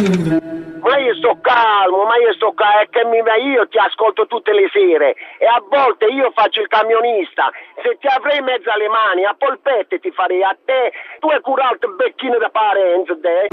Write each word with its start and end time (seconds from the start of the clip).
Ma 0.00 0.96
io 0.96 1.14
sto 1.16 1.38
calmo, 1.42 2.04
ma 2.04 2.16
io 2.16 2.32
sto 2.34 2.52
calmo, 2.54 2.80
è 2.80 2.88
che 2.88 3.04
mi, 3.04 3.18
io 3.18 3.68
ti 3.68 3.76
ascolto 3.76 4.26
tutte 4.26 4.52
le 4.52 4.68
sere 4.72 5.14
e 5.38 5.44
a 5.44 5.62
volte 5.68 6.06
io 6.06 6.30
faccio 6.34 6.60
il 6.60 6.68
camionista. 6.68 7.50
Se 7.82 7.98
ti 8.00 8.06
avrei 8.06 8.38
in 8.38 8.44
mezzo 8.44 8.70
alle 8.70 8.88
mani, 8.88 9.24
a 9.24 9.34
polpette 9.36 9.98
ti 9.98 10.10
farei 10.10 10.42
a 10.42 10.56
te, 10.64 10.92
tu 11.18 11.28
hai 11.28 11.40
curato 11.40 11.86
il 11.86 11.94
becchino 11.96 12.38
da 12.38 12.48
parenza, 12.48 13.14
te. 13.20 13.48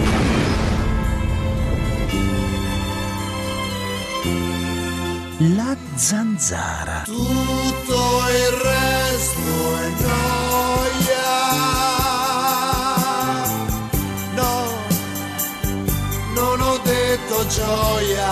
La 5.55 5.75
zanzara. 5.95 7.04
Tutto 7.05 7.93
il 8.32 8.57
resto 8.64 8.86
gioia. 17.47 18.29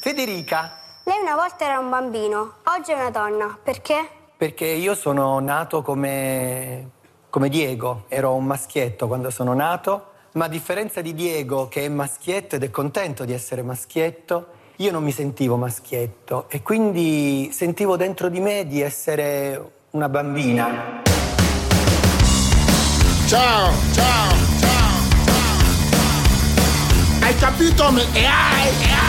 Federica, 0.00 0.78
Lei 1.04 1.18
una 1.20 1.34
volta 1.34 1.64
era 1.64 1.78
un 1.78 1.90
bambino, 1.90 2.54
oggi 2.64 2.92
è 2.92 2.94
una 2.94 3.10
donna. 3.10 3.58
Perché? 3.62 4.16
perché 4.36 4.66
io 4.66 4.94
sono 4.94 5.38
nato 5.38 5.80
come, 5.80 6.90
come 7.30 7.48
Diego, 7.48 8.04
ero 8.08 8.34
un 8.34 8.44
maschietto 8.44 9.06
quando 9.06 9.30
sono 9.30 9.54
nato, 9.54 10.12
ma 10.32 10.44
a 10.44 10.48
differenza 10.48 11.00
di 11.00 11.14
Diego 11.14 11.68
che 11.68 11.86
è 11.86 11.88
maschietto 11.88 12.56
ed 12.56 12.62
è 12.62 12.70
contento 12.70 13.24
di 13.24 13.32
essere 13.32 13.62
maschietto, 13.62 14.48
io 14.76 14.92
non 14.92 15.02
mi 15.02 15.12
sentivo 15.12 15.56
maschietto 15.56 16.46
e 16.50 16.60
quindi 16.60 17.48
sentivo 17.50 17.96
dentro 17.96 18.28
di 18.28 18.40
me 18.40 18.66
di 18.66 18.82
essere 18.82 19.70
una 19.92 20.10
bambina. 20.10 21.02
Ciao, 23.26 23.72
ciao, 23.92 24.28
ciao, 24.60 24.88
ciao. 25.26 25.46
Hai 27.20 27.34
capito? 27.34 27.82
E 28.12 28.24
hai, 28.24 28.68
e 28.68 28.92
hai, 28.92 29.05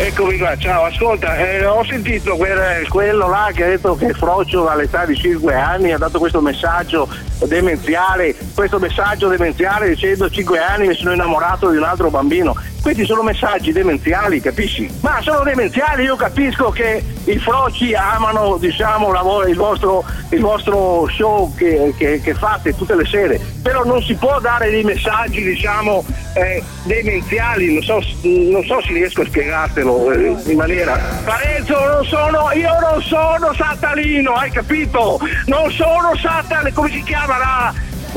Eccomi 0.00 0.38
qua, 0.38 0.56
ciao, 0.56 0.84
ascolta, 0.84 1.36
eh, 1.36 1.64
ho 1.66 1.84
sentito 1.84 2.36
quel- 2.36 2.86
quello 2.88 3.28
là 3.28 3.50
che 3.52 3.64
ha 3.64 3.66
detto 3.66 3.96
che 3.96 4.12
Frocio 4.14 4.68
all'età 4.68 5.04
di 5.04 5.16
5 5.16 5.52
anni 5.54 5.92
ha 5.92 5.98
dato 5.98 6.18
questo 6.20 6.40
messaggio 6.40 7.08
demenziale, 7.46 8.34
questo 8.54 8.78
messaggio 8.78 9.28
demenziale 9.28 9.88
dicendo 9.90 10.30
5 10.30 10.58
anni 10.60 10.86
mi 10.88 10.94
sono 10.94 11.12
innamorato 11.12 11.70
di 11.70 11.76
un 11.78 11.82
altro 11.82 12.10
bambino. 12.10 12.54
Questi 12.80 13.04
sono 13.04 13.22
messaggi 13.22 13.72
demenziali, 13.72 14.40
capisci? 14.40 14.88
Ma 15.00 15.20
sono 15.20 15.42
demenziali, 15.42 16.04
io 16.04 16.14
capisco 16.16 16.70
che 16.70 17.02
i 17.24 17.38
froci 17.38 17.92
amano, 17.92 18.56
diciamo, 18.56 19.10
vo- 19.10 19.44
il, 19.46 19.56
vostro, 19.56 20.04
il 20.30 20.40
vostro 20.40 21.06
show 21.10 21.52
che, 21.54 21.92
che- 21.98 22.20
che 22.20 22.34
fate 22.34 22.74
tutte 22.76 22.94
le 22.94 23.04
sere, 23.04 23.38
però 23.62 23.84
non 23.84 24.00
si 24.02 24.14
può 24.14 24.38
dare 24.40 24.70
dei 24.70 24.84
messaggi, 24.84 25.42
diciamo, 25.42 26.04
eh, 26.34 26.62
demenziali, 26.84 27.74
non 27.74 27.82
so, 27.82 28.00
non 28.22 28.64
so 28.64 28.80
se 28.80 28.92
riesco 28.92 29.22
a 29.22 29.26
spiegartelo 29.26 29.87
eh, 30.12 30.36
in 30.44 30.56
maniera. 30.56 30.98
Parenzo, 31.24 31.78
non 31.78 32.04
sono, 32.04 32.52
io 32.52 32.78
non 32.80 33.02
sono 33.02 33.52
Satalino, 33.54 34.32
hai 34.34 34.50
capito? 34.50 35.18
Non 35.46 35.70
sono 35.72 36.16
Satalino, 36.16 36.72
come 36.74 36.90
si 36.90 37.02
chiama 37.02 37.38
là? 37.38 37.74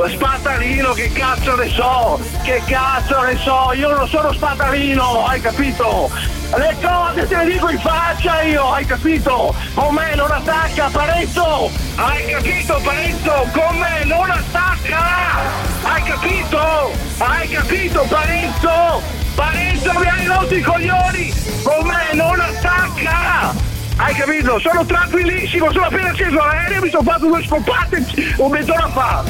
Spatalino, 0.08 0.94
che 0.94 1.12
cazzo 1.12 1.56
ne 1.56 1.68
so? 1.70 2.20
Che 2.44 2.62
cazzo 2.66 3.22
ne 3.22 3.38
so? 3.38 3.74
Io 3.74 3.94
non 3.96 4.08
sono 4.08 4.32
Spatalino, 4.34 5.26
hai 5.26 5.42
capito? 5.42 6.10
Le 6.56 6.76
cose 6.82 7.28
te 7.28 7.36
le 7.36 7.46
dico 7.52 7.70
in 7.70 7.80
faccia 7.80 8.42
io, 8.42 8.72
hai 8.72 8.86
capito? 8.86 9.54
Con 9.74 9.94
me 9.94 10.16
non 10.16 10.32
attacca, 10.32 10.90
Parenzo! 10.92 11.70
Hai 11.96 12.26
capito, 12.26 12.80
Parenzo? 12.84 13.48
Con 13.54 13.78
me 13.78 14.04
non 14.06 14.30
attacca! 14.30 15.40
Hai 15.84 16.04
capito? 16.04 16.92
Hai 17.18 17.48
capito, 17.50 18.06
Parenzo? 18.10 19.21
Parenzo 19.36 19.92
mi 20.00 20.06
hai 20.08 20.26
rotto 20.26 20.56
i 20.56 20.62
coglioni! 20.62 21.34
Con 21.64 21.88
me 21.88 22.14
non 22.14 22.40
attacca! 22.40 23.54
Hai 23.98 24.14
capito? 24.16 24.60
Sono 24.60 24.86
tranquillissimo, 24.86 25.72
sono 25.72 25.86
appena 25.86 26.14
sceso 26.14 26.40
all'aereo, 26.40 26.82
mi 26.82 26.90
sono 26.90 27.04
fatto 27.04 27.28
due 27.28 27.44
scoppate 27.44 28.06
un 28.38 28.52
mezz'ora 28.52 28.88
fa! 28.88 29.24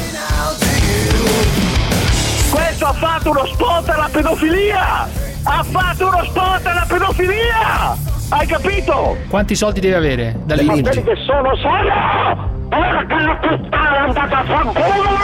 Questo 2.49 2.85
ha 2.85 2.93
fatto 2.93 3.29
uno 3.31 3.45
spot 3.47 3.89
alla 3.89 4.09
pedofilia! 4.11 5.07
Ha 5.43 5.63
fatto 5.63 6.07
uno 6.07 6.23
spot 6.25 6.65
alla 6.65 6.85
pedofilia! 6.87 7.97
Hai 8.29 8.47
capito? 8.47 9.17
Quanti 9.27 9.55
soldi 9.55 9.79
deve 9.81 9.95
avere? 9.95 10.35
Dalle 10.45 10.63
Ma 10.63 10.73
Virgin. 10.73 11.03
quelli 11.03 11.17
che 11.17 11.25
sono 11.25 11.55
solo! 11.57 12.59
Porca 12.69 13.19
la 13.19 13.35
puttana, 13.41 13.95
è 13.95 13.99
andata 13.99 14.37
a 14.37 14.43
fanculo! 14.45 15.17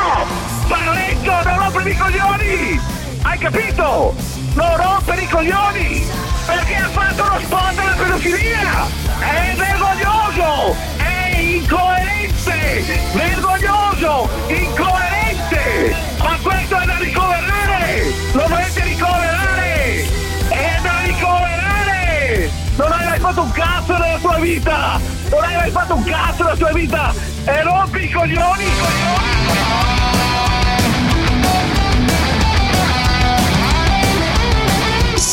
Paretto, 0.67 1.49
non 1.49 1.59
rompere 1.59 1.89
i 1.89 1.95
coglioni! 1.97 2.79
Hai 3.27 3.37
capito? 3.39 4.15
Non 4.53 4.77
rompere 4.77 5.21
i 5.21 5.27
coglioni! 5.27 6.07
Perché 6.45 6.75
ha 6.75 6.87
fatto 6.87 7.23
uno 7.23 7.39
spot 7.41 7.77
alla 7.77 7.93
pedofilia! 7.97 8.87
È 9.19 9.53
vergognoso! 9.53 10.75
È 10.95 11.37
incoerente! 11.37 12.83
Vergognoso! 13.11 14.29
Incoerente! 14.47 15.95
Ma 16.19 16.37
questo 16.41 16.77
è 16.77 16.85
da 16.85 16.97
ricoverare! 16.99 18.13
Lo 18.31 18.45
dovete 18.47 18.83
ricoverare! 18.85 20.05
È 20.47 20.79
da 20.81 20.99
ricoverare! 21.03 22.49
Non 22.77 22.91
hai 22.93 23.05
mai 23.07 23.19
fatto 23.19 23.41
un 23.41 23.51
cazzo 23.51 23.97
nella 23.97 24.19
tua 24.19 24.39
vita! 24.39 24.99
Non 25.29 25.43
hai 25.43 25.55
mai 25.55 25.71
fatto 25.71 25.95
un 25.95 26.03
cazzo 26.05 26.43
nella 26.43 26.55
tua 26.55 26.71
vita! 26.71 27.13
E 27.43 27.61
rompi 27.61 28.03
i 28.05 28.09
coglioni, 28.09 28.63
i 28.63 28.71
coglioni! 28.79 29.96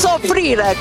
Soffrire. 0.05 0.77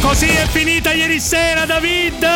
Così 0.00 0.28
è 0.28 0.46
finita 0.46 0.92
ieri 0.92 1.20
sera, 1.20 1.66
David! 1.66 2.26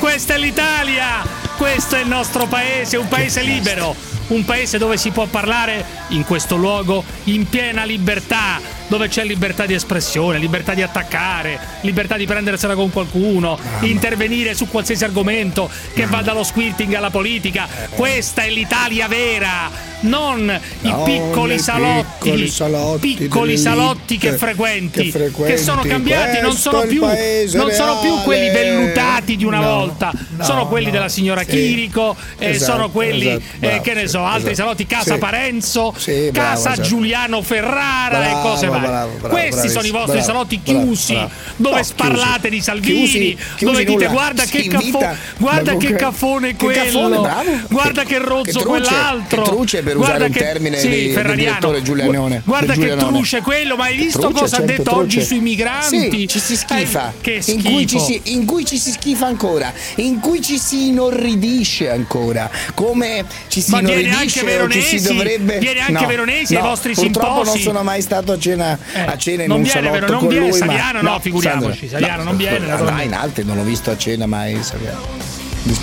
Questa 0.00 0.34
è 0.34 0.38
l'Italia! 0.38 1.22
Questo 1.56 1.94
è 1.94 2.00
il 2.00 2.08
nostro 2.08 2.46
paese, 2.46 2.96
un 2.96 3.06
paese 3.06 3.42
libero, 3.42 3.94
un 4.28 4.44
paese 4.44 4.78
dove 4.78 4.96
si 4.96 5.12
può 5.12 5.26
parlare 5.26 5.84
in 6.08 6.24
questo 6.24 6.56
luogo 6.56 7.04
in 7.24 7.48
piena 7.48 7.84
libertà, 7.84 8.60
dove 8.92 9.08
c'è 9.08 9.24
libertà 9.24 9.64
di 9.64 9.72
espressione, 9.72 10.36
libertà 10.36 10.74
di 10.74 10.82
attaccare, 10.82 11.58
libertà 11.80 12.18
di 12.18 12.26
prendersela 12.26 12.74
con 12.74 12.90
qualcuno, 12.90 13.58
intervenire 13.80 14.52
su 14.54 14.68
qualsiasi 14.68 15.02
argomento 15.02 15.70
che 15.94 16.04
va 16.04 16.20
dallo 16.20 16.42
squirting 16.42 16.92
alla 16.92 17.08
politica. 17.08 17.66
Questa 17.88 18.42
è 18.42 18.50
l'Italia 18.50 19.08
vera, 19.08 19.70
non 20.00 20.40
i 20.82 20.88
Non 20.88 21.04
piccoli 21.04 21.54
i 21.54 21.58
salotti, 21.58 22.18
piccoli 22.32 22.48
salotti 22.48 23.14
piccoli 23.14 23.56
salotti 23.56 24.18
che 24.18 24.32
frequenti, 24.36 25.04
che 25.04 25.10
frequenti. 25.10 25.62
sono 25.62 25.80
cambiati, 25.84 26.40
non 26.42 26.52
sono 26.54 26.82
più, 26.82 27.00
non 27.00 27.70
sono 27.70 27.98
più 28.00 28.14
quelli 28.24 28.50
vellutati 28.50 29.36
di 29.36 29.44
una 29.46 29.60
No, 29.60 29.74
volta, 29.74 30.12
no, 30.36 30.44
sono 30.44 30.68
quelli 30.68 30.86
no. 30.86 30.92
della 30.92 31.08
signora 31.08 31.40
Sì. 31.44 31.46
Chirico, 31.50 32.14
eh, 32.36 32.50
Esatto, 32.50 32.72
sono 32.72 32.90
quelli, 32.90 33.28
esatto, 33.28 33.42
eh, 33.54 33.58
bravo, 33.68 33.80
che 33.82 33.94
ne 33.94 34.06
so, 34.08 34.22
altri 34.22 34.50
esatto. 34.50 34.54
salotti, 34.68 34.86
Casa 34.86 35.14
Sì. 35.14 35.18
Parenzo, 35.18 35.94
Sì, 35.96 36.30
bravo, 36.30 36.48
Casa 36.54 36.72
esatto. 36.72 36.88
Giuliano 36.88 37.40
Ferrara 37.40 38.24
e 38.26 38.30
Bravo, 38.30 38.48
cose 38.50 38.66
varie. 38.66 38.81
Bravo, 38.88 39.10
bravo, 39.18 39.34
Questi 39.34 39.68
sono 39.68 39.86
i 39.86 39.90
vostri 39.90 40.22
salotti 40.22 40.60
chiusi, 40.62 41.18
dove 41.56 41.76
No, 41.76 41.82
sparlate 41.82 42.48
chiusi. 42.48 42.56
di 42.56 42.60
Salvini, 42.62 42.98
Chiusi, 43.02 43.36
chiusi 43.56 43.64
dove 43.64 43.78
dite 43.84 43.92
nulla. 43.92 44.08
guarda 44.10 44.44
che 44.44 44.62
caffone, 44.66 44.84
invita- 44.84 45.16
guarda 45.38 45.76
che 45.76 45.92
caffone 45.94 46.56
che 46.56 46.64
quello, 46.64 46.82
caffone, 47.22 47.64
guarda 47.68 48.02
che, 48.04 48.18
rozzo 48.18 48.42
che 48.42 48.50
truce, 48.52 48.64
quell'altro, 48.66 49.42
che 49.42 49.48
truce 49.50 49.82
per 49.82 49.96
guarda 49.96 50.14
usare 50.14 50.24
un 50.26 50.32
che- 50.32 50.38
termine 50.38 50.78
sì, 50.78 50.88
di- 50.88 51.12
del 51.12 51.34
direttore 51.34 51.82
Giulianone, 51.82 52.42
Guarda 52.44 52.74
che 52.74 52.96
truce 52.96 53.40
quello, 53.40 53.76
ma 53.76 53.84
hai 53.84 53.96
visto 53.96 54.18
Truce, 54.20 54.40
cosa 54.40 54.56
ha 54.58 54.60
detto 54.60 54.82
truce. 54.82 54.98
oggi 54.98 55.22
sui 55.22 55.40
migranti? 55.40 56.10
Sì, 56.10 56.28
ci 56.28 56.38
si 56.38 56.56
schifa. 56.56 57.12
Eh, 57.16 57.20
che 57.20 57.42
in, 57.52 57.62
cui 57.62 57.86
ci 57.86 57.98
si, 58.00 58.20
in 58.24 58.44
cui 58.44 58.64
ci 58.64 58.78
si 58.78 58.90
schifa 58.92 59.26
ancora, 59.26 59.72
in 59.96 60.20
cui 60.20 60.40
ci 60.42 60.58
si 60.58 60.88
inorridisce 60.88 61.90
ancora, 61.90 62.50
come 62.74 63.24
ci 63.48 63.60
si 63.60 63.70
Ma 63.70 63.80
viene 63.80 64.02
inorridisce 64.02 64.40
anche 64.40 64.62
o 64.62 64.68
ci 64.68 64.80
si 64.80 64.96
Veronesi, 64.98 65.02
dovrebbe 65.08 65.58
viene 65.58 65.80
anche 65.80 65.92
No, 66.02 66.06
Veronesi 66.06 66.56
ai 66.56 66.62
vostri 66.62 66.94
purtroppo 66.94 67.28
simposi. 67.44 67.48
non 67.50 67.58
sono 67.60 67.82
mai 67.82 68.02
stato 68.02 68.32
a 68.32 68.38
cena, 68.38 68.61
a 68.62 69.16
cena 69.16 69.42
in 69.42 69.48
non 69.48 69.58
un 69.58 69.62
viene, 69.64 69.80
salotto 69.80 69.92
vero, 70.00 70.10
non 70.12 70.18
con 70.20 70.28
viene, 70.28 70.48
lui, 70.48 70.56
Saliano 70.58 71.02
ma 71.02 71.10
no, 71.10 71.20
figuriamoci, 71.20 71.88
Sandra, 71.88 71.98
Saliano 71.98 72.22
non 72.22 72.36
viene, 72.36 72.56
Ah, 72.56 72.68
naturalmente. 72.68 73.04
in 73.04 73.14
altri 73.14 73.44
non 73.44 73.56
l'ho 73.56 73.62
visto 73.64 73.90
a 73.90 73.96
cena 73.96 74.26
mai, 74.26 74.58
spiace. 74.62 75.30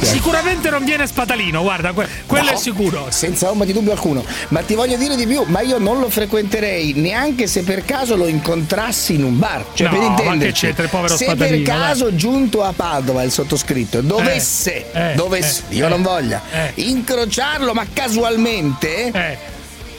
Sicuramente 0.01 0.69
non 0.69 0.83
viene 0.83 1.07
Spatalino, 1.07 1.61
guarda, 1.61 1.93
que- 1.93 2.05
quello 2.25 2.49
No, 2.51 2.51
è 2.51 2.57
sicuro. 2.57 3.05
Senza 3.11 3.49
ombra 3.49 3.65
di 3.65 3.71
dubbio 3.71 3.93
alcuno. 3.93 4.25
Ma 4.49 4.61
ti 4.61 4.75
voglio 4.75 4.97
dire 4.97 5.15
di 5.15 5.25
più, 5.25 5.43
ma 5.47 5.61
io 5.61 5.77
non 5.77 5.99
lo 6.01 6.09
frequenterei 6.09 6.93
neanche 6.97 7.47
se 7.47 7.63
per 7.63 7.85
caso 7.85 8.17
lo 8.17 8.27
incontrassi 8.27 9.13
in 9.13 9.23
un 9.23 9.39
bar. 9.39 9.63
Cioè, 9.73 9.87
No, 9.87 9.93
per 9.93 10.01
ma 10.01 10.07
intenderci, 10.09 10.51
che 10.61 10.65
c'entra 10.67 10.83
il 10.83 10.89
povero 10.89 11.15
se 11.15 11.33
per 11.33 11.61
caso 11.61 12.13
giunto 12.13 12.61
a 12.61 12.73
Padova 12.75 13.23
il 13.23 13.31
sottoscritto 13.31 14.01
dovesse, 14.01 14.91
Eh, 14.91 15.11
eh, 15.11 15.15
dovesse, 15.15 15.63
eh, 15.69 15.75
io 15.75 15.85
eh, 15.85 15.89
non 15.89 16.01
voglia, 16.01 16.41
eh. 16.51 16.71
incrociarlo, 16.75 17.71
ma 17.73 17.85
casualmente. 17.93 19.11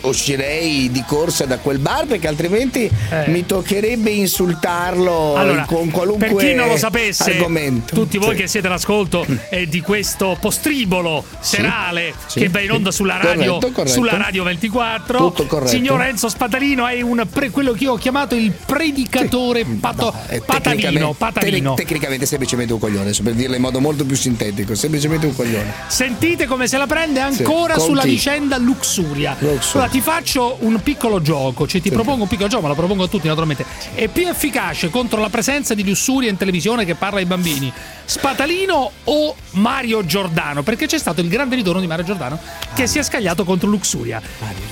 Eh. 0.02 0.08
uscirei 0.08 0.90
di 0.90 1.02
corsa 1.06 1.44
da 1.46 1.58
quel 1.58 1.78
bar 1.78 2.06
perché 2.06 2.28
altrimenti 2.28 2.90
mi 3.26 3.44
toccherebbe 3.46 4.10
insultarlo 4.10 5.36
Allora, 5.36 5.64
con 5.64 5.90
qualunque 5.90 6.28
per 6.28 6.36
chi 6.36 6.54
non 6.54 6.68
lo 6.68 6.76
sapesse, 6.76 7.32
argomento. 7.32 7.94
tutti 7.94 8.18
voi 8.18 8.34
Sì. 8.36 8.42
che 8.42 8.46
siete 8.48 8.66
all'ascolto 8.66 9.26
eh, 9.48 9.66
di 9.68 9.80
questo 9.80 10.36
postribolo 10.40 11.24
serale 11.40 12.12
sì. 12.26 12.40
che 12.40 12.48
va 12.48 12.60
in 12.60 12.72
onda 12.72 12.90
sulla 12.90 13.16
radio, 13.16 13.54
Corretto, 13.54 13.72
corretto. 13.72 13.94
sulla 13.94 14.16
radio 14.16 14.42
24. 14.44 15.18
Tutto 15.18 15.46
corretto. 15.46 15.70
Signor 15.70 16.02
Enzo 16.02 16.28
Spatalino 16.28 16.86
è 16.86 17.00
un 17.02 17.26
pre- 17.30 17.50
quello 17.50 17.72
che 17.72 17.84
io 17.84 17.92
ho 17.92 17.96
chiamato 17.96 18.34
il 18.34 18.52
predicatore 18.52 19.64
pato- 19.64 20.12
Eh, 20.28 20.40
patavino. 20.40 20.60
tecnicamente- 20.82 21.14
patavino. 21.18 21.74
tec- 21.74 21.86
tecnicamente 21.88 22.26
semplicemente 22.26 22.72
un 22.72 22.78
coglione, 22.78 23.10
per 23.22 23.32
dirlo 23.34 23.54
in 23.56 23.62
modo 23.62 23.80
molto 23.80 24.04
più 24.04 24.16
sintetico, 24.16 24.74
semplicemente 24.74 25.26
un 25.26 25.34
coglione. 25.34 25.72
Sentite 25.88 26.46
come 26.46 26.66
se 26.68 26.76
la 26.78 26.86
prende 26.86 27.20
ancora 27.20 27.78
sulla 27.78 28.02
chi? 28.02 28.10
vicenda 28.10 28.56
Luxuria. 28.58 29.36
Allora 29.40 29.88
ti 29.90 30.00
faccio 30.00 30.58
un 30.60 30.80
piccolo 30.82 31.20
gioco, 31.20 31.66
cioè 31.66 31.80
ti 31.80 31.90
propongo 31.90 32.22
un 32.22 32.28
piccolo 32.28 32.48
gioco, 32.48 32.62
ma 32.62 32.68
lo 32.68 32.74
propongo 32.74 33.04
a 33.04 33.08
tutti 33.08 33.26
naturalmente. 33.26 33.64
È 33.92 34.06
più 34.06 34.28
efficace 34.28 34.88
contro 34.88 35.20
la 35.20 35.28
presenza 35.28 35.74
di 35.74 35.84
Luxuria 35.84 36.30
in 36.30 36.36
televisione 36.36 36.84
che 36.84 36.94
parla 36.94 37.18
ai 37.18 37.26
bambini? 37.26 37.72
Spatalino 38.04 38.90
o 39.04 39.34
Mario 39.52 40.04
Giordano? 40.06 40.62
Perché 40.62 40.86
c'è 40.86 40.98
stato 40.98 41.20
il 41.20 41.28
grande 41.28 41.56
ritorno 41.56 41.80
di 41.80 41.88
Mario 41.88 42.04
Giordano 42.04 42.38
che 42.72 42.86
si 42.86 42.98
è 42.98 43.02
scagliato 43.02 43.44
contro 43.44 43.68
Luxuria. 43.68 44.22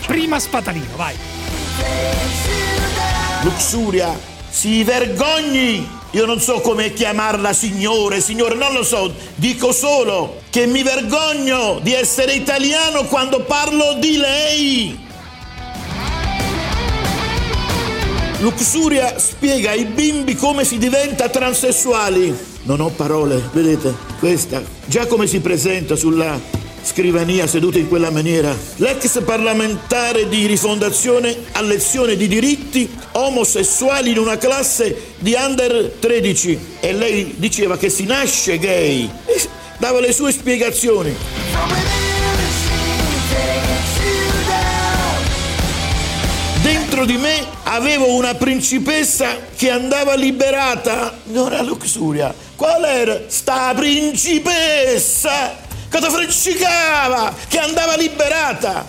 Prima 0.06 0.38
Spatalino, 0.38 0.94
vai. 0.94 1.16
Luxuria, 3.42 4.16
si 4.48 4.84
vergogni! 4.84 5.96
Io 6.12 6.24
non 6.24 6.40
so 6.40 6.60
come 6.60 6.94
chiamarla 6.94 7.52
signore, 7.52 8.20
signore, 8.20 8.54
non 8.54 8.72
lo 8.72 8.82
so. 8.82 9.12
Dico 9.34 9.72
solo 9.72 10.42
che 10.48 10.66
mi 10.66 10.82
vergogno 10.82 11.80
di 11.82 11.92
essere 11.92 12.32
italiano 12.32 13.04
quando 13.04 13.42
parlo 13.42 13.94
di 13.94 14.16
lei. 14.16 15.06
Luxuria 18.40 19.18
spiega 19.18 19.70
ai 19.70 19.84
bimbi 19.84 20.36
come 20.36 20.64
si 20.64 20.78
diventa 20.78 21.28
transessuali. 21.28 22.32
Non 22.62 22.80
ho 22.80 22.88
parole, 22.88 23.42
vedete? 23.52 23.92
Questa, 24.20 24.62
già 24.86 25.06
come 25.06 25.26
si 25.26 25.40
presenta 25.40 25.96
sulla 25.96 26.38
scrivania 26.82 27.48
seduta 27.48 27.78
in 27.78 27.88
quella 27.88 28.10
maniera. 28.10 28.54
L'ex 28.76 29.22
parlamentare 29.24 30.28
di 30.28 30.46
rifondazione 30.46 31.36
a 31.52 31.62
lezione 31.62 32.14
di 32.14 32.28
diritti 32.28 32.88
omosessuali 33.12 34.10
in 34.10 34.18
una 34.18 34.38
classe 34.38 35.14
di 35.18 35.34
under 35.36 35.96
13 35.98 36.58
e 36.78 36.92
lei 36.92 37.34
diceva 37.38 37.76
che 37.76 37.90
si 37.90 38.04
nasce 38.04 38.56
gay. 38.58 39.10
E 39.24 39.48
dava 39.78 39.98
le 39.98 40.12
sue 40.12 40.30
spiegazioni. 40.30 42.07
Dentro 46.98 47.16
di 47.16 47.22
me 47.22 47.46
avevo 47.62 48.12
una 48.14 48.34
principessa 48.34 49.36
che 49.54 49.70
andava 49.70 50.14
liberata. 50.14 51.16
Non 51.26 51.52
era 51.52 51.62
Luxuria. 51.62 52.34
Qual 52.56 52.84
era? 52.84 53.20
Sta 53.28 53.72
principessa 53.72 55.58
che 55.88 55.98
ti 56.00 56.10
freccicava, 56.10 57.32
che 57.46 57.58
andava 57.60 57.94
liberata. 57.94 58.84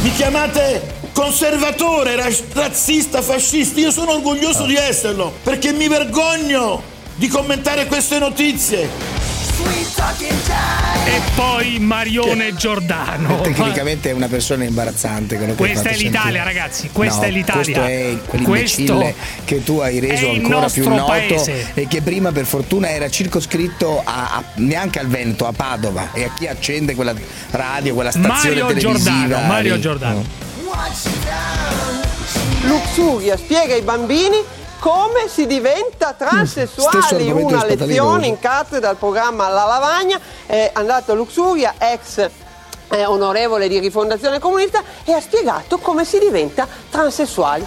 Mi 0.00 0.12
chiamate 0.14 0.94
conservatore, 1.12 2.16
ra- 2.16 2.30
razzista, 2.54 3.20
fascista. 3.20 3.78
Io 3.78 3.90
sono 3.90 4.12
orgoglioso 4.12 4.64
di 4.64 4.76
esserlo 4.76 5.34
perché 5.42 5.72
mi 5.72 5.86
vergogno 5.86 6.82
di 7.14 7.28
commentare 7.28 7.84
queste 7.84 8.18
notizie. 8.18 9.15
E 9.58 11.20
poi 11.34 11.78
Marione 11.78 12.54
Giordano. 12.54 13.40
Tecnicamente 13.40 14.10
è 14.10 14.12
una 14.12 14.28
persona 14.28 14.64
imbarazzante. 14.64 15.36
quello 15.36 15.54
che 15.54 15.62
hai 15.62 15.70
Questa 15.70 15.88
è 15.88 15.96
l'Italia, 15.96 16.20
sentire. 16.20 16.44
ragazzi, 16.44 16.90
questa 16.92 17.20
No, 17.20 17.26
è 17.26 17.30
l'Italia. 17.30 17.62
Questo 17.62 17.82
è 17.84 18.16
quell'imbecille 18.26 18.92
Questo 18.98 19.44
che 19.46 19.64
tu 19.64 19.78
hai 19.78 19.98
reso 19.98 20.26
il 20.30 20.44
ancora 20.44 20.68
più 20.68 20.86
noto 20.88 21.04
paese. 21.06 21.70
e 21.72 21.86
che 21.88 22.02
prima 22.02 22.32
per 22.32 22.44
fortuna 22.44 22.90
era 22.90 23.08
circoscritto 23.08 24.02
a, 24.04 24.34
a- 24.36 24.44
neanche 24.56 24.98
al 24.98 25.06
Veneto, 25.06 25.46
a 25.46 25.52
Padova 25.52 26.10
e 26.12 26.24
a 26.24 26.30
chi 26.36 26.46
accende 26.46 26.94
quella 26.94 27.14
radio, 27.52 27.94
quella 27.94 28.10
stazione 28.10 28.60
Mario 28.60 28.66
televisiva. 28.66 28.98
Giordano, 29.16 29.46
Mario. 29.46 29.78
Giordano. 29.78 30.24
Luxuria 32.64 33.36
spiega 33.36 33.74
ai 33.74 33.82
bambini 33.82 34.36
come 34.86 35.26
si 35.26 35.48
diventa 35.48 36.12
transessuali. 36.12 37.28
Una 37.28 37.64
lezione 37.64 38.28
in 38.28 38.38
cattedra 38.38 38.88
al 38.88 38.96
programma 38.96 39.48
La 39.48 39.64
Lavagna. 39.64 40.20
È 40.46 40.70
andato 40.74 41.10
a 41.10 41.14
Luxuria, 41.16 41.74
ex 41.76 42.30
eh, 42.90 43.04
onorevole 43.04 43.66
di 43.66 43.80
rifondazione 43.80 44.38
comunista, 44.38 44.80
e 45.02 45.12
ha 45.12 45.20
spiegato 45.20 45.78
come 45.78 46.04
si 46.04 46.20
diventa 46.20 46.68
transessuali. 46.88 47.66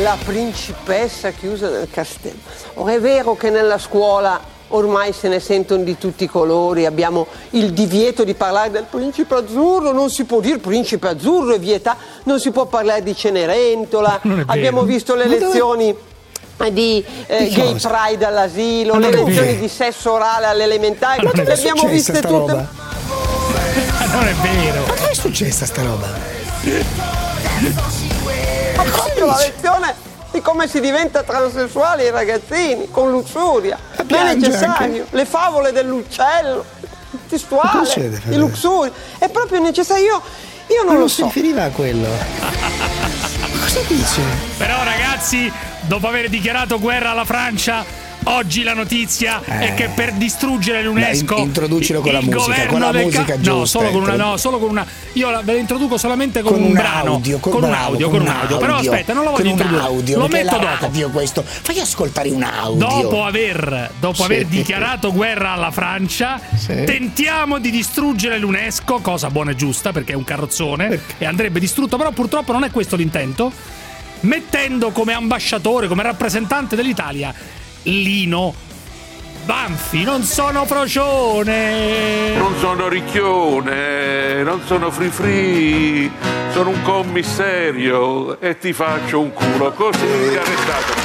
La 0.00 0.16
principessa 0.24 1.32
chiusa 1.32 1.68
nel 1.68 1.90
castello. 1.90 2.40
Ora 2.74 2.94
è 2.94 3.00
vero 3.00 3.36
che 3.36 3.50
nella 3.50 3.76
scuola 3.76 4.40
ormai 4.70 5.12
se 5.12 5.28
ne 5.28 5.40
sentono 5.40 5.82
di 5.82 5.96
tutti 5.98 6.24
i 6.24 6.28
colori, 6.28 6.86
abbiamo 6.86 7.26
il 7.50 7.72
divieto 7.72 8.24
di 8.24 8.34
parlare 8.34 8.70
del 8.70 8.86
principe 8.88 9.34
azzurro, 9.34 9.92
non 9.92 10.10
si 10.10 10.24
può 10.24 10.40
dire 10.40 10.58
principe 10.58 11.08
azzurro, 11.08 11.54
è 11.54 11.58
vietato, 11.58 11.98
non 12.24 12.38
si 12.40 12.50
può 12.50 12.66
parlare 12.66 13.02
di 13.02 13.14
Cenerentola, 13.14 14.20
abbiamo 14.46 14.82
visto 14.82 15.14
le 15.14 15.26
Ma 15.26 15.32
dove- 15.34 15.46
lezioni 15.46 15.88
eh, 16.62 16.72
di 16.72 17.04
eh, 17.26 17.44
Di 17.48 17.54
gay 17.54 17.72
cosa? 17.72 17.88
pride 17.88 18.24
all'asilo, 18.26 18.94
Ma 18.94 19.00
le 19.00 19.10
lezioni 19.24 19.58
di 19.58 19.68
sesso 19.68 20.12
orale 20.12 20.46
alle 20.46 20.64
elementari, 20.64 21.24
Ma 21.24 21.30
le 21.32 21.42
è 21.44 21.52
abbiamo 21.52 21.80
successa 21.80 21.88
viste 22.12 22.20
tutte. 22.20 22.28
roba? 22.28 22.68
Non 24.12 24.26
è 24.26 24.34
vero. 24.34 24.80
Ma 24.86 24.94
dove 24.94 25.10
è 25.10 25.14
successa 25.14 25.64
sta 25.64 25.82
roba? 25.82 26.06
Ma 28.76 28.82
proprio 28.82 29.26
la 29.26 29.36
lezione 29.38 29.94
di 30.40 30.42
come 30.42 30.66
si 30.66 30.80
diventa 30.80 31.22
transessuali 31.22 32.04
ai 32.04 32.10
ragazzini, 32.10 32.90
con 32.90 33.10
luxuria. 33.10 33.78
Non 34.08 34.26
è 34.26 34.34
necessario. 34.34 35.02
anche. 35.02 35.06
Le 35.10 35.24
favole 35.24 35.72
dell'uccello, 35.72 36.64
testuale, 37.28 38.20
di 38.24 38.36
luxuria. 38.36 38.92
È 39.18 39.28
proprio 39.28 39.60
necessario. 39.60 40.04
Io, 40.04 40.22
io 40.68 40.84
Ma 40.84 40.84
non 40.84 40.92
lo 40.94 40.98
non 41.00 41.08
so. 41.08 41.14
si 41.16 41.22
riferiva 41.24 41.64
a 41.64 41.70
quello. 41.70 42.08
Ma 42.08 42.48
cosa 43.62 43.80
dice? 43.86 44.20
Però 44.56 44.82
ragazzi, 44.82 45.52
dopo 45.82 46.08
aver 46.08 46.28
dichiarato 46.28 46.78
guerra 46.78 47.10
alla 47.10 47.24
Francia, 47.24 47.84
oggi 48.24 48.62
la 48.62 48.74
notizia 48.74 49.42
è 49.44 49.74
che 49.74 49.88
per 49.94 50.12
distruggere 50.12 50.82
l'UNESco 50.82 51.34
Dai, 51.34 51.40
in- 51.42 51.46
introducilo 51.46 52.00
con 52.00 52.12
la 52.12 52.20
musica, 52.20 52.66
con 52.66 52.80
la 52.80 52.92
musica 52.92 53.36
no, 53.36 53.40
giusta, 53.42 53.78
solo 53.78 53.90
con 53.90 54.02
una 54.02 54.12
intro- 54.12 54.26
no, 54.28 54.36
solo 54.36 54.58
con 54.58 54.68
una 54.70 54.86
io 55.14 55.30
la- 55.30 55.40
ve 55.42 55.52
la 55.54 55.58
introduco 55.58 55.96
solamente 55.98 56.42
con, 56.42 56.52
Con 56.52 56.60
un, 56.62 56.66
un 56.68 56.72
brano, 56.74 57.12
audio, 57.14 57.38
con- 57.38 57.52
con 57.52 57.62
un 57.64 57.72
audio, 57.72 58.10
con 58.10 58.20
un 58.20 58.28
audio. 58.28 58.58
Però 58.58 58.76
aspetta, 58.76 59.12
non 59.12 59.24
lo 59.24 59.30
con 59.30 59.38
voglio 59.42 59.52
un 59.54 59.58
introdurre. 59.58 59.84
audio, 59.86 60.18
lo 60.18 60.26
perché 60.28 60.44
metto 60.44 60.58
dopo. 60.58 61.10
questo. 61.10 61.44
Fai 61.46 61.80
ascoltare 61.80 62.28
un 62.30 62.42
audio. 62.42 62.86
Dopo 62.86 63.24
aver, 63.24 63.90
dopo 63.98 64.24
aver 64.24 64.46
dichiarato 64.46 65.12
guerra 65.12 65.52
alla 65.52 65.70
Francia, 65.70 66.40
Sì. 66.56 66.84
tentiamo 66.84 67.58
di 67.58 67.70
distruggere 67.70 68.38
l'UNESCO, 68.38 69.00
cosa 69.00 69.30
buona 69.30 69.50
e 69.52 69.56
giusta 69.56 69.92
perché 69.92 70.12
è 70.12 70.16
un 70.16 70.24
carrozzone 70.24 71.00
e 71.18 71.24
andrebbe 71.24 71.58
distrutto, 71.58 71.96
però 71.96 72.10
purtroppo 72.12 72.52
non 72.52 72.64
è 72.64 72.70
questo 72.70 72.96
l'intento, 72.96 73.50
mettendo 74.20 74.90
come 74.90 75.12
ambasciatore, 75.14 75.88
come 75.88 76.02
rappresentante 76.02 76.76
dell'Italia 76.76 77.32
Lino 77.84 78.68
Banfi, 79.44 80.04
non 80.04 80.22
sono 80.22 80.64
procione. 80.64 82.36
Non 82.36 82.56
sono 82.58 82.88
ricchione, 82.88 84.42
non 84.42 84.60
sono 84.64 84.90
free 84.90 85.08
free, 85.08 86.10
sono 86.52 86.68
un 86.70 86.82
commissario 86.82 88.40
e 88.40 88.58
ti 88.58 88.72
faccio 88.72 89.20
un 89.20 89.32
culo 89.32 89.72
così 89.72 90.36
arrestato. 90.36 90.99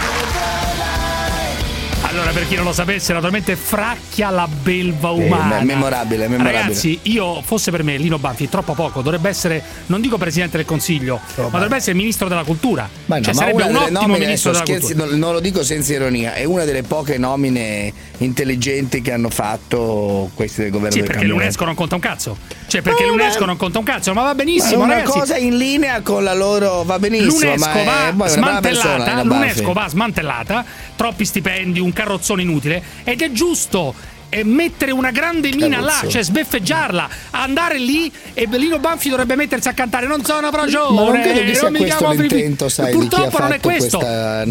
Per 2.36 2.50
chi 2.50 2.56
non 2.56 2.66
lo 2.66 2.74
sapesse, 2.74 3.14
naturalmente 3.14 3.56
fracchia 3.56 4.30
la 4.30 4.46
belva 4.46 5.12
umana. 5.12 5.60
Eh, 5.60 5.64
memorabile, 5.64 6.28
memorabile. 6.28 6.62
Ragazzi, 6.64 7.00
io 7.04 7.42
fosse 7.42 7.72
per 7.72 7.82
me 7.82 7.96
Lino 7.96 8.20
Banfi 8.20 8.50
troppo 8.50 8.74
poco, 8.74 9.02
dovrebbe 9.02 9.30
essere, 9.30 9.64
non 9.86 10.02
dico 10.02 10.18
presidente 10.18 10.58
del 10.58 10.66
consiglio, 10.66 11.22
ma 11.38 11.48
dovrebbe 11.48 11.78
essere 11.78 11.96
ministro 11.96 12.28
della 12.28 12.44
cultura. 12.44 12.90
Ma 13.06 13.20
no, 13.20 13.24
cioè, 13.24 13.34
ma 13.36 13.40
sarebbe 13.40 13.64
una 13.64 13.70
un 13.70 13.76
ottimo 13.86 14.00
nomine, 14.02 14.20
ministro 14.26 14.50
adesso 14.50 14.64
della 14.66 14.66
scherzi, 14.80 14.94
cultura. 14.96 15.10
non, 15.12 15.20
non 15.20 15.32
lo 15.32 15.40
dico 15.40 15.64
senza 15.64 15.94
ironia, 15.94 16.34
è 16.34 16.44
una 16.44 16.66
delle 16.66 16.84
poche 16.84 17.18
nomine 17.18 17.94
intelligenti 18.18 19.02
che 19.02 19.14
hanno 19.14 19.30
fatto 19.30 20.30
questi 20.34 20.64
del 20.64 20.72
governo 20.72 20.92
Sì, 20.92 21.00
del 21.04 21.08
perché 21.08 21.24
l'UNESCO 21.26 21.64
non 21.64 21.76
conta 21.76 21.96
un 21.96 22.02
cazzo. 22.02 22.38
Cioè, 22.68 22.82
perché 22.82 23.06
Ma 23.06 23.12
l'UNESCO 23.12 23.38
una- 23.38 23.46
non 23.46 23.58
conta 23.58 23.80
un 23.80 23.86
cazzo, 23.86 24.14
ma 24.14 24.22
va 24.24 24.28
Ma 24.28 24.34
è 24.34 24.36
benissimo, 24.36 24.84
una 24.84 24.96
ragazzi. 24.96 25.20
cosa 25.20 25.38
in 25.38 25.56
linea 25.56 26.02
con 26.02 26.22
la 26.26 26.34
loro 26.34 26.84
va 26.84 27.00
benissimo, 27.00 27.32
L'UNESCO 27.32 27.70
ma 27.70 28.10
è, 28.10 28.14
va 28.14 28.26
è 28.26 28.30
persona, 28.30 28.42
smantellata, 28.50 29.22
Lino 29.22 29.24
l'UNESCO 29.24 29.72
va 29.72 29.88
smantellata, 29.88 30.66
troppi 30.98 31.24
stipendi, 31.24 31.80
un 31.80 31.94
carrozzone 31.94 32.24
inutile 32.42 32.84
ed 33.04 33.22
è 33.22 33.32
giusto 33.32 33.94
e 34.36 34.44
mettere 34.44 34.92
una 34.92 35.12
grande 35.12 35.50
mina 35.56 35.80
là, 35.80 36.04
cioè 36.10 36.22
sbeffeggiarla, 36.22 37.10
andare 37.32 37.78
lì 37.78 38.12
e 38.34 38.46
Lino 38.52 38.80
Banfi 38.80 39.08
dovrebbe 39.08 39.38
mettersi 39.38 39.70
a 39.70 39.74
cantare 39.74 40.08
non 40.08 40.26
sono 40.26 40.50
Ma 40.50 41.04
non 41.04 41.22
credo 41.22 41.40
che 41.40 41.54
sia 41.54 41.70
non 41.70 41.78
questo 41.78 42.12
l'intento, 42.12 42.68
sai, 42.68 42.92
Purtroppo 42.92 43.40
non 43.40 43.54
è 43.54 43.60
questo. 43.62 44.00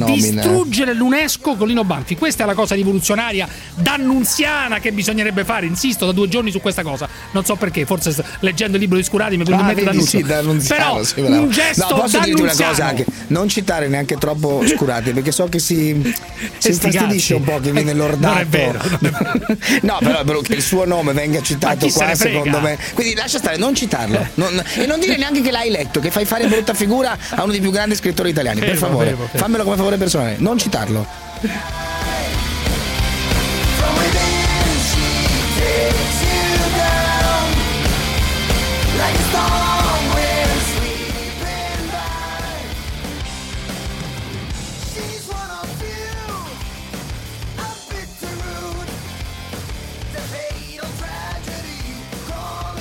Distruggere 0.06 0.94
l'UNESCO 0.94 1.56
con 1.56 1.68
Lino 1.68 1.84
Banfi, 1.84 2.16
questa 2.16 2.44
è 2.44 2.46
la 2.46 2.54
cosa 2.54 2.74
rivoluzionaria 2.74 3.46
dannunziana 3.74 4.78
che 4.78 4.90
bisognerebbe 4.92 5.44
fare. 5.44 5.66
Insisto 5.66 6.06
da 6.06 6.12
due 6.12 6.28
giorni 6.28 6.50
su 6.50 6.60
questa 6.60 6.82
cosa. 6.82 7.06
Non 7.32 7.44
so 7.44 7.56
perché, 7.56 7.84
forse 7.84 8.14
leggendo 8.40 8.76
il 8.76 8.82
libro 8.82 8.96
di 8.96 9.02
Scurati 9.04 9.36
mi 9.36 9.42
è 9.42 9.44
venuto 9.44 9.64
Ah, 9.64 9.70
in 9.70 9.74
mente 9.76 9.90
vedi, 9.90 10.04
sì, 10.06 10.22
Però 10.22 11.02
sì, 11.02 11.20
un 11.20 11.50
gesto 11.50 11.86
no, 11.90 12.00
posso 12.00 12.18
dirti 12.20 12.40
una 12.40 12.54
cosa 12.56 12.86
anche? 12.86 13.04
Non 13.26 13.48
citare 13.48 13.88
neanche 13.88 14.16
troppo 14.16 14.62
Scurati 14.66 15.10
perché 15.12 15.30
so 15.30 15.46
che 15.48 15.58
si, 15.58 16.00
si 16.58 16.72
sti 16.72 16.86
infastidisce 16.86 17.34
un 17.34 17.44
po' 17.44 17.60
che 17.60 17.70
viene 17.70 17.90
Eh, 17.90 17.94
lordato. 17.94 18.32
non 18.34 18.38
è 18.42 18.46
vero, 18.46 18.80
no 19.82 19.98
però, 20.00 20.24
però 20.24 20.40
che 20.40 20.54
il 20.54 20.62
suo 20.62 20.84
nome 20.84 21.12
venga 21.12 21.40
citato 21.42 21.88
qua 21.88 22.14
secondo 22.14 22.60
me. 22.60 22.78
Quindi 22.94 23.14
lascia 23.14 23.38
stare 23.38 23.56
non 23.56 23.74
citarlo. 23.74 24.26
Non- 24.34 24.62
e 24.76 24.86
non 24.86 25.00
dire 25.00 25.16
neanche 25.16 25.40
che 25.40 25.50
l'hai 25.50 25.70
letto 25.70 26.00
che 26.00 26.10
fai 26.10 26.24
fare 26.24 26.46
brutta 26.46 26.74
figura 26.74 27.16
a 27.30 27.42
uno 27.42 27.52
dei 27.52 27.60
più 27.60 27.70
grandi 27.70 27.94
scrittori 27.94 28.30
italiani. 28.30 28.60
Per 28.60 28.68
Fermo, 28.70 28.86
favore 28.86 29.06
fermo, 29.06 29.24
fermo. 29.26 29.38
fammelo 29.38 29.64
come 29.64 29.76
favore 29.76 29.96
personale 29.96 30.36
non 30.38 30.58
citarlo 30.58 31.06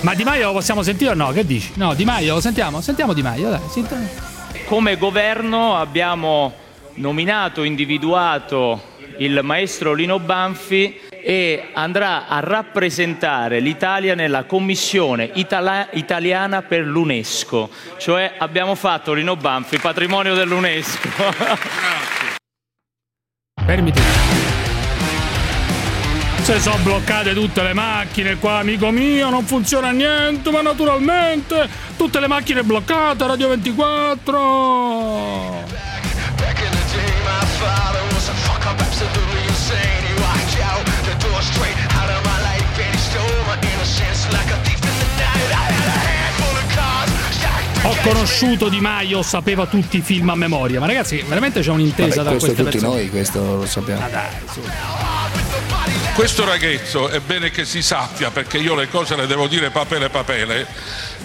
Ma 0.03 0.13
Di 0.15 0.23
Maio 0.25 0.47
lo 0.47 0.51
possiamo 0.53 0.83
sentire 0.83 1.11
o 1.11 1.13
no? 1.13 1.31
Che 1.31 1.45
dici? 1.45 1.71
No, 1.75 1.93
Di 1.93 2.03
Maio 2.03 2.33
lo 2.35 2.41
sentiamo? 2.41 2.81
Sentiamo 2.81 3.13
Di 3.13 3.21
Maio, 3.21 3.49
dai. 3.49 3.61
sentiamo. 3.69 4.05
Come 4.65 4.97
governo 4.97 5.77
abbiamo 5.77 6.53
nominato, 6.95 7.63
individuato 7.63 8.91
il 9.17 9.39
maestro 9.43 9.93
Lino 9.93 10.19
Banfi 10.19 10.99
e 11.09 11.69
andrà 11.73 12.27
a 12.27 12.39
rappresentare 12.41 13.59
l'Italia 13.61 14.13
nella 14.13 14.43
commissione 14.43 15.29
itala- 15.35 15.87
italiana 15.93 16.63
per 16.63 16.81
l'UNESCO, 16.85 17.69
cioè 17.97 18.33
abbiamo 18.37 18.75
fatto 18.75 19.13
Lino 19.13 19.37
Banfi 19.37 19.77
patrimonio 19.79 20.33
dell'UNESCO. 20.33 21.09
Fermi 23.65 23.91
tutti. 23.93 24.22
Se 26.43 26.59
sono 26.59 26.75
bloccate 26.83 27.33
tutte 27.33 27.63
le 27.63 27.73
macchine 27.73 28.37
qua, 28.37 28.57
amico 28.57 28.91
mio, 28.91 29.29
non 29.29 29.45
funziona 29.45 29.91
niente, 29.91 30.51
ma 30.51 30.61
naturalmente 30.61 31.69
tutte 31.95 32.19
le 32.19 32.27
macchine 32.27 32.63
bloccate, 32.63 33.25
Radio 33.25 33.47
24. 33.47 35.61
Ho 47.85 47.95
conosciuto 48.01 48.69
Di 48.69 48.79
Maio, 48.79 49.21
sapeva 49.21 49.65
tutti 49.65 49.97
i 49.97 50.01
film 50.01 50.29
a 50.29 50.35
memoria, 50.35 50.79
ma 50.79 50.85
ragazzi, 50.87 51.21
veramente 51.27 51.59
c'è 51.61 51.69
un'intesa 51.71 52.23
Vabbè, 52.23 52.23
da 52.23 52.29
questo 52.37 52.53
queste 52.53 52.63
tutti 52.63 52.77
persone. 52.77 53.01
noi 53.01 53.09
questo 53.09 53.55
lo 53.57 53.65
sappiamo 53.65 53.99
Ma 54.01 54.07
dai, 54.07 54.29
su. 54.51 54.61
Questo 56.13 56.45
ragazzo 56.45 57.09
è 57.09 57.19
bene 57.21 57.49
che 57.49 57.65
si 57.65 57.81
sappia, 57.81 58.29
perché 58.29 58.59
io 58.59 58.75
le 58.75 58.87
cose 58.87 59.15
le 59.15 59.25
devo 59.25 59.47
dire 59.47 59.71
papele 59.71 60.09
papele. 60.09 60.67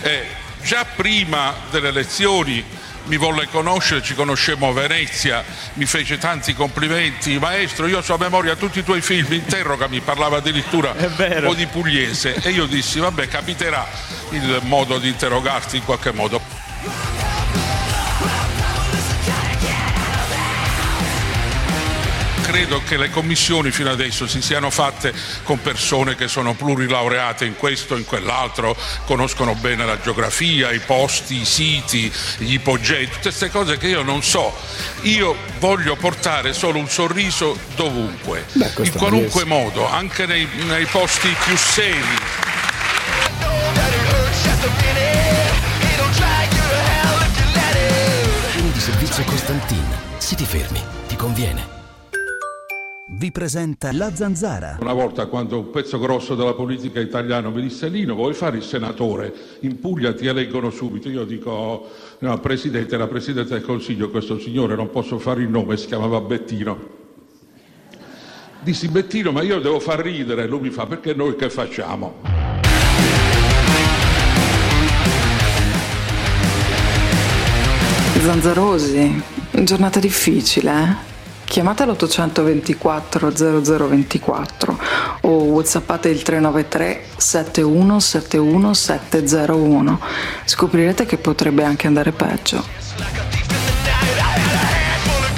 eh, 0.00 0.26
già 0.62 0.86
prima 0.86 1.54
delle 1.70 1.88
elezioni 1.88 2.64
mi 3.04 3.16
volle 3.18 3.48
conoscere, 3.48 4.02
ci 4.02 4.14
conoscemmo 4.14 4.68
a 4.68 4.72
Venezia, 4.72 5.44
mi 5.74 5.84
fece 5.84 6.16
tanti 6.16 6.54
complimenti. 6.54 7.38
Maestro, 7.38 7.86
io 7.86 8.00
so 8.00 8.14
a 8.14 8.18
memoria 8.18 8.56
tutti 8.56 8.78
i 8.78 8.84
tuoi 8.84 9.02
film, 9.02 9.30
interrogami, 9.30 10.00
parlava 10.00 10.38
addirittura 10.38 10.94
un 10.96 11.42
po' 11.44 11.54
di 11.54 11.66
pugliese. 11.66 12.34
E 12.42 12.50
io 12.50 12.64
dissi, 12.64 12.98
vabbè, 12.98 13.28
capiterà 13.28 13.86
il 14.30 14.60
modo 14.62 14.98
di 14.98 15.08
interrogarti 15.08 15.76
in 15.76 15.84
qualche 15.84 16.12
modo. 16.12 16.67
Credo 22.48 22.80
che 22.82 22.96
le 22.96 23.10
commissioni 23.10 23.70
fino 23.70 23.90
adesso 23.90 24.26
si 24.26 24.40
siano 24.40 24.70
fatte 24.70 25.12
con 25.42 25.60
persone 25.60 26.14
che 26.14 26.28
sono 26.28 26.54
plurilaureate 26.54 27.44
in 27.44 27.56
questo, 27.56 27.94
in 27.94 28.06
quell'altro, 28.06 28.74
conoscono 29.04 29.54
bene 29.54 29.84
la 29.84 30.00
geografia, 30.00 30.70
i 30.70 30.78
posti, 30.78 31.42
i 31.42 31.44
siti, 31.44 32.10
gli 32.38 32.54
ipogei, 32.54 33.04
tutte 33.04 33.20
queste 33.20 33.50
cose 33.50 33.76
che 33.76 33.88
io 33.88 34.00
non 34.02 34.22
so. 34.22 34.56
Io 35.02 35.36
voglio 35.58 35.94
portare 35.96 36.54
solo 36.54 36.78
un 36.78 36.88
sorriso 36.88 37.54
dovunque, 37.76 38.46
Beh, 38.52 38.72
in 38.78 38.92
qualunque 38.92 39.44
modo, 39.44 39.86
anche 39.86 40.24
nei, 40.24 40.48
nei 40.66 40.86
posti 40.86 41.28
più 41.44 41.54
seri. 41.54 42.46
di 48.70 48.80
servizio 48.80 49.24
Costantin. 49.24 49.84
Se 50.18 50.36
ti 50.36 50.44
fermi, 50.44 50.80
ti 51.08 51.16
conviene. 51.16 51.77
Vi 53.10 53.32
presenta 53.32 53.90
La 53.92 54.14
Zanzara. 54.14 54.76
Una 54.82 54.92
volta 54.92 55.24
quando 55.28 55.58
un 55.58 55.70
pezzo 55.70 55.98
grosso 55.98 56.34
della 56.34 56.52
politica 56.52 57.00
italiana 57.00 57.48
mi 57.48 57.62
disse 57.62 57.88
Lino 57.88 58.14
vuoi 58.14 58.34
fare 58.34 58.58
il 58.58 58.62
senatore? 58.62 59.32
In 59.60 59.80
Puglia 59.80 60.12
ti 60.12 60.26
eleggono 60.26 60.68
subito. 60.68 61.08
Io 61.08 61.24
dico 61.24 61.88
no, 62.18 62.38
Presidente, 62.38 62.98
la 62.98 63.06
Presidente 63.06 63.54
del 63.54 63.62
Consiglio, 63.62 64.10
questo 64.10 64.38
signore 64.38 64.76
non 64.76 64.90
posso 64.90 65.18
fare 65.18 65.40
il 65.40 65.48
nome, 65.48 65.78
si 65.78 65.86
chiamava 65.86 66.20
Bettino. 66.20 66.96
Dissi 68.60 68.88
Bettino 68.88 69.32
ma 69.32 69.40
io 69.40 69.58
devo 69.58 69.80
far 69.80 70.00
ridere, 70.00 70.46
lui 70.46 70.60
mi 70.60 70.70
fa 70.70 70.84
perché 70.84 71.14
noi 71.14 71.34
che 71.34 71.48
facciamo? 71.48 72.16
Zanzarosi, 78.20 79.22
giornata 79.62 79.98
difficile, 79.98 80.70
eh? 80.70 81.16
Chiamate 81.48 81.86
l'824 81.86 83.32
0024 83.32 84.78
o 85.22 85.30
whatsappate 85.44 86.10
il 86.10 86.20
393 86.20 87.04
7171 87.16 88.74
701. 88.74 90.00
Scoprirete 90.44 91.06
che 91.06 91.16
potrebbe 91.16 91.64
anche 91.64 91.86
andare 91.86 92.12
peggio. 92.12 92.62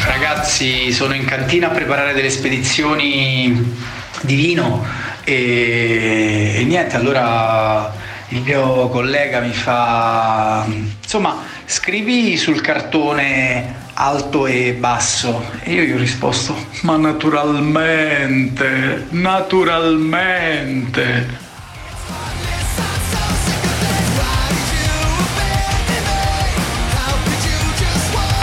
Ragazzi, 0.04 0.90
sono 0.90 1.14
in 1.14 1.24
cantina 1.24 1.68
a 1.68 1.70
preparare 1.70 2.12
delle 2.12 2.30
spedizioni 2.30 3.76
di 4.22 4.34
vino 4.34 4.84
e, 5.22 6.54
e 6.56 6.64
niente, 6.64 6.96
allora 6.96 7.94
il 8.30 8.42
mio 8.42 8.88
collega 8.88 9.38
mi 9.38 9.52
fa, 9.52 10.66
insomma, 11.02 11.36
scrivi 11.66 12.36
sul 12.36 12.60
cartone 12.60 13.79
alto 14.00 14.46
e 14.46 14.72
basso 14.72 15.44
e 15.60 15.74
io 15.74 15.82
gli 15.82 15.92
ho 15.92 15.98
risposto, 15.98 16.56
ma 16.82 16.96
naturalmente, 16.96 19.06
naturalmente. 19.10 21.38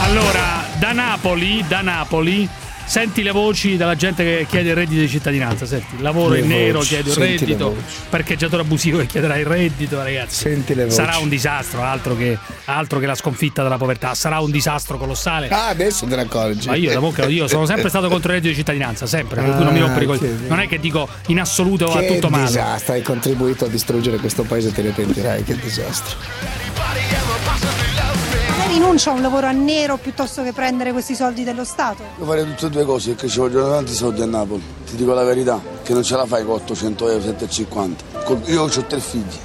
Allora, 0.04 0.66
da 0.78 0.94
Napoli, 0.94 1.66
da 1.68 1.82
Napoli, 1.82 2.48
senti 2.88 3.22
le 3.22 3.32
voci 3.32 3.78
della 3.78 3.96
gente 3.96 4.24
che 4.24 4.46
chiede 4.50 4.70
il 4.70 4.76
reddito 4.76 5.02
di 5.02 5.10
cittadinanza. 5.10 5.66
Senti, 5.66 6.02
lavoro 6.02 6.34
Le 6.34 6.40
in 6.40 6.48
nero, 6.48 6.80
voci, 6.80 6.90
chiedo 6.90 7.10
il 7.10 7.14
senti 7.16 7.46
le 7.46 7.52
reddito, 7.52 7.76
parcheggiatore 8.10 8.62
abusivo 8.64 8.98
che 9.00 9.06
chiederà 9.06 9.38
il 9.38 9.46
reddito, 9.46 10.02
ragazzi. 10.02 10.36
Senti 10.36 10.74
le 10.74 10.84
voci. 10.86 10.96
Sarà 10.96 11.18
un 11.18 11.30
disastro, 11.30 11.84
altro 11.84 12.16
che, 12.16 12.38
altro 12.66 13.00
che 13.00 13.06
la 13.06 13.16
sconfitta 13.16 13.62
della 13.64 13.78
povertà. 13.78 14.14
Sarà 14.16 14.40
un 14.40 14.50
disastro 14.52 14.98
colossale. 14.98 15.50
ah 15.50 15.68
adesso 15.68 16.06
te 16.06 16.16
ne 16.16 16.22
accorgi 16.24 16.68
Ma 16.68 16.76
io, 16.76 16.92
da 16.94 17.00
poco, 17.00 17.28
io 17.28 17.48
sono 17.48 17.66
sempre 17.66 17.90
stato 17.90 18.08
contro 18.08 18.30
il 18.30 18.36
reddito 18.36 18.50
di 18.54 18.58
cittadinanza, 18.58 19.06
sempre, 19.06 19.42
cui 19.42 19.64
non 19.64 19.74
mi 19.74 19.80
Ah, 19.80 19.84
rompere 19.86 20.06
i 20.06 20.08
coglioni. 20.08 20.42
che- 20.44 20.48
Non 20.48 20.60
è 20.60 20.68
che 20.68 20.80
dico 20.80 21.08
in 21.28 21.40
assoluto 21.40 21.88
che 21.92 22.08
tutto 22.08 22.30
male. 22.30 22.46
disastro 22.46 22.94
hai 22.94 23.02
contribuito 23.02 23.66
a 23.66 23.68
distruggere 23.68 24.18
questo 24.18 24.44
paese 24.44 24.72
te 24.72 24.82
ne 24.82 24.90
pentirai 24.92 25.44
che 25.44 25.56
disastro 25.60 26.16
rinuncia 28.78 29.10
a 29.10 29.14
un 29.14 29.22
lavoro 29.24 29.48
a 29.48 29.52
nero 29.52 29.98
piuttosto 29.98 30.44
che 30.44 30.54
prendere 30.54 30.92
questi 30.92 31.16
soldi 31.16 31.44
dello 31.44 31.64
Stato? 31.64 32.04
Io 32.20 32.26
farei 32.26 32.46
tutte 32.46 32.68
e 32.68 32.70
due 32.70 32.86
cose 32.86 33.12
perché 33.14 33.28
ci 33.28 33.40
vogliono 33.40 33.70
tanti 33.72 33.92
soldi 33.92 34.22
a 34.22 34.26
Napoli. 34.28 34.64
Ti 34.86 34.96
dico 34.96 35.14
la 35.14 35.24
verità, 35.24 35.60
che 35.82 35.94
non 35.94 36.04
ce 36.04 36.16
la 36.16 36.28
fai 36.28 36.46
con 36.46 36.56
800 36.56 37.10
euro, 37.10 37.22
750. 37.22 38.04
Col- 38.24 38.42
Io 38.46 38.62
ho 38.62 38.68
tre 38.70 39.00
figli. 39.00 39.36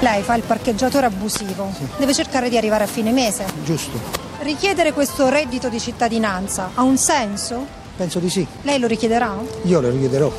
Lei 0.00 0.22
fa 0.22 0.34
il 0.34 0.42
parcheggiatore 0.42 1.06
abusivo, 1.06 1.72
deve 1.96 2.12
cercare 2.12 2.50
di 2.50 2.58
arrivare 2.58 2.84
a 2.84 2.88
fine 2.88 3.10
mese. 3.12 3.46
Giusto. 3.64 3.98
Richiedere 4.40 4.92
questo 4.92 5.28
reddito 5.28 5.68
di 5.68 5.80
cittadinanza 5.80 6.72
ha 6.74 6.82
un 6.82 6.98
senso? 6.98 7.64
Penso 7.96 8.18
di 8.18 8.28
sì. 8.28 8.46
Lei 8.62 8.78
lo 8.78 8.86
richiederà? 8.86 9.34
Io 9.62 9.80
lo 9.80 9.88
richiederò. 9.88 10.30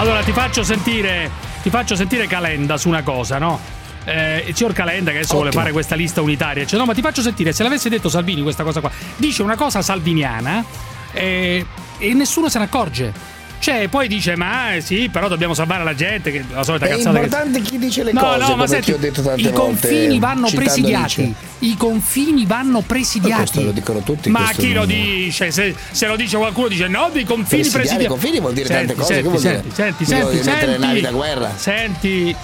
Allora 0.00 0.22
ti 0.22 0.32
faccio 0.32 0.62
sentire, 0.64 1.30
ti 1.60 1.68
faccio 1.68 1.94
sentire 1.94 2.26
Calenda 2.26 2.78
su 2.78 2.88
una 2.88 3.02
cosa, 3.02 3.36
no? 3.36 3.60
Eh, 4.06 4.44
il 4.46 4.56
signor 4.56 4.72
Calenda 4.72 5.10
che 5.10 5.18
adesso 5.18 5.34
vuole 5.34 5.52
fare 5.52 5.72
questa 5.72 5.94
lista 5.94 6.22
unitaria, 6.22 6.64
cioè, 6.64 6.78
no, 6.78 6.86
ma 6.86 6.94
ti 6.94 7.02
faccio 7.02 7.20
sentire, 7.20 7.52
se 7.52 7.62
l'avesse 7.62 7.90
detto 7.90 8.08
Salvini 8.08 8.40
questa 8.40 8.62
cosa 8.62 8.80
qua, 8.80 8.90
dice 9.16 9.42
una 9.42 9.56
cosa 9.56 9.82
salviniana 9.82 10.64
eh, 11.12 11.66
e 11.98 12.14
nessuno 12.14 12.48
se 12.48 12.58
ne 12.58 12.64
accorge. 12.64 13.12
Cioè, 13.58 13.88
poi 13.88 14.08
dice, 14.08 14.36
ma 14.36 14.74
eh, 14.74 14.80
sì, 14.80 15.10
però 15.12 15.28
dobbiamo 15.28 15.52
salvare 15.52 15.84
la 15.84 15.94
gente, 15.94 16.32
che 16.32 16.46
la 16.50 16.64
solita 16.64 16.86
È 16.86 16.88
cazzata 16.88 17.18
che... 17.18 17.24
importante 17.24 17.60
chi 17.60 17.76
dice 17.76 18.02
le 18.02 18.12
No, 18.14 18.20
cose, 18.22 18.38
no, 18.38 18.56
ma 18.56 18.66
senti, 18.66 18.90
i 18.92 18.94
volte, 18.94 19.52
confini 19.52 20.18
vanno 20.18 20.48
presidiati. 20.48 21.24
Nietzsche. 21.24 21.49
I 21.62 21.76
confini 21.76 22.46
vanno 22.46 22.78
Ma 22.80 22.84
presidiati. 22.86 23.34
questo 23.42 23.62
lo 23.62 23.70
dicono 23.72 24.00
tutti, 24.00 24.30
Ma 24.30 24.50
chi 24.56 24.72
lo 24.72 24.80
non- 24.80 24.88
dice? 24.88 25.50
Se, 25.50 25.74
se 25.90 26.06
lo 26.06 26.16
dice 26.16 26.36
qualcuno 26.38 26.68
dice 26.68 26.88
no, 26.88 27.10
dei 27.12 27.24
confini 27.24 27.60
Presidiare 27.62 27.78
presidiati. 27.82 28.04
i 28.04 28.06
confini 28.08 28.40
vuol 28.40 28.52
dire 28.54 28.68
tante 28.68 28.94
cose, 28.94 29.14
Senti, 29.22 29.38
senti, 29.38 29.60
dire? 29.68 29.72
senti, 29.74 30.04
senti, 30.04 30.14
mettere 30.14 30.66
le 30.66 30.72
senti, 30.72 30.86
navi 30.86 31.00
da 31.02 31.10
guerra? 31.10 31.52
Senti, 31.56 32.34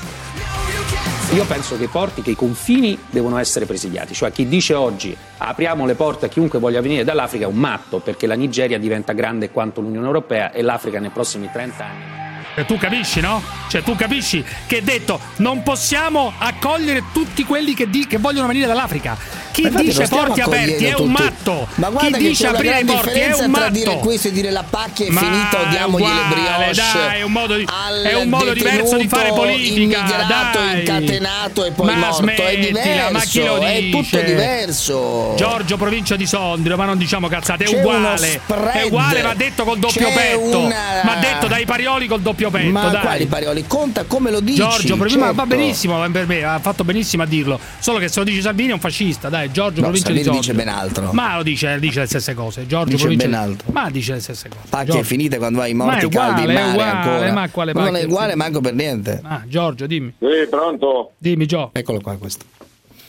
Io 1.35 1.45
penso 1.47 1.77
che 1.79 1.89
porti 1.89 2.23
che 2.23 2.31
i 2.33 2.37
confini 2.37 2.97
devono 3.11 3.39
essere 3.39 3.65
presidiati, 3.67 4.13
cioè 4.15 4.31
chi 4.33 4.47
dice 4.49 4.75
oggi 4.75 5.17
apriamo 5.39 5.85
le 5.87 5.95
porte 5.95 6.27
a 6.27 6.29
chiunque 6.29 6.59
voglia 6.59 6.81
venire 6.81 7.03
dall'Africa 7.03 7.47
è 7.47 7.49
un 7.49 7.57
matto 7.57 7.99
perché 7.99 8.27
la 8.27 8.35
Nigeria 8.37 8.79
diventa 8.79 9.13
grande 9.13 9.51
quanto 9.51 9.81
l'Unione 9.81 10.07
Europea 10.07 10.53
e 10.53 10.61
l'Africa 10.63 11.01
nei 11.01 11.11
prossimi 11.11 11.49
30 11.51 11.85
anni. 11.85 12.26
E 12.59 12.65
tu 12.65 12.79
capisci, 12.79 13.21
no? 13.21 13.43
Cioè, 13.69 13.83
tu 13.83 13.95
capisci 13.97 14.43
che 14.67 14.79
è 14.79 14.81
detto 14.81 15.21
non 15.37 15.63
possiamo 15.63 16.33
accogliere 16.39 17.03
tutti 17.13 17.45
quelli 17.45 17.75
che, 17.75 17.91
di- 17.91 18.07
che 18.07 18.17
vogliono 18.17 18.47
venire 18.47 18.67
dall'Africa. 18.67 19.15
Chi 19.53 19.69
Ma 19.71 19.81
dice 19.81 20.07
porti 20.09 20.41
aperti 20.41 20.85
è 20.87 20.95
un 20.95 21.11
matto. 21.11 21.67
Ma 21.77 21.87
Chi 21.89 21.93
guarda 21.93 22.17
che 22.19 22.23
dice 22.29 22.47
aprire 22.47 22.81
i 22.81 22.85
porti 22.85 23.19
è 23.19 23.35
un 23.35 23.51
matto. 23.51 23.71
dire 23.71 23.97
questo 23.99 24.29
e 24.29 24.33
dire 24.33 24.51
la 24.51 24.65
pacchia 24.69 25.07
è 25.07 25.11
Ma 25.11 25.21
finita, 25.21 25.59
è 25.59 25.67
odiamogli 25.67 26.03
le 26.05 26.09
uguale, 26.11 26.35
brioche. 26.35 26.75
dai, 26.75 27.19
è 27.19 27.23
un 27.23 27.33
modo, 27.33 27.55
di- 27.57 27.67
è 28.05 28.15
un 28.15 28.29
modo 28.29 28.53
diverso 28.53 28.97
di 28.97 29.09
fare 29.09 29.29
politica. 29.31 30.01
dai. 30.29 30.79
incatenato 30.79 31.65
e 31.65 31.71
poi 31.73 31.87
Ma 31.87 31.93
morto. 31.95 32.17
È 32.17 32.19
smettila, 32.21 32.57
diverso, 32.69 33.13
ma 33.13 33.21
chi 33.21 33.45
lo 33.45 33.59
è 33.59 33.81
tutto 33.91 33.97
dice? 34.17 34.25
diverso. 34.25 35.35
Giorgio, 35.37 35.77
provincia 35.77 36.17
di 36.17 36.27
Sondrio, 36.27 36.77
ma 36.77 36.85
non 36.85 36.97
diciamo 36.99 37.29
cazzate, 37.29 37.65
è 37.65 37.67
C'è 37.67 37.79
uguale. 37.79 38.41
È 38.73 38.83
uguale, 38.85 39.21
va 39.23 39.35
detto 39.35 39.65
col 39.65 39.79
doppio 39.79 40.09
C'è 40.09 40.15
petto. 40.15 40.59
una- 40.61 41.01
Ma 41.03 41.15
detto 41.17 41.47
dai 41.47 41.65
parioli 41.65 42.07
col 42.07 42.21
doppio 42.21 42.46
petto, 42.51 42.71
Ma 42.71 42.89
dai. 42.89 43.01
quali 43.01 43.27
parole? 43.27 43.65
Conta 43.67 44.05
come 44.05 44.31
lo 44.31 44.41
dici. 44.41 44.57
Giorgio, 44.59 44.97
provincia- 44.97 45.19
ma 45.19 45.33
va 45.33 45.43
certo. 45.43 45.57
benissimo 45.57 45.99
ma 45.99 46.11
per 46.11 46.27
me, 46.27 46.43
ha 46.45 46.59
fatto 46.59 46.85
benissimo 46.85 47.23
a 47.23 47.27
dirlo. 47.27 47.59
Solo 47.79 47.99
che 47.99 48.09
se 48.09 48.19
lo 48.19 48.25
dice 48.25 48.41
Salvini 48.41 48.71
è 48.71 48.73
un 48.73 48.81
fascista, 48.81 49.29
dai, 49.29 49.51
Giorgio, 49.51 49.81
No, 49.81 49.89
provincia 49.89 50.07
Salvini 50.07 50.25
di 50.25 50.31
dice 50.37 50.53
Sondrio. 50.53 50.65
ben 50.73 50.75
altro. 50.83 51.13
Ma 51.13 51.37
lo 51.37 51.43
dice, 51.43 51.79
dice 51.79 52.01
le 52.01 52.07
stesse 52.07 52.35
cose. 52.35 52.67
Giorgio, 52.67 52.91
Dice 52.91 52.99
provincia 53.03 53.27
ben 53.27 53.35
altro. 53.35 53.73
Ma 53.73 53.91
dice 53.91 54.13
le 54.15 54.21
stesse 54.21 54.49
cose. 54.49 54.61
Pacchia 54.69 54.83
è 54.83 54.87
Giorgio. 54.97 55.03
finita 55.05 55.37
quando 55.39 55.61
hai 55.61 55.71
i 55.71 55.75
Ma 55.75 55.85
è 55.85 55.87
morti 56.03 56.09
caldi 56.09 56.43
in 56.43 56.49
uguale, 56.49 56.53
è 56.53 56.55
mare 56.65 56.73
uguale, 56.73 56.91
ancora. 57.11 57.33
ma 57.33 57.49
quale 57.51 57.73
non 57.73 57.97
è 57.97 58.05
uguale 58.05 58.35
manco 58.35 58.61
per 58.61 58.75
niente. 58.75 59.21
Ah, 59.23 59.43
Giorgio, 59.47 59.87
dimmi. 59.87 60.13
Sì, 60.19 60.47
pronto? 60.49 61.13
Dimmi, 61.19 61.47
Gio. 61.47 61.71
Eccolo 61.73 62.01
qua 62.01 62.17
questo. 62.17 62.45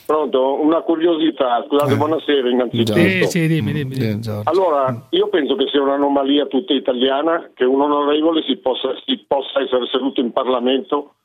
Pronto? 0.08 0.58
Una 0.62 0.80
curiosità, 0.80 1.62
scusate, 1.66 1.94
buonasera 1.94 2.48
innanzitutto. 2.48 2.98
Sì, 2.98 3.26
sì, 3.26 3.46
dimmi, 3.46 3.72
dimmi. 3.74 3.94
dimmi. 3.94 4.20
Allora, 4.44 5.06
io 5.10 5.28
penso 5.28 5.54
che 5.54 5.66
sia 5.70 5.82
un'anomalia 5.82 6.46
tutta 6.46 6.72
italiana 6.72 7.50
che 7.52 7.66
un 7.66 7.78
onorevole 7.78 8.42
si 8.46 8.56
possa, 8.56 8.94
si 9.04 9.22
possa 9.28 9.60
essere 9.60 9.86
seduto 9.92 10.22
in 10.22 10.32
Parlamento 10.32 11.16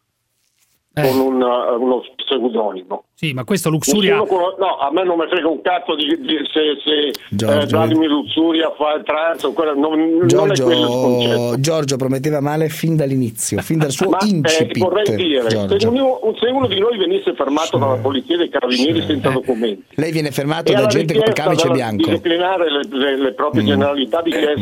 Eh. 0.95 1.07
con 1.09 1.19
un, 1.19 1.41
uh, 1.41 1.81
uno 1.81 2.03
pseudonimo. 2.17 3.05
Sì, 3.15 3.33
ma 3.33 3.43
questo 3.45 3.69
Luxuria. 3.71 4.19
Nessuno 4.19 4.55
no, 4.59 4.77
a 4.77 4.91
me 4.91 5.03
non 5.03 5.17
mi 5.17 5.25
frega 5.27 5.47
un 5.47 5.61
cazzo 5.61 5.95
di, 5.95 6.05
di- 6.19 6.37
se, 6.51 6.77
se 6.83 7.11
Giorgio. 7.29 7.61
eh, 7.61 7.65
Vladimir 7.65 8.09
Luxuria 8.09 8.71
fa 8.77 8.93
il 8.93 9.03
trans, 9.03 9.43
o 9.43 9.53
quello- 9.53 9.73
non, 9.73 9.99
non 10.29 10.51
è 10.51 10.55
quello 10.61 10.81
il 10.81 10.87
concetto. 10.87 11.35
Giorgio, 11.35 11.59
Giorgio 11.59 11.95
prometteva 11.97 12.41
male 12.41 12.69
fin 12.69 12.95
dall'inizio, 12.95 13.59
fin 13.61 13.79
dal 13.79 13.89
suo 13.91 14.09
Ma 14.09 14.17
eh, 14.19 14.27
incipit. 14.27 14.77
vorrei 14.77 15.15
dire, 15.15 15.49
se 15.49 15.65
Giorgio. 15.65 15.89
uno, 15.89 16.19
se 16.39 16.49
uno 16.49 16.67
di 16.67 16.77
noi 16.79 16.97
venisse 16.97 17.33
fermato 17.33 17.77
dalla 17.79 17.95
polizia 17.97 18.37
dai 18.37 18.49
carabinieri 18.49 19.01
senza 19.01 19.29
documenti 19.29 19.83
Lei 19.95 20.11
viene 20.11 20.29
fermato 20.31 20.71
e 20.71 20.75
da 20.75 20.85
gente 20.85 21.15
con 21.15 21.33
camice 21.33 21.69
bianco. 21.69 22.05
di 22.05 22.11
declinare 22.11 22.69
le, 22.71 22.81
le- 22.91 23.17
le 23.17 23.33
proprie 23.33 23.63
Mm. 23.63 23.67
generalità 23.67 24.21
di 24.21 24.29
che 24.31 24.53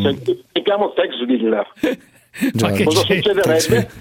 si 0.54 0.62
chiamo 0.64 0.94
tax 0.94 1.24
dealer. 1.26 1.68
Ma 2.54 2.72
che 2.72 2.86
Cosa 2.86 3.04
c'è? 3.04 3.16
succederebbe? 3.22 3.90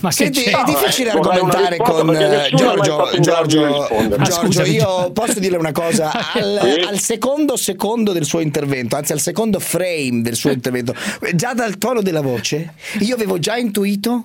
Ma 0.00 0.08
che 0.10 0.14
Senti, 0.14 0.42
c'è? 0.42 0.50
è 0.60 0.64
difficile 0.64 1.10
eh, 1.12 1.14
una 1.16 1.30
argomentare 1.30 1.76
con 1.78 2.14
eh, 2.14 2.50
Giorgio. 2.54 3.10
Giorgio. 3.20 3.78
Ah, 4.18 4.22
Giorgio, 4.22 4.64
io 4.64 4.80
Giorgio. 4.80 5.10
posso 5.12 5.38
dire 5.40 5.56
una 5.56 5.72
cosa. 5.72 6.10
Al, 6.34 6.60
Sì. 6.62 6.80
al 6.86 6.98
secondo 7.00 7.56
secondo 7.56 8.12
del 8.12 8.24
suo 8.24 8.40
intervento, 8.40 8.96
anzi 8.96 9.12
al 9.12 9.20
secondo 9.20 9.58
frame 9.60 10.20
del 10.22 10.34
suo 10.34 10.50
intervento, 10.50 10.94
già 11.34 11.54
dal 11.54 11.78
tono 11.78 12.02
della 12.02 12.20
voce, 12.20 12.74
io 13.00 13.14
avevo 13.14 13.38
già 13.38 13.56
intuito 13.56 14.24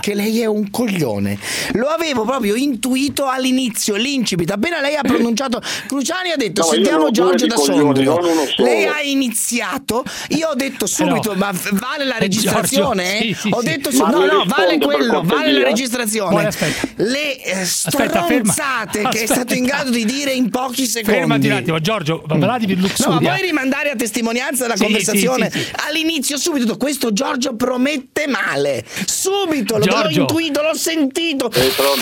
che 0.00 0.14
lei 0.14 0.40
è 0.40 0.46
un 0.46 0.70
coglione. 0.70 1.38
Lo 1.72 1.88
avevo 1.88 2.24
proprio 2.24 2.54
intuito 2.54 3.26
all'inizio, 3.26 3.96
l'incipit. 3.96 4.50
Appena 4.50 4.80
lei 4.80 4.94
ha 4.96 5.02
pronunciato 5.02 5.60
Cruciani 5.88 6.30
ha 6.30 6.36
detto 6.36 6.62
No, 6.62 6.66
sentiamo 6.68 7.10
Giorgio 7.10 7.46
da 7.46 7.56
Sondrio. 7.56 8.18
Lei 8.58 8.86
ha 8.86 9.00
iniziato, 9.02 10.04
io 10.28 10.48
ho 10.48 10.54
detto 10.54 10.86
subito, 10.86 11.32
no. 11.32 11.38
ma 11.38 11.52
vale 11.72 12.04
la 12.04 12.16
Eh, 12.16 12.20
registrazione? 12.20 13.04
Giorgio, 13.04 13.26
sì, 13.26 13.34
sì, 13.40 13.48
ho 13.52 13.62
detto 13.62 13.90
Ma 13.90 13.96
su- 13.96 14.04
no, 14.18 14.24
no, 14.26 14.44
vale 14.46 14.78
quello, 14.78 15.22
vale 15.24 15.52
la 15.52 15.64
registrazione. 15.64 16.34
Poi 16.34 16.44
aspetta. 16.44 16.88
Le 16.96 17.42
eh, 17.42 17.60
Aspetta, 17.60 18.24
ferma. 18.24 18.52
stronzate 18.52 18.98
che 19.00 19.04
è 19.04 19.22
Aspetta. 19.22 19.34
stato 19.34 19.54
in 19.54 19.64
grado 19.64 19.90
di 19.90 20.04
dire 20.04 20.32
in 20.32 20.50
pochi 20.50 20.86
secondi. 20.86 21.18
Fermati 21.18 21.46
un 21.46 21.52
attimo, 21.52 21.80
Giorgio, 21.80 22.22
Vladimir 22.26 22.76
No, 22.76 22.82
ma 22.82 22.88
Luxuria. 22.88 23.18
puoi 23.34 23.46
rimandare 23.46 23.90
a 23.90 23.96
testimonianza 23.96 24.66
la 24.66 24.76
Sì, 24.76 24.82
conversazione 24.84 25.50
sì, 25.50 25.58
sì, 25.58 25.64
sì. 25.64 25.70
all'inizio 25.88 26.36
subito 26.36 26.76
questo 26.76 27.12
Giorgio 27.12 27.54
promette 27.56 28.26
male 28.26 28.84
subito 29.06 29.78
lo- 29.86 29.94
l'ho 29.96 30.00
Giorgio. 30.02 30.20
intuito 30.20 30.62
l'ho 30.62 30.74
sentito 30.74 31.50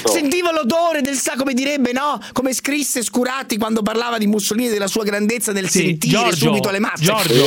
sentivo 0.04 0.50
l'odore 0.50 1.00
del 1.00 1.14
sa 1.14 1.34
come 1.36 1.54
direbbe 1.54 1.92
no 1.92 2.18
come 2.32 2.52
scrisse 2.52 3.02
Scurati 3.02 3.56
quando 3.58 3.82
parlava 3.82 4.18
di 4.18 4.26
Mussolini 4.26 4.68
della 4.68 4.86
sua 4.86 5.04
grandezza 5.04 5.52
nel 5.52 5.68
Sì, 5.68 5.78
sentire 5.86 6.16
Giorgio, 6.18 6.46
subito 6.46 6.70
le 6.70 6.78
masse 6.78 7.04
Giorgio. 7.04 7.44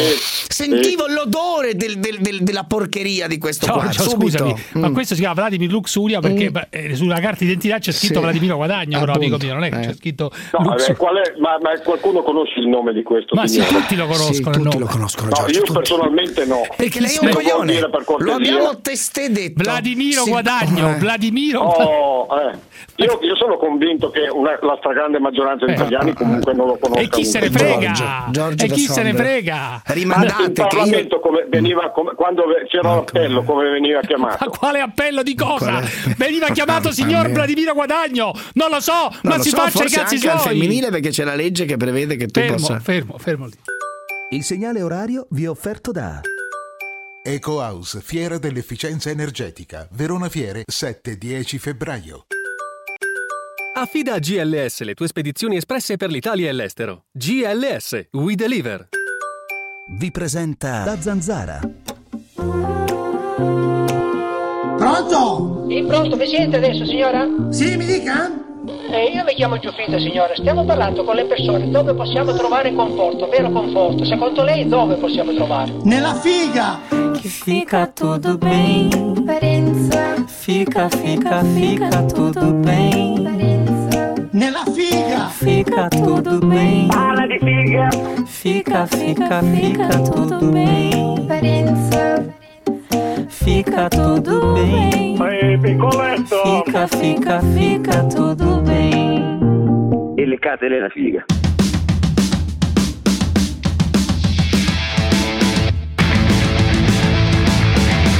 sentivo 0.47 1.05
l'odore 1.07 1.75
del- 1.75 1.97
del- 1.99 2.19
del- 2.19 2.41
della 2.41 2.63
porcheria 2.63 3.27
di 3.27 3.37
questo 3.37 3.65
qua 3.71 3.81
Giorgio, 3.83 4.03
subito 4.09 4.37
scusami, 4.37 4.63
ma 4.73 4.89
Mm. 4.89 4.93
questo 4.93 5.13
si 5.15 5.19
chiama 5.21 5.35
Vladimir 5.35 5.69
Luxuria 5.71 6.19
perché 6.19 6.49
Mm. 6.49 6.53
beh, 6.53 6.67
eh, 6.69 6.95
sulla 6.95 7.19
carta 7.19 7.43
d'identità 7.43 7.79
c'è 7.79 7.91
scritto 7.91 8.15
Sì. 8.15 8.19
Vladimiro 8.21 8.55
Guadagno, 8.55 8.99
però 8.99 9.13
amico 9.13 9.37
mio, 9.39 9.53
non 9.53 9.63
è 9.63 9.69
che 9.69 9.79
c'è 9.79 9.89
Eh. 9.89 9.95
scritto 9.95 10.31
No, 10.51 10.59
Luxuria. 10.63 10.85
eh, 10.87 10.95
qual 10.95 11.15
è- 11.17 11.33
ma, 11.39 11.57
ma 11.61 11.79
qualcuno 11.81 12.21
conosce 12.23 12.59
il 12.59 12.67
nome 12.67 12.93
di 12.93 13.03
questo 13.03 13.35
Ma 13.35 13.47
sì, 13.47 13.55
signore? 13.61 13.73
tutti 13.81 13.95
lo 13.95 14.05
conoscono 14.07 14.53
Sì, 14.55 14.61
tutti 14.61 14.77
lo 14.77 14.85
conoscono 14.85 15.29
No, 15.29 15.35
Giorgio 15.35 15.51
io 15.59 15.63
tutti. 15.63 15.71
personalmente 15.77 16.45
no. 16.45 16.61
perché 16.75 16.99
lei 16.99 17.15
è 17.15 17.19
un 17.21 17.29
coglione 17.31 17.79
lo 17.79 18.33
abbiamo 18.33 18.79
testé 18.81 19.29
detto 19.31 19.63
Vladimiro 19.63 20.20
Sì. 20.23 20.29
Guadagno, 20.29 20.89
Eh. 20.89 20.95
Vladimiro 20.95 21.59
Oh, 21.61 22.27
eh. 22.39 22.57
io, 23.03 23.19
io 23.21 23.35
sono 23.35 23.57
convinto 23.57 24.09
che 24.09 24.27
una- 24.31 24.57
la 24.61 24.75
stragrande 24.79 25.19
maggioranza 25.19 25.65
degli 25.65 25.75
Eh. 25.75 25.79
italiani 25.79 26.13
comunque 26.13 26.53
non 26.53 26.67
lo 26.67 26.77
conosca. 26.79 27.01
E 27.01 27.09
chi 27.09 27.25
se 27.25 27.39
ne 27.39 27.49
Giorgio. 27.49 27.65
frega? 27.65 28.27
Giorgio 28.31 28.65
e 28.65 28.67
da 28.67 28.73
chi 28.73 28.81
se 28.81 29.03
ne 29.03 29.13
frega? 29.13 29.81
Ma 29.85 29.93
rimandate 29.93 30.43
in 30.43 30.53
che 30.53 30.61
io 30.61 30.67
Parlamento 30.67 31.19
come 31.19 31.45
veniva, 31.49 31.91
come- 31.91 32.13
quando 32.15 32.43
c'era 32.67 32.95
l'appello, 32.95 33.43
come 33.43 33.69
veniva 33.69 33.99
Ma 34.01 34.07
chiamato? 34.07 34.49
quale 34.49 34.79
appello 34.79 35.23
di 35.23 35.35
cosa? 35.35 35.81
Veniva 36.17 36.47
chiamato 36.49 36.91
signor 36.91 37.25
mia. 37.25 37.33
Vladimiro 37.35 37.73
Guadagno? 37.73 38.31
Non 38.53 38.69
lo 38.69 38.79
so, 38.79 38.93
No, 38.93 39.29
ma 39.29 39.35
lo 39.37 39.41
si 39.43 39.49
so, 39.49 39.57
faccia 39.57 39.83
i 39.83 39.89
cazzi 39.89 40.15
anche 40.15 40.29
al 40.29 40.39
suoi. 40.39 40.53
femminile 40.59 40.89
perché 40.89 41.09
c'è 41.09 41.23
la 41.23 41.35
legge 41.35 41.65
che 41.65 41.77
prevede 41.77 42.15
che 42.15 42.27
tu 42.27 42.39
Fermo, 42.39 42.55
possa 42.55 42.79
fermo, 42.79 43.17
fermo 43.17 43.45
lì. 43.45 43.53
Il 44.31 44.43
segnale 44.43 44.81
orario 44.81 45.25
vi 45.31 45.43
è 45.43 45.49
offerto 45.49 45.91
da 45.91 46.21
EcoHouse, 47.23 48.01
Fiera 48.01 48.39
dell'Efficienza 48.39 49.11
Energetica, 49.11 49.87
Verona 49.91 50.27
Fiere, 50.27 50.63
7-10 50.67 51.57
febbraio. 51.59 52.25
Affida 53.75 54.15
a 54.15 54.19
GLS 54.19 54.81
le 54.81 54.95
tue 54.95 55.07
spedizioni 55.07 55.55
espresse 55.55 55.97
per 55.97 56.09
l'Italia 56.09 56.49
e 56.49 56.51
l'estero. 56.51 57.03
GLS, 57.11 58.07
we 58.13 58.33
deliver. 58.33 58.87
vi 59.99 60.09
presenta 60.09 60.83
La 60.83 60.99
Zanzara. 60.99 61.59
Pronto? 64.77 65.67
Sì, 65.69 65.83
pronto, 65.85 66.15
mi 66.15 66.27
sente 66.27 66.57
adesso, 66.57 66.85
signora? 66.87 67.27
Sì, 67.51 67.77
mi 67.77 67.85
dica? 67.85 68.50
Eh, 68.91 69.11
io 69.13 69.23
mi 69.23 69.33
chiamo 69.33 69.57
Giuffrida, 69.57 69.97
signora. 69.99 70.33
Stiamo 70.35 70.65
parlando 70.65 71.03
con 71.03 71.15
le 71.15 71.25
persone 71.25 71.69
dove 71.69 71.93
possiamo 71.93 72.33
trovare 72.33 72.73
conforto, 72.73 73.27
vero 73.27 73.49
conforto. 73.49 74.03
Secondo 74.05 74.43
lei 74.43 74.67
dove 74.67 74.95
possiamo 74.95 75.33
trovare? 75.33 75.71
Nella 75.83 76.13
figa! 76.15 76.79
Que 76.89 77.29
fica 77.29 77.87
tudo 77.87 78.37
bem. 78.37 78.89
Fica, 80.27 80.89
fica, 80.89 81.43
fica 81.43 82.05
tudo 82.05 82.51
bem. 82.53 84.29
Nella 84.31 84.63
figa! 84.73 85.27
Fica 85.29 85.87
tudo 85.87 86.39
bem. 86.39 86.87
Parla 86.87 87.25
di 87.27 87.39
figa! 87.39 87.89
Fica, 88.25 88.85
fica, 88.85 89.41
fica 89.41 89.87
tudo 90.01 90.37
bem. 90.51 92.40
Fica 93.27 93.89
tudo 93.89 94.53
bem. 94.53 95.17
Baby, 95.17 95.77
Corretto. 95.77 96.63
Fica, 96.63 96.87
fica, 96.87 97.41
fica 97.55 98.03
tudo 98.07 98.61
bem. 98.61 100.13
E 100.17 100.25
le 100.25 100.37
catene 100.39 100.79
la 100.79 100.89
figa. 100.89 101.25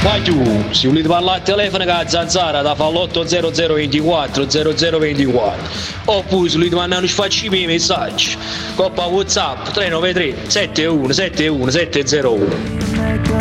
Vai 0.02 0.20
giù, 0.24 0.42
se 0.72 0.88
volete 0.88 1.06
parlare 1.06 1.38
al 1.38 1.44
telefono 1.44 1.84
con 1.84 1.94
la 1.94 2.08
zanzara 2.08 2.60
da 2.60 2.74
fa 2.74 2.88
l'80024 2.88 4.48
0024 4.48 5.62
oppure 6.06 6.48
se 6.48 6.56
volete 6.56 6.74
mandare 6.74 7.06
sfacci 7.06 7.46
i 7.46 7.66
messaggi 7.66 8.36
coppa 8.74 9.04
whatsapp 9.04 9.68
393 9.70 10.50
71 10.50 11.12
71 11.12 11.70
701 11.70 13.31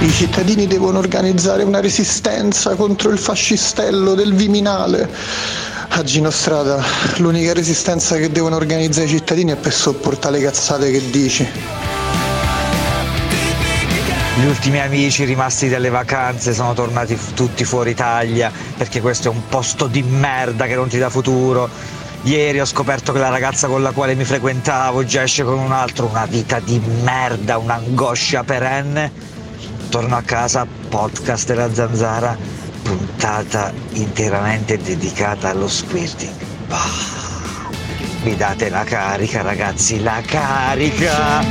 I 0.00 0.10
cittadini 0.10 0.66
devono 0.66 0.98
organizzare 0.98 1.62
una 1.62 1.80
resistenza 1.80 2.74
contro 2.74 3.10
il 3.10 3.18
fascistello 3.18 4.14
del 4.14 4.34
Viminale. 4.34 5.08
A 5.88 6.02
Gino 6.02 6.30
Strada, 6.30 6.82
l'unica 7.16 7.54
resistenza 7.54 8.16
che 8.16 8.30
devono 8.30 8.56
organizzare 8.56 9.06
i 9.06 9.10
cittadini 9.10 9.52
è 9.52 9.56
per 9.56 9.72
sopportare 9.72 10.38
le 10.38 10.44
cazzate 10.44 10.90
che 10.90 11.10
dici. 11.10 11.48
Gli 14.38 14.46
ultimi 14.46 14.80
amici 14.80 15.24
rimasti 15.24 15.68
dalle 15.68 15.88
vacanze 15.88 16.54
sono 16.54 16.72
tornati 16.72 17.18
tutti 17.34 17.64
fuori 17.64 17.90
Italia 17.90 18.52
perché 18.76 19.00
questo 19.00 19.28
è 19.28 19.30
un 19.32 19.48
posto 19.48 19.86
di 19.86 20.02
merda 20.02 20.66
che 20.66 20.76
non 20.76 20.88
ti 20.88 20.98
dà 20.98 21.10
futuro. 21.10 21.68
Ieri 22.28 22.60
ho 22.60 22.66
scoperto 22.66 23.14
che 23.14 23.20
la 23.20 23.30
ragazza 23.30 23.68
con 23.68 23.80
la 23.80 23.92
quale 23.92 24.14
mi 24.14 24.24
frequentavo 24.24 25.02
già 25.02 25.22
esce 25.22 25.44
con 25.44 25.58
un 25.58 25.72
altro, 25.72 26.04
una 26.04 26.26
vita 26.26 26.60
di 26.60 26.78
merda, 27.02 27.56
un'angoscia 27.56 28.44
perenne. 28.44 29.10
Torno 29.88 30.14
a 30.14 30.20
casa, 30.20 30.66
podcast 30.90 31.46
della 31.46 31.72
zanzara, 31.72 32.36
puntata 32.82 33.72
interamente 33.92 34.76
dedicata 34.76 35.48
allo 35.48 35.68
squirting. 35.68 36.34
Bah. 36.66 36.76
Mi 38.24 38.36
date 38.36 38.68
la 38.68 38.84
carica, 38.84 39.40
ragazzi, 39.40 40.02
la 40.02 40.20
carica! 40.22 41.42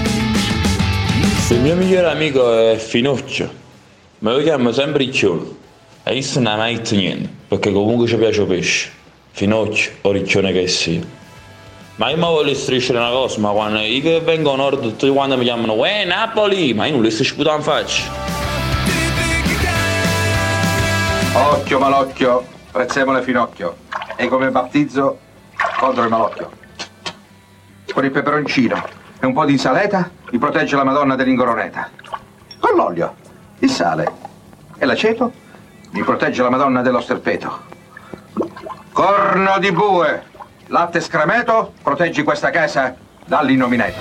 Il 1.50 1.60
mio 1.60 1.74
migliore 1.74 2.12
amico 2.12 2.56
è 2.56 2.78
Finocchio, 2.78 3.52
ma 4.20 4.32
lo 4.32 4.44
chiamo 4.44 4.72
sempre 4.72 5.06
Riccione. 5.06 5.42
E 6.04 6.18
io 6.18 6.28
non 6.36 6.46
ha 6.46 6.56
mai 6.56 6.76
detto 6.76 6.94
niente, 6.94 7.28
perché 7.48 7.72
comunque 7.72 8.06
ci 8.06 8.16
piace 8.16 8.42
il 8.42 8.48
pesce. 8.48 9.06
Finocchio 9.38 9.92
o 10.02 10.12
Riccione 10.12 10.52
che 10.52 10.68
sia. 10.68 11.00
Ma 11.98 12.10
io 12.10 12.16
mi 12.16 12.24
voglio 12.24 12.56
strisciare 12.56 12.98
una 12.98 13.12
cosa, 13.12 13.40
ma 13.40 13.52
quando 13.52 13.82
io 13.82 14.02
che 14.02 14.20
vengo 14.22 14.54
a 14.54 14.56
nord 14.56 14.82
tutti 14.82 15.08
quanti 15.10 15.38
mi 15.38 15.44
chiamano 15.44 15.74
Uè 15.74 16.06
Napoli, 16.06 16.74
ma 16.74 16.88
io 16.88 16.94
non 16.94 17.04
li 17.04 17.12
sto 17.12 17.24
sputando 17.24 17.58
in 17.58 17.64
faccia. 17.64 18.04
Occhio 21.34 21.78
malocchio, 21.78 22.48
prezzemolo 22.72 23.22
finocchio. 23.22 23.76
E 24.16 24.28
come 24.28 24.50
battizzo 24.50 25.20
contro 25.78 26.02
il 26.02 26.10
malocchio. 26.10 26.50
Con 27.94 28.06
il 28.06 28.10
peperoncino 28.10 28.84
e 29.20 29.26
un 29.28 29.34
po' 29.34 29.46
di 29.46 29.52
insalata 29.52 30.10
mi 30.32 30.40
protegge 30.40 30.76
la 30.76 30.84
Madonna 30.84 31.16
dell'Ingoroneta. 31.16 31.92
Con 32.60 32.76
l'olio, 32.76 33.14
il 33.60 33.70
sale 33.70 34.12
e 34.80 34.86
l'aceto 34.88 35.32
mi 35.92 36.02
protegge 36.02 36.42
la 36.42 36.50
Madonna 36.50 36.82
dello 36.82 37.02
sterpeto. 37.02 37.67
Corno 38.98 39.60
di 39.60 39.72
bue, 39.72 40.24
latte 40.70 41.02
scremeto, 41.02 41.74
proteggi 41.84 42.24
questa 42.24 42.50
casa 42.50 42.96
dall'innominato. 43.28 43.94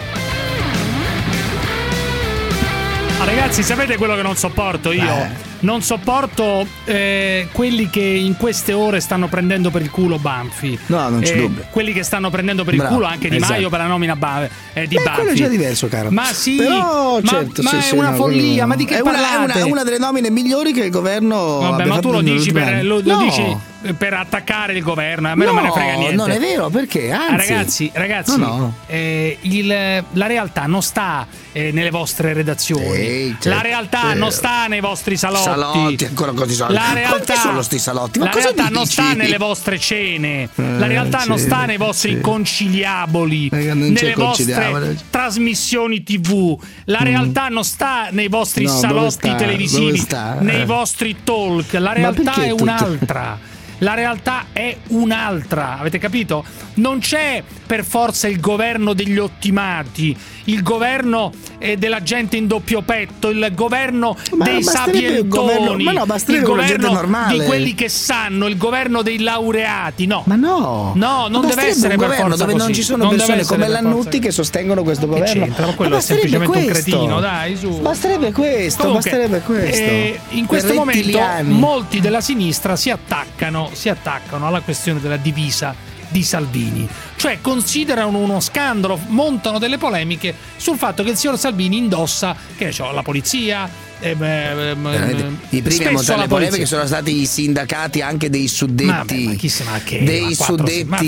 Ma 3.18 3.24
ragazzi, 3.26 3.62
sapete 3.62 3.98
quello 3.98 4.14
che 4.14 4.22
non 4.22 4.36
sopporto 4.36 4.92
io? 4.92 5.44
Non 5.58 5.82
sopporto 5.82 6.66
eh, 6.84 7.48
quelli 7.52 7.88
che 7.90 8.00
in 8.00 8.36
queste 8.36 8.72
ore 8.74 9.00
stanno 9.00 9.26
prendendo 9.26 9.70
per 9.70 9.80
il 9.82 9.90
culo 9.90 10.18
Banfi. 10.18 10.78
No, 10.86 11.08
non 11.08 11.20
c'è 11.20 11.34
Eh, 11.34 11.40
dubbio. 11.40 11.64
Quelli 11.70 11.92
che 11.94 12.02
stanno 12.02 12.28
prendendo 12.30 12.62
per 12.64 12.74
il 12.74 12.80
Bravo, 12.80 12.94
culo 12.94 13.06
anche 13.06 13.28
Di 13.30 13.36
esatto. 13.36 13.52
Maio 13.52 13.68
per 13.70 13.78
la 13.80 13.86
nomina 13.86 14.16
Ba- 14.16 14.48
eh, 14.74 14.86
di 14.86 14.96
Beh, 14.96 15.02
Banfi. 15.02 15.18
quello 15.20 15.32
è 15.32 15.34
già 15.34 15.48
diverso, 15.48 15.88
caro. 15.88 16.10
Ma 16.10 16.24
sì, 16.24 16.56
Però, 16.56 17.18
ma, 17.20 17.28
certo, 17.28 17.62
ma 17.62 17.70
sì, 17.70 17.76
è 17.76 17.80
sì, 17.80 17.94
una 17.94 18.10
no, 18.10 18.16
follia. 18.16 18.40
quello- 18.52 18.66
Ma 18.66 18.76
di 18.76 18.84
che 18.84 18.96
è 18.96 19.00
una, 19.00 19.10
è 19.10 19.14
parlate? 19.14 19.58
una- 19.62 19.70
una 19.72 19.82
delle 19.82 19.98
nomine 19.98 20.30
migliori 20.30 20.72
che 20.72 20.84
il 20.84 20.90
governo 20.90 21.58
Vabbè, 21.58 21.72
abbia 21.82 21.94
ma 21.94 22.00
tu 22.00 22.10
lo 22.12 22.20
dici, 22.20 22.52
per, 22.52 22.84
lo, 22.84 23.00
lo 23.02 23.12
No, 23.12 23.18
dici 23.22 23.56
per 23.94 24.14
attaccare 24.14 24.72
il 24.74 24.82
governo. 24.82 25.28
A 25.30 25.34
me 25.34 25.44
non 25.44 25.54
me 25.54 25.62
ne 25.62 25.68
No, 25.68 25.72
frega 25.74 25.94
niente. 25.94 26.14
non 26.16 26.30
è 26.30 26.38
vero, 26.38 26.68
perché? 26.68 27.12
Ah, 27.12 27.26
Anzi. 27.28 27.36
ragazzi, 27.52 27.90
ragazzi, 27.94 28.38
No, 28.38 28.46
no. 28.56 28.74
eh, 28.86 29.38
il- 29.42 30.04
la 30.12 30.26
realtà 30.26 30.66
non 30.66 30.82
sta 30.82 31.26
eh, 31.52 31.70
nelle 31.72 31.90
vostre 31.90 32.32
redazioni. 32.32 33.30
Certo, 33.32 33.48
la 33.48 33.60
realtà 33.62 34.00
certo. 34.02 34.18
non 34.18 34.30
sta 34.32 34.66
nei 34.66 34.80
vostri 34.80 35.16
salotti. 35.16 35.42
Salotti, 35.44 36.04
ancora 36.04 36.32
così 36.32 36.54
salotti. 36.54 36.74
La 36.74 36.92
realtà, 36.92 37.34
sono 37.36 37.62
sti 37.62 37.78
salotti? 37.78 38.18
Ma 38.18 38.26
la 38.26 38.30
realtà 38.32 38.68
non 38.68 38.86
sta 38.86 39.12
nelle 39.14 39.38
vostre 39.38 39.78
cene. 39.78 40.48
la 40.54 40.84
Eh, 40.84 40.88
realtà 40.88 41.24
non 41.26 41.38
sì, 41.38 41.44
sta 41.44 41.64
nei 41.64 41.76
vostri 41.78 42.14
sì. 42.16 42.20
conciliaboli. 42.20 43.48
non 43.52 43.92
c'è 43.94 44.02
Nelle 44.08 44.14
vostre 44.14 44.96
trasmissioni 45.10 46.02
TV. 46.02 46.58
La 46.84 46.98
realtà 47.02 47.48
non 47.48 47.64
sta 47.64 48.08
nei 48.10 48.28
vostri 48.28 48.64
No, 48.64 48.70
salotti 48.78 49.34
televisivi, 49.36 50.04
nei 50.40 50.60
Eh. 50.62 50.64
vostri 50.66 51.16
talk. 51.24 51.72
La 51.72 51.92
realtà 51.92 52.34
è 52.42 52.50
un'altra. 52.50 53.38
La 53.80 53.92
realtà 53.92 54.46
è 54.52 54.74
un'altra, 54.88 55.78
avete 55.78 55.98
capito? 55.98 56.42
Non 56.74 56.98
c'è 56.98 57.42
per 57.66 57.84
forza 57.84 58.26
il 58.26 58.40
governo 58.40 58.94
degli 58.94 59.18
ottimati, 59.18 60.16
il 60.46 60.62
governo 60.62 61.32
eh, 61.58 61.76
della 61.76 62.02
gente 62.02 62.36
in 62.36 62.46
doppio 62.46 62.82
petto, 62.82 63.28
il 63.28 63.50
governo 63.54 64.16
Ma 64.32 64.44
dei 64.44 64.62
sapientoni, 64.62 65.82
ma 65.84 65.92
no, 65.92 66.04
il 66.26 66.42
governo 66.42 67.26
di 67.28 67.40
quelli 67.44 67.74
che 67.74 67.88
sanno, 67.88 68.46
il 68.46 68.56
governo 68.56 69.02
dei 69.02 69.18
laureati. 69.20 70.06
No, 70.06 70.22
Ma 70.26 70.36
no, 70.36 70.92
no, 70.94 71.26
non 71.28 71.42
Ma 71.42 71.48
deve 71.48 71.68
essere 71.68 71.94
un 71.94 72.00
governo 72.00 72.36
dove 72.36 72.52
non 72.52 72.60
così. 72.68 72.74
ci 72.74 72.82
sono 72.82 73.04
Non 73.04 73.16
persone 73.16 73.44
come 73.44 73.68
Lannutti 73.68 74.18
che 74.18 74.30
sostengono 74.30 74.82
questo 74.82 75.06
governo. 75.06 75.44
c'entra? 75.44 75.66
Ma 75.66 75.74
quello 75.74 75.92
è 75.92 75.96
basterebbe 75.96 76.28
semplicemente 76.28 76.58
un 76.68 76.72
questo. 76.72 76.90
cretino, 76.96 77.20
dai, 77.20 77.56
su. 77.56 77.80
Basterebbe 77.80 78.32
questo, 78.32 78.82
Comunque, 78.84 79.10
basterebbe 79.10 79.40
questo. 79.40 79.76
eh, 79.82 80.20
in 80.30 80.46
questo 80.46 80.74
momento 80.74 81.18
molti 81.42 82.00
della 82.00 82.20
sinistra 82.20 82.76
si 82.76 82.90
attaccano, 82.90 83.70
si 83.72 83.88
attaccano 83.88 84.46
alla 84.46 84.60
questione 84.60 85.00
della 85.00 85.16
divisa 85.16 85.74
di 86.08 86.22
Salvini, 86.22 86.88
cioè 87.26 87.38
considerano 87.40 88.18
uno 88.18 88.38
scandalo, 88.38 89.00
montano 89.08 89.58
delle 89.58 89.78
polemiche 89.78 90.32
sul 90.56 90.76
fatto 90.76 91.02
che 91.02 91.10
il 91.10 91.16
signor 91.16 91.36
Salvini 91.36 91.76
indossa, 91.76 92.36
che 92.56 92.66
ne 92.66 92.72
so, 92.72 92.92
la 92.92 93.02
polizia. 93.02 93.68
ehm, 93.98 94.22
ehm, 94.22 94.82
Veramente. 94.90 95.22
ehm, 95.24 95.38
I 95.48 95.60
primi 95.60 95.84
a 95.86 95.90
montare 95.90 96.20
le 96.20 96.26
polemiche 96.28 96.66
sono 96.66 96.86
stati 96.86 97.22
i 97.22 97.26
sindacati 97.26 98.00
anche 98.00 98.30
dei 98.30 98.46
suddetti. 98.46 99.24
Ma 99.24 99.34
chi 99.34 99.48
se 99.48 99.64
ne 99.64 99.70
ha 99.70 99.80
che 99.80 100.04
dei 100.04 100.36
suddetti. 100.36 100.84
ma. 100.84 101.00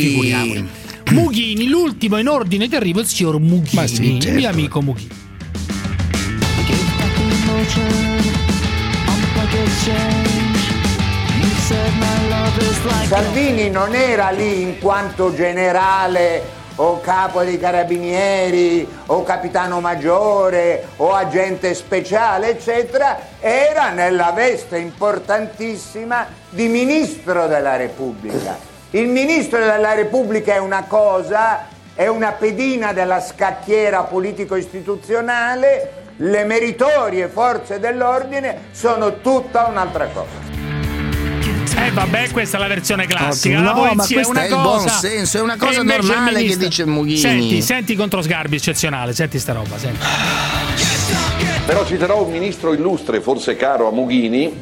Mughini, 1.13 1.69
l'ultimo 1.69 2.19
in 2.19 2.27
ordine 2.27 2.67
di 2.67 2.75
arrivo, 2.75 2.99
il 2.99 3.07
signor 3.07 3.39
Mughini, 3.39 3.81
Ma 3.81 3.87
sì, 3.87 4.15
il 4.15 4.21
certo. 4.21 4.37
mio 4.37 4.49
amico 4.49 4.83
Mughini. 4.83 5.09
Salvini 13.07 13.69
non 13.69 13.95
era 13.95 14.31
lì 14.31 14.63
in 14.63 14.79
quanto 14.79 15.35
generale 15.35 16.57
o 16.77 17.01
capo 17.01 17.43
dei 17.43 17.59
carabinieri 17.59 18.89
o 19.07 19.23
capitano 19.23 19.81
maggiore 19.81 20.89
o 20.97 21.13
agente 21.13 21.75
speciale, 21.75 22.51
eccetera, 22.51 23.19
era 23.41 23.91
nella 23.91 24.31
veste 24.31 24.79
importantissima 24.79 26.27
di 26.49 26.69
ministro 26.69 27.47
della 27.47 27.77
Repubblica. 27.77 28.57
Il 28.91 29.09
ministro 29.09 29.59
della 29.59 29.93
Repubblica 29.93 30.55
è 30.55 30.59
una 30.59 30.85
cosa, 30.85 31.67
è 31.95 32.07
una 32.07 32.33
pedina 32.33 32.93
della 32.93 33.21
scacchiera 33.21 34.05
politico-istituzionale, 34.05 35.93
le 36.17 36.45
meritorie 36.45 37.29
forze 37.29 37.79
dell'ordine 37.79 38.69
sono 38.71 39.21
tutta 39.21 39.67
un'altra 39.67 40.07
cosa. 40.07 40.58
Eh 41.87 41.91
vabbè, 41.93 42.31
questa 42.31 42.57
è 42.57 42.61
la 42.61 42.67
versione 42.67 43.07
classica. 43.07 43.57
Ottimo. 43.59 43.73
la 43.73 43.75
No, 43.75 43.95
ma 43.95 44.05
è 44.05 44.13
questo 44.13 44.31
una 44.31 44.43
è 44.43 44.47
il 44.47 44.53
cosa. 44.53 44.63
buon 44.63 44.89
senso, 44.89 45.39
è 45.39 45.41
una 45.41 45.57
cosa 45.57 45.81
e 45.81 45.85
normale 45.85 46.45
che 46.45 46.57
dice 46.57 46.85
Mughini. 46.85 47.17
Senti, 47.17 47.63
senti 47.63 47.95
contro 47.95 48.21
Sgarbi 48.21 48.57
eccezionale, 48.57 49.15
senti 49.15 49.39
sta 49.39 49.53
roba, 49.53 49.79
senti. 49.79 50.05
Però 51.65 51.85
citerò 51.87 52.25
un 52.25 52.33
ministro 52.33 52.73
illustre, 52.73 53.21
forse 53.21 53.55
caro 53.57 53.89
a 53.89 53.93
Mughini, 53.93 54.53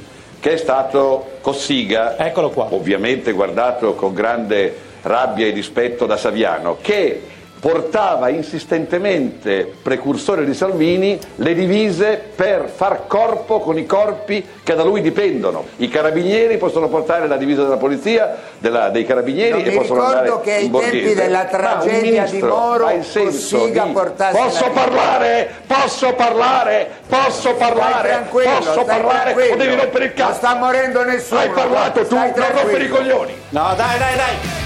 che 0.40 0.52
è 0.54 0.56
stato 0.56 1.38
Cossiga. 1.40 2.18
Eccolo 2.18 2.50
qua. 2.50 2.72
Ovviamente 2.74 3.32
guardato 3.32 3.94
con 3.94 4.12
grande 4.12 4.76
rabbia 5.02 5.46
e 5.46 5.52
dispetto 5.52 6.04
da 6.04 6.16
Saviano, 6.16 6.78
che 6.80 7.22
portava 7.58 8.28
insistentemente, 8.28 9.70
precursore 9.82 10.44
di 10.44 10.54
Salvini, 10.54 11.18
le 11.36 11.54
divise 11.54 12.20
per 12.34 12.70
far 12.74 13.06
corpo 13.06 13.58
con 13.60 13.78
i 13.78 13.86
corpi 13.86 14.44
che 14.62 14.74
da 14.74 14.82
lui 14.84 15.00
dipendono. 15.00 15.64
I 15.76 15.88
carabinieri 15.88 16.56
possono 16.58 16.88
portare 16.88 17.26
la 17.26 17.36
divisa 17.36 17.62
della 17.62 17.76
polizia, 17.76 18.36
della- 18.58 18.88
dei 18.90 19.04
carabinieri 19.04 19.62
Non 19.62 19.72
e 19.72 19.76
possono 19.76 20.02
andare 20.02 20.22
ricordo 20.24 20.42
che 20.44 20.52
ai 20.54 20.64
in 20.66 20.70
borghese. 20.70 20.92
tempi 20.98 21.14
della 21.14 21.44
tragedia 21.44 22.00
di 22.00 22.10
ministro 22.32 22.48
Moro 22.56 22.86
ha 22.86 22.92
il 22.92 23.04
senso 23.04 23.58
Cossiga 23.58 23.84
di- 23.84 23.92
portasse 23.92 24.36
Posso 24.38 24.64
la- 24.64 24.70
parlare? 24.70 25.50
Posso 25.66 26.14
parlare? 26.14 26.90
Posso 27.08 27.54
parlare? 27.54 28.26
Posso 28.30 28.84
parlare? 28.84 29.32
O 29.52 29.56
devi 29.56 29.74
rompere 29.74 30.04
il 30.06 30.12
cazzo? 30.14 30.24
Non 30.30 30.34
sta 30.38 30.54
morendo 30.54 31.04
nessuno. 31.04 31.40
Hai 31.40 31.48
parlato 31.50 32.06
tu, 32.06 32.14
non 32.14 32.32
rompere 32.34 32.84
i 32.84 32.88
coglioni. 32.88 33.32
No, 33.50 33.72
dai, 33.76 33.98
dai, 33.98 34.16
dai. 34.16 34.65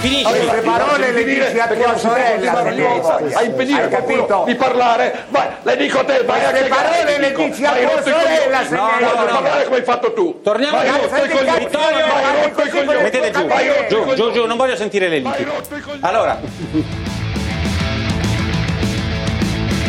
Finisci. 0.00 0.24
Queste 0.24 0.60
parole 0.60 1.10
le 1.12 1.24
dici 1.24 1.58
a 1.58 1.66
tua 1.66 1.96
sorella 1.96 2.52
a 2.52 3.42
impedire 3.42 3.82
Hai 3.82 3.88
capito? 3.90 4.44
di 4.46 4.54
parlare. 4.54 5.24
Vai, 5.28 5.48
le 5.62 5.76
dico 5.76 5.98
a 5.98 6.04
te, 6.04 6.22
vai 6.24 6.44
a 6.44 6.50
cagare, 6.50 6.68
parole 6.68 7.18
le 7.18 7.32
dici 7.32 7.64
a 7.64 7.72
tua 7.72 8.02
sorella 8.02 8.64
se 8.64 8.74
No, 8.76 8.86
ne 8.86 8.92
hai 8.92 9.00
no, 9.02 9.08
voglia. 9.08 9.20
no, 9.20 9.40
parlare 9.40 9.64
come 9.64 9.76
hai 9.76 9.82
fatto 9.82 10.12
tu. 10.12 10.40
Torniamo 10.42 10.76
vai 10.78 10.88
rotto 10.88 11.16
i 11.16 11.28
coglioni. 11.28 11.58
Vittorio, 11.58 12.06
vai 12.06 12.42
rotto 12.42 12.62
i 12.62 12.70
coglioni. 12.70 13.02
Mettete 13.02 13.30
giù. 13.32 13.46
Giù, 13.88 14.14
giù, 14.14 14.30
giù, 14.32 14.46
non 14.46 14.56
voglio 14.56 14.76
sentire 14.76 15.08
le 15.08 15.18
liti. 15.18 15.46
Allora, 16.00 16.38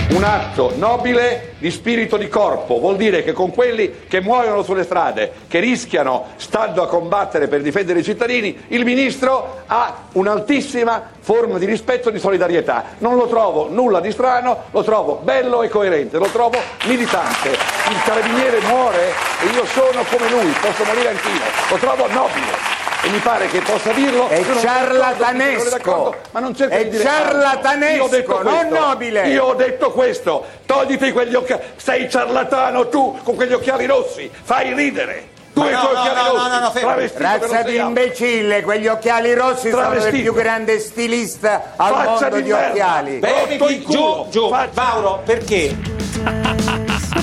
Un 0.10 0.24
atto 0.24 0.74
nobile 0.76 1.54
di 1.60 1.70
spirito 1.70 2.18
di 2.18 2.28
corpo, 2.28 2.80
vuol 2.80 2.96
dire 2.96 3.24
che 3.24 3.32
con 3.32 3.52
quelli 3.52 4.08
che 4.08 4.22
muoiono 4.22 4.64
sulle 4.64 4.84
strade, 4.84 5.32
che 5.48 5.60
rischiano, 5.60 6.30
stando 6.38 6.82
a 6.82 6.88
combattere 6.88 7.48
per 7.48 7.62
difendere 7.62 8.00
i 8.00 8.04
cittadini, 8.04 8.58
il 8.70 8.84
ministro 8.86 9.62
ha 9.68 10.06
un'altissima 10.14 11.12
forma 11.20 11.60
di 11.60 11.68
rispetto 11.68 12.10
e 12.10 12.12
di 12.12 12.18
solidarietà. 12.18 12.96
Non 12.98 13.18
lo 13.18 13.28
trovo 13.28 13.70
nulla 13.70 14.00
di 14.00 14.12
strano, 14.12 14.64
lo 14.72 14.84
trovo 14.84 15.22
bello 15.24 15.62
e 15.62 15.70
coerente, 15.70 16.18
lo 16.18 16.28
trovo 16.28 16.58
militante. 16.86 17.50
Il 17.50 18.02
carabiniere 18.04 18.62
muore 18.62 19.10
e 19.44 19.54
io 19.54 19.64
sono 19.66 20.04
come 20.10 20.28
lui, 20.30 20.52
posso 20.60 20.84
morire 20.86 21.10
anch'io, 21.10 21.46
lo 21.70 21.78
trovo 21.78 22.08
nobile. 22.08 22.89
E 23.02 23.10
mi 23.10 23.20
pare 23.20 23.48
che 23.48 23.62
possa 23.62 23.92
dirlo. 23.94 24.28
È 24.28 24.44
ciarlatanesco. 24.60 26.16
Ma 26.32 26.40
non 26.40 26.54
cerca 26.56 26.76
È 26.76 26.84
di 26.84 26.90
dire 26.90 27.04
ciarlatanesco, 27.04 27.96
Io 27.96 28.04
ho 28.04 28.08
detto 28.10 28.44
non 28.44 28.68
questo. 28.68 28.80
nobile. 28.86 29.28
Io 29.30 29.44
ho 29.46 29.54
detto 29.54 29.92
questo. 29.92 30.46
Togliti 30.66 31.12
quegli 31.14 31.34
occhiali. 31.36 31.62
Sei 31.78 32.10
ciarlatano 32.10 32.90
tu 32.90 33.18
con 33.24 33.36
quegli 33.36 33.54
occhiali 33.54 33.86
rossi. 33.86 34.30
Fai 34.44 34.74
ridere. 34.74 35.38
Tu 35.54 35.64
e 35.64 35.70
i 35.70 35.72
no, 35.72 35.80
tuoi 35.80 35.94
no, 35.94 36.00
occhiali 36.00 36.20
no, 36.20 36.32
rossi. 36.34 36.50
no, 36.50 36.54
no, 36.56 36.60
no, 36.60 36.72
travestito 36.72 37.24
Razza 37.24 37.62
di 37.64 37.76
imbecille, 37.78 38.62
quegli 38.62 38.88
occhiali 38.88 39.34
rossi 39.34 39.70
sono 39.70 39.82
il 39.82 39.88
Travestito. 39.90 40.32
più 40.32 40.34
grande 40.42 40.80
stilista 40.80 41.74
al 41.78 41.94
Faccia 41.94 42.10
mondo 42.10 42.36
di 42.36 42.44
di, 42.44 42.52
occhiali. 42.52 43.16
Il 43.20 43.86
giù, 43.88 44.28
giù. 44.30 44.56
Mauro, 44.74 45.22
perché? 45.26 45.76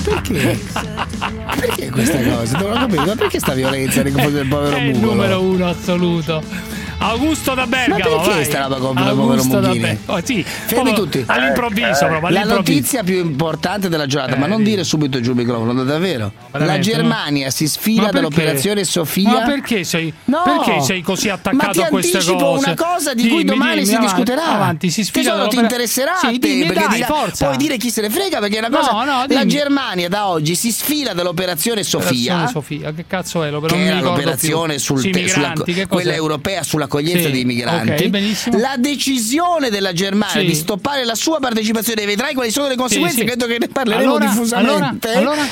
Perché? 0.07 0.57
Perché 1.59 1.89
questa 1.89 2.21
cosa? 2.23 2.57
Non 2.59 2.71
ho 2.71 2.75
capito. 2.75 3.05
Ma 3.05 3.15
perché 3.15 3.39
sta 3.39 3.53
violenza 3.53 4.01
nei 4.03 4.11
confronti 4.11 4.37
del 4.37 4.47
povero 4.47 4.75
È 4.75 4.81
il 4.81 4.97
numero 4.97 5.41
uno 5.41 5.67
assoluto. 5.67 6.41
Augusto 6.99 7.53
da 7.53 7.67
Bergamo. 7.67 8.15
Ma 8.15 8.21
perché 8.21 8.29
vai. 8.35 8.45
sta 8.45 8.61
roba 8.63 8.77
con 8.77 8.97
Augusto 8.97 9.59
da? 9.59 9.69
Bergamo. 9.69 9.97
Oh, 10.07 10.19
sì, 10.23 10.43
Fermi 10.43 10.93
proprio 10.93 10.93
tutti. 10.95 11.23
All'improvviso, 11.27 12.05
proprio, 12.07 12.19
La 12.21 12.27
all'improvviso. 12.41 12.55
notizia 12.55 13.03
più 13.03 13.17
importante 13.19 13.87
della 13.87 14.07
giornata, 14.07 14.35
ma 14.35 14.47
non 14.47 14.63
dire 14.63 14.83
subito 14.83 15.21
giù 15.21 15.29
il 15.31 15.35
microfono, 15.37 15.83
davvero. 15.83 16.31
La 16.51 16.79
Germania 16.79 17.51
si 17.51 17.67
sfila 17.67 18.03
Ma 18.03 18.11
dall'operazione 18.11 18.83
Sofia. 18.83 19.29
Ma 19.29 19.41
perché 19.41 19.83
sei, 19.83 20.11
No. 20.25 20.41
perché 20.43 20.81
sei 20.81 21.01
così 21.01 21.29
attaccato 21.29 21.79
Ma 21.81 21.85
a 21.85 21.89
queste 21.89 22.17
anticipo 22.17 22.39
cose? 22.43 22.65
una 22.65 22.75
cosa 22.75 23.13
di 23.13 23.21
Dimmi, 23.21 23.33
cui 23.35 23.43
domani 23.43 23.73
dimmi, 23.75 23.85
si 23.85 23.93
avanti, 23.95 24.13
discuterà. 24.15 24.47
Avanti, 24.47 24.89
si 24.89 25.03
sfida 25.03 25.29
Tesoro, 25.31 25.47
ti 25.49 25.57
interesserà 25.59 26.13
a 26.15 26.27
Sì, 26.31 26.39
te, 26.39 26.47
dimmi, 26.47 26.65
perché 26.65 26.87
dai, 26.89 27.03
forza. 27.03 27.45
puoi 27.45 27.57
dire 27.57 27.77
chi 27.77 27.91
se 27.91 28.01
ne 28.01 28.09
frega 28.09 28.39
perché 28.39 28.55
è 28.55 28.59
una 28.59 28.69
No, 28.69 28.77
cosa 28.79 28.91
no, 28.91 29.05
la 29.05 29.25
dimmi. 29.27 29.45
Germania 29.47 30.09
da 30.09 30.27
oggi 30.27 30.55
si 30.55 30.71
sfila 30.71 31.13
dall'operazione 31.13 31.83
Sofia. 31.83 32.47
Sofia, 32.47 32.91
che 32.91 33.05
cazzo 33.07 33.43
è 33.43 33.51
l'opera? 33.51 33.75
che 33.75 33.85
era 33.85 33.99
l'operazione 33.99 34.79
sul 34.79 34.99
sulla- 34.99 35.53
quella 35.87 36.13
europea 36.13 36.63
sull'accoglienza 36.87 37.25
Sì, 37.27 37.31
dei 37.31 37.45
migranti. 37.45 37.91
ok, 37.91 38.07
benissimo. 38.07 38.57
La 38.57 38.75
decisione 38.77 39.69
della 39.69 39.93
Germania 39.93 40.39
Sì. 40.39 40.45
di 40.45 40.55
stoppare 40.55 41.03
la 41.05 41.15
sua 41.15 41.39
partecipazione, 41.39 42.05
vedrai 42.05 42.33
quali 42.33 42.51
sono 42.51 42.67
le 42.67 42.75
conseguenze, 42.75 43.23
credo 43.23 43.45
che 43.45 43.57
ne 43.59 43.67
parleremo 43.67 44.03
Allora, 44.15 44.25
diffusamente. 44.25 45.09
allora, 45.09 45.31
allora? 45.35 45.47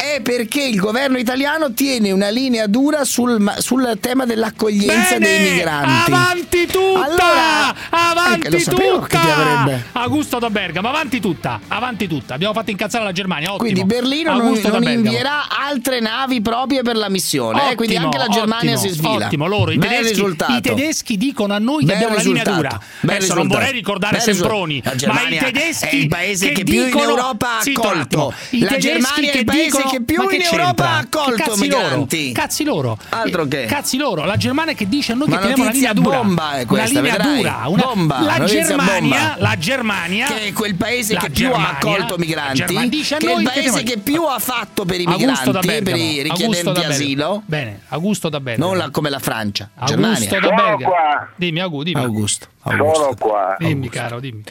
È 0.00 0.22
perché 0.22 0.62
il 0.62 0.76
governo 0.80 1.18
italiano 1.18 1.74
tiene 1.74 2.10
una 2.10 2.30
linea 2.30 2.66
dura 2.66 3.04
sul, 3.04 3.54
sul 3.58 3.98
tema 4.00 4.24
dell'accoglienza 4.24 5.18
Bene, 5.18 5.26
dei 5.38 5.50
migranti. 5.52 6.10
Avanti 6.10 6.66
tutta! 6.66 7.04
Allora, 7.04 7.74
avanti 7.90 8.56
eh, 8.56 8.64
tutta! 8.64 9.64
che. 9.66 9.82
Augusto 9.92 10.38
da 10.38 10.48
Bergamo, 10.48 10.88
avanti 10.88 11.20
tutta, 11.20 11.60
avanti 11.68 12.06
tutta. 12.08 12.32
Abbiamo 12.32 12.54
fatto 12.54 12.70
incazzare 12.70 13.04
la 13.04 13.12
Germania, 13.12 13.52
ottimo. 13.52 13.58
Quindi 13.70 13.84
Berlino 13.84 14.32
non, 14.32 14.40
Augusto 14.40 14.68
non 14.70 14.80
Bergamo. 14.80 15.04
invierà 15.04 15.48
altre 15.50 16.00
navi 16.00 16.40
proprie 16.40 16.80
per 16.80 16.96
la 16.96 17.10
missione. 17.10 17.70
eh, 17.70 17.74
quindi 17.74 17.96
Ottimo, 17.96 18.10
anche 18.10 18.18
la 18.26 18.32
Germania 18.32 18.74
ottimo, 18.76 18.92
si 18.92 18.98
sfila. 18.98 19.26
Ottimo, 19.26 19.46
loro, 19.46 19.70
i 19.70 19.78
tedeschi, 19.78 20.08
risultato. 20.08 20.52
i 20.52 20.60
tedeschi 20.62 21.16
dicono 21.18 21.52
a 21.52 21.58
noi 21.58 21.80
che 21.80 21.84
Bel 21.86 21.94
abbiamo 21.96 22.14
la 22.14 22.22
linea 22.22 22.42
risultato. 22.42 22.68
dura. 22.76 22.84
Bel 23.00 23.16
Adesso 23.16 23.34
non 23.34 23.42
risultato. 23.42 23.48
vorrei 23.66 23.72
ricordare 23.78 24.16
Bel 24.16 24.26
risultato. 24.26 24.54
Semproni, 24.54 24.82
ma 25.12 25.28
i 25.28 25.38
tedeschi 25.38 25.84
è 25.86 25.94
il 25.94 26.08
paese 26.08 26.52
che, 26.52 26.64
più 26.64 26.80
in 26.80 26.84
dicono- 26.86 27.04
Europa 27.10 27.48
ha 27.50 27.58
accolto. 27.58 28.32
La 28.52 28.76
Germania 28.78 29.32
è 29.32 29.36
il 29.36 29.44
paese 29.44 29.64
dicono- 29.66 29.89
che 29.90 30.00
più 30.02 30.16
ma 30.22 30.26
che 30.28 30.36
in 30.36 30.42
Europa 30.42 30.88
ha 30.88 30.96
accolto 30.98 31.42
cazzi 31.42 31.60
migranti. 31.60 32.22
Loro? 32.28 32.32
Cazzi 32.40 32.64
loro. 32.64 32.98
Altro 33.10 33.42
Eh, 33.44 33.48
che. 33.48 33.64
Cazzi 33.66 33.96
loro. 33.96 34.24
La 34.24 34.36
Germania 34.36 34.74
che 34.74 34.88
dice 34.88 35.12
a 35.12 35.14
noi 35.14 35.26
Una 35.28 35.36
che 35.36 35.42
teniamo 35.48 35.64
la 35.64 35.70
linea 35.70 35.92
dura. 35.92 36.16
bomba 36.18 36.52
è 36.58 36.66
questa, 36.66 36.90
una 36.98 37.00
linea 37.00 37.16
vedrai. 37.16 37.36
dura. 37.36 37.62
Una... 37.66 37.82
Bomba, 37.82 38.20
La 38.20 38.44
Germania, 38.44 39.18
bomba. 39.18 39.36
la 39.38 39.56
Germania 39.58 40.26
che 40.26 40.40
è 40.46 40.52
quel 40.52 40.74
paese 40.74 41.16
che 41.16 41.30
più 41.30 41.46
ha 41.46 41.50
Germania- 41.50 41.76
accolto 41.78 42.14
la 42.14 42.18
migranti, 42.18 42.54
Germania 42.58 42.88
dice 42.88 43.14
a 43.14 43.18
che 43.18 43.32
è 43.32 43.36
il 43.36 43.42
paese 43.42 43.82
che 43.82 43.98
più 43.98 44.22
ha 44.24 44.38
fatto 44.38 44.84
per 44.84 45.00
i 45.00 45.04
Augusto 45.04 45.50
da 45.50 45.60
migranti, 45.60 45.82
per 45.84 45.96
i 45.96 46.18
Augusto 46.30 46.52
richiedenti 46.72 46.84
asilo. 46.84 47.42
Bene, 47.46 47.80
Augusto 47.88 48.28
da 48.28 48.40
Bergamo. 48.40 48.68
Non 48.68 48.76
la- 48.78 48.90
come 48.90 49.10
la 49.10 49.18
Francia, 49.18 49.70
Augusto 49.74 49.94
Germania. 49.96 50.28
da 50.28 50.38
Bergamo. 50.40 50.94
Dimmi, 51.36 51.60
Augu, 51.60 51.82
dimmi. 51.82 52.00
Augusto. 52.00 52.46
Sono 52.62 53.14
qua. 53.18 53.56
Dimmi, 53.58 53.88
caro, 53.88 54.20
dimmi. 54.20 54.42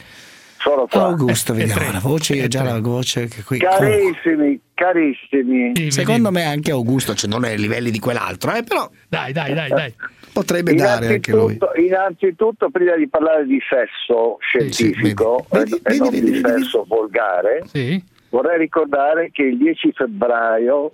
Sono 0.60 0.86
qua. 0.86 1.06
Augusto, 1.06 1.52
Eh, 1.52 1.56
vediamo 1.56 1.88
eh, 1.88 1.92
la 1.92 1.98
voce, 2.00 2.34
io 2.34 2.44
eh, 2.44 2.48
già 2.48 2.62
la 2.62 2.80
voce 2.80 3.26
che 3.28 3.42
qui. 3.42 3.58
Carissimi, 3.58 4.60
carissimi. 4.74 5.90
Secondo 5.90 6.30
me 6.30 6.44
anche 6.44 6.70
Augusto, 6.70 7.14
cioè 7.14 7.30
non 7.30 7.44
è 7.44 7.50
ai 7.50 7.58
livelli 7.58 7.90
di 7.90 7.98
quell'altro, 7.98 8.52
eh, 8.54 8.62
però 8.62 8.88
Dai, 9.08 9.32
dai, 9.32 9.54
dai, 9.54 9.68
dai. 9.70 9.94
potrebbe 10.32 10.74
dare 10.74 11.06
anche 11.14 11.32
lui. 11.32 11.54
Innanzitutto, 11.54 11.80
innanzitutto, 11.80 12.70
prima 12.70 12.94
di 12.96 13.08
parlare 13.08 13.46
di 13.46 13.58
sesso 13.68 14.36
scientifico 14.40 15.46
vedi, 15.50 15.74
e 15.76 15.80
vedi, 15.82 15.98
non 15.98 16.10
vedi, 16.10 16.24
di 16.30 16.40
vedi, 16.40 16.62
sesso 16.62 16.84
volgare, 16.86 17.62
Sì. 17.66 18.02
vorrei 18.28 18.58
ricordare 18.58 19.30
che 19.32 19.42
il 19.42 19.56
10 19.56 19.92
febbraio 19.94 20.92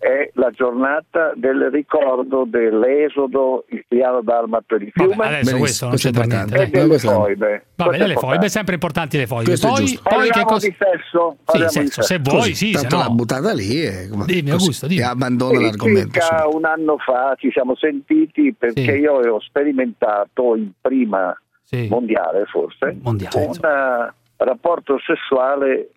è 0.00 0.30
la 0.34 0.50
giornata 0.50 1.32
del 1.36 1.68
ricordo 1.70 2.46
dell'esodo 2.48 3.66
il 3.68 3.84
piano 3.86 4.22
dalmato 4.22 4.78
di 4.78 4.90
Vabbè, 4.94 5.10
fiume 5.10 5.26
adesso 5.26 5.56
questo 5.58 5.86
non 5.88 5.96
c'entra 5.96 6.24
niente. 6.24 6.54
e 6.54 6.56
dai. 6.56 6.70
delle 6.70 6.98
foibe. 6.98 7.64
Va 7.76 7.84
Questo 7.84 7.90
bene, 7.90 8.04
è 8.04 8.06
le 8.06 8.14
foibe, 8.14 8.48
sempre 8.48 8.74
importanti 8.74 9.18
le 9.18 9.26
foibe. 9.26 9.44
Questo 9.44 9.66
è 9.66 9.70
Poi, 9.70 9.78
giusto. 9.84 10.02
poi 10.08 10.30
che 10.30 10.42
cosa... 10.44 10.66
di 10.68 10.76
sesso? 10.78 11.36
Sì, 11.44 11.64
sesso, 11.68 12.02
se 12.02 12.18
vuoi, 12.18 12.36
Così, 12.38 12.54
sì, 12.54 12.72
se 12.72 12.80
tanto 12.80 12.96
no. 12.96 13.02
l'ha 13.02 13.10
buttata 13.10 13.52
lì 13.52 13.82
e, 13.84 14.08
Dimmi, 14.24 14.50
Augusto, 14.50 14.86
dimmi. 14.86 15.00
e 15.02 15.04
abbandona 15.04 15.58
Sì, 15.58 15.64
l'argomento. 15.64 16.18
Circa 16.20 16.48
un 16.48 16.64
anno 16.64 16.96
fa 16.98 17.34
ci 17.36 17.50
siamo 17.52 17.76
sentiti 17.76 18.54
perché 18.54 18.80
Sì. 18.82 18.90
io 19.00 19.12
ho 19.12 19.40
sperimentato 19.40 20.56
in 20.56 20.70
prima 20.80 21.38
Sì. 21.62 21.88
mondiale 21.90 22.46
forse 22.46 22.96
Mondiale, 23.02 23.44
un 23.44 23.54
eh, 23.54 24.12
rapporto 24.38 24.98
sessuale 24.98 25.90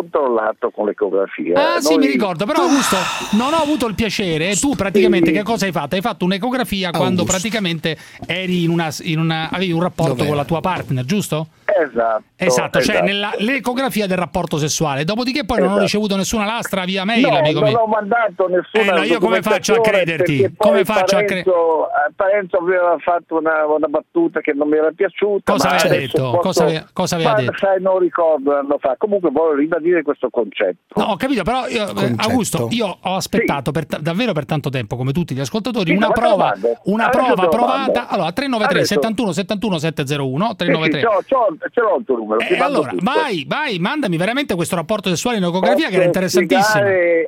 controllato 0.00 0.70
con 0.70 0.86
l'ecografia. 0.86 1.74
Ah, 1.76 1.80
sì, 1.80 1.94
Noi- 1.94 2.06
mi 2.06 2.12
ricordo, 2.12 2.44
però 2.46 2.62
Augusto, 2.62 2.96
non 3.36 3.52
ho 3.52 3.58
avuto 3.62 3.86
il 3.86 3.94
piacere. 3.94 4.50
E 4.50 4.56
tu 4.56 4.74
praticamente 4.74 5.30
che 5.30 5.42
cosa 5.44 5.66
hai 5.66 5.72
fatto? 5.72 5.94
Hai 5.94 6.00
fatto 6.00 6.24
un'ecografia 6.24 6.90
quando 6.90 7.20
Augusto. 7.20 7.30
praticamente 7.30 7.96
eri 8.26 8.64
in 8.64 8.70
una, 8.70 8.88
in 9.02 9.20
una- 9.20 9.48
avevi 9.52 9.70
un 9.70 9.80
rapporto 9.80 10.12
Dov'era? 10.14 10.28
con 10.28 10.36
la 10.36 10.44
tua 10.44 10.60
partner, 10.60 11.04
giusto? 11.04 11.46
Esatto. 11.64 12.22
Esatto, 12.36 12.80
cioè 12.80 12.94
esatto. 12.96 13.06
nella- 13.10 13.34
l'ecografia 13.38 14.06
del 14.08 14.18
rapporto 14.18 14.58
sessuale. 14.58 15.04
Dopodiché 15.04 15.44
poi 15.44 15.58
non 15.58 15.66
ho 15.66 15.70
Esatto. 15.70 15.84
ricevuto 15.84 16.16
nessuna 16.16 16.44
lastra 16.44 16.84
via 16.84 17.04
mail, 17.04 17.22
No, 17.26 17.36
amico 17.38 17.60
non 17.60 17.68
mio. 17.68 17.78
ho 17.78 17.86
mandato 17.86 18.48
nessuna 18.48 18.92
Eh, 18.94 18.98
no, 18.98 19.02
io 19.04 19.18
come 19.20 19.42
faccio 19.42 19.74
a 19.74 19.80
crederti? 19.80 20.54
Come 20.56 20.84
faccio 20.84 21.16
a 21.16 21.22
cre- 21.22 21.42
Parenzo, 21.44 21.86
eh, 21.88 22.12
Parenzo 22.16 22.56
aveva 22.58 22.96
fatto 22.98 23.36
una, 23.38 23.64
una 23.66 23.86
battuta 23.86 24.40
che 24.40 24.52
non 24.52 24.68
mi 24.68 24.76
era 24.76 24.90
piaciuta. 24.94 25.52
Cosa 25.52 25.68
aveva 25.70 25.88
detto? 25.88 26.22
posso- 26.22 26.38
Cosa 26.40 26.62
aveva- 26.64 26.86
cosa 26.92 27.14
aveva 27.14 27.30
ma, 27.32 27.36
detto? 27.40 27.52
Sai, 27.58 27.80
non 27.80 27.98
ricordo 27.98 28.50
un 28.50 28.56
anno 28.56 28.76
fa. 28.78 28.94
Comunque 28.98 29.30
voglio 29.30 29.54
ribadire 29.54 29.82
questo 30.02 30.28
concetto. 30.30 30.94
No, 31.00 31.04
ho 31.12 31.16
capito, 31.16 31.42
però 31.42 31.66
io, 31.68 31.88
eh. 31.96 32.14
Augusto, 32.16 32.68
io 32.70 32.98
ho 33.00 33.14
aspettato 33.14 33.70
per 33.70 33.86
ta- 33.86 33.98
davvero 33.98 34.32
per 34.32 34.44
tanto 34.46 34.70
tempo, 34.70 34.96
come 34.96 35.12
tutti 35.12 35.34
gli 35.34 35.40
ascoltatori, 35.40 35.90
Sì, 35.90 35.96
una 35.96 36.10
prova, 36.10 36.48
mando. 36.50 36.78
una 36.84 37.08
Adesso 37.08 37.24
prova 37.34 37.48
provata. 37.48 38.08
Allora, 38.08 38.32
393 38.32 38.78
Adesso- 38.78 38.94
71 38.94 39.32
71 39.32 39.78
701 39.78 40.44
Sì, 40.44 40.50
sì, 40.50 40.56
393. 40.56 41.00
c'ho- 41.02 41.22
c'ho- 41.28 41.56
ce 41.70 41.80
l'ho 41.80 41.96
il 41.98 42.04
tuo 42.04 42.16
numero. 42.16 42.40
E 42.40 42.50
mando 42.56 42.64
allora, 42.64 42.90
tutto. 42.90 43.04
vai, 43.04 43.44
vai, 43.46 43.78
mandami 43.78 44.16
veramente 44.16 44.54
questo 44.54 44.76
rapporto 44.76 45.08
sessuale 45.08 45.38
in 45.38 45.44
ecografia 45.44 45.88
che 45.88 45.94
era 45.96 46.04
interessantissimo. 46.04 46.84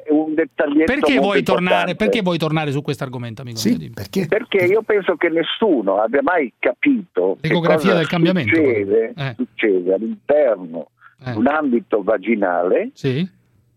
un 0.09 0.35
Perché 0.35 1.15
molto 1.15 1.21
vuoi, 1.21 1.43
tornare, 1.43 1.95
perché 1.97 2.21
vuoi 2.23 2.39
tornare 2.39 2.71
su 2.71 2.83
questo 2.83 3.05
argomento, 3.05 3.43
amico 3.43 3.61
mio? 3.65 3.77
Dimmi. 3.77 3.91
perché? 3.91 4.27
Perché 4.27 4.65
io 4.65 4.83
penso 4.83 5.17
che 5.17 5.29
nessuno 5.29 5.97
abbia 6.01 6.21
mai 6.23 6.53
capito 6.59 7.37
che 7.41 7.49
L'ecografia 7.49 7.89
cosa 7.91 7.99
del 7.99 8.07
cambiamento, 8.09 8.55
succede, 8.55 9.13
Eh. 9.17 9.35
succede 9.37 9.95
all'interno 9.95 10.89
Eh. 11.25 11.33
un 11.33 11.47
ambito 11.47 12.03
vaginale 12.03 12.91
Sì, 12.95 13.27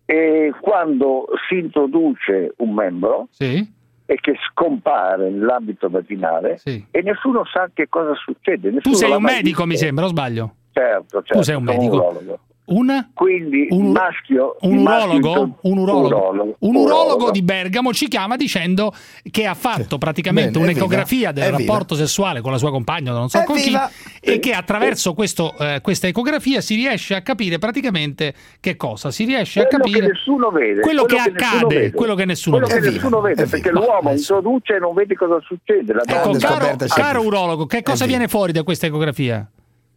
e 0.04 0.52
quando 0.60 1.26
si 1.48 1.58
introduce 1.58 2.52
un 2.58 2.74
membro 2.74 3.28
sì, 3.30 3.66
e 4.06 4.14
che 4.20 4.34
scompare 4.50 5.30
nell'ambito 5.30 5.88
vaginale 5.88 6.58
sì. 6.58 6.84
e 6.90 7.02
nessuno 7.02 7.44
sa 7.46 7.70
che 7.72 7.88
cosa 7.88 8.12
succede. 8.14 8.72
Tu 8.80 8.92
sei 8.92 9.12
un 9.12 9.22
medico, 9.22 9.62
mi 9.64 9.70
visto. 9.70 9.84
sembra, 9.86 10.04
o 10.04 10.08
sbaglio? 10.08 10.54
Certo, 10.72 11.22
certo. 11.22 11.34
Tu 11.38 11.42
sei 11.42 11.54
un 11.56 11.64
sono 11.66 11.78
medico. 11.78 11.96
urologo. 11.96 12.38
Un? 12.66 13.08
Quindi 13.14 13.66
il 13.70 13.82
maschio, 13.82 14.56
Un 14.60 14.78
urologo? 14.78 15.58
Un 15.62 15.78
urologo? 15.78 16.06
urologo. 16.06 16.56
Un 16.60 16.74
urologo 16.76 17.30
di 17.32 17.42
Bergamo 17.42 17.92
ci 17.92 18.06
chiama 18.06 18.36
dicendo 18.36 18.92
che 19.28 19.44
ha 19.46 19.54
fatto 19.54 19.98
praticamente 19.98 20.58
Bene, 20.58 20.70
un'ecografia 20.70 21.32
del 21.32 21.44
evviva. 21.52 21.58
rapporto 21.72 21.96
sessuale 21.96 22.40
con 22.40 22.52
la 22.52 22.58
sua 22.58 22.70
compagna, 22.70 23.10
non 23.10 23.28
so 23.28 23.42
con 23.42 23.56
chi, 23.56 23.62
Evviva. 23.62 23.90
e 24.20 24.38
che 24.38 24.52
attraverso 24.52 25.14
questo, 25.14 25.52
eh, 25.58 25.80
questa 25.82 26.06
ecografia 26.06 26.60
si 26.60 26.76
riesce 26.76 27.16
a 27.16 27.22
capire 27.22 27.58
praticamente 27.58 28.34
che 28.60 28.76
cosa? 28.76 29.10
Si 29.10 29.24
riesce 29.24 29.62
a 29.62 29.66
quello 29.66 29.82
capire 29.84 30.06
che 30.06 30.12
nessuno 30.12 30.50
vede, 30.50 30.80
quello 30.80 31.04
che 31.06 31.16
nessuno 31.16 31.34
accade, 31.36 31.74
vede. 31.74 31.90
quello 31.92 32.14
che 32.14 32.24
nessuno 32.24 32.56
Quello 32.58 32.72
vede. 32.72 32.86
che 32.88 32.94
nessuno 32.94 33.20
vede, 33.20 33.46
perché 33.46 33.70
l'uomo 33.72 34.12
introduce 34.12 34.74
e 34.76 34.78
non 34.78 34.94
vede 34.94 35.14
cosa 35.16 35.40
succede. 35.40 35.92
La 35.92 36.02
Ecco, 36.06 36.28
donna- 36.30 36.38
caro, 36.38 36.76
caro 36.86 37.22
urologo, 37.22 37.66
che 37.66 37.82
cosa 37.82 38.06
viene 38.06 38.28
fuori 38.28 38.52
da 38.52 38.62
questa 38.62 38.86
ecografia? 38.86 39.44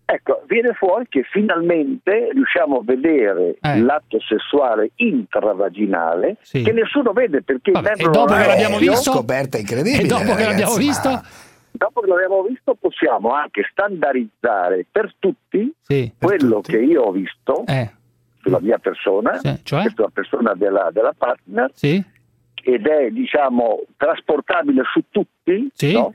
Ecco, 0.06 0.44
viene 0.48 0.74
fuori 0.74 1.06
che 1.08 1.24
finalmente 1.32 2.30
riusciamo 2.34 2.78
a 2.80 2.82
vedere 2.84 3.56
Eh. 3.62 3.80
l'atto 3.80 4.20
sessuale 4.20 4.92
intravaginale 4.96 6.38
Sì. 6.42 6.62
che 6.62 6.72
nessuno 6.72 7.14
vede 7.14 7.42
perché 7.42 7.72
il 7.72 7.76
Vabbè, 7.82 7.94
e 7.98 8.04
dopo 8.10 8.26
che 8.26 8.32
non 8.34 8.42
è- 8.42 8.48
l'abbiamo 8.48 8.78
visto? 8.78 9.12
scoperta 9.12 9.58
incredibile. 9.58 10.04
E 10.04 10.06
dopo 10.08 10.24
che 10.24 10.44
l'abbiamo 10.44 10.50
ragazzi, 10.76 10.80
visto? 10.80 11.10
ma- 11.10 11.24
Dopo 11.76 12.02
che 12.02 12.08
l'abbiamo 12.08 12.44
visto 12.44 12.76
possiamo 12.80 13.32
anche 13.32 13.64
standardizzare 13.72 14.86
per 14.92 15.12
tutti 15.18 15.74
Sì. 15.82 16.12
quello 16.20 16.62
che 16.62 16.78
io 16.78 17.02
ho 17.02 17.12
visto 17.12 17.64
Eh, 17.66 17.90
sulla 18.42 18.60
mia 18.60 18.78
persona, 18.78 19.38
Sì, 19.40 19.60
cioè? 19.64 19.90
sulla 19.90 20.10
persona 20.14 20.54
della, 20.54 20.92
della 20.94 21.14
partner, 21.18 21.72
sì? 21.74 22.02
ed 22.66 22.86
è 22.86 23.10
diciamo 23.10 23.82
trasportabile 23.98 24.84
su 24.94 25.04
tutti, 25.10 25.70
Sì. 25.74 25.94
no? 25.94 26.14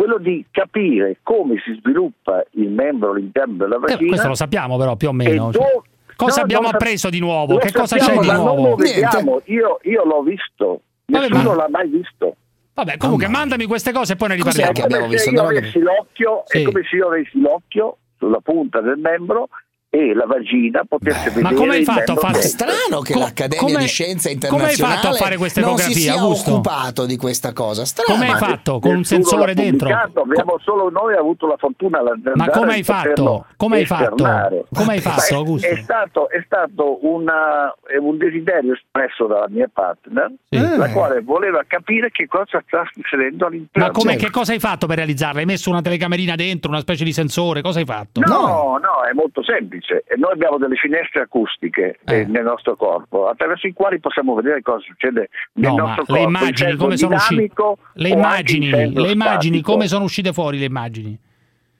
Quello 0.00 0.16
di 0.16 0.46
capire 0.50 1.18
come 1.22 1.56
si 1.62 1.76
sviluppa 1.78 2.42
il 2.52 2.70
membro 2.70 3.10
all'interno 3.10 3.56
della 3.58 3.76
Eh, 3.76 3.80
vagina. 3.80 4.08
questo 4.08 4.28
lo 4.28 4.34
sappiamo 4.34 4.78
però 4.78 4.96
più 4.96 5.08
o 5.08 5.12
meno. 5.12 5.50
do- 5.50 5.58
cioè. 5.58 5.80
Cosa 6.16 6.36
No, 6.38 6.42
abbiamo 6.44 6.68
appreso 6.68 7.10
di 7.10 7.18
nuovo? 7.18 7.54
lo 7.54 7.58
Che 7.58 7.70
cosa 7.72 7.96
c'è 7.98 8.16
di 8.18 8.30
nuovo? 8.30 8.68
lo 8.70 8.74
vediamo, 8.76 9.40
io, 9.44 9.78
io 9.82 10.04
l'ho 10.04 10.22
visto, 10.22 10.80
Vabbè, 11.06 11.28
nessuno 11.28 11.50
ma- 11.50 11.56
l'ha 11.56 11.68
mai 11.70 11.88
visto. 11.88 12.34
Vabbè, 12.74 12.96
comunque 12.96 13.28
mandami 13.28 13.66
queste 13.66 13.92
cose 13.92 14.14
e 14.14 14.16
poi 14.16 14.28
ne 14.28 14.34
riparliamo. 14.36 14.70
È 14.72 15.00
come 15.00 15.18
se 15.18 15.30
io 15.30 15.42
avessi 15.42 15.78
l'occhio, 15.80 16.42
Sì. 16.46 16.58
è 16.60 16.62
come 16.64 16.82
se 16.88 16.96
io 16.96 17.06
avessi 17.06 17.38
l'occhio 17.40 17.96
sulla 18.18 18.40
punta 18.42 18.80
del 18.80 18.96
membro 18.98 19.48
e 19.92 20.14
la 20.14 20.24
vagina 20.24 20.84
potesse 20.88 21.30
vedere 21.30 21.42
Ma 21.42 21.52
come 21.52 21.74
hai 21.74 21.82
fatto 21.84 22.12
a 22.12 22.16
fare. 22.16 22.40
Strano 22.42 23.00
che 23.02 23.12
Co- 23.12 23.18
l'Accademia 23.18 23.64
come- 23.66 23.78
di 23.80 23.88
Scienze 23.88 24.28
come 24.38 24.62
hai 24.62 24.70
Internazionale 24.70 24.94
fatto 25.00 25.08
a 25.08 25.12
fare 25.18 25.36
questa 25.36 25.60
non 25.62 25.76
si 25.78 25.92
sia 25.94 26.12
Augusto? 26.14 26.52
occupato 26.52 27.06
di 27.06 27.16
questa 27.16 27.52
cosa. 27.52 27.84
Strano. 27.84 28.14
Come 28.20 28.30
hai 28.30 28.38
fatto? 28.38 28.78
Con 28.78 28.94
un 28.94 29.04
sensore 29.04 29.52
dentro? 29.54 29.88
Abbiamo 29.88 30.58
solo 30.62 30.90
noi 30.90 31.16
avuto 31.16 31.48
la 31.48 31.56
fortuna 31.58 32.00
Ma 32.36 32.48
come 32.50 32.74
hai 32.74 32.84
fatto? 32.84 33.46
Come 33.56 33.78
hai 33.78 33.86
fatto? 33.86 34.66
Come 34.72 34.92
hai 34.92 35.00
fatto, 35.00 35.34
è- 35.34 35.36
Augusto? 35.36 35.66
È 35.66 35.76
stato, 35.82 36.30
è 36.30 36.40
stato 36.46 37.04
una- 37.04 37.74
è 37.92 37.96
un 37.96 38.16
desiderio 38.16 38.74
espresso 38.74 39.26
dalla 39.26 39.48
mia 39.48 39.68
partner, 39.72 40.30
la 40.50 40.90
quale 40.92 41.20
voleva 41.20 41.64
capire 41.66 42.12
che 42.12 42.28
cosa 42.28 42.62
sta 42.64 42.84
succedendo 42.92 43.46
all'interno. 43.46 43.88
Ma 43.88 43.92
come, 43.92 44.14
che 44.14 44.30
cosa 44.30 44.52
hai 44.52 44.60
fatto 44.60 44.86
per 44.86 44.98
realizzarla? 44.98 45.40
Hai 45.40 45.46
messo 45.46 45.68
una 45.68 45.82
telecamerina 45.82 46.36
dentro, 46.36 46.70
una 46.70 46.80
specie 46.80 47.02
di 47.02 47.12
sensore? 47.12 47.60
Cosa 47.60 47.80
hai 47.80 47.84
fatto? 47.84 48.20
No, 48.20 48.78
no, 48.80 49.02
è 49.08 49.12
molto 49.14 49.42
semplice. 49.42 49.78
E 49.88 50.16
Noi 50.16 50.32
abbiamo 50.32 50.58
delle 50.58 50.76
finestre 50.76 51.22
acustiche 51.22 51.98
Eh. 52.04 52.20
eh, 52.20 52.24
nel 52.24 52.44
nostro 52.44 52.76
corpo, 52.76 53.26
attraverso 53.28 53.66
i 53.66 53.72
quali 53.72 53.98
possiamo 54.00 54.34
vedere 54.34 54.62
cosa 54.62 54.80
succede 54.80 55.28
nel 55.54 55.70
No, 55.70 55.76
nostro 55.86 56.04
le 56.06 56.06
corpo. 56.06 56.22
in 56.22 56.28
immagini 56.28 56.76
come 56.76 56.96
sono 56.96 57.16
dinamico 57.28 57.78
Le 57.94 58.08
immagini, 58.08 58.70
le 58.92 59.10
immagini 59.10 59.60
come 59.62 59.86
sono 59.88 60.04
uscite 60.04 60.32
fuori 60.32 60.58
le 60.58 60.64
immagini? 60.66 61.18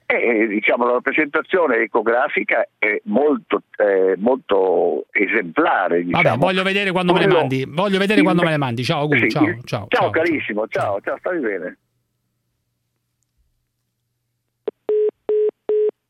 Eh, 0.05 0.45
diciamo, 0.47 0.83
la 0.85 0.91
rappresentazione 0.91 1.77
ecografica 1.77 2.67
è 2.77 2.99
molto, 3.05 3.61
eh, 3.77 4.15
molto 4.17 5.05
esemplare. 5.11 6.03
Diciamo. 6.03 6.21
Vabbè, 6.23 6.37
voglio 6.37 6.63
vedere 6.63 6.91
quando 6.91 7.13
me 7.13 7.19
le 7.19 7.25
Quello- 7.25 7.39
mandi. 7.39 7.65
Voglio 7.65 7.97
vedere 7.97 8.21
quando 8.21 8.43
me 8.43 8.49
le 8.49 8.57
mandi. 8.57 8.83
Ciao, 8.83 8.99
Augusto. 8.99 9.23
Sì, 9.23 9.29
ciao, 9.29 9.45
ciao, 9.45 9.59
ciao, 9.63 9.87
ciao. 9.87 10.09
carissimo, 10.09 10.67
ciao, 10.67 10.99
ciao, 10.99 11.15
stavi 11.17 11.39
bene. 11.39 11.77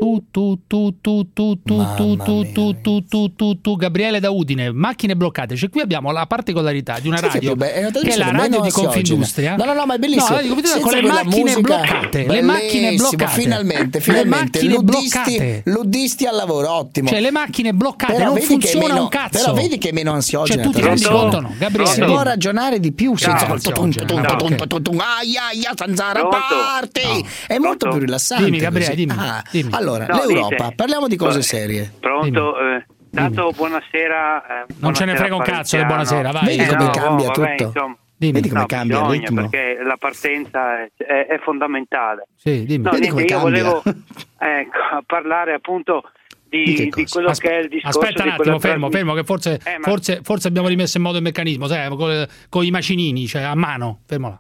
Tu, 0.02 0.20
tu, 0.32 0.58
tu, 0.66 0.98
tu, 1.00 1.32
tu, 1.32 1.62
tu, 1.62 1.86
tu, 1.96 2.18
tu, 2.18 2.52
tu, 2.52 2.76
tu, 2.82 3.06
tu, 3.08 3.36
tu, 3.36 3.62
tu, 3.62 3.76
Gabriele 3.76 4.20
da 4.20 4.32
Udine, 4.32 4.72
macchine 4.72 5.16
bloccate. 5.16 5.56
Cioè, 5.56 5.70
qui 5.70 5.80
abbiamo 5.80 6.12
la 6.12 6.26
particolarità 6.26 6.98
di 6.98 7.08
una 7.08 7.20
radio 7.20 7.56
che 7.56 8.10
è 8.10 8.18
la 8.18 8.32
radio 8.32 8.62
di. 8.62 8.72
Confindustria. 8.72 9.56
No, 9.58 9.66
no, 9.66 9.74
no, 9.74 9.86
ma 9.86 9.94
è 9.94 9.98
bellissimo. 10.00 10.40
Con 10.82 10.94
le 10.94 11.02
macchine 11.04 11.62
bloccate. 11.62 12.26
Le 12.28 12.42
macchine 12.42 12.96
bloccate. 12.96 13.42
Finalmente, 13.42 14.00
finalmente. 14.00 14.64
luddisti, 14.64 15.38
bloccate. 15.38 15.62
luddisti 15.66 16.26
al 16.26 16.36
lavoro, 16.36 16.72
ottimo. 16.72 17.08
Cioè, 17.08 17.22
le 17.22 17.30
macchine 17.30 17.72
bloccate, 17.72 18.14
Però 18.14 18.26
non 18.26 18.34
vedi 18.34 18.48
che 18.48 18.54
è 18.54 18.58
funziona 18.72 18.88
meno- 18.88 19.02
un 19.04 19.10
cazzo. 19.10 19.38
Però 19.38 19.54
vedi 19.54 19.78
che 19.78 19.90
è 19.90 19.92
meno 19.92 20.14
ansiogena. 20.14 20.64
Cioè, 20.64 20.72
tu 20.72 20.80
ti 20.80 20.84
rendi 20.84 21.04
conto, 21.04 21.42
no? 21.42 21.54
Gabriele, 21.60 21.94
Si 21.94 22.02
può 22.02 22.24
ragionare 22.24 22.80
di 22.80 22.92
più 22.92 23.16
senza 23.16 23.46
aia, 23.46 25.44
aia, 25.52 25.72
zanzara, 25.76 26.26
parti. 26.26 27.24
È 27.46 27.60
molto 27.60 27.88
più 27.90 28.00
rilassante. 28.00 28.46
Dimmi, 28.46 28.58
Gabriele, 28.58 28.96
dimmi, 28.96 29.14
Ah, 29.16 29.44
dimmi. 29.52 29.72
Allora, 29.96 30.06
No, 30.08 30.26
l'Europa, 30.26 30.56
dite- 30.64 30.76
parliamo 30.76 31.08
di 31.08 31.16
cose 31.16 31.42
serie. 31.42 31.92
Pronto? 32.00 32.54
Eh, 32.60 32.86
tanto 33.12 33.52
buonasera. 33.56 34.64
eh, 34.64 34.66
Non 34.80 34.94
ce 34.94 35.06
ne 35.06 35.14
buonasera, 35.14 35.16
frega 35.18 35.36
un 35.36 35.42
cazzo 35.42 35.78
di 35.78 35.86
buonasera, 35.86 36.32
vai. 36.32 36.44
Vedi 36.58 36.66
come 36.70 36.84
no, 36.84 36.90
cambia 36.92 37.30
oh, 37.30 37.32
vabbè, 37.34 37.56
tutto? 37.56 37.64
insomma, 37.64 37.96
Vedi 38.18 38.48
come 38.50 38.60
no, 38.62 38.66
cambia 38.68 38.96
il 38.98 39.02
bisogna, 39.04 39.20
ritmo? 39.28 39.50
Perché 39.50 39.84
la 39.84 39.98
partenza 39.98 40.80
è, 40.84 40.92
è- 40.98 41.26
è 41.28 41.40
fondamentale. 41.44 42.28
Sì, 42.36 42.66
dimmi. 42.66 42.84
No, 42.84 42.92
Vedi 42.92 43.10
niente, 43.10 43.10
come 43.10 43.22
io 43.24 43.42
cambia? 43.42 43.64
volevo 43.64 43.84
ecco, 44.38 45.04
parlare 45.06 45.54
appunto 45.54 46.04
Di 46.48 46.64
di, 46.66 46.90
di 46.90 47.06
quello 47.08 47.30
Aspe- 47.30 47.48
che 47.48 47.56
è 47.56 47.60
il 47.62 47.70
discorso 47.70 48.00
Aspetta 48.00 48.24
un 48.24 48.30
attimo, 48.30 48.60
fermo, 48.60 48.90
trasmissione. 48.90 48.92
fermo, 48.92 49.14
che 49.14 49.24
forse, 49.24 49.60
Eh, 49.64 49.78
ma- 49.78 49.88
forse, 49.88 50.20
forse 50.22 50.48
abbiamo 50.50 50.68
rimesso 50.68 50.98
in 50.98 51.04
modo 51.04 51.18
il 51.18 51.24
meccanismo, 51.24 51.66
sai, 51.68 51.88
con, 51.90 52.26
con 52.50 52.64
i 52.66 52.70
macinini, 52.72 53.26
cioè 53.26 53.42
a 53.44 53.56
mano, 53.56 54.02
fermo 54.06 54.28
là. 54.30 54.40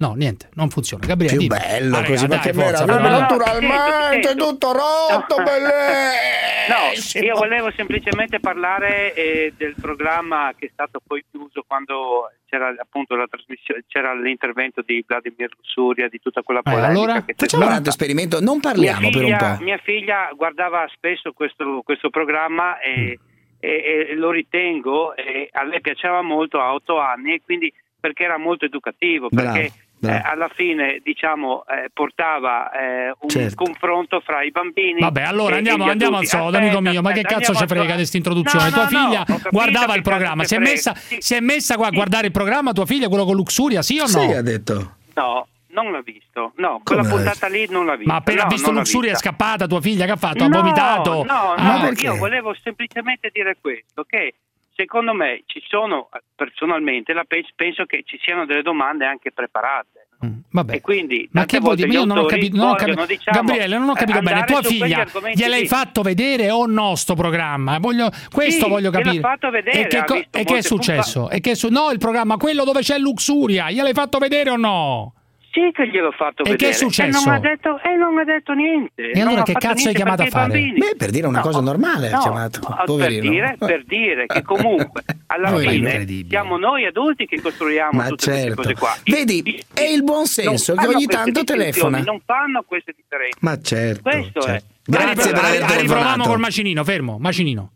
No, 0.00 0.14
niente, 0.14 0.48
non 0.54 0.70
funziona. 0.70 1.04
Gabriele, 1.06 1.36
Più 1.36 1.46
dimmi. 1.46 1.58
bello 1.60 1.96
Ah, 1.98 2.04
così, 2.04 2.26
forza, 2.26 2.50
meraviglia, 2.52 2.86
fermo 2.86 3.08
là. 3.08 3.18
naturalmente, 3.18 4.28
sento, 4.28 4.44
tutto 4.48 4.72
rotto, 4.72 5.36
bellissimo. 5.42 7.20
No, 7.20 7.26
io 7.26 7.34
volevo 7.36 7.70
semplicemente 7.72 8.40
parlare 8.40 9.12
eh, 9.12 9.52
del 9.56 9.74
programma 9.80 10.52
che 10.56 10.66
è 10.66 10.70
stato 10.72 11.00
poi 11.06 11.22
chiuso 11.30 11.64
quando 11.66 12.30
c'era 12.48 12.72
appunto 12.78 13.14
la 13.14 13.26
trasmissione, 13.28 13.84
c'era 13.88 14.14
l'intervento 14.14 14.82
di 14.84 15.04
Vladimir 15.06 15.50
Lusuria, 15.58 16.08
di 16.08 16.18
tutta 16.20 16.42
quella 16.42 16.60
Eh, 16.60 16.70
polemica 16.70 16.88
allora 16.92 17.24
facciamo 17.36 17.66
un 17.66 17.72
altro 17.72 17.90
esperimento, 17.90 18.40
non 18.40 18.60
parliamo 18.60 19.00
mia 19.00 19.10
per 19.10 19.22
un 19.24 19.24
figlia, 19.36 19.56
po'. 19.56 19.62
Mia 19.64 19.78
figlia 19.82 20.30
guardava 20.34 20.86
spesso 20.94 21.32
questo, 21.32 21.82
questo 21.84 22.08
programma 22.08 22.78
e, 22.80 23.18
e- 23.58 24.06
e 24.10 24.14
lo 24.14 24.30
ritengo, 24.30 25.14
e 25.14 25.48
a 25.52 25.64
lei 25.64 25.80
piaceva 25.82 26.22
molto 26.22 26.58
a 26.60 26.72
otto 26.72 26.98
anni, 26.98 27.34
e 27.34 27.42
quindi 27.44 27.70
perché 28.00 28.24
era 28.24 28.38
molto 28.38 28.64
educativo, 28.64 29.28
Bravo, 29.28 29.52
perché 29.52 29.68
bravo. 29.68 29.88
Eh, 30.02 30.20
alla 30.24 30.48
fine 30.54 31.00
diciamo 31.02 31.64
eh, 31.66 31.90
portava 31.92 32.70
eh, 32.72 33.14
un 33.20 33.28
Certo. 33.28 33.64
confronto 33.64 34.20
fra 34.20 34.42
i 34.42 34.50
bambini. 34.50 35.00
Vabbè, 35.00 35.22
allora 35.22 35.56
andiamo, 35.56 35.84
andiamo 35.84 36.16
al 36.18 36.26
sodo, 36.26 36.44
Aspetta, 36.46 36.58
amico 36.64 36.80
mio. 36.80 37.02
Ma 37.02 37.12
che 37.12 37.20
aspetta, 37.20 37.38
cazzo 37.40 37.54
ci 37.54 37.66
frega 37.66 37.94
questa 37.94 38.16
introduzione? 38.16 38.64
No, 38.64 38.70
tua 38.70 38.88
no, 38.90 38.98
no, 38.98 39.04
figlia 39.06 39.24
capito 39.24 39.48
guardava 39.50 39.94
il 39.94 40.02
programma, 40.02 40.44
si 40.44 40.54
è, 40.54 40.58
messa, 40.58 40.94
frega. 40.94 41.20
si 41.22 41.34
è 41.34 41.40
messa 41.40 41.76
qua 41.76 41.86
a 41.88 41.90
guardare 41.90 42.26
il 42.26 42.32
programma, 42.32 42.72
tua 42.72 42.86
figlia, 42.86 43.08
quello 43.08 43.24
con 43.24 43.34
Luxuria, 43.36 43.82
sì 43.82 43.98
o 43.98 44.02
no? 44.02 44.06
Sì, 44.08 44.18
ha 44.32 44.42
detto. 44.42 44.96
No, 45.14 45.46
non 45.72 45.92
l'ha 45.92 46.00
visto. 46.02 46.52
No, 46.56 46.80
quella 46.82 47.02
Come 47.02 47.14
puntata 47.14 47.46
lì 47.48 47.66
non 47.68 47.84
l'ha 47.86 47.96
vista. 47.96 48.12
Ma 48.12 48.18
appena 48.18 48.40
no, 48.42 48.46
ha 48.46 48.50
visto 48.50 48.70
Luxuria 48.72 49.12
è 49.12 49.16
scappata 49.16 49.66
tua 49.66 49.80
figlia, 49.80 50.04
che 50.06 50.12
ha 50.12 50.16
fatto? 50.16 50.44
Ha 50.44 50.48
No, 50.48 50.60
vomitato? 50.60 51.24
No, 51.24 51.52
Ah, 51.54 51.76
no, 51.76 51.80
perché? 51.80 52.06
io 52.06 52.16
volevo 52.16 52.54
semplicemente 52.62 53.30
dire 53.32 53.56
questo, 53.60 54.04
che 54.04 54.34
secondo 54.80 55.12
me 55.12 55.42
ci 55.44 55.62
sono, 55.68 56.08
personalmente, 56.34 57.12
la 57.12 57.24
pe- 57.24 57.44
penso 57.54 57.84
che 57.84 58.02
ci 58.06 58.18
siano 58.22 58.46
delle 58.46 58.62
domande 58.62 59.04
anche 59.04 59.30
preparate. 59.32 60.06
Vabbè. 60.52 60.74
E 60.74 60.80
quindi, 60.82 61.26
Ma 61.32 61.46
che 61.46 61.60
vuol 61.60 61.76
dire? 61.76 61.88
Io 61.88 62.04
non 62.04 62.18
ho 62.18 62.24
capito, 62.26 62.56
non 62.56 62.70
ho 62.70 62.74
capito. 62.74 63.06
diciamo, 63.06 63.40
Gabriele, 63.40 63.78
non 63.78 63.88
ho 63.88 63.94
capito 63.94 64.20
bene. 64.20 64.44
Tua 64.44 64.62
figlia 64.62 65.06
gliel'hai 65.32 65.60
lì. 65.60 65.66
fatto 65.66 66.02
vedere 66.02 66.50
o 66.50 66.66
no 66.66 66.94
sto 66.94 67.14
programma? 67.14 67.78
Voglio- 67.78 68.10
questo 68.30 68.64
Sì, 68.64 68.70
voglio 68.70 68.90
capire. 68.90 69.20
vedere, 69.50 69.80
e 69.82 69.86
che, 69.86 70.04
co- 70.04 70.22
e 70.30 70.44
che 70.44 70.56
è 70.58 70.62
successo? 70.62 71.30
E 71.30 71.40
che 71.40 71.54
su- 71.54 71.68
no, 71.70 71.90
il 71.90 71.98
programma, 71.98 72.36
quello 72.36 72.64
dove 72.64 72.80
c'è 72.80 72.98
Luxuria, 72.98 73.70
gliel'hai 73.70 73.94
fatto 73.94 74.18
vedere 74.18 74.50
o 74.50 74.56
no? 74.56 75.14
Sì 75.52 75.70
che 75.72 75.88
gliel'ho 75.88 76.12
fatto 76.12 76.42
E 76.42 76.44
che 76.44 76.50
vedere. 76.52 76.70
è 76.70 76.74
successo? 76.74 77.18
E 77.18 77.24
non 77.24 77.34
ha 77.34 77.40
detto, 77.40 77.80
e 77.82 77.96
non 77.96 78.18
ha 78.18 78.24
detto 78.24 78.52
niente. 78.52 79.10
E 79.10 79.18
Non 79.18 79.28
allora 79.28 79.42
che 79.42 79.52
fatto 79.52 79.66
cazzo 79.66 79.88
hai 79.88 79.94
niente 79.94 79.96
chiamato 80.02 80.22
a 80.22 80.26
i 80.26 80.30
fare? 80.30 80.72
Beh, 80.76 80.94
per 80.96 81.10
dire 81.10 81.26
una 81.26 81.40
cosa 81.40 81.60
normale 81.60 82.08
ha 82.10 82.16
no, 82.16 82.20
chiamato, 82.22 82.60
per 82.60 82.84
poverino. 82.84 83.30
dire, 83.30 83.56
per 83.58 83.84
dire 83.84 84.26
che 84.26 84.42
comunque 84.42 85.02
alla 85.26 85.56
fine 85.58 86.06
siamo 86.28 86.56
noi 86.56 86.86
adulti 86.86 87.26
che 87.26 87.40
costruiamo 87.40 87.90
Ma 87.98 88.06
tutte 88.06 88.24
queste 88.26 88.42
certo. 88.46 88.62
cose 88.62 88.74
qua. 88.74 88.94
Vedi, 89.04 89.64
è 89.74 89.82
il 89.82 90.04
buon 90.04 90.26
senso 90.26 90.74
che 90.74 90.86
ogni 90.86 91.04
queste 91.06 91.16
tanto 91.24 91.42
telefona. 91.44 91.98
Non 91.98 92.20
fanno 92.24 92.62
queste 92.64 92.94
differenze. 92.96 93.38
Ma 93.40 93.60
certo. 93.60 94.02
Questo 94.02 94.40
certo. 94.42 94.66
è. 94.66 94.78
Grazie 94.84 95.32
per 95.32 95.44
aver 95.44 95.62
Riproviamo 95.80 96.24
col 96.26 96.38
macinino, 96.38 96.84
fermo, 96.84 97.18
macinino. 97.18 97.72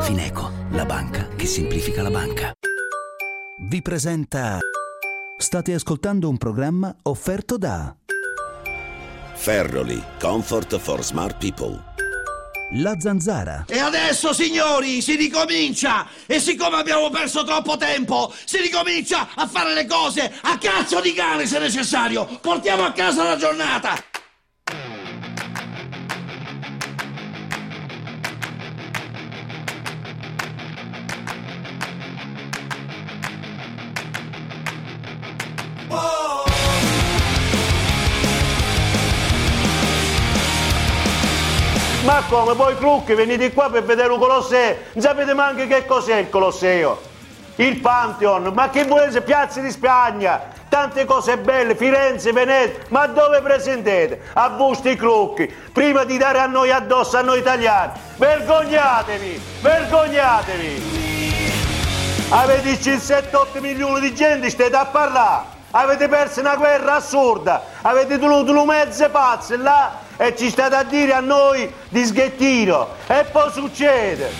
Fineco, 0.00 0.50
la 0.70 0.84
banca 0.86 1.28
che 1.36 1.46
semplifica 1.46 2.00
la 2.02 2.10
banca. 2.10 2.52
Vi 3.68 3.82
presenta. 3.82 4.58
State 5.38 5.74
ascoltando 5.74 6.30
un 6.30 6.38
programma 6.38 6.96
offerto 7.02 7.58
da 7.58 7.94
Ferroli, 9.34 10.02
comfort 10.18 10.78
for 10.78 11.04
smart 11.04 11.36
people. 11.36 11.78
La 12.72 12.98
Zanzara. 12.98 13.66
E 13.68 13.78
adesso, 13.78 14.32
signori, 14.32 15.02
si 15.02 15.14
ricomincia! 15.14 16.08
E 16.24 16.40
siccome 16.40 16.76
abbiamo 16.76 17.10
perso 17.10 17.44
troppo 17.44 17.76
tempo, 17.76 18.32
si 18.46 18.62
ricomincia 18.62 19.28
a 19.34 19.46
fare 19.46 19.74
le 19.74 19.86
cose 19.86 20.32
a 20.40 20.56
cazzo 20.56 21.02
di 21.02 21.12
cane 21.12 21.44
se 21.44 21.58
necessario! 21.58 22.24
Portiamo 22.40 22.84
a 22.86 22.92
casa 22.92 23.22
la 23.22 23.36
giornata! 23.36 23.94
Ma 42.06 42.22
come? 42.28 42.54
Voi 42.54 42.76
trucchi 42.76 43.14
venite 43.14 43.52
qua 43.52 43.68
per 43.68 43.82
vedere 43.82 44.12
un 44.12 44.20
Colosseo? 44.20 44.76
Non 44.92 45.02
sapete 45.02 45.34
neanche 45.34 45.66
che 45.66 45.84
cos'è 45.86 46.18
il 46.18 46.30
Colosseo? 46.30 47.00
Il 47.56 47.80
Pantheon, 47.80 48.52
ma 48.54 48.70
che 48.70 48.84
volete? 48.84 49.22
Piazze 49.22 49.60
di 49.60 49.72
Spagna, 49.72 50.40
tante 50.68 51.04
cose 51.04 51.36
belle, 51.38 51.74
Firenze, 51.74 52.30
Venezia, 52.30 52.80
ma 52.90 53.06
dove 53.06 53.40
presentate? 53.40 54.20
A 54.34 54.50
busti 54.50 54.94
crucchi, 54.94 55.52
prima 55.72 56.04
di 56.04 56.16
dare 56.16 56.38
a 56.38 56.46
noi 56.46 56.70
addosso, 56.70 57.16
a 57.16 57.22
noi 57.22 57.40
italiani. 57.40 57.92
Vergognatevi, 58.16 59.42
vergognatevi! 59.62 60.94
Avete 62.28 62.72
7-8 62.74 63.60
milioni 63.60 64.00
di 64.00 64.14
gente, 64.14 64.48
state 64.50 64.76
a 64.76 64.84
parlare! 64.84 65.55
Avete 65.78 66.08
perso 66.08 66.40
una 66.40 66.56
guerra 66.56 66.94
assurda, 66.94 67.62
avete 67.82 68.18
tenuto 68.18 68.50
un 68.50 68.66
mezzo 68.66 69.10
pazzo 69.10 69.58
là 69.58 69.98
e 70.16 70.34
ci 70.34 70.48
state 70.48 70.74
a 70.74 70.82
dire 70.84 71.12
a 71.12 71.20
noi 71.20 71.70
di 71.90 72.02
sghettino 72.02 72.88
e 73.06 73.24
poi 73.30 73.50
succede. 73.52 74.30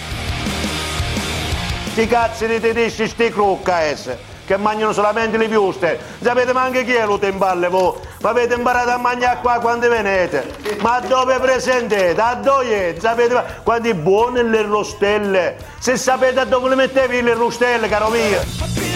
Sti 1.91 2.07
cazzi 2.07 2.47
di 2.47 2.59
tedeschi, 2.59 3.07
sti 3.07 3.28
crucca 3.28 3.80
esse, 3.80 4.18
che 4.47 4.57
mangiano 4.57 4.95
solamente 4.95 5.37
le 5.37 5.47
piuste. 5.47 6.01
Sapete 6.22 6.55
ma 6.55 6.70
chi 6.70 6.95
è 6.95 7.05
lo 7.05 7.18
temballe 7.18 7.68
voi? 7.68 7.93
Ma 8.22 8.30
avete 8.30 8.55
imparato 8.55 8.89
a 8.93 8.97
mangiare 8.97 9.41
qua 9.43 9.59
quando 9.59 9.91
venite? 9.91 10.55
Ma 10.80 11.01
dove 11.01 11.39
presentate? 11.39 12.16
A 12.18 12.34
dove? 12.37 12.99
Sapete 12.99 13.61
quante 13.62 13.95
buone 13.95 14.43
le 14.43 14.62
rostelle? 14.62 15.59
Se 15.80 15.99
sapete 15.99 16.41
a 16.41 16.45
dove 16.47 16.70
le 16.70 16.76
mettevi 16.76 17.20
le 17.20 17.34
rostelle, 17.34 17.89
caro 17.89 18.09
mio? 18.09 18.95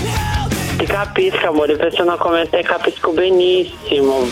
Ti 0.81 0.87
capisco, 0.87 1.47
amore, 1.47 1.77
persona 1.77 2.17
come 2.17 2.49
te 2.49 2.63
capisco 2.63 3.13
benissimo. 3.13 4.27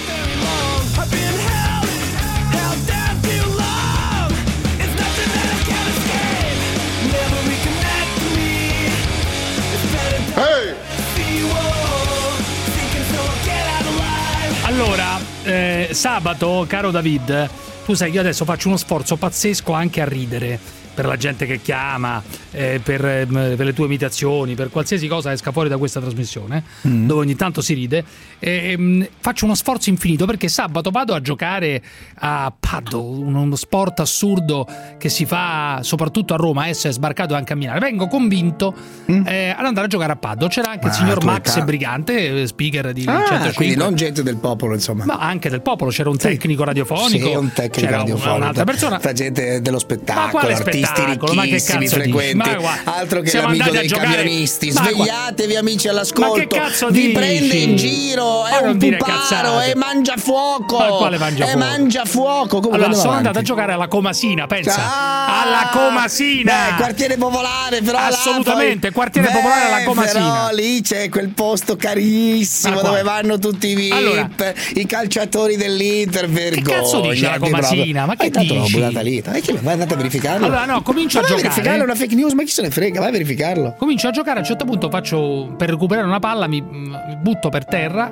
Allora, 14.63 15.21
eh, 15.45 15.89
sabato, 15.93 16.65
caro 16.67 16.91
David, 16.91 17.51
tu 17.85 17.93
sai 17.93 18.09
che 18.09 18.15
io 18.15 18.21
adesso 18.23 18.47
faccio 18.47 18.69
uno 18.69 18.79
sforzo 18.79 19.17
pazzesco 19.17 19.75
anche 19.75 20.01
a 20.01 20.07
ridere 20.07 20.59
per 20.99 21.07
la 21.07 21.17
gente 21.17 21.47
che 21.47 21.61
chiama, 21.61 22.21
eh, 22.51 22.81
per, 22.83 23.05
ehm, 23.05 23.55
per 23.57 23.65
le 23.67 23.73
tue 23.73 23.85
imitazioni, 23.85 24.57
per 24.57 24.69
qualsiasi 24.69 25.07
cosa 25.07 25.31
esca 25.31 25.53
fuori 25.53 25.69
da 25.69 25.77
questa 25.77 26.01
trasmissione, 26.01 26.65
Mm. 26.89 27.07
dove 27.07 27.21
ogni 27.21 27.37
tanto 27.37 27.61
si 27.61 27.73
ride. 27.75 28.05
ehm, 28.41 29.07
faccio 29.21 29.45
uno 29.47 29.55
sforzo 29.57 29.91
infinito 29.91 30.25
perché 30.25 30.47
sabato 30.49 30.91
vado 30.91 31.13
a 31.15 31.21
giocare 31.21 31.83
a 32.21 32.53
paddle, 32.59 33.01
uno 33.25 33.55
sport 33.57 33.99
assurdo 34.01 34.65
che 34.97 35.09
si 35.09 35.25
fa 35.27 35.81
soprattutto 35.83 36.35
a 36.35 36.37
Roma. 36.37 36.63
Adesso 36.65 36.87
è 36.89 36.93
sbarcato 36.93 37.35
anche 37.35 37.53
a 37.53 37.57
Milano. 37.57 37.79
Vengo 37.81 38.07
convinto 38.09 38.75
eh, 39.07 39.55
ad 39.57 39.65
andare 39.65 39.87
a 39.87 39.89
giocare 39.89 40.13
a 40.13 40.17
paddle. 40.17 40.49
C'era 40.49 40.71
anche 40.71 40.87
il 40.87 40.93
Mm. 40.93 40.95
Ah, 40.95 40.97
signor 40.99 41.25
Max 41.25 41.57
età. 41.57 41.65
Brigante, 41.65 42.43
eh, 42.43 42.47
speaker 42.47 42.93
di 42.93 43.05
Ah, 43.07 43.19
105. 43.27 43.53
quindi 43.55 43.77
non 43.77 43.95
gente 43.97 44.23
del 44.25 44.37
popolo, 44.37 44.75
insomma. 44.75 45.05
Ma 45.05 45.17
anche 45.19 45.49
del 45.51 45.61
popolo, 45.63 45.91
c'era 45.91 46.09
un 46.11 46.17
tecnico 46.17 46.63
radiofonico, 46.65 47.29
Sì, 47.29 47.35
un 47.37 47.53
tecnico 47.53 47.87
c'era 47.87 47.97
radiofonico. 47.99 48.37
un'altra 48.37 48.65
persona. 48.65 48.99
Fa 49.01 49.13
gente 49.13 49.61
dello 49.61 49.77
Ma 49.77 49.81
spettacolo, 49.83 50.39
artisti 50.47 50.63
spettacolo? 50.63 50.87
Ma 51.35 51.43
che 51.43 51.49
ricchissimi, 51.49 51.89
frequenti. 51.89 52.51
Altro 52.85 53.21
che 53.21 53.31
siamo 53.31 53.47
l'amico 53.49 53.71
dei 53.71 53.87
giocare- 53.87 54.17
camionisti. 54.17 54.71
Svegliatevi, 54.71 55.57
amici, 55.57 55.89
all'ascolto. 55.89 56.33
Ma 56.33 56.39
che 56.39 56.47
cazzo 56.47 56.89
Vi 56.89 57.01
dici? 57.01 57.13
prende 57.13 57.55
in 57.55 57.77
giro, 57.77 58.43
Ma 58.43 58.49
è 58.61 58.67
un 58.67 58.79
puparo, 58.79 59.61
è 59.61 59.75
mangia 59.75 60.15
fuoco. 60.17 60.79
Ma 60.79 60.87
quale 60.87 61.19
mangia 61.19 61.45
fuoco? 61.47 61.59
mangia 61.59 62.05
fuoco. 62.05 62.57
Comunque 62.61 62.77
Allora, 62.79 62.93
sono 62.93 63.09
avanti. 63.11 63.27
andato 63.27 63.39
a 63.39 63.43
giocare 63.43 63.73
alla 63.73 63.89
Comasina, 63.89 64.47
pensa. 64.47 64.77
Ah! 64.77 65.43
alla 65.43 65.69
Comasina! 65.73 66.53
Beh, 66.71 66.75
quartiere 66.77 67.17
popolare, 67.17 67.81
però 67.83 67.99
Assolutamente, 67.99 68.91
quartiere 68.93 69.29
popolare 69.31 69.67
alla 69.67 69.77
Beh, 69.79 69.85
Comasina. 69.85 70.21
Però 70.21 70.49
lì 70.55 70.81
c'è 70.83 71.09
quel 71.09 71.29
posto 71.31 71.77
carissimo 71.77 72.77
Ma 72.77 72.83
dove 72.83 73.03
vanno 73.03 73.39
tutti 73.39 73.69
i 73.69 73.75
VIP, 73.75 73.93
Allora- 73.93 74.29
i 74.75 74.87
calciatori 74.87 75.57
dell'Inter, 75.57 76.29
vergogna. 76.29 76.79
cazzo 76.81 77.01
dice 77.01 77.29
la 77.29 77.39
Comasina? 77.39 78.07
Ma 78.07 78.15
che 78.17 78.31
tanto 78.31 78.55
l'ho 78.55 78.61
dici? 78.63 78.75
buttata 78.79 79.01
lì. 79.01 79.23
Ma 79.25 79.33
che 79.33 79.53
vai 79.61 79.73
andate 79.75 79.95
a 79.95 79.97
verificarlo? 79.97 80.47
Allora, 80.47 80.65
no, 80.65 80.78
comincio 80.83 81.19
a 81.19 81.23
Ma 81.23 81.29
vai 81.29 81.37
giocare. 81.37 81.55
verificarlo, 81.55 81.83
è 81.83 81.87
una 81.87 81.95
fake 81.95 82.15
news, 82.15 82.33
ma 82.33 82.43
chi 82.43 82.51
se 82.51 82.63
ne 82.63 82.71
frega? 82.71 83.01
Vai 83.01 83.09
a 83.09 83.13
verificarlo. 83.13 83.75
Comincio 83.79 84.09
a 84.09 84.11
giocare, 84.11 84.37
a 84.37 84.41
un 84.41 84.47
certo 84.47 84.65
punto 84.65 84.91
faccio 84.91 85.55
per 85.57 85.71
recuperare 85.71 86.07
una 86.07 86.19
palla, 86.19 86.47
mi, 86.47 86.61
mi 86.61 86.97
butto 87.21 87.49
per 87.49 87.65
terra 87.65 88.11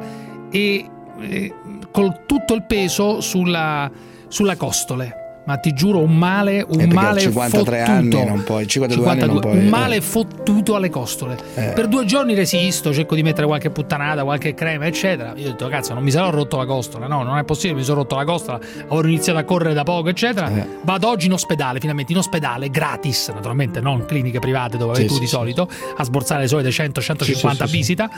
e, 0.50 0.88
e 1.20 1.54
con 1.90 2.20
tutto 2.26 2.54
il 2.54 2.62
peso 2.64 3.20
sulla, 3.20 3.90
sulla 4.28 4.56
costole. 4.56 5.24
Ma 5.46 5.58
ti 5.58 5.72
giuro, 5.72 6.00
un 6.00 6.16
male, 6.16 6.64
un 6.68 6.80
a 6.80 6.86
male 6.92 7.20
53 7.20 7.78
fottuto. 7.84 7.92
anni 7.92 8.24
non 8.24 8.42
puoi, 8.42 8.66
52 8.66 9.08
anni 9.08 9.26
non 9.26 9.38
puoi, 9.38 9.58
un 9.58 9.64
eh. 9.66 9.68
male 9.68 10.00
fottuto 10.00 10.74
alle 10.74 10.90
costole. 10.90 11.36
Eh. 11.54 11.70
Per 11.72 11.86
due 11.86 12.04
giorni 12.04 12.34
resisto, 12.34 12.92
cerco 12.92 13.14
di 13.14 13.22
mettere 13.22 13.46
qualche 13.46 13.70
puttanata, 13.70 14.24
qualche 14.24 14.54
crema, 14.54 14.86
eccetera. 14.86 15.34
Io 15.36 15.46
ho 15.46 15.50
detto, 15.52 15.68
cazzo, 15.68 15.94
non 15.94 16.02
mi 16.02 16.10
sarò 16.10 16.30
rotto 16.30 16.56
la 16.56 16.66
costola. 16.66 17.06
No, 17.06 17.22
non 17.22 17.38
è 17.38 17.44
possibile, 17.44 17.78
mi 17.78 17.84
sono 17.84 17.98
rotto 18.00 18.16
la 18.16 18.24
costola. 18.24 18.58
Avevo 18.88 19.06
iniziato 19.06 19.38
a 19.38 19.44
correre 19.44 19.72
da 19.72 19.84
poco, 19.84 20.08
eccetera. 20.08 20.50
Eh. 20.50 20.66
Vado 20.82 21.08
oggi 21.08 21.26
in 21.26 21.32
ospedale, 21.32 21.78
finalmente 21.78 22.10
in 22.10 22.18
ospedale, 22.18 22.68
gratis, 22.68 23.28
naturalmente, 23.32 23.80
non 23.80 24.04
cliniche 24.04 24.40
private 24.40 24.76
dove 24.76 24.92
vai 24.94 25.02
Sì, 25.02 25.06
tu 25.06 25.14
sì, 25.14 25.20
di 25.20 25.26
sì. 25.26 25.32
solito, 25.32 25.68
a 25.96 26.02
sborsare 26.02 26.40
le 26.42 26.48
solite 26.48 26.70
100-150 26.70 27.22
Sì, 27.22 27.24
sì, 27.24 27.34
sì, 27.34 27.66
sì. 27.66 27.76
visita. 27.76 28.10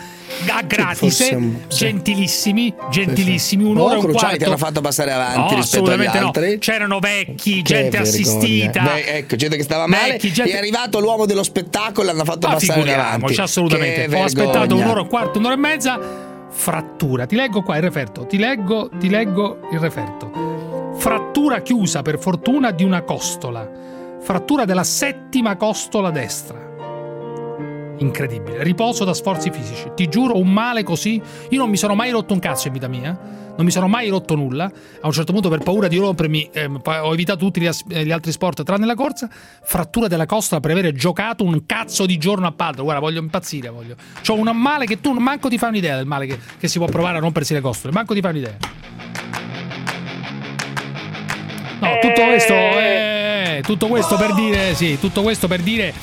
A 0.49 0.63
gratis, 0.63 1.29
un- 1.33 1.57
gentilissimi, 1.69 2.73
gentilissimi, 2.91 3.65
un'ora 3.65 3.95
e 3.95 3.99
un 3.99 4.13
quarto. 4.13 4.37
ti 4.37 4.45
hanno 4.45 4.57
fatto 4.57 4.81
passare 4.81 5.13
avanti 5.13 5.37
No, 5.39 5.57
rispetto 5.57 5.85
agli 5.85 5.91
assolutamente 5.93 6.19
no. 6.21 6.27
altri. 6.27 6.59
C'erano 6.59 6.99
vecchi, 7.27 7.63
Che 7.63 7.63
gente 7.63 7.99
vergogna. 7.99 8.01
assistita. 8.03 8.83
Beh, 8.83 9.17
ecco, 9.17 9.37
gente 9.37 9.57
che 9.57 9.63
stava 9.63 9.87
male. 9.87 10.13
Vecchi, 10.13 10.33
gente- 10.33 10.53
È 10.53 10.57
arrivato 10.57 11.01
l'uomo 11.01 11.27
dello 11.27 11.43
spettacolo 11.43 12.03
e 12.09 12.13
l'hanno 12.13 12.25
fatto 12.25 12.47
Ma 12.47 12.55
passare 12.55 12.85
davanti. 12.85 13.41
assolutamente. 13.41 14.07
Che 14.07 14.17
Ho 14.17 14.25
aspettato 14.25 14.59
vergogna. 14.59 14.85
un'ora 14.85 14.99
e 14.99 15.03
un 15.03 15.09
quarto, 15.09 15.39
un'ora 15.39 15.55
e 15.55 15.59
mezza. 15.59 16.01
Frattura. 16.51 17.27
Ti 17.27 17.37
leggo 17.37 17.63
qua 17.63 17.77
il 17.77 17.83
referto. 17.83 18.27
Ti 18.27 18.39
leggo, 18.39 18.91
ti 18.99 19.09
leggo 19.09 19.59
il 19.71 19.79
referto. 19.79 20.95
Frattura 20.97 21.61
chiusa 21.63 22.03
per 22.03 22.19
fortuna 22.19 22.71
di 22.73 22.83
una 22.85 23.03
costola. 23.03 23.69
Frattura 24.21 24.65
della 24.65 24.83
settima 24.85 25.57
costola 25.57 26.11
destra. 26.11 26.67
Incredibile. 27.99 28.63
Riposo 28.63 29.05
da 29.05 29.15
sforzi 29.15 29.51
fisici. 29.51 29.91
Ti 29.95 30.09
giuro, 30.09 30.39
un 30.39 30.53
male 30.53 30.83
così. 30.83 31.21
Io 31.51 31.59
non 31.59 31.71
mi 31.71 31.77
sono 31.77 31.95
mai 31.95 32.11
rotto 32.11 32.33
un 32.33 32.39
cazzo 32.39 32.69
in 32.69 32.73
vita 32.73 32.89
mia. 32.89 33.37
Non 33.57 33.67
mi 33.67 33.73
sono 33.73 33.89
mai 33.89 34.09
rotto 34.09 34.37
nulla. 34.37 34.65
A 35.01 35.07
un 35.07 35.13
certo 35.13 35.33
punto, 35.33 35.49
per 35.49 35.59
paura 35.59 35.89
di 35.89 35.97
rompermi, 35.97 36.51
poi 36.81 36.99
ho 36.99 37.13
evitato 37.13 37.39
tutti 37.39 37.61
gli, 37.61 37.67
as- 37.67 37.85
eh, 37.89 38.05
gli 38.05 38.13
altri 38.13 38.31
sport 38.31 38.63
tranne 38.63 38.87
la 38.87 38.95
corsa. 38.95 39.29
Frattura 39.63 40.07
della 40.07 40.27
costola 40.27 40.61
per 40.61 40.71
avere 40.71 40.93
giocato 40.93 41.43
un 41.43 41.67
cazzo 41.67 42.07
di 42.07 42.19
giorno 42.19 42.47
a 42.47 42.53
paddle. 42.53 42.83
Guarda, 42.83 43.01
voglio 43.01 43.21
impazzire. 43.21 43.69
Voglio. 43.69 43.97
C'ho 44.25 44.35
un 44.35 44.49
male 44.55 44.87
che 44.87 45.01
tu 45.01 45.13
manco 45.13 45.49
ti 45.49 45.59
fai 45.59 45.71
un'idea 45.71 45.97
del 45.97 46.07
male 46.07 46.27
che, 46.27 46.39
che 46.59 46.69
si 46.69 46.79
può 46.79 46.87
provare 46.87 47.17
a 47.17 47.21
rompersi 47.21 47.53
le 47.53 47.61
costole. 47.61 47.93
Manco 47.93 48.15
ti 48.15 48.21
fai 48.21 48.31
un'idea. 48.31 48.57
No, 51.81 51.99
tutto 52.01 52.25
questo, 52.25 52.55
eh, 52.55 53.61
tutto 53.65 53.87
questo 53.87 54.17
per 54.17 54.35
dire, 54.35 54.75
sì, 54.75 54.99
tutto 54.99 55.23
questo 55.23 55.47
per 55.47 55.61
dire 55.61 55.95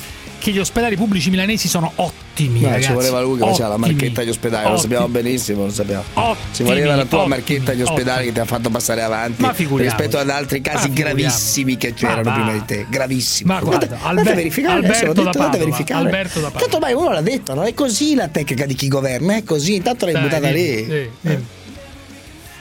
che 0.45 0.51
gli 0.51 0.59
ospedali 0.59 0.95
pubblici 0.95 1.31
milanesi 1.31 1.67
sono 1.67 1.91
ottimi. 1.95 2.59
No, 2.59 2.67
ragazzi. 2.67 2.83
ci 2.85 2.91
voleva 2.93 3.19
lui 3.19 3.39
che 3.39 3.45
faceva 3.47 3.69
la 3.69 3.77
marchetta 3.77 4.21
agli 4.21 4.29
ospedali, 4.29 4.63
lo 4.65 4.69
Ottimi. 4.73 4.81
sappiamo 4.83 5.07
benissimo, 5.07 5.65
lo 5.65 5.71
sappiamo. 5.71 6.03
Ottimi, 6.13 6.45
Ci 6.53 6.61
voleva 6.63 6.95
la 6.95 7.05
tua 7.05 7.17
ottimi, 7.21 7.35
marchetta 7.35 7.71
agli 7.71 7.81
ospedali 7.81 8.11
ottimi. 8.17 8.25
che 8.27 8.31
ti 8.33 8.39
ha 8.41 8.45
fatto 8.45 8.69
passare 8.69 9.01
avanti 9.01 9.43
rispetto 9.75 10.19
ad 10.19 10.29
altri 10.29 10.61
casi 10.61 10.93
gravissimi 10.93 11.77
che 11.77 11.95
c'erano 11.95 12.31
prima 12.31 12.51
di 12.51 12.63
te. 12.63 12.85
Gravissimi. 12.87 13.49
Ma 13.49 13.59
guarda, 13.59 13.85
andate, 13.85 13.95
Alber- 13.95 14.07
andate 14.17 14.29
a 14.29 14.35
verificare 14.35 14.73
Alberto 14.75 15.05
l'ho 15.05 15.13
da 15.13 15.21
detto, 15.23 15.25
andate 15.25 15.39
a 15.39 15.49
Padova, 15.49 15.65
verificare. 15.65 16.05
Alberto 16.05 16.39
da 16.39 16.45
Padova. 16.51 16.59
Tanto 16.59 16.75
ormai 16.75 16.93
uno 16.93 17.11
l'ha 17.11 17.21
detto, 17.21 17.53
no? 17.55 17.63
È 17.63 17.73
così 17.73 18.13
la 18.13 18.27
tecnica 18.27 18.65
di 18.67 18.75
chi 18.75 18.87
governa, 18.87 19.35
è 19.37 19.43
così, 19.43 19.73
intanto 19.73 20.05
l'hai 20.05 20.13
Dai, 20.13 20.23
buttata 20.23 20.47
dimmi, 20.51 20.61
lì. 20.61 20.75
sì, 20.83 21.09
dimmi. 21.21 21.45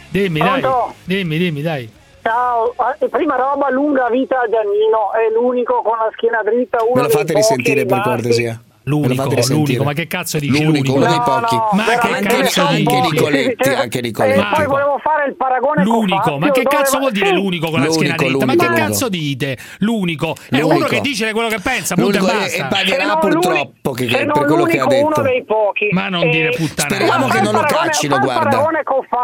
Dimmi, 0.08 0.38
dai. 0.38 0.62
Dimmi, 1.04 1.38
dimmi, 1.38 1.60
dai. 1.60 1.88
Ciao, 2.24 2.74
eh, 3.00 3.08
prima 3.10 3.36
roba, 3.36 3.68
lunga 3.68 4.08
vita 4.08 4.40
a 4.40 4.48
Giannino, 4.48 5.12
è 5.12 5.30
l'unico 5.30 5.82
con 5.82 5.98
la 5.98 6.08
schiena 6.14 6.42
dritta, 6.42 6.82
uno 6.82 7.02
Me 7.02 7.06
dei 7.06 7.10
fate 7.10 7.34
risentire 7.34 7.84
per 7.84 7.98
rimasti- 7.98 8.08
cortesia. 8.22 8.60
Lo 8.86 8.98
L'unico, 8.98 9.24
l'unico, 9.48 9.82
ma 9.82 9.94
che 9.94 10.06
cazzo 10.06 10.38
dici? 10.38 10.62
L'unico, 10.62 10.92
uno 10.92 11.06
dei 11.06 11.16
No, 11.16 11.22
pochi. 11.22 11.54
no, 11.54 11.68
Ma 11.72 11.84
che 11.84 12.20
cazzo 12.26 12.62
pochi. 12.66 12.82
Nicoletti, 12.82 13.68
anche 13.70 14.00
Nicoletti. 14.02 14.46
poi 14.54 14.66
volevo 14.66 15.00
fare 15.02 15.26
il 15.28 15.36
paragone 15.36 15.82
L'unico, 15.82 16.20
con 16.32 16.38
ma 16.40 16.50
che 16.50 16.62
cazzo 16.64 16.98
vuol 16.98 17.12
dire 17.12 17.30
l'unico 17.32 17.70
con 17.70 17.80
la 17.80 17.86
L'unico, 17.86 17.94
schiena 17.94 18.16
dritta? 18.16 18.32
Ma 18.44 18.52
l'unico, 18.52 18.62
che 18.62 18.68
l'unico. 18.68 18.86
cazzo 18.86 19.08
dite? 19.08 19.58
L'unico. 19.78 20.34
È 20.50 20.56
L'unico. 20.58 20.74
uno 20.76 20.84
che 20.86 21.00
dice 21.00 21.32
quello 21.32 21.48
che 21.48 21.60
pensa, 21.60 21.94
punto 21.94 22.10
e 22.10 22.18
L'unico 22.20 22.38
basta. 22.38 22.56
e 22.56 22.66
pagherà 22.68 23.16
purtroppo 23.16 23.90
che, 23.92 24.04
per 24.04 24.26
quello 24.26 24.64
che 24.64 24.78
ha 24.78 24.82
l'unico, 24.84 25.06
uno 25.06 25.08
detto. 25.08 25.22
dei 25.22 25.44
pochi. 25.44 25.88
Ma 25.92 26.08
non 26.10 26.30
dire 26.30 26.50
puttana. 26.50 26.88
Speriamo 26.94 27.26
Ma 27.26 27.34
che 27.34 27.40
non 27.40 27.52
lo 27.54 27.60
caccino, 27.62 28.16
fai 28.16 28.24
il 28.24 28.30
guarda. 28.30 28.62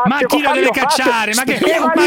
Ma 0.06 0.18
chi 0.26 0.40
lo 0.42 0.52
deve 0.52 0.70
cacciare? 0.70 1.34
Ma, 1.34 1.42
ma, 1.46 2.02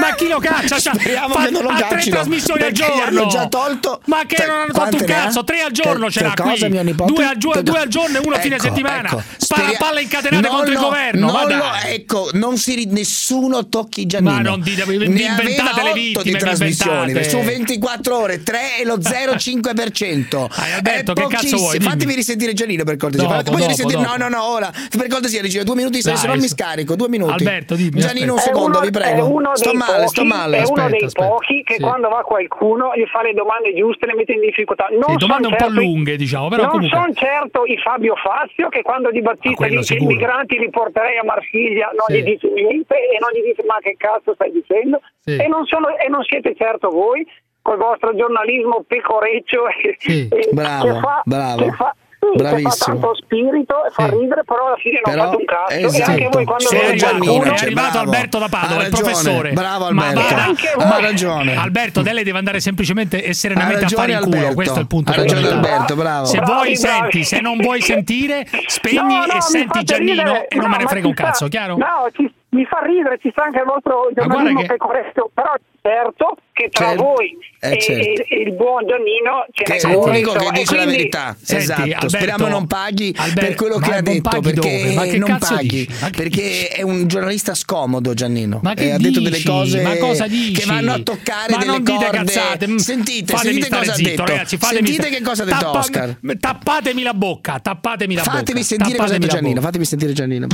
ma 0.00 0.14
chi 0.14 0.28
lo 0.28 0.38
caccia? 0.38 0.76
C'ha- 0.80 0.94
Speriamo 0.98 1.34
che 1.34 1.50
non 1.50 1.62
lo 1.64 1.68
ha 1.68 1.74
tre 1.74 1.86
caccino, 1.88 2.14
trasmissioni 2.16 2.62
al 2.62 2.72
giorno. 2.72 3.02
hanno 3.02 3.26
già 3.26 3.46
tolto- 3.48 4.00
Ma 4.06 4.22
che 4.26 4.36
Cioè, 4.36 4.46
non 4.46 4.56
hanno 4.60 4.72
fatto 4.72 4.96
un 4.96 5.04
cazzo? 5.04 5.44
Tre 5.44 5.60
al 5.60 5.70
giorno 5.70 6.10
ce 6.10 6.22
l'ha 6.22 6.32
qui. 6.34 6.92
Mio 6.94 7.04
nipote? 7.04 7.12
Due 7.12 7.24
al, 7.26 7.36
giorno, 7.36 7.62
Che- 7.62 7.70
due 7.70 7.78
al 7.80 7.88
giorno 7.88 8.16
e 8.18 8.20
uno 8.24 8.34
a 8.34 8.38
fine 8.38 8.54
Ecco, 8.56 8.64
settimana. 8.64 9.08
ecco. 9.08 9.22
Spara 9.36 9.62
Speria- 9.62 9.78
palle 9.78 10.02
incatenate 10.02 10.42
Non 10.46 10.50
contro 10.56 10.72
il 10.72 10.78
lo- 10.78 10.84
governo. 10.84 11.30
non 11.32 11.48
lo- 11.56 11.64
ecco, 11.86 12.30
non 12.32 12.56
si 12.56 12.74
ri- 12.74 12.86
nessuno 12.86 13.68
tocchi 13.68 14.06
Giannino. 14.06 14.32
Ma 14.32 14.40
non 14.40 14.60
dite- 14.60 14.84
vi 14.84 14.98
ne 14.98 15.04
inventate 15.04 15.82
le 15.82 15.92
vittime, 15.92 16.22
di 16.24 16.32
trasmissioni 16.38 17.24
su 17.24 17.38
24 17.40 18.16
ore, 18.18 18.42
3 18.42 18.78
e 18.80 18.84
lo 18.84 18.98
0,5%. 19.02 20.48
Hai 20.50 20.72
Alberto, 20.72 21.12
È 21.12 21.14
che 21.14 21.20
cazzo 21.22 21.34
pochissimo. 21.36 21.60
vuoi? 21.60 21.78
Dimmi. 21.78 21.90
Fatemi 21.90 22.14
risentire 22.14 22.52
Giannino 22.52 22.84
per 22.84 22.96
cortesia. 22.96 23.26
Dopo, 23.28 23.42
dopo, 23.42 23.56
risentire- 23.66 24.00
dopo. 24.02 24.16
No, 24.16 24.16
no, 24.16 24.28
no, 24.28 24.44
ora. 24.44 24.70
Per 24.90 25.06
cortesia, 25.08 25.42
dice 25.42 25.62
due 25.64 25.74
minuti, 25.74 26.00
se 26.02 26.10
Dai, 26.10 26.18
se 26.18 26.26
no 26.26 26.34
mi 26.36 26.48
scarico. 26.48 26.96
Due 26.96 27.08
minuti. 27.08 27.32
Alberto, 27.32 27.74
dimmi, 27.74 28.00
Giannino, 28.00 28.32
un 28.32 28.38
aspetta. 28.38 28.54
Secondo, 28.56 28.78
uno- 28.78 28.86
vi 28.86 28.92
prego. 28.92 29.18
È 29.18 29.22
uno 29.22 29.50
sto 29.56 29.70
dei 29.70 29.78
male, 29.78 30.06
sto 30.08 30.22
pochi- 30.22 30.26
male. 30.34 30.56
È 30.58 30.60
uno 30.62 30.68
Aspetta, 30.72 30.88
dei 30.90 31.04
aspetta. 31.04 31.26
pochi 31.28 31.62
che 31.64 31.74
Sì. 31.74 31.80
quando 31.82 32.08
va 32.08 32.20
qualcuno 32.22 32.92
gli 32.94 33.06
fa 33.10 33.22
le 33.22 33.32
domande 33.34 33.74
giuste 33.74 34.06
le 34.06 34.14
mette 34.14 34.32
in 34.32 34.40
difficoltà. 34.40 34.86
Non 34.90 35.10
Sì, 35.10 35.16
domande 35.16 35.46
un 35.48 35.52
po' 35.56 35.64
certo 35.64 35.80
lunghe, 35.80 36.16
diciamo, 36.16 36.48
però 36.48 36.62
non 36.64 36.70
sono 36.88 37.12
certo 37.14 37.64
i 37.64 37.76
Fabio 37.78 38.14
Fazio 38.16 38.68
che 38.68 38.82
quando 38.82 39.10
Di 39.10 39.18
Ah, 39.18 39.22
Battista 39.22 39.56
quello 39.56 39.80
dice 39.80 39.94
i 39.94 40.04
migranti 40.06 40.58
li 40.58 40.70
porterei 40.70 41.18
a 41.18 41.24
Marsiglia 41.24 41.90
non 41.96 42.06
Sì. 42.06 42.14
gli 42.20 42.24
dice 42.24 42.48
niente 42.50 42.94
e 42.94 43.18
non 43.20 43.30
gli 43.32 43.42
dice 43.46 43.62
ma 43.64 43.78
che 43.80 43.94
cazzo 43.96 44.34
stai 44.34 44.50
dicendo 44.52 45.00
Sì. 45.20 45.36
e, 45.36 45.46
non 45.48 45.64
sono- 45.66 45.96
e 45.96 46.08
non 46.08 46.22
siete 46.24 46.54
certo 46.56 46.90
voi 46.90 47.26
col 47.62 47.78
vostro 47.78 48.14
giornalismo 48.14 48.84
pecoreccio 48.86 49.66
e, 49.68 49.94
Sì. 49.98 50.28
e- 50.30 50.48
Bravo, 50.52 50.84
che 50.92 50.98
fa, 51.00 51.22
bravo. 51.24 51.62
che 51.64 51.70
fa- 51.72 51.94
sì, 52.32 52.36
Bravissimo. 52.42 52.98
tanto 52.98 53.14
spirito 53.16 53.84
e 53.86 53.90
fa 53.90 54.06
ridere 54.08 54.42
però 54.44 54.66
alla 54.66 54.76
fine 54.76 55.00
non 55.04 55.12
Però, 55.14 55.24
fate 55.24 55.36
un 55.36 55.44
cazzo 55.44 55.72
e 55.74 55.84
esatto. 55.84 56.10
anche 56.10 56.28
voi 56.30 56.44
quando 56.44 56.64
Sei 56.64 56.78
vedete 56.80 57.04
arrivato, 57.04 57.24
Giannino, 57.24 57.42
è 57.44 57.48
cioè, 57.56 57.66
arrivato 57.66 57.90
bravo. 57.90 58.10
Alberto 58.10 58.38
da 58.38 58.48
Padova, 58.48 58.80
Ha 58.80 58.84
il 58.84 58.90
professore. 58.90 59.52
bravo 59.52 59.90
Ma 59.92 60.06
Alberto. 60.08 60.34
Anche 60.34 60.68
Ha 60.76 61.00
ragione. 61.00 61.56
Alberto, 61.56 62.00
lei 62.02 62.24
deve 62.24 62.38
andare 62.38 62.60
semplicemente 62.60 63.22
e 63.24 63.34
serenamente 63.34 63.84
Ha 63.84 63.86
a 63.86 63.90
fare 63.90 64.12
il 64.12 64.18
culo. 64.20 64.36
Alberto. 64.36 64.54
Questo 64.54 64.76
è 64.76 64.80
il 64.80 64.86
punto 64.86 65.10
Ha 65.12 65.14
ragione. 65.16 65.48
Alberto, 65.48 65.94
bravo. 65.96 66.24
Se 66.26 66.36
Bravi, 66.38 66.52
vuoi 66.52 66.62
bravi. 66.62 66.76
senti, 66.76 67.24
se 67.24 67.40
non 67.40 67.56
vuoi 67.58 67.80
sentire, 67.80 68.46
spegni 68.66 68.96
No, 68.96 69.24
no, 69.26 69.32
e 69.34 69.40
senti 69.40 69.82
Giannino 69.84 70.22
ridere. 70.22 70.46
e 70.48 70.56
non 70.56 70.64
No, 70.64 70.70
me 70.70 70.76
ne 70.78 70.82
ma 70.84 70.88
frega 70.90 71.06
un 71.06 71.12
sta- 71.14 71.22
cazzo, 71.24 71.48
chiaro? 71.48 71.76
No, 71.76 71.86
ci- 72.12 72.32
mi 72.54 72.64
fa 72.64 72.78
ridere, 72.86 73.18
ci 73.20 73.30
sta 73.32 73.44
anche 73.44 73.58
il 73.58 73.64
vostro 73.66 74.08
giornalismo 74.14 74.60
che- 74.60 74.66
che 74.68 74.74
è 74.74 74.76
corretto, 74.76 75.30
però 75.34 75.52
certo 75.82 76.36
che 76.54 76.68
tra 76.70 76.86
Certo. 76.90 77.02
voi 77.02 77.36
Eh, 77.60 77.72
e, 77.72 77.78
certo. 77.80 78.22
e- 78.28 78.42
il 78.46 78.52
buon 78.54 78.86
Giannino 78.86 79.44
ce 79.50 79.64
Che 79.64 79.86
n'è 79.86 79.92
l'unico 79.92 80.32
che 80.32 80.46
e 80.46 80.50
dice 80.52 80.74
la 80.76 80.82
quindi- 80.82 80.96
verità. 80.96 81.36
Senti, 81.40 81.62
esatto. 81.64 81.82
Alberto- 81.82 82.08
Speriamo 82.08 82.46
non 82.48 82.66
paghi 82.68 83.12
Alber- 83.16 83.44
per 83.46 83.54
quello 83.56 83.78
che 83.78 83.92
ha 83.94 84.00
detto. 84.00 84.40
Perché 84.40 84.92
dove? 84.94 85.08
Che 85.10 85.18
non 85.18 85.28
cazzo 85.28 85.54
paghi. 85.56 85.68
dici? 85.86 86.10
Perché 86.16 86.68
è 86.68 86.82
un 86.82 87.08
giornalista 87.08 87.54
scomodo, 87.54 88.14
Giannino. 88.14 88.60
Ma 88.62 88.74
che 88.74 88.84
E 88.84 88.90
ha 88.92 88.98
detto 88.98 89.20
delle 89.20 89.42
cose 89.42 89.82
Ma 89.82 89.96
cosa 89.96 90.26
dici? 90.28 90.52
che 90.52 90.64
vanno 90.66 90.92
a 90.92 90.98
toccare 91.00 91.50
Ma 91.52 91.58
delle 91.58 91.70
non 91.72 91.82
dite 91.82 91.96
corde. 91.98 92.16
cazzate. 92.18 92.68
Mm, 92.68 92.76
Sentite, 92.76 93.32
fatemi 93.34 93.52
sentite 93.60 93.76
cosa 93.76 93.90
ha 93.90 93.94
zitto, 93.94 94.08
detto. 94.10 94.24
ragazzi, 94.24 94.58
Sentite 94.60 95.08
che 95.10 95.20
cosa 95.22 95.42
ha 95.42 95.46
detto 95.46 95.58
Tappa- 95.58 95.78
Oscar. 95.78 96.16
Tappatemi 96.38 97.02
la 97.02 97.14
bocca, 97.14 97.58
tappatemi 97.58 98.14
la 98.14 98.22
bocca. 98.22 98.36
Fatemi 98.36 98.62
sentire 98.62 98.96
cosa 98.96 99.14
ha 99.14 99.18
detto 99.18 99.26
la 99.26 99.32
Giannino. 99.32 99.54
bocca. 99.54 99.66
Fatemi 99.66 99.84
sentire 99.84 100.12
Giannino. 100.12 100.46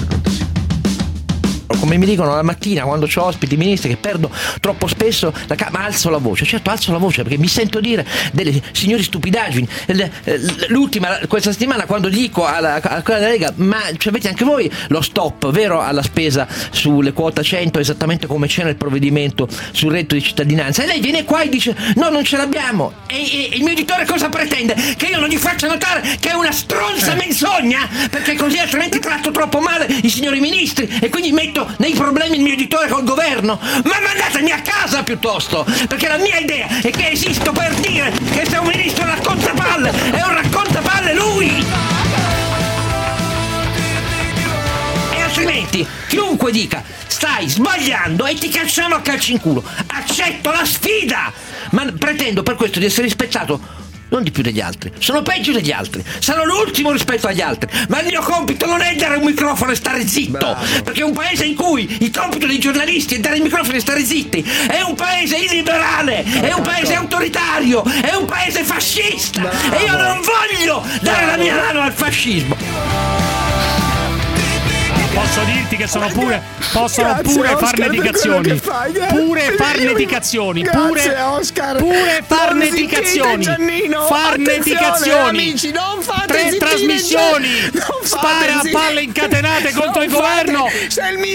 Come 1.79 1.97
mi 1.99 2.05
dicono 2.07 2.35
la 2.35 2.43
mattina 2.43 2.83
quando 2.83 3.09
ho 3.15 3.23
ospiti 3.25 3.57
ministri 3.57 3.91
che 3.91 3.97
perdo 3.97 4.31
troppo 4.61 4.87
spesso 4.89 5.33
la 5.47 5.55
ca- 5.55 5.69
ma 5.71 5.85
alzo 5.85 6.11
la 6.11 6.19
voce, 6.19 6.45
certo 6.45 6.71
alzo 6.71 6.91
la 6.93 6.99
voce 6.99 7.23
perché 7.23 7.39
mi 7.39 7.47
sento 7.47 7.81
dire 7.81 8.05
delle 8.33 8.61
signori 8.73 9.03
stupidaggini. 9.03 9.69
L- 9.87 10.03
l- 10.25 10.65
L'ultima, 10.69 11.19
questa 11.29 11.53
settimana 11.53 11.85
quando 11.87 12.09
dico 12.09 12.45
alla, 12.45 12.81
a 12.83 13.03
quella 13.03 13.21
della 13.21 13.31
Lega, 13.31 13.53
ma 13.57 13.79
ci 13.97 14.09
avete 14.09 14.29
anche 14.29 14.45
voi 14.45 14.71
lo 14.89 15.01
stop, 15.01 15.51
vero, 15.53 15.81
alla 15.81 16.03
spesa 16.03 16.47
sulle 16.71 17.13
quota 17.13 17.43
100 17.43 17.79
esattamente 17.79 18.27
come 18.27 18.47
c'è 18.49 18.65
nel 18.65 18.77
provvedimento 18.77 19.49
sul 19.73 19.93
reddito 19.93 20.15
di 20.17 20.23
cittadinanza. 20.23 20.83
E 20.83 20.87
lei 20.87 21.01
viene 21.01 21.25
qua 21.25 21.43
e 21.43 21.49
dice 21.49 21.75
no 21.95 22.09
non 22.11 22.25
ce 22.25 22.37
l'abbiamo. 22.37 22.93
E, 23.07 23.15
e- 23.17 23.49
e 23.53 23.57
il 23.57 23.63
mio 23.63 23.73
editore 23.73 24.05
cosa 24.07 24.29
pretende? 24.29 24.75
Che 24.97 25.07
io 25.07 25.21
non 25.21 25.29
gli 25.29 25.37
faccia 25.37 25.69
notare 25.69 26.17
che 26.19 26.31
è 26.31 26.35
una 26.35 26.53
stronza 26.53 27.15
menzogna 27.15 27.89
perché 28.11 28.35
così 28.35 28.59
altrimenti 28.59 28.99
tratto 28.99 29.31
troppo 29.31 29.61
male 29.61 29.87
i 30.03 30.11
signori 30.11 30.41
ministri 30.41 30.89
e 31.01 31.09
quindi 31.09 31.31
metto 31.33 31.60
nei 31.79 31.93
problemi 31.93 32.37
il 32.37 32.43
mio 32.43 32.53
editore 32.53 32.89
col 32.89 33.05
governo. 33.05 33.59
Ma 33.61 34.01
mandatemi 34.01 34.51
a 34.51 34.61
casa 34.61 35.03
piuttosto, 35.03 35.65
perché 35.89 36.09
la 36.09 36.19
mia 36.19 36.39
idea 36.39 36.69
è 36.83 36.91
che 36.91 37.11
esisto 37.11 37.53
per 37.53 37.75
dire 37.75 38.13
che 38.33 38.47
se 38.49 38.57
un 38.59 38.67
ministro 38.67 39.05
racconta 39.05 39.53
palle, 39.53 39.91
è 39.91 40.23
un 40.23 40.35
raccontapalle 40.35 41.15
lui! 41.15 41.65
E 45.13 45.23
altrimenti 45.23 45.87
chiunque 46.09 46.53
dica 46.53 46.83
stai 47.07 47.49
sbagliando 47.49 48.27
e 48.27 48.35
ti 48.35 48.49
cacciamo 48.49 48.95
a 48.95 49.01
calci 49.01 49.33
in 49.33 49.41
culo. 49.41 49.63
Accetto 49.87 50.51
la 50.51 50.65
sfida! 50.65 51.33
Ma 51.71 51.85
pretendo 51.99 52.43
per 52.43 52.55
questo 52.55 52.79
di 52.79 52.87
essere 52.87 53.03
rispettato 53.03 53.80
non 54.11 54.23
di 54.23 54.31
più 54.31 54.43
degli 54.43 54.61
altri. 54.61 54.93
Sono 54.99 55.23
peggio 55.23 55.53
degli 55.53 55.73
altri. 55.73 56.05
Sarò 56.19 56.45
l'ultimo 56.45 56.93
rispetto 56.93 57.27
agli 57.27 57.41
altri. 57.41 57.71
Ma 57.89 58.01
il 58.01 58.07
mio 58.07 58.23
compito 58.23 58.67
non 58.67 58.81
è 58.81 58.95
dare 58.95 59.17
un 59.17 59.25
microfono 59.25 59.73
e 59.73 59.75
stare 59.75 60.07
zitto. 60.07 60.57
Perché 60.85 61.03
un 61.03 61.13
paese 61.13 61.45
in 61.45 61.55
cui 61.55 61.97
il 62.01 62.11
compito 62.11 62.47
dei 62.47 62.59
giornalisti 62.59 63.17
è 63.17 63.21
dare 63.21 63.37
il 63.37 63.43
microfono 63.43 63.77
e 63.77 63.81
stare 63.81 64.05
zitti 64.05 64.45
è 64.69 64.81
un 64.83 64.95
paese 64.95 65.37
illiberale, 65.37 66.25
è 66.25 66.53
un 66.53 66.63
paese 66.63 66.95
autoritario, 66.95 67.85
è 67.85 68.15
un 68.15 68.27
paese 68.27 68.63
fascista. 68.63 69.51
E 69.71 69.85
io 69.85 69.97
non 69.97 70.21
voglio 70.21 70.85
dare 71.01 71.27
la 71.27 71.37
mia 71.37 71.57
mano 71.57 71.81
al 71.81 71.93
fascismo. 71.93 73.20
Posso 75.21 75.43
dirti 75.45 75.77
che 75.77 75.87
sono 75.87 76.09
pure. 76.09 76.43
Possono 76.73 77.09
Grazie, 77.15 77.35
pure 77.35 77.49
Oscar, 77.53 77.89
fai, 78.59 78.93
eh. 78.95 79.07
Pure 79.07 79.41
farne 79.57 79.83
Io- 79.83 79.91
indicazioni. 79.91 80.63
Grazie, 80.63 80.81
Pure. 80.89 81.21
Oscar. 81.21 81.77
Pure 81.77 82.23
indicazioni. 84.57 85.39
amici, 85.39 85.71
non 85.73 86.01
fate 86.03 86.27
Tre 86.27 86.57
trasmissioni. 86.57 87.49
Spara 88.03 88.55
a 88.59 88.63
palle 88.73 89.03
incatenate 89.03 89.73
contro 89.73 90.03
il 90.03 90.11
governo. 90.11 90.67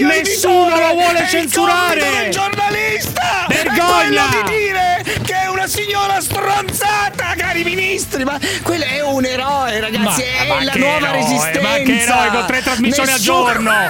Nessuno 0.02 0.70
lo 0.80 0.94
vuole 0.94 1.26
censurare. 1.30 2.30
giornalista 2.32 3.46
Vergogna. 3.48 4.26
è 4.30 4.44
di 4.44 4.58
dire 4.58 5.04
che 5.24 5.34
è 5.44 5.48
una 5.48 5.68
signora 5.68 6.20
stronzata, 6.22 7.34
cari 7.38 7.64
ministri. 7.64 8.24
Ma 8.24 8.38
quello 8.64 8.84
è 8.86 9.00
un 9.02 9.26
eroe, 9.26 9.80
ragazzi. 9.80 10.04
Ma- 10.04 10.16
è 10.16 10.48
ma 10.48 10.64
la 10.64 10.74
nuova 10.76 10.98
eroe, 11.08 11.12
resistenza. 11.22 11.62
ma 11.62 11.74
che 11.76 12.02
eroe, 12.02 12.28
con 12.30 12.46
tre 12.48 12.62
trasmissioni 12.62 13.10
al 13.10 13.16
Nessuno- 13.18 13.44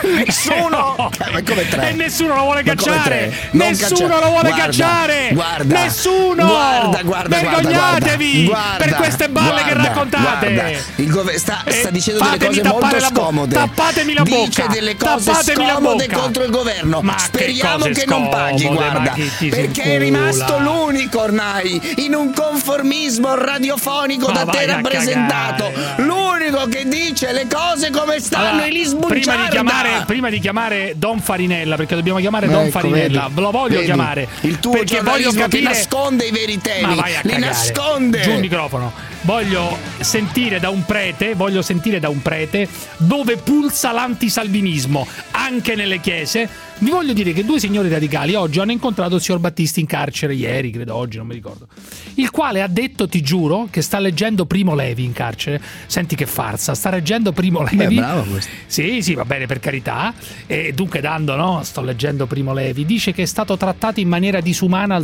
Nessuno. 0.04 0.94
Eh, 1.36 1.44
come 1.44 1.68
tre? 1.68 1.90
E 1.90 1.94
nessuno 1.94 2.36
lo 2.36 2.42
vuole 2.44 2.64
cacciare. 2.64 3.34
Nessuno 3.52 4.08
caccia- 4.08 4.20
lo 4.20 4.30
vuole 4.30 4.50
Guarda, 4.50 4.66
cacciare. 4.66 5.30
Guarda. 5.34 5.82
Nessuno. 5.82 6.46
Guarda, 6.46 7.02
guarda, 7.04 7.36
Vergognatevi 7.40 8.52
per 8.78 8.96
queste 8.96 9.30
balle 9.30 9.64
che 9.64 9.74
raccontate. 9.74 10.84
Il 10.96 11.10
governo 11.10 11.40
sta, 11.40 11.62
E 11.66 11.72
sta 11.74 11.90
dicendo 11.90 12.24
delle 12.24 12.38
cose 12.48 12.64
molto 12.64 12.88
bo- 12.88 13.00
scomode. 13.06 13.56
tappatemi 13.56 14.14
la 14.14 14.24
Dice 14.24 14.38
bocca. 14.62 14.68
delle 14.74 14.96
cose 14.96 15.32
Tappatemi 15.32 15.68
scomode 15.70 16.10
contro 16.12 16.44
il 16.44 16.52
governo. 16.52 17.02
Ma 17.02 17.14
che 17.16 17.20
Speriamo 17.20 17.78
cose 17.78 17.92
che, 17.92 18.06
non 18.06 18.30
paghi, 18.30 18.64
scomode, 18.64 18.76
guarda. 18.90 19.14
Perché 19.50 19.84
è 19.84 19.98
rimasto 19.98 20.60
l'unico 20.60 21.22
ormai 21.22 21.82
in 21.98 22.14
un 22.14 22.34
conformismo 22.34 23.36
radiofonico 23.36 24.28
Ma 24.32 24.44
da 24.44 24.52
te 24.52 24.66
rappresentato. 24.66 25.72
cagare. 25.74 26.02
L'unico 26.04 26.68
che 26.68 26.88
dice 26.88 27.32
le 27.34 27.48
cose 27.52 27.90
come 27.92 28.20
stanno 28.20 28.48
Allora, 28.50 28.66
e 28.66 28.70
li 28.70 28.82
prima 28.82 29.14
di, 29.14 29.20
sbugiarda. 29.20 29.64
Chiamare, 29.66 30.04
prima 30.06 30.30
di 30.30 30.40
chiamare 30.40 30.94
Don 30.98 31.20
Farinella, 31.20 31.76
perché 31.76 31.96
dobbiamo 31.96 32.20
chiamare 32.20 32.48
Don 32.48 32.62
Ecco, 32.64 32.72
Farinella, 32.80 33.22
vedi? 33.24 33.34
ve 33.36 33.42
lo 33.42 33.52
voglio 33.52 33.74
Vedi? 33.76 33.86
chiamare. 33.86 34.28
Il 34.42 34.60
tuo 34.60 34.72
perché 34.72 35.02
voglio 35.02 35.32
capire. 35.32 35.48
che 35.50 35.62
nasconde 35.62 36.26
i 36.26 36.32
veri 36.32 36.58
temi, 36.60 36.82
Ma 36.82 36.96
vai 37.02 37.16
a 37.16 37.20
li 37.24 37.30
cagare. 37.32 37.40
nasconde. 37.40 38.22
Giù 38.22 38.32
il 38.32 38.40
microfono. 38.40 38.92
Voglio 39.22 39.76
sentire 40.00 40.60
da 40.60 40.70
un 40.70 40.86
prete, 40.86 41.34
voglio 41.34 41.62
sentire 41.64 42.00
da 42.00 42.10
un 42.10 42.22
prete 42.22 42.68
dove 42.98 43.38
pulsa 43.38 43.92
l'antisalvinismo, 43.92 45.08
anche 45.32 45.76
nelle 45.76 46.00
chiese. 46.00 46.48
Vi 46.78 46.90
voglio 46.90 47.14
dire 47.14 47.32
che 47.32 47.46
due 47.46 47.58
signori 47.60 47.88
radicali 47.90 48.36
oggi 48.36 48.60
hanno 48.60 48.74
incontrato 48.74 49.16
il 49.16 49.22
signor 49.22 49.40
Battisti 49.40 49.80
in 49.80 49.86
carcere, 49.86 50.34
ieri, 50.36 50.72
credo 50.72 50.94
oggi, 50.96 51.18
non 51.18 51.26
mi 51.28 51.34
ricordo. 51.34 51.68
Il 52.16 52.30
quale 52.32 52.62
ha 52.62 52.68
detto, 52.68 53.08
ti 53.08 53.22
giuro, 53.22 53.68
che 53.72 53.82
sta 53.82 53.98
leggendo 53.98 54.46
Primo 54.46 54.76
Levi 54.76 55.06
in 55.06 55.14
carcere. 55.14 55.62
Senti 55.86 56.16
che 56.16 56.26
farsa, 56.26 56.76
sta 56.76 56.90
leggendo 56.90 57.32
Primo 57.32 57.64
Levi. 57.64 57.96
bravo 57.96 58.24
questo. 58.24 58.52
Sì, 58.68 59.02
sì, 59.02 59.14
va 59.14 59.24
bene, 59.24 59.46
per 59.56 59.60
carità. 59.60 60.14
E 60.46 60.74
dunque, 60.74 61.00
dando, 61.00 61.36
no? 61.36 61.64
Sto 61.64 61.82
leggendo 61.82 62.26
Primo 62.26 62.54
Levi. 62.54 62.86
Dice 62.86 63.14
che 63.14 63.24
è 63.24 63.26
stato 63.26 63.56
trattato 63.58 64.00
in 64.00 64.08
maniera 64.08 64.42
disumana 64.42 65.02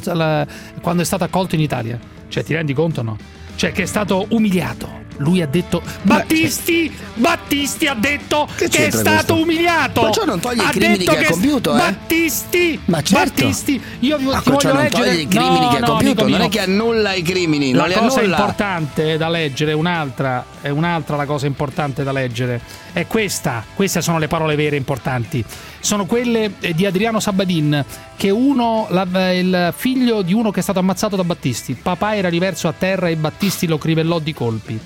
quando 0.82 1.02
è 1.02 1.06
stato 1.06 1.24
accolto 1.24 1.56
in 1.56 1.62
Italia. 1.62 2.00
Cioè, 2.28 2.44
ti 2.44 2.54
rendi 2.54 2.74
conto 2.74 3.02
no? 3.02 3.18
Cioè, 3.56 3.72
che 3.72 3.84
è 3.84 3.86
stato 3.86 4.26
umiliato. 4.30 5.01
Lui 5.22 5.42
ha 5.42 5.48
detto 5.48 5.82
Battisti, 6.02 6.92
Battisti 7.14 7.88
ha 7.88 7.94
detto 7.94 8.48
che, 8.56 8.66
è 8.66 8.70
c'entra 8.70 9.00
stato 9.00 9.34
questo? 9.36 9.36
umiliato. 9.36 10.02
Ma 10.02 10.12
ciò 10.12 10.26
non 10.26 10.40
toglie 10.40 10.64
i 10.64 10.70
crimini 10.70 11.06
che 11.06 11.18
ha 11.26 11.30
compiuto, 11.30 11.74
eh? 11.76 11.78
Battisti, 11.78 12.80
Ma 12.86 13.02
certo. 13.02 13.44
Battisti, 13.44 13.82
io 14.00 14.18
vi, 14.18 14.26
Ma 14.26 14.40
ti 14.42 14.50
voglio 14.50 14.74
non 14.74 14.82
leggere 14.84 15.04
toglie 15.10 15.22
i 15.22 15.28
crimini 15.28 15.60
No, 15.60 15.70
che 15.70 15.76
ha 15.76 15.80
no, 15.80 15.86
compiuto, 15.88 16.28
non 16.28 16.42
è 16.42 16.50
che 16.50 16.60
annulla 16.60 17.14
i 17.14 17.22
crimini, 17.22 17.74
La 17.74 17.88
cosa 17.92 18.22
importante 18.22 19.18
da 19.18 19.30
leggere, 19.30 19.74
un'altra, 19.74 20.46
è 20.62 20.70
un'altra 20.70 21.16
la 21.16 21.26
cosa 21.26 21.46
importante 21.46 22.04
da 22.04 22.12
leggere, 22.12 22.62
è 22.94 23.06
questa, 23.08 23.64
queste 23.74 24.02
sono 24.02 24.18
le 24.20 24.28
parole 24.28 24.56
vere 24.56 24.76
importanti, 24.76 25.44
sono 25.80 26.06
quelle 26.06 26.54
eh, 26.60 26.74
di 26.74 26.86
Adriano 26.86 27.20
Sabadin, 27.20 27.84
che 28.18 28.28
è 28.28 28.32
uno, 28.32 28.88
la- 28.90 29.32
il 29.34 29.74
figlio 29.76 30.22
di 30.22 30.34
uno 30.34 30.52
che 30.52 30.60
è 30.60 30.64
stato 30.64 30.80
ammazzato 30.80 31.16
da 31.16 31.24
Battisti, 31.24 31.74
papà 31.80 32.16
era 32.16 32.30
riverso 32.30 32.68
a 32.68 32.74
terra 32.78 33.08
e 33.08 33.16
Battisti 33.16 33.68
lo 33.68 33.78
crivellò 33.78 34.20
di 34.20 34.34
colpi. 34.34 34.80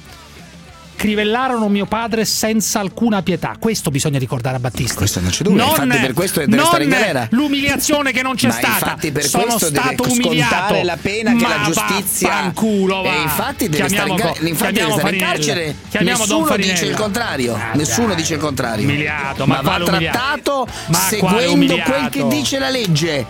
Crivellarono 0.95 1.67
mio 1.67 1.85
padre 1.85 2.25
senza 2.25 2.79
alcuna 2.79 3.21
pietà. 3.21 3.55
Questo 3.59 3.91
bisogna 3.91 4.17
ricordare 4.17 4.55
a 4.55 4.59
Battisti. 4.59 4.95
Questo 4.95 5.19
non 5.19 5.29
c'è 5.29 5.43
dubbio, 5.43 5.63
infatti 5.65 5.87
per 5.99 6.13
questo 6.13 6.39
deve 6.39 6.55
non 6.55 6.65
stare 6.65 6.83
in 6.83 6.89
galera. 6.89 7.27
L'umiliazione 7.31 8.11
che 8.11 8.21
non 8.21 8.35
c'è 8.35 8.47
Ma 8.47 8.53
stata. 8.53 8.67
infatti 8.73 9.11
per 9.11 9.23
Sono 9.25 9.43
questo 9.43 9.69
deve 9.69 9.81
stato 9.93 10.03
scontare 10.05 10.27
umiliato. 10.27 10.81
la 10.83 10.97
pena 11.01 11.35
che 11.35 11.41
Ma 11.43 11.47
la 11.49 11.63
giustizia- 11.63 12.29
vaffanculo, 12.29 13.01
va. 13.01 13.13
E 13.13 13.21
infatti 13.21 13.69
deve 13.69 13.87
stare 13.89 14.09
in 14.09 14.15
Chiamiamo 14.15 14.15
galera- 14.15 14.39
co- 14.39 14.47
infatti 14.47 14.73
deve 14.73 14.91
stare 14.91 15.15
in 15.15 15.21
carcere. 15.21 15.75
Chiamiamo 15.89 16.19
Nessuno 16.19 16.55
dice 16.55 16.85
il 16.85 16.95
contrario. 16.95 17.53
Ah, 17.55 17.75
Nessuno 17.75 18.07
dai. 18.07 18.15
dice 18.15 18.33
il 18.35 18.39
contrario. 18.39 18.87
Umiliato, 18.87 19.45
ma 19.45 19.55
va 19.55 19.61
quale 19.61 19.83
umiliato? 19.83 20.17
trattato 20.17 20.67
Ma 20.87 20.97
seguendo 20.97 21.77
quel 21.77 22.09
che 22.09 22.27
dice 22.27 22.57
la 22.57 22.69
legge. 22.69 23.25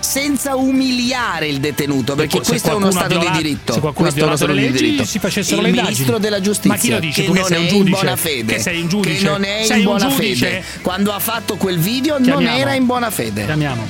Senza 0.00 0.56
umiliare 0.56 1.46
il 1.46 1.60
detenuto, 1.60 2.14
perché 2.16 2.38
Se 2.42 2.50
questo 2.50 2.70
è 2.70 2.74
uno 2.74 2.90
stato 2.90 3.14
di 3.14 3.18
viola- 3.20 3.36
diritto. 3.36 3.72
Se 3.74 3.80
qualcuno 3.80 4.08
Questo 4.10 4.20
è 4.24 4.26
uno 4.26 4.36
violato 4.36 4.60
stato 4.60 4.76
di 4.76 4.82
diritto. 4.88 5.04
si 5.04 5.18
facessero 5.18 5.56
il 5.58 5.62
le 5.62 5.68
indagini. 5.68 5.92
ministro 5.94 6.18
della 6.18 6.40
giustizia, 6.40 6.70
Ma 6.70 6.76
chi 6.78 6.90
lo 6.90 6.98
dice? 7.00 7.20
che 7.20 7.26
Tu 7.26 7.32
che 7.32 7.38
non 7.38 7.48
sei 7.48 7.56
è 7.56 7.58
un 7.60 7.64
in 7.66 7.70
giudice? 7.70 7.90
buona 8.00 8.16
fede, 8.16 8.52
Che 8.54 8.60
sei 8.60 8.80
un 8.80 8.88
giudice? 8.88 9.16
che 9.18 9.24
non 9.24 9.44
è 9.44 9.62
Sei 9.64 9.78
in 9.78 9.84
buona 9.84 10.10
fede. 10.10 10.64
Quando 10.82 11.12
ha 11.12 11.18
fatto 11.18 11.56
quel 11.56 11.78
video 11.78 12.14
non 12.14 12.22
Chiamiamo. 12.22 12.56
era 12.58 12.72
in 12.74 12.86
buona 12.86 13.10
fede. 13.10 13.44
Chiamiamo. 13.44 13.86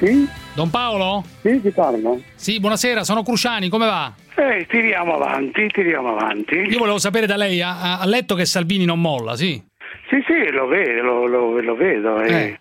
Sì? 0.00 0.28
Don 0.54 0.70
Paolo? 0.70 1.24
Sì, 1.42 1.60
ti 1.60 1.70
parlo. 1.70 2.20
Sì, 2.34 2.60
buonasera, 2.60 3.02
sono 3.02 3.22
Cruciani, 3.22 3.68
come 3.68 3.86
va? 3.86 4.12
Eh, 4.36 4.66
tiriamo 4.68 5.14
avanti, 5.14 5.66
tiriamo 5.68 6.16
avanti. 6.16 6.54
Io 6.54 6.78
volevo 6.78 6.98
sapere 6.98 7.26
da 7.26 7.36
lei, 7.36 7.60
ha, 7.60 7.98
ha- 7.98 8.06
letto 8.06 8.34
che 8.36 8.44
Salvini 8.44 8.84
non 8.84 9.00
molla, 9.00 9.34
sì? 9.34 9.60
Sì, 10.08 10.22
sì, 10.26 10.50
lo 10.52 10.66
vedo, 10.66 11.26
lo, 11.26 11.60
lo- 11.60 11.74
vedo. 11.74 12.20
e 12.22 12.32
Eh. 12.32 12.58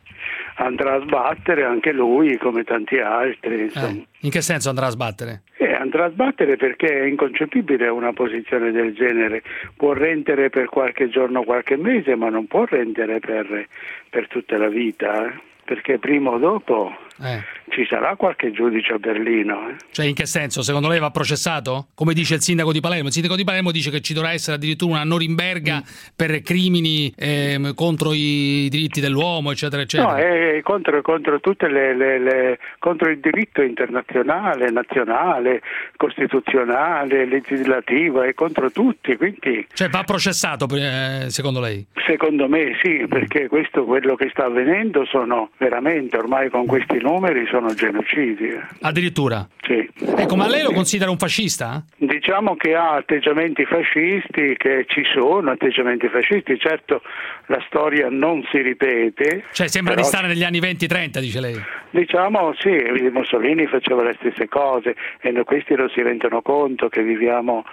Andrà 0.55 0.95
a 0.95 1.01
sbattere 1.01 1.63
anche 1.65 1.91
lui 1.91 2.37
come 2.37 2.63
tanti 2.63 2.97
altri. 2.99 3.71
Eh, 3.73 4.05
In 4.21 4.29
che 4.29 4.41
senso 4.41 4.69
andrà 4.69 4.85
a 4.87 4.91
sbattere? 4.91 5.41
Eh, 5.57 5.73
andrà 5.73 6.05
a 6.05 6.09
sbattere 6.11 6.57
perché 6.57 6.87
è 7.01 7.05
inconcepibile 7.05 7.87
una 7.89 8.13
posizione 8.13 8.71
del 8.71 8.93
genere. 8.93 9.41
Può 9.75 9.93
rendere 9.93 10.49
per 10.51 10.65
qualche 10.67 11.09
giorno, 11.09 11.43
qualche 11.43 11.75
mese, 11.75 12.15
ma 12.15 12.29
non 12.29 12.45
può 12.45 12.65
rendere 12.65 13.19
per, 13.19 13.67
per 14.09 14.27
tutta 14.27 14.57
la 14.57 14.67
vita. 14.69 15.25
eh. 15.27 15.41
Perché 15.65 15.97
prima 15.97 16.29
o 16.31 16.37
dopo 16.37 16.93
Eh. 17.23 17.41
Ci 17.73 17.85
sarà 17.89 18.15
qualche 18.15 18.51
giudice 18.51 18.93
a 18.93 18.97
Berlino. 18.97 19.69
eh. 19.69 19.75
Cioè, 19.91 20.05
in 20.05 20.13
che 20.13 20.25
senso? 20.25 20.61
Secondo 20.61 20.87
lei 20.87 20.99
va 20.99 21.09
processato? 21.11 21.87
Come 21.95 22.13
dice 22.13 22.35
il 22.35 22.41
sindaco 22.41 22.71
di 22.71 22.79
Palermo? 22.79 23.07
Il 23.07 23.13
sindaco 23.13 23.35
di 23.35 23.43
Palermo 23.43 23.71
dice 23.71 23.89
che 23.89 24.01
ci 24.01 24.13
dovrà 24.13 24.31
essere 24.31 24.55
addirittura 24.57 24.93
una 24.93 25.03
Norimberga 25.03 25.81
per 26.15 26.41
crimini 26.41 27.11
ehm, 27.17 27.73
contro 27.73 28.11
i 28.13 28.67
diritti 28.69 28.99
dell'uomo, 29.01 29.51
eccetera, 29.51 29.81
eccetera. 29.81 30.11
No, 30.11 30.17
è 30.17 30.61
contro, 30.61 31.01
contro 31.01 31.39
tutte 31.39 31.67
le, 31.67 31.95
le- 31.95 32.19
le- 32.19 32.59
contro 32.79 33.09
il 33.09 33.19
diritto 33.19 33.61
internazionale, 33.61 34.69
nazionale, 34.71 35.61
costituzionale, 35.97 37.25
legislativo, 37.25 38.21
è 38.21 38.33
contro 38.33 38.71
tutti, 38.71 39.15
quindi 39.17 39.65
Cioè, 39.73 39.89
va 39.89 40.03
processato, 40.03 40.67
eh, 40.75 41.25
secondo 41.29 41.59
lei? 41.59 41.85
secondo 42.05 42.47
me 42.49 42.77
sì, 42.81 43.05
perché 43.07 43.47
questo 43.47 43.85
quello 43.85 44.15
che 44.15 44.29
sta 44.29 44.45
avvenendo 44.45 45.05
sono 45.05 45.51
veramente 45.57 46.17
ormai 46.17 46.49
con 46.49 46.65
questi 46.65 46.99
numeri 47.01 47.45
sono 47.49 47.62
genocidi. 47.73 48.47
eh. 48.47 48.61
Addirittura? 48.81 49.47
Sì. 49.61 49.87
Ecco, 50.17 50.35
ma 50.35 50.47
lei 50.47 50.63
lo 50.63 50.71
considera 50.71 51.09
un 51.11 51.17
fascista? 51.17 51.83
Diciamo 51.97 52.55
che 52.55 52.75
ha 52.75 52.95
atteggiamenti 52.95 53.65
fascisti, 53.65 54.55
che 54.57 54.85
ci 54.87 55.03
sono 55.13 55.51
atteggiamenti 55.51 56.07
fascisti, 56.09 56.57
certo 56.59 57.01
la 57.47 57.63
storia 57.67 58.09
non 58.09 58.43
si 58.51 58.61
ripete. 58.61 59.45
Cioè, 59.51 59.67
sembra 59.67 59.93
però 59.93 60.05
di 60.05 60.11
stare 60.11 60.27
negli 60.27 60.43
anni 60.43 60.59
20-30, 60.59 61.19
dice 61.19 61.39
lei. 61.39 61.61
Diciamo 61.91 62.53
sì, 62.57 62.71
Mussolini 63.11 63.67
faceva 63.67 64.03
le 64.03 64.15
stesse 64.19 64.47
cose 64.47 64.95
e 65.21 65.29
noi 65.31 65.43
questi 65.43 65.75
non 65.75 65.89
si 65.89 66.01
rendono 66.01 66.41
conto 66.41 66.89
che 66.89 67.03
viviamo, 67.03 67.63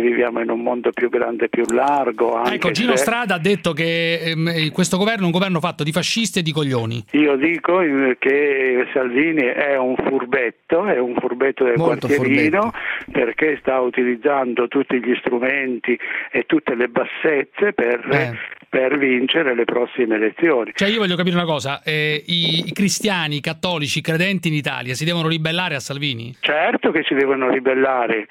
che 0.00 0.06
viviamo 0.06 0.40
in 0.40 0.50
un 0.50 0.60
mondo 0.60 0.90
più 0.92 1.08
grande 1.08 1.46
e 1.46 1.48
più 1.48 1.64
largo. 1.70 2.34
Anche 2.34 2.54
Ecco, 2.54 2.70
Gino 2.70 2.92
se- 2.92 2.98
Strada 2.98 3.34
ha 3.34 3.38
detto 3.38 3.72
che 3.72 4.20
ehm, 4.20 4.70
questo 4.70 4.96
governo 4.96 5.22
è 5.22 5.26
un 5.26 5.30
governo 5.32 5.60
fatto 5.60 5.82
di 5.84 5.92
fascisti 5.92 6.38
e 6.40 6.42
di 6.42 6.52
coglioni. 6.52 7.04
Io 7.12 7.36
dico 7.36 7.80
eh, 7.80 8.16
che 8.18 8.86
Salvini 8.92 9.42
è 9.42 9.76
un 9.76 9.96
furbetto, 9.96 10.86
è 10.86 10.98
un 10.98 11.14
furbetto 11.18 11.64
del 11.64 11.76
Molto 11.76 12.06
quartierino 12.06 12.72
perché 13.12 13.58
sta 13.60 13.80
utilizzando 13.80 14.68
tutti 14.68 14.98
gli 14.98 15.14
strumenti 15.20 15.98
e 16.30 16.44
tutte 16.46 16.74
le 16.74 16.88
bassezze 16.88 17.72
per, 17.72 18.06
Eh. 18.10 18.36
per 18.68 18.98
vincere 18.98 19.54
le 19.54 19.64
prossime 19.64 20.16
elezioni. 20.16 20.72
Cioè, 20.74 20.88
io 20.88 20.98
voglio 20.98 21.16
capire 21.16 21.36
una 21.36 21.44
cosa: 21.44 21.82
eh, 21.82 22.22
i, 22.26 22.64
i 22.66 22.72
cristiani, 22.72 23.36
i 23.36 23.40
cattolici, 23.40 23.98
i 23.98 24.02
credenti 24.02 24.48
in 24.48 24.54
Italia 24.54 24.94
si 24.94 25.04
devono 25.04 25.28
ribellare 25.28 25.74
a 25.74 25.80
Salvini? 25.80 26.34
Certo 26.40 26.90
che 26.90 27.02
si 27.06 27.14
devono 27.14 27.48
ribellare. 27.50 28.26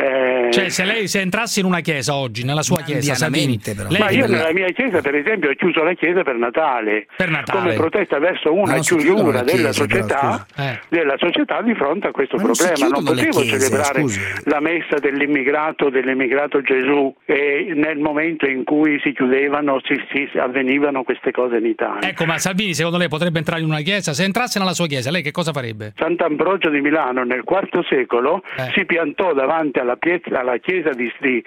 Eh, 0.00 0.50
Cioè, 0.52 0.68
se 0.68 0.84
lei 0.84 1.08
se 1.08 1.20
entrasse 1.20 1.60
in 1.60 1.66
una 1.66 1.80
chiesa 1.80 2.14
oggi, 2.14 2.44
nella 2.44 2.62
sua 2.62 2.82
chiesa, 2.82 3.14
Salvini, 3.14 3.60
lei 3.88 3.98
Ma 4.00 4.10
io 4.10 4.26
nella 4.26 4.52
mia 4.52 4.68
chiesa, 4.70 5.00
per 5.00 5.14
esempio, 5.14 5.50
ho 5.50 5.54
chiuso 5.54 5.82
la 5.82 5.94
chiesa 5.94 6.22
per 6.22 6.36
Natale, 6.36 7.06
Natale. 7.18 7.58
come 7.60 7.74
protesta 7.74 8.18
verso 8.18 8.52
una 8.52 8.72
non 8.74 8.80
chiudono 8.80 9.14
chiusura 9.14 9.42
le 9.42 9.44
della 9.52 9.70
però, 9.70 9.72
società, 9.72 10.46
scusi. 10.48 10.68
Eh. 10.68 10.80
della 10.88 11.14
società 11.18 11.62
di 11.62 11.74
fronte 11.74 12.06
a 12.08 12.10
questo 12.10 12.36
Ma 12.36 12.42
non 12.42 12.52
problema. 12.52 12.88
Non, 12.88 13.02
le 13.04 13.10
potevo 13.10 13.40
chiese, 13.40 13.58
celebrare 13.58 14.00
scusi. 14.00 14.20
la 14.44 14.60
messa 14.60 14.98
dell'immigrato, 14.98 15.90
dell'immigrato 15.90 16.62
Gesù 16.62 17.14
e 17.24 17.72
nel 17.74 17.98
momento 17.98 18.46
in 18.46 18.64
cui 18.64 18.98
si 19.02 19.12
chiudevano, 19.12 19.80
si, 19.84 19.94
si- 20.12 20.38
avvenivano 20.38 21.02
queste 21.02 21.30
cose 21.30 21.56
in 21.58 21.66
Italia. 21.66 22.08
Ecco, 22.08 22.24
ma 22.24 22.38
Salvini 22.38 22.74
secondo 22.74 22.98
lei 22.98 23.08
potrebbe 23.08 23.38
entrare 23.38 23.60
in 23.60 23.66
una 23.68 23.80
chiesa? 23.80 24.12
Se 24.12 24.24
entrasse 24.24 24.58
nella 24.58 24.72
sua 24.72 24.86
chiesa, 24.86 25.10
lei 25.10 25.22
che 25.22 25.30
cosa 25.30 25.52
farebbe? 25.52 25.92
Sant'Ambrogio 25.96 26.70
di 26.70 26.80
Milano 26.80 27.24
nel 27.24 27.42
IV 27.46 27.84
secolo 27.88 28.42
Eh. 28.56 28.70
si 28.74 28.84
piantò 28.84 29.32
davanti 29.34 29.78
alla, 29.78 29.89
pie- 29.96 30.20
alla 30.32 30.56
chiesa 30.58 30.90
di- 30.90 31.12
di- 31.20 31.42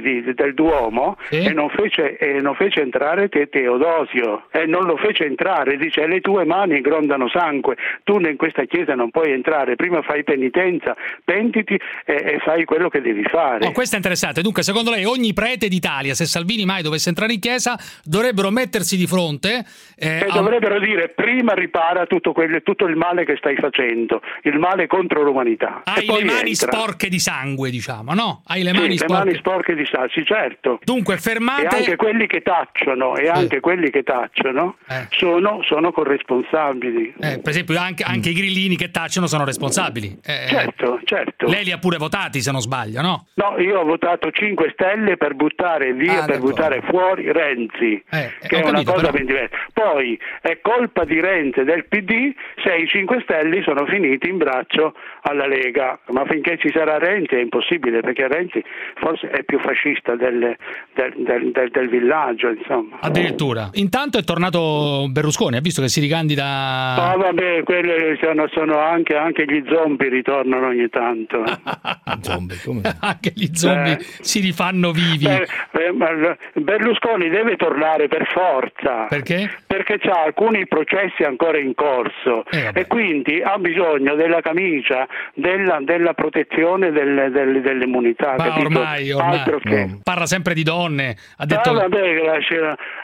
di- 0.00 0.34
del 0.34 0.54
Duomo 0.54 1.16
e, 1.30 1.52
non 1.52 1.68
fece, 1.70 2.16
e 2.16 2.40
non 2.40 2.54
fece 2.54 2.80
entrare 2.80 3.28
te 3.28 3.48
Teodosio 3.48 4.46
e 4.50 4.66
non 4.66 4.84
lo 4.84 4.96
fece 4.96 5.24
entrare, 5.24 5.76
dice 5.76 6.06
le 6.06 6.20
tue 6.20 6.44
mani 6.44 6.80
grondano 6.80 7.28
sangue, 7.28 7.76
tu 8.04 8.18
in 8.20 8.36
questa 8.36 8.64
chiesa 8.64 8.94
non 8.94 9.10
puoi 9.10 9.32
entrare, 9.32 9.76
prima 9.76 10.02
fai 10.02 10.22
penitenza, 10.24 10.96
pentiti 11.24 11.74
e, 11.74 12.12
e 12.14 12.38
fai 12.44 12.64
quello 12.64 12.88
che 12.88 13.00
devi 13.00 13.22
fare. 13.24 13.66
Oh, 13.66 13.72
questo 13.72 13.94
è 13.94 13.98
interessante. 13.98 14.42
Dunque, 14.42 14.62
secondo 14.62 14.90
lei, 14.90 15.04
ogni 15.04 15.32
prete 15.32 15.68
d'Italia, 15.68 16.14
se 16.14 16.24
Salvini 16.26 16.64
mai 16.64 16.82
dovesse 16.82 17.08
entrare 17.08 17.32
in 17.32 17.40
chiesa, 17.40 17.78
dovrebbero 18.04 18.50
mettersi 18.50 18.96
di 18.96 19.06
fronte. 19.06 19.64
eh, 19.96 20.18
E 20.18 20.26
a- 20.28 20.32
dovrebbero 20.34 20.78
dire 20.80 21.08
prima 21.08 21.52
ripara 21.54 22.06
tutto, 22.06 22.32
quello- 22.32 22.60
tutto 22.62 22.86
il 22.86 22.96
male 22.96 23.24
che 23.24 23.36
stai 23.36 23.56
facendo, 23.56 24.20
il 24.42 24.58
male 24.58 24.86
contro 24.86 25.22
l'umanità. 25.22 25.82
Hai 25.84 26.06
le 26.06 26.24
mani 26.24 26.50
entra. 26.50 26.72
sporche 26.72 27.08
di 27.08 27.18
sangue, 27.18 27.70
diciamo, 27.70 27.81
no? 28.14 28.42
Hai 28.46 28.62
le 28.62 28.70
Sì, 28.70 28.76
mani 28.76 28.88
le 28.88 28.96
sporche. 28.96 29.24
mani 29.24 29.34
sporche 29.36 29.74
di 29.74 29.84
sassi, 29.90 30.24
certo. 30.24 30.78
Dunque, 30.84 31.14
E 31.14 31.18
fermate. 31.18 31.66
anche 31.76 31.96
quelli 31.96 32.26
che 32.26 32.42
tacciono, 32.42 33.16
e 33.16 33.28
anche 33.28 33.60
quelli 33.60 33.90
che 33.90 34.02
tacciono 34.02 34.76
sono, 35.10 35.62
sono 35.64 35.92
corresponsabili. 35.92 37.14
Eh, 37.20 37.38
per 37.40 37.50
esempio, 37.50 37.78
anche, 37.78 38.02
anche 38.04 38.30
i 38.30 38.34
grillini 38.34 38.76
che 38.76 38.90
tacciono 38.90 39.26
sono 39.26 39.44
responsabili. 39.44 40.18
Eh, 40.24 40.46
Certo, 40.48 41.00
certo. 41.04 41.46
Lei 41.46 41.64
li 41.64 41.72
ha 41.72 41.78
pure 41.78 41.96
votati, 41.96 42.40
se 42.40 42.50
non 42.52 42.60
sbaglio, 42.60 43.00
no? 43.00 43.26
No, 43.34 43.58
io 43.58 43.80
ho 43.80 43.84
votato 43.84 44.30
5 44.30 44.70
Stelle 44.74 45.16
per 45.16 45.34
buttare 45.34 45.92
via, 45.92 46.22
Ah, 46.22 46.26
per 46.26 46.38
buttare 46.40 46.82
fuori 46.82 47.30
Renzi, 47.32 48.02
Eh, 48.10 48.32
che 48.46 48.56
è 48.56 48.62
una 48.62 48.72
capito, 48.72 48.92
cosa 48.92 49.06
però- 49.06 49.12
ben 49.16 49.26
diversa. 49.26 49.56
Poi 49.72 50.18
è 50.42 50.58
colpa 50.60 51.04
di 51.04 51.20
Renzi 51.20 51.60
e 51.60 51.64
del 51.64 51.86
PD 51.86 52.32
se 52.62 52.74
i 52.76 52.86
5 52.86 53.20
Stelle 53.22 53.62
sono 53.62 53.86
finiti 53.86 54.28
in 54.28 54.36
braccio 54.38 54.94
alla 55.22 55.46
Lega, 55.46 55.98
ma 56.10 56.24
finché 56.26 56.58
ci 56.58 56.70
sarà 56.72 56.98
Renzi 56.98 57.34
è 57.34 57.40
impossibile 57.40 57.70
perché 57.78 58.26
Renzi 58.28 58.62
forse 58.96 59.28
è 59.30 59.42
più 59.44 59.58
fascista 59.60 60.14
del, 60.16 60.56
del- 60.94 61.14
del- 61.16 61.50
del- 61.52 61.70
del 61.70 61.88
villaggio, 61.88 62.48
insomma. 62.50 62.98
Addirittura. 63.00 63.70
Intanto 63.74 64.18
è 64.18 64.22
tornato 64.24 65.06
Berlusconi, 65.10 65.56
ha 65.56 65.60
visto 65.60 65.80
che 65.82 65.88
si 65.88 66.00
ricandida. 66.00 66.44
Ah, 66.44 67.16
vabbè, 67.16 67.62
quelli 67.62 68.16
sono, 68.20 68.46
sono 68.52 68.78
anche, 68.78 69.14
anche 69.16 69.44
gli 69.44 69.62
zombie 69.68 70.08
ritornano 70.08 70.66
ogni 70.68 70.88
tanto. 70.88 71.42
anche 73.00 73.32
gli 73.34 73.48
zombie 73.52 73.92
Eh. 73.98 74.04
si 74.20 74.40
rifanno 74.40 74.90
vivi. 74.92 75.26
Eh, 75.26 75.46
eh, 75.72 76.36
Berlusconi 76.60 77.28
deve 77.28 77.56
tornare 77.56 78.08
per 78.08 78.26
forza. 78.26 79.06
Perché? 79.08 79.50
Perché 79.66 79.98
ha 80.10 80.22
alcuni 80.24 80.66
processi 80.66 81.22
ancora 81.22 81.58
in 81.58 81.74
corso 81.74 82.44
Eh, 82.50 82.70
e 82.74 82.86
quindi 82.86 83.40
ha 83.42 83.56
bisogno 83.58 84.14
della 84.14 84.40
camicia, 84.40 85.06
della, 85.34 85.78
della 85.82 86.12
protezione 86.14 86.90
delle, 86.92 87.30
delle, 87.30 87.60
dell'immunità. 87.62 88.34
Ma 88.36 88.44
capito? 88.44 88.66
ormai, 88.66 89.12
ormai 89.12 89.38
Altro 89.38 89.58
che... 89.58 89.98
parla 90.02 90.26
sempre 90.26 90.54
di 90.54 90.62
donne. 90.62 91.16
Ha 91.36 91.46
detto 91.46 91.70
Ah, 91.70 91.72
vabbè, 91.72 92.00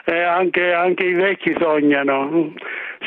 eh, 0.05 0.21
anche, 0.21 0.73
anche 0.73 1.05
i 1.05 1.13
vecchi 1.13 1.55
sognano. 1.59 2.53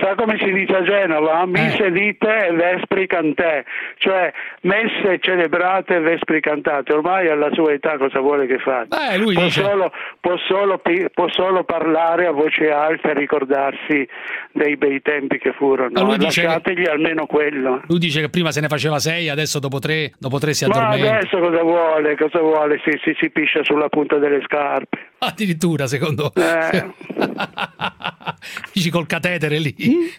Sa 0.01 0.15
come 0.15 0.39
si 0.39 0.51
dice 0.53 0.75
a 0.75 0.83
Genova? 0.83 1.45
Mise 1.47 1.91
dite 1.91 2.47
e 2.49 2.53
vespri 2.53 3.07
cantè, 3.07 3.63
cioè 3.99 4.33
messe 4.63 5.19
celebrate 5.21 5.97
e 5.97 6.01
vespri 6.01 6.41
cantate. 6.41 6.93
Ormai 6.95 7.29
alla 7.29 7.51
sua 7.53 7.73
età 7.73 7.99
cosa 7.99 8.21
vuole 8.21 8.47
che 8.47 8.59
faccia? 8.59 9.13
Eh, 9.13 9.19
lui 9.19 9.35
può, 9.35 9.43
dice- 9.45 9.63
solo, 9.63 9.93
può, 10.19 10.37
solo, 10.49 10.81
può 11.13 11.29
solo 11.31 11.65
parlare 11.65 12.27
a 12.27 12.31
voce 12.33 12.71
alta 12.71 13.11
e 13.11 13.15
ricordarsi 13.15 14.09
dei 14.53 14.77
bei 14.77 15.03
tempi 15.03 15.39
che 15.39 15.51
Ma 15.51 15.55
furono. 15.55 16.03
lui 16.05 16.17
dice- 16.17 16.43
Lasciategli 16.43 16.87
almeno 16.87 17.27
quello. 17.27 17.83
Lui 17.87 17.99
dice 17.99 18.21
che 18.23 18.31
prima 18.31 18.51
se 18.51 18.61
ne 18.63 18.69
faceva 18.69 18.99
sei, 18.99 19.29
adesso 19.29 19.59
dopo 19.59 19.79
tre, 19.79 20.13
dopo 20.19 20.39
tre 20.39 20.55
si 20.55 20.67
Ma 20.67 20.75
addormenta. 20.75 21.17
adesso 21.17 21.39
cosa 21.39 21.63
vuole? 21.63 22.17
Cosa 22.17 22.39
vuole? 22.41 22.81
Si, 22.85 22.99
si, 23.05 23.15
si 23.21 23.31
piscia 23.31 23.63
sulla 23.63 23.89
punta 23.89 24.17
delle 24.17 24.41
scarpe. 24.43 25.11
Addirittura, 25.25 25.87
secondo. 25.87 26.33
Eh. 26.35 26.91
Dici 28.73 28.91
col 28.91 29.07
catetere 29.07 29.59
lì. 29.59 29.75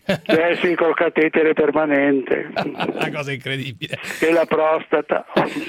Eh 0.06 0.58
sì, 0.62 0.76
col 0.76 0.93
catetere 0.93 1.54
permanente. 1.54 2.51
Una 2.64 3.12
cosa 3.12 3.34
incredibile. 3.34 3.99
E 4.22 4.32
la 4.32 4.45
prostata. 4.45 5.26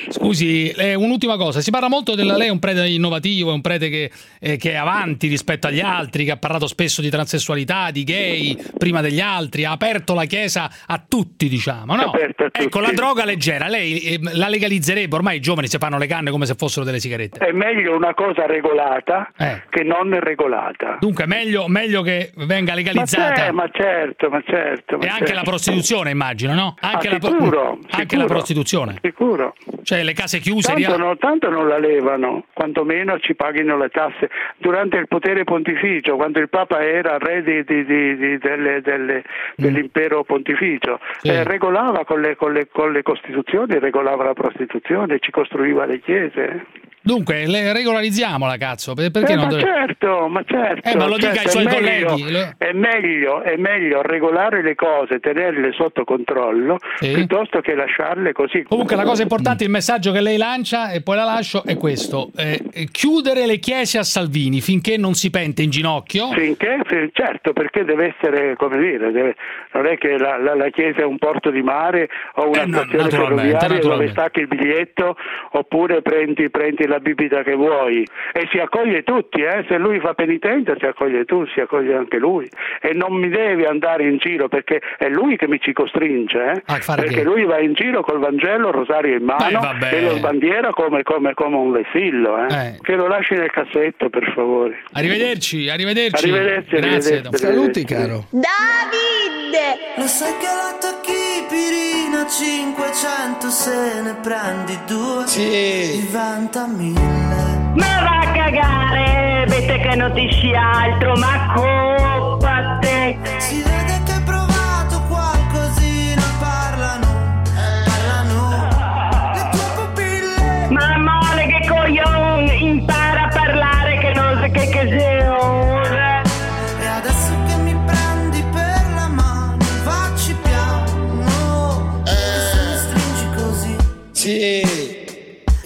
Scusi, 0.08 0.70
eh, 0.70 0.94
un'ultima 0.94 1.36
cosa. 1.36 1.60
Si 1.60 1.70
parla 1.70 1.88
molto 1.88 2.14
della 2.14 2.36
lei 2.36 2.48
è 2.48 2.50
un 2.50 2.60
prete 2.60 2.86
innovativo, 2.86 3.50
è 3.50 3.54
un 3.54 3.60
prete 3.60 3.88
che, 3.88 4.10
eh, 4.38 4.56
che 4.56 4.72
è 4.72 4.76
avanti 4.76 5.26
rispetto 5.26 5.66
agli 5.66 5.80
altri, 5.80 6.24
che 6.24 6.30
ha 6.30 6.36
parlato 6.36 6.66
spesso 6.68 7.00
di 7.00 7.10
transessualità, 7.10 7.90
di 7.90 8.04
gay, 8.04 8.56
prima 8.78 9.00
degli 9.00 9.20
altri, 9.20 9.64
ha 9.64 9.72
aperto 9.72 10.14
la 10.14 10.24
chiesa 10.24 10.70
a 10.86 11.02
tutti, 11.06 11.48
diciamo. 11.48 11.96
No? 11.96 12.02
A 12.10 12.18
Ecco, 12.20 12.50
tutti. 12.68 12.80
la 12.80 12.92
droga 12.92 13.24
leggera, 13.24 13.66
lei 13.66 13.98
eh, 14.00 14.18
la 14.34 14.48
legalizzerebbe, 14.48 15.16
ormai 15.16 15.36
i 15.38 15.40
giovani 15.40 15.66
si 15.66 15.78
fanno 15.78 15.98
le 15.98 16.06
canne 16.06 16.30
come 16.30 16.46
se 16.46 16.54
fossero 16.54 16.84
delle 16.84 17.00
sigarette. 17.00 17.38
È 17.44 17.52
meglio 17.52 17.96
una 17.96 18.14
cosa 18.14 18.46
regolata 18.46 19.23
Eh. 19.38 19.62
che 19.68 19.82
non 19.82 20.18
regolata. 20.20 20.96
Dunque, 21.00 21.26
meglio, 21.26 21.66
meglio 21.68 22.02
che 22.02 22.32
venga 22.36 22.70
Ma, 22.72 22.76
legalizzata. 22.76 23.32
c'è, 23.32 23.50
ma 23.50 23.68
certo, 23.72 24.28
ma 24.28 24.42
certo. 24.46 24.96
ma 24.98 25.04
E 25.04 25.08
anche 25.08 25.18
certo. 25.26 25.34
la 25.34 25.42
prostituzione, 25.42 26.10
immagino, 26.10 26.54
no? 26.54 26.74
Anche, 26.80 27.08
Ah, 27.08 27.12
la, 27.12 27.18
sicuro, 27.20 27.70
anche 27.70 27.96
sicuro. 28.00 28.20
la 28.20 28.26
prostituzione. 28.26 28.98
Sicuro. 29.02 29.54
Cioè, 29.82 30.02
le 30.02 30.12
case 30.12 30.38
chiuse. 30.38 30.72
Tanto, 30.72 30.96
no- 30.96 31.16
tanto 31.16 31.50
non 31.50 31.68
la 31.68 31.78
levano, 31.78 32.44
quantomeno 32.52 33.18
ci 33.18 33.34
paghino 33.34 33.76
le 33.76 33.88
tasse. 33.90 34.30
Durante 34.56 34.96
il 34.96 35.08
potere 35.08 35.44
pontificio, 35.44 36.16
quando 36.16 36.38
il 36.40 36.48
Papa 36.48 36.82
era 36.82 37.18
re 37.18 37.42
di- 37.42 37.64
di- 37.64 37.84
di- 37.84 38.38
delle- 38.38 38.80
delle- 38.80 39.22
dell'impero 39.56 40.24
pontificio, 40.24 40.98
Mm. 41.00 41.18
Sì. 41.18 41.28
eh, 41.28 41.44
regolava 41.44 42.04
con 42.04 42.20
le, 42.20 42.36
con, 42.36 42.52
le, 42.52 42.68
con 42.70 42.92
le 42.92 43.02
costituzioni, 43.02 43.78
regolava 43.78 44.24
la 44.24 44.32
prostituzione, 44.34 45.18
ci 45.20 45.30
costruiva 45.30 45.84
le 45.84 46.00
chiese. 46.00 46.66
Dunque, 47.04 47.46
le 47.46 47.72
regolarizziamola, 47.74 48.56
cazzo. 48.56 48.94
per- 48.94 49.10
Perché 49.10 49.32
Eh, 49.32 49.36
non 49.36 49.44
ma 49.44 49.50
dove- 49.50 49.62
certo, 49.62 50.28
ma 50.28 50.42
certo. 50.46 50.88
Eh, 50.88 50.96
ma 50.96 51.06
lo 51.06 51.16
dica 51.16 51.34
certo, 51.34 51.40
ai 51.42 51.48
suoi 51.50 51.64
è 51.66 51.80
meglio- 51.82 52.08
colleghi, 52.08 52.54
È 52.56 52.72
meglio, 52.72 53.42
è 53.42 53.56
meglio 53.56 54.00
regolare 54.02 54.62
le 54.62 54.74
cose, 54.74 55.20
tenerle 55.20 55.72
sotto 55.72 56.04
controllo, 56.04 56.78
Sì. 56.96 57.12
piuttosto 57.12 57.60
che 57.60 57.74
lasciarle 57.74 58.32
così. 58.32 58.62
Comunque 58.62 58.96
la 58.96 59.02
cosa 59.04 59.20
importante, 59.22 59.64
il 59.64 59.70
messaggio 59.70 60.12
che 60.12 60.20
lei 60.22 60.38
lancia, 60.38 60.90
e 60.92 61.02
poi 61.02 61.16
la 61.16 61.24
lascio, 61.24 61.62
è 61.64 61.76
questo. 61.76 62.30
Eh, 62.36 62.88
chiudere 62.90 63.44
le 63.46 63.58
chiese 63.58 63.98
a 63.98 64.02
Salvini 64.02 64.62
finché 64.62 64.96
non 64.96 65.12
si 65.12 65.28
pente 65.30 65.62
in 65.62 65.68
ginocchio. 65.70 66.30
Finché, 66.32 66.80
fi- 66.86 67.10
certo, 67.12 67.52
perché 67.52 67.84
deve 67.84 68.14
essere, 68.16 68.56
come 68.56 68.78
dire, 68.78 69.12
deve- 69.12 69.36
non 69.74 69.86
è 69.86 69.98
che 69.98 70.16
la, 70.16 70.38
la- 70.38 70.54
la 70.54 70.70
chiesa 70.70 71.00
è 71.02 71.04
un 71.04 71.18
porto 71.18 71.50
di 71.50 71.60
mare 71.62 72.08
o 72.36 72.48
una 72.48 72.62
Eh, 72.62 72.68
stazione 72.68 73.10
ferroviaria 73.10 73.78
dove 73.80 74.08
stacchi 74.08 74.40
il 74.40 74.48
biglietto 74.48 75.16
oppure 75.52 76.00
prendi, 76.00 76.48
prendi 76.50 76.86
la 76.86 76.93
bibita 76.98 77.42
che 77.42 77.54
vuoi 77.54 78.06
e 78.32 78.48
si 78.50 78.58
accoglie 78.58 79.02
tutti, 79.02 79.42
eh? 79.42 79.64
se 79.68 79.76
lui 79.78 80.00
fa 80.00 80.14
penitenza 80.14 80.74
si 80.78 80.84
accoglie 80.86 81.24
tu, 81.24 81.44
si 81.54 81.60
accoglie 81.60 81.94
anche 81.94 82.18
lui 82.18 82.48
e 82.80 82.92
non 82.92 83.12
mi 83.14 83.28
devi 83.28 83.64
andare 83.64 84.04
in 84.08 84.18
giro 84.18 84.48
perché 84.48 84.80
è 84.98 85.08
lui 85.08 85.36
che 85.36 85.48
mi 85.48 85.60
ci 85.60 85.72
costringe, 85.72 86.38
eh? 86.52 86.62
A 86.66 86.74
fare 86.80 87.02
perché 87.02 87.18
che? 87.18 87.24
lui 87.24 87.44
va 87.44 87.58
in 87.58 87.72
giro 87.74 88.02
col 88.02 88.18
Vangelo, 88.18 88.68
il 88.68 88.74
rosario 88.74 89.16
in 89.16 89.24
mano 89.24 89.60
vabbè. 89.60 89.94
e 89.94 90.00
lo 90.02 90.16
sbandiera 90.16 90.70
come, 90.70 91.02
come- 91.02 91.34
come 91.34 91.56
un 91.56 91.70
vessillo, 91.72 92.46
eh? 92.46 92.54
Eh. 92.54 92.78
che 92.82 92.94
lo 92.94 93.06
lasci 93.06 93.34
nel 93.34 93.50
cassetto 93.50 94.08
per 94.10 94.30
favore. 94.34 94.82
Arrivederci, 94.92 95.68
arrivederci. 95.68 96.24
Arrivederci, 96.28 96.70
Grazie. 96.76 96.78
arrivederci. 96.78 97.36
Saluti, 97.38 97.84
caro. 97.84 98.24
Davide! 98.30 99.92
Lo 99.96 100.06
sai 100.06 100.32
che 100.38 100.46
la 100.46 100.76
tocchi 100.80 101.12
pirina 101.48 102.26
500 102.26 103.48
se 103.48 104.02
ne 104.02 104.14
prendi 104.22 104.76
due 104.86 105.26
Sì. 105.26 106.04
diventa 106.06 106.66
Ma 106.92 108.02
va 108.02 108.18
a 108.20 108.32
cagare, 108.32 109.42
avete 109.42 109.78
che 109.78 109.94
non 109.96 110.12
ti 110.12 110.54
altro, 110.54 111.14
ma 111.16 111.52
coppa 111.54 112.13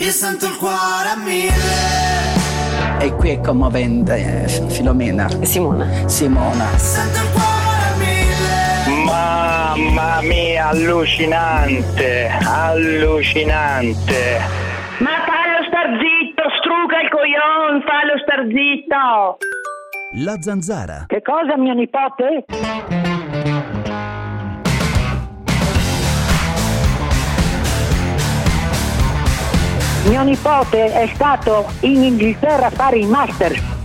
Io 0.08 0.14
sento 0.14 0.46
il 0.46 0.56
cuore 0.56 1.08
a 1.10 1.16
mille 1.16 1.52
E 2.98 3.12
qui 3.16 3.28
è 3.28 3.40
commovente, 3.42 4.14
eh, 4.14 4.48
Filomena. 4.70 5.28
Simona. 5.42 6.08
Simona. 6.08 6.64
Sento 6.78 7.18
il 7.20 7.30
cuore 7.32 7.84
a 7.84 7.94
mille 7.98 9.04
Mamma 9.04 10.22
mia, 10.22 10.68
allucinante, 10.68 12.30
allucinante! 12.42 14.40
Ma 15.00 15.10
fallo 15.26 15.66
star 15.68 16.00
zitto, 16.00 16.42
struca 16.58 17.02
il 17.02 17.10
coglion, 17.10 17.82
fallo 17.84 18.16
star 18.22 18.46
zitto! 18.48 19.36
La 20.24 20.40
zanzara. 20.40 21.04
Che 21.06 21.20
cosa, 21.20 21.58
mio 21.58 21.74
nipote? 21.74 22.46
Mio 30.04 30.22
nipote 30.22 30.92
è 30.92 31.10
stato 31.14 31.66
in 31.80 32.02
Inghilterra 32.02 32.66
a 32.66 32.70
fare 32.70 32.98
il 32.98 33.08
master. 33.08 33.76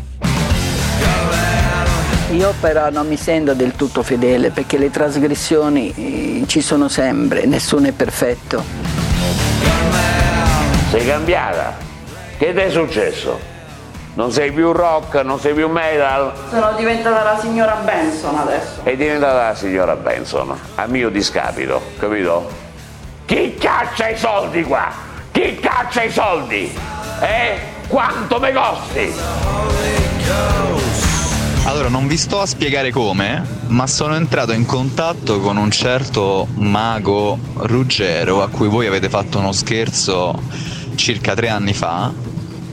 Io 2.31 2.53
però 2.59 2.89
non 2.89 3.07
mi 3.07 3.17
sento 3.17 3.53
del 3.53 3.75
tutto 3.75 4.03
fedele 4.03 4.49
perché 4.49 4.77
le 4.77 4.89
trasgressioni 4.89 5.93
eh, 6.41 6.47
ci 6.47 6.61
sono 6.61 6.87
sempre, 6.87 7.45
nessuno 7.45 7.87
è 7.87 7.91
perfetto. 7.91 8.63
Sei 10.89 11.05
cambiata? 11.05 11.75
Che 12.37 12.53
ti 12.53 12.59
è 12.59 12.69
successo? 12.69 13.51
Non 14.15 14.31
sei 14.31 14.51
più 14.51 14.71
rock, 14.71 15.15
non 15.23 15.39
sei 15.39 15.53
più 15.53 15.67
metal? 15.67 16.31
Sono 16.49 16.73
diventata 16.77 17.23
la 17.23 17.39
signora 17.39 17.75
Benson 17.83 18.37
adesso. 18.37 18.81
È 18.83 18.95
diventata 18.95 19.47
la 19.47 19.55
signora 19.55 19.95
Benson, 19.95 20.57
a 20.75 20.85
mio 20.85 21.09
discapito, 21.09 21.81
capito? 21.99 22.49
Chi 23.25 23.55
caccia 23.55 24.09
i 24.09 24.17
soldi 24.17 24.63
qua? 24.63 25.11
Chi 25.33 25.55
caccia 25.59 26.03
i 26.03 26.11
soldi? 26.11 26.71
Eh? 27.19 27.59
Quanto 27.87 28.39
me 28.39 28.53
costi? 28.53 29.11
Allora, 31.63 31.89
non 31.89 32.05
vi 32.05 32.17
sto 32.17 32.39
a 32.39 32.45
spiegare 32.45 32.91
come, 32.91 33.43
ma 33.69 33.87
sono 33.87 34.15
entrato 34.15 34.51
in 34.51 34.67
contatto 34.67 35.39
con 35.39 35.57
un 35.57 35.71
certo 35.71 36.47
mago 36.53 37.39
Ruggero 37.55 38.43
a 38.43 38.49
cui 38.49 38.67
voi 38.67 38.85
avete 38.85 39.09
fatto 39.09 39.39
uno 39.39 39.53
scherzo 39.53 40.39
circa 40.93 41.33
tre 41.33 41.49
anni 41.49 41.73
fa, 41.73 42.13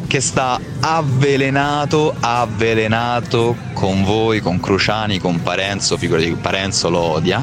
che 0.07 0.21
sta 0.21 0.61
avvelenato, 0.81 2.15
avvelenato 2.21 3.57
con 3.73 4.05
voi, 4.05 4.41
con 4.41 4.61
Cruciani, 4.61 5.19
con 5.19 5.41
Parenzo, 5.43 5.97
figurati 5.97 6.29
che 6.29 6.37
Parenzo 6.37 6.91
lo 6.91 6.99
odia. 6.99 7.43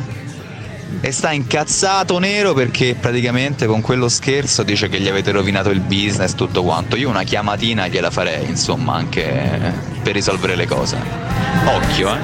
E 1.01 1.11
sta 1.11 1.31
incazzato 1.31 2.17
nero 2.17 2.53
perché 2.53 2.95
praticamente 2.99 3.65
con 3.65 3.81
quello 3.81 4.09
scherzo 4.09 4.63
dice 4.63 4.89
che 4.89 4.99
gli 4.99 5.07
avete 5.07 5.31
rovinato 5.31 5.69
il 5.69 5.79
business, 5.81 6.33
tutto 6.33 6.63
quanto. 6.63 6.95
Io 6.95 7.09
una 7.09 7.23
chiamatina 7.23 7.87
gliela 7.87 8.09
farei, 8.09 8.47
insomma, 8.47 8.93
anche 8.95 9.73
per 10.01 10.13
risolvere 10.13 10.55
le 10.55 10.65
cose. 10.65 10.97
Occhio, 11.65 12.13
eh. 12.13 12.17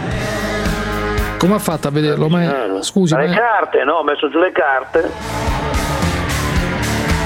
Come 1.38 1.55
ha 1.55 1.59
fatto 1.59 1.88
a 1.89 1.91
vederlo? 1.91 2.30
Ma 2.30 2.82
scusi, 2.82 3.16
le 3.16 3.28
ma- 3.28 3.36
carte, 3.36 3.84
no, 3.84 3.95
ho 3.95 4.03
messo 4.03 4.30
giù 4.30 4.39
le 4.39 4.51
carte. 4.51 5.11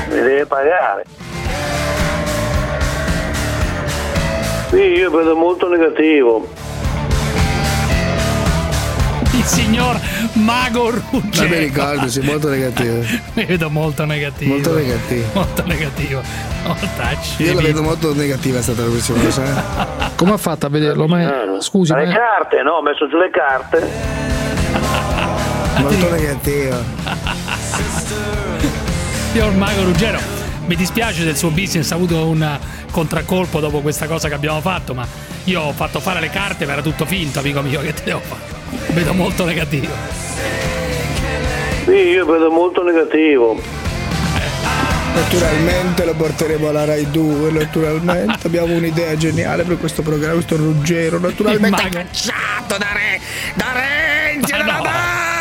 Mi 0.10 0.16
deve 0.16 0.46
pagare. 0.46 1.04
Sì, 4.70 4.82
io 4.82 5.12
vedo 5.12 5.36
molto 5.36 5.70
negativo. 5.70 6.48
Il 9.32 9.44
signor 9.44 10.00
Mago 10.38 10.92
Non 10.92 11.02
mi 11.12 11.20
Ruggero. 11.22 11.60
ricordo, 11.60 12.08
sei 12.08 12.24
molto 12.24 12.50
negativo. 12.50 13.04
Mi 13.34 13.46
vedo 13.46 13.70
molto 13.70 14.06
negativo. 14.06 14.54
Molto 14.54 14.74
negativo. 14.74 15.28
Molto 15.34 15.64
negativo. 15.66 16.22
Oh, 16.66 16.76
tacci. 16.96 17.44
Io 17.44 17.54
la 17.54 17.62
vedo 17.62 17.82
molto 17.82 18.14
negativa 18.14 18.62
sta 18.62 18.74
trasmissione, 18.74 19.24
lo 19.24 19.32
sai? 19.32 19.54
come 20.16 20.34
ha 20.34 20.38
fatto 20.38 20.66
a 20.66 20.70
vederlo? 20.70 21.08
Ma 21.08 21.58
scusi, 21.60 21.94
le 21.94 22.06
ma- 22.06 22.14
carte, 22.14 22.62
no, 22.64 22.74
ho 22.74 22.82
messo 22.82 23.08
giù 23.08 23.18
le 23.18 23.30
carte. 23.30 24.16
Molto 25.82 26.10
negativo. 26.10 26.76
Signor 29.32 29.54
Mago 29.54 29.84
Ruggero, 29.84 30.20
mi 30.66 30.76
dispiace 30.76 31.24
del 31.24 31.38
suo 31.38 31.50
business, 31.50 31.92
ha 31.92 31.96
avuto 31.96 32.26
un 32.28 32.58
contraccolpo 32.92 33.60
dopo 33.60 33.82
questa 33.82 34.08
cosa 34.08 34.28
che 34.28 34.34
abbiamo 34.34 34.60
fatto, 34.62 34.94
ma 34.94 35.06
io 35.46 35.62
ho 35.62 35.72
fatto 35.74 36.00
fare 36.00 36.20
le 36.20 36.30
carte, 36.30 36.66
ma 36.66 36.74
era 36.74 36.82
tutto 36.82 37.06
finto, 37.06 37.40
amico 37.40 37.62
mio, 37.62 37.80
che 37.82 37.94
te 37.94 38.02
devo 38.06 38.20
fare? 38.20 38.57
Vedo 38.90 39.14
molto 39.14 39.46
negativo. 39.46 39.94
Sì, 41.86 41.92
io 41.92 42.26
vedo 42.26 42.52
molto 42.52 42.84
negativo. 42.84 43.60
Naturalmente 45.14 46.06
lo 46.06 46.14
porteremo 46.14 46.70
alla 46.70 46.86
Rai 46.86 47.10
2, 47.10 47.52
naturalmente. 47.52 48.46
Abbiamo 48.46 48.76
un'idea 48.76 49.16
geniale 49.16 49.64
per 49.64 49.80
questo 49.80 50.02
programma, 50.04 50.34
questo 50.34 50.58
Ruggero, 50.58 51.18
naturalmente. 51.20 51.90
Cacciato 51.90 52.78
da 52.78 52.92
Re, 52.94 53.20
da 53.56 53.66
Renzi, 53.74 54.52
Ma 54.52 54.58
dalla 54.58 54.78
no. 54.78 55.37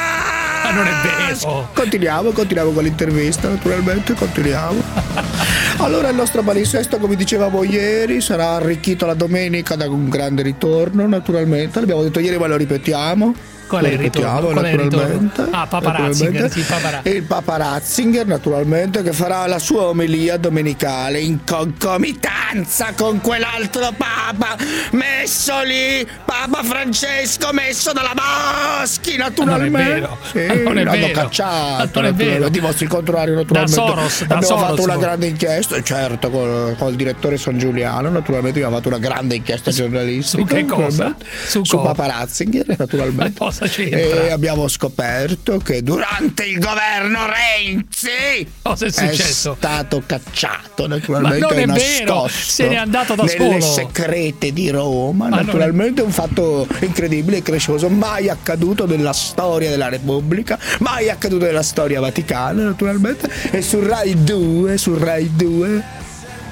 Ma 0.67 0.73
non 0.73 0.87
è 0.89 0.93
vero. 1.01 1.69
Continuiamo, 1.73 2.31
continuiamo 2.33 2.73
con 2.73 2.83
l'intervista, 2.83 3.49
naturalmente, 3.49 4.14
continuiamo. 4.14 4.83
Allora 5.79 6.09
il 6.09 6.17
nostro 6.17 6.43
palinsesto, 6.43 6.99
come 6.99 7.14
dicevamo 7.14 7.62
ieri, 7.62 8.21
sarà 8.21 8.55
arricchito 8.55 9.07
la 9.07 9.14
domenica 9.14 9.77
da 9.77 9.89
un 9.89 10.09
grande 10.09 10.43
ritorno, 10.43 11.07
naturalmente. 11.07 11.79
L'abbiamo 11.79 12.03
detto 12.03 12.19
ieri, 12.19 12.39
ma 12.39 12.47
lo 12.47 12.57
ripetiamo. 12.57 13.35
Qual 13.67 13.85
è 13.85 13.89
il 13.91 13.99
ritorno? 13.99 14.49
Qual 14.49 14.64
è 14.64 14.71
il 14.73 14.79
ritorno? 14.79 15.31
Ah, 15.51 15.67
Papa 15.67 15.91
Ratzinger, 15.91 16.51
sì, 16.51 16.61
Papa 16.61 16.91
Ra- 16.91 17.01
E 17.03 17.11
il 17.11 17.23
Papa 17.25 17.57
Ratzinger, 17.57 18.27
naturalmente, 18.27 19.03
che 19.03 19.12
farà 19.12 19.47
la 19.47 19.59
sua 19.59 19.83
omelia 19.85 20.37
domenicale 20.37 21.21
in 21.21 21.41
concomitanza 21.45 22.93
con 22.97 23.21
quell'altro 23.21 23.93
Papa 23.97 24.57
messo 24.93 25.61
lì, 25.62 26.07
Papa 26.25 26.62
Francesco 26.62 27.49
messo 27.53 27.93
dalla 27.93 28.14
Boschi, 28.14 29.17
naturalmente. 29.17 29.93
vero. 30.01 30.17
Sì, 30.31 30.39
Ma 30.47 30.55
non 30.62 30.79
è 30.79 30.85
l'hanno 30.85 31.07
vero. 31.07 31.21
cacciato, 31.21 32.01
Ma 32.01 32.01
non 32.01 32.05
è 32.07 32.14
vero. 32.14 32.49
dimostri 32.49 32.85
il 32.85 32.91
contrario, 32.91 33.35
naturalmente. 33.35 33.81
Da 33.81 33.87
Soros, 33.87 34.19
da 34.27 34.35
abbiamo 34.37 34.57
Soros, 34.57 34.62
fatto 34.77 34.83
una 34.83 34.97
grande 34.97 35.27
inchiesta, 35.27 35.83
certo, 35.83 36.31
col, 36.31 36.77
col 36.79 36.95
direttore 36.95 37.37
San 37.37 37.59
Giuliano, 37.59 38.09
naturalmente 38.11 38.59
abbiamo 38.59 38.77
fatto 38.77 38.89
una 38.89 38.99
grande 38.99 39.35
inchiesta 39.37 39.71
giornalistica. 39.71 40.43
su 40.43 40.55
che 40.55 40.64
cosa? 40.67 41.14
Su 41.47 41.64
Su? 41.64 41.81
Papa 41.83 42.07
Ratzinger, 42.07 42.75
naturalmente. 42.79 43.39
Ma 43.61 43.66
cosa 43.66 43.82
c'entra? 43.82 43.98
E 44.26 44.30
abbiamo 44.30 44.68
scoperto 44.68 45.59
che 45.59 45.82
durante 45.82 46.44
il 46.44 46.59
governo 46.59 47.20
Renzi 47.26 48.46
Cosa 48.62 48.86
è 48.86 48.90
successo? 48.90 49.54
stato 49.59 50.02
cacciato 50.07 50.86
naturalmente 50.86 51.40
Ma 51.46 51.52
non 51.66 51.76
è 51.76 51.78
vero, 51.78 52.28
se 52.30 52.68
n'è 52.68 52.76
andato 52.76 53.14
da 53.14 53.22
nelle 53.24 53.61
solo. 53.61 53.72
secrete 53.74 54.52
di 54.52 54.70
Roma 54.70 55.28
Ma 55.28 55.36
non 55.36 55.38
è- 55.38 55.42
naturalmente 55.44 56.02
un 56.02 56.11
fatto 56.12 56.66
incredibile 56.80 57.38
e 57.38 57.42
crescioso 57.42 57.88
mai 57.88 58.28
accaduto 58.28 58.86
nella 58.86 59.12
storia 59.12 59.70
della 59.70 59.88
Repubblica 59.88 60.59
mai 60.80 61.09
accaduto 61.11 61.44
nella 61.46 61.62
storia 61.62 62.00
vaticana 62.00 62.62
naturalmente 62.64 63.30
e 63.50 63.62
su 63.62 63.82
Rai 63.82 64.22
2 64.22 64.76
su 64.78 64.96
Rai 64.98 65.30
2 65.34 65.82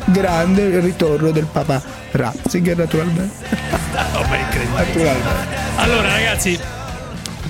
grande 0.06 0.62
il 0.62 0.80
ritorno 0.82 1.30
del 1.30 1.46
Papa 1.50 1.82
Ratzinger 2.10 2.76
naturalmente 2.76 3.32
incredibile. 3.50 4.82
naturalmente 4.84 5.62
Allora, 5.76 6.08
ragazzi, 6.08 6.58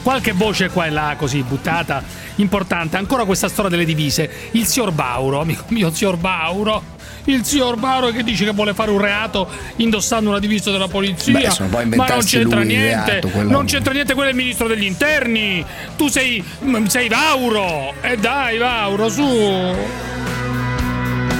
qualche 0.05 0.31
voce 0.33 0.69
qua 0.69 0.87
e 0.87 0.91
là 0.91 1.17
così 1.19 1.43
buttata. 1.43 2.01
Importante, 2.37 2.97
ancora 2.97 3.25
questa 3.25 3.49
storia 3.49 3.71
delle 3.71 3.85
divise. 3.85 4.31
Il 4.53 4.67
signor 4.67 4.93
Bauro, 4.93 5.41
amico 5.41 5.65
mio, 5.69 5.89
il 5.89 5.95
signor 5.95 6.17
Bauro. 6.17 6.93
Il 7.27 7.43
signor 7.43 7.77
Bauro 7.79 8.09
che 8.09 8.23
dice 8.23 8.45
che 8.45 8.51
vuole 8.53 8.75
fare 8.75 8.91
un 8.91 9.01
reato 9.01 9.49
indossando 9.77 10.29
una 10.29 10.39
divisa 10.39 10.71
della 10.71 10.89
polizia. 10.89 11.33
Beh, 11.33 11.51
sono 11.51 11.69
ma 11.71 12.07
non 12.07 12.23
c'entra 12.23 12.61
niente. 12.61 13.11
reato, 13.13 13.29
quello- 13.29 13.51
Non 13.51 13.65
c'entra 13.65 13.93
niente, 13.95 14.13
quello 14.13 14.29
è 14.29 14.33
il 14.33 14.39
ministro 14.39 14.69
degli 14.69 14.85
interni. 14.85 15.65
Tu 15.97 16.09
sei. 16.09 16.45
mm, 16.65 16.85
sei 16.85 17.09
Vauro. 17.09 17.95
E 18.03 18.19
dai, 18.19 18.59
Vauro, 18.59 19.09
su. 19.09 19.75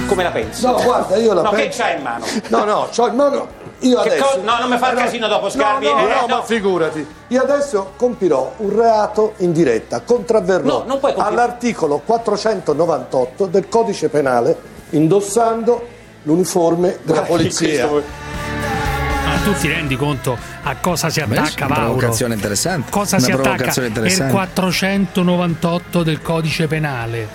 Come 0.07 0.23
la 0.23 0.31
pensi? 0.31 0.63
No, 0.65 0.81
guarda, 0.81 1.17
io 1.17 1.33
la 1.33 1.41
no, 1.43 1.49
penso- 1.51 1.65
che 1.65 1.75
c'hai 1.83 1.97
in 1.97 2.01
mano? 2.03 2.25
No, 2.49 2.63
no, 2.63 2.89
c'ho 2.95 3.07
in 3.07 3.15
mano. 3.15 3.47
Io 3.79 3.99
Che 4.01 4.09
adesso. 4.09 4.23
co- 4.35 4.41
no, 4.41 4.57
non 4.59 4.69
mi 4.69 4.77
fa 4.77 4.91
il 4.91 4.97
casino 4.97 5.27
dopo, 5.27 5.49
Scarpi, 5.49 5.85
No, 5.85 5.91
no, 5.93 5.99
eh, 5.99 6.13
no, 6.13 6.25
no. 6.27 6.35
ma 6.37 6.43
figurati. 6.43 7.05
Io 7.27 7.41
adesso 7.41 7.91
compirò 7.97 8.53
un 8.57 8.75
reato 8.75 9.33
in 9.37 9.51
diretta. 9.51 10.01
Contravverrò 10.01 10.85
No, 10.87 10.99
all'articolo 11.17 12.01
498 12.03 13.45
del 13.47 13.67
codice 13.69 14.09
penale 14.09 14.57
indossando 14.91 15.87
l'uniforme 16.23 16.99
della 17.03 17.21
polizia. 17.21 17.87
Ma 17.87 19.37
tu 19.43 19.53
ti 19.59 19.67
rendi 19.67 19.95
conto 19.95 20.37
a 20.63 20.75
cosa 20.79 21.09
si 21.09 21.21
Beh, 21.23 21.37
attacca 21.37 21.65
una 21.65 21.75
Vauro? 21.75 21.91
provocazione 21.97 22.33
interessante 22.35 22.89
Cosa 22.91 23.17
una 23.17 23.25
si 23.25 23.31
attacca? 23.31 23.73
il 23.81 23.85
interessante 23.87 24.31
498 24.33 26.03
del 26.03 26.21
codice 26.21 26.67
penale. 26.67 27.27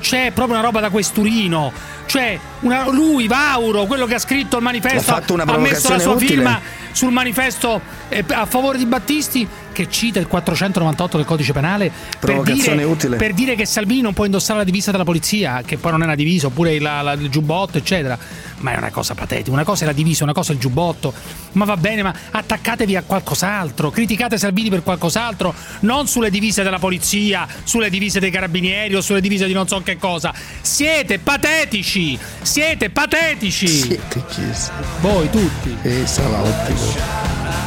C'è 0.00 0.32
proprio 0.32 0.56
una 0.58 0.64
roba 0.66 0.80
da 0.80 0.90
questurino. 0.90 1.72
Cioè, 2.14 2.38
una- 2.60 2.88
lui, 2.90 3.26
Vauro, 3.26 3.86
quello 3.86 4.06
che 4.06 4.14
ha 4.14 4.18
scritto 4.20 4.58
il 4.58 4.62
manifesto, 4.62 5.12
Ha 5.14 5.58
messo 5.58 5.88
la 5.88 5.98
sua 5.98 6.12
utile. 6.12 6.28
firma 6.34 6.60
sul 6.92 7.10
manifesto 7.10 7.80
eh, 8.08 8.24
a 8.28 8.46
favore 8.46 8.78
di 8.78 8.86
Battisti 8.86 9.48
che 9.72 9.90
cita 9.90 10.20
il 10.20 10.28
498 10.28 11.16
del 11.16 11.26
codice 11.26 11.52
penale 11.52 11.90
per 12.20 12.40
dire, 12.42 12.84
utile. 12.84 13.16
per 13.16 13.32
dire 13.34 13.56
che 13.56 13.66
Salvini 13.66 14.00
non 14.02 14.12
può 14.12 14.24
indossare 14.24 14.60
la 14.60 14.64
divisa 14.64 14.92
della 14.92 15.02
polizia, 15.02 15.62
che 15.66 15.76
poi 15.78 15.90
non 15.90 16.02
è 16.02 16.04
una 16.04 16.14
divisa, 16.14 16.46
oppure 16.46 16.78
la- 16.78 17.02
la- 17.02 17.14
il 17.14 17.28
giubbotto, 17.30 17.78
eccetera. 17.78 18.16
Ma 18.58 18.72
è 18.74 18.76
una 18.76 18.90
cosa 18.92 19.14
patetica. 19.16 19.50
Una 19.50 19.64
cosa 19.64 19.82
è 19.82 19.86
la 19.86 19.92
divisa, 19.92 20.22
una 20.22 20.32
cosa 20.32 20.52
è 20.52 20.54
il 20.54 20.60
giubbotto. 20.60 21.12
Ma 21.52 21.64
va 21.64 21.76
bene, 21.76 22.04
ma 22.04 22.14
attaccatevi 22.30 22.94
a 22.94 23.02
qualcos'altro. 23.02 23.90
Criticate 23.90 24.38
Salvini 24.38 24.70
per 24.70 24.84
qualcos'altro, 24.84 25.52
non 25.80 26.06
sulle 26.06 26.30
divise 26.30 26.62
della 26.62 26.78
polizia, 26.78 27.44
sulle 27.64 27.90
divise 27.90 28.20
dei 28.20 28.30
carabinieri 28.30 28.94
o 28.94 29.00
sulle 29.00 29.20
divise 29.20 29.46
di 29.48 29.52
non 29.52 29.66
so 29.66 29.80
che 29.82 29.96
cosa. 29.98 30.32
Siete 30.60 31.18
patetici! 31.18 32.03
Siete 32.42 32.90
patetici! 32.90 33.66
Siete 33.66 34.22
chiesi. 34.28 34.70
Voi 35.00 35.30
tutti. 35.30 35.76
E 35.82 36.06
salauti. 36.06 36.74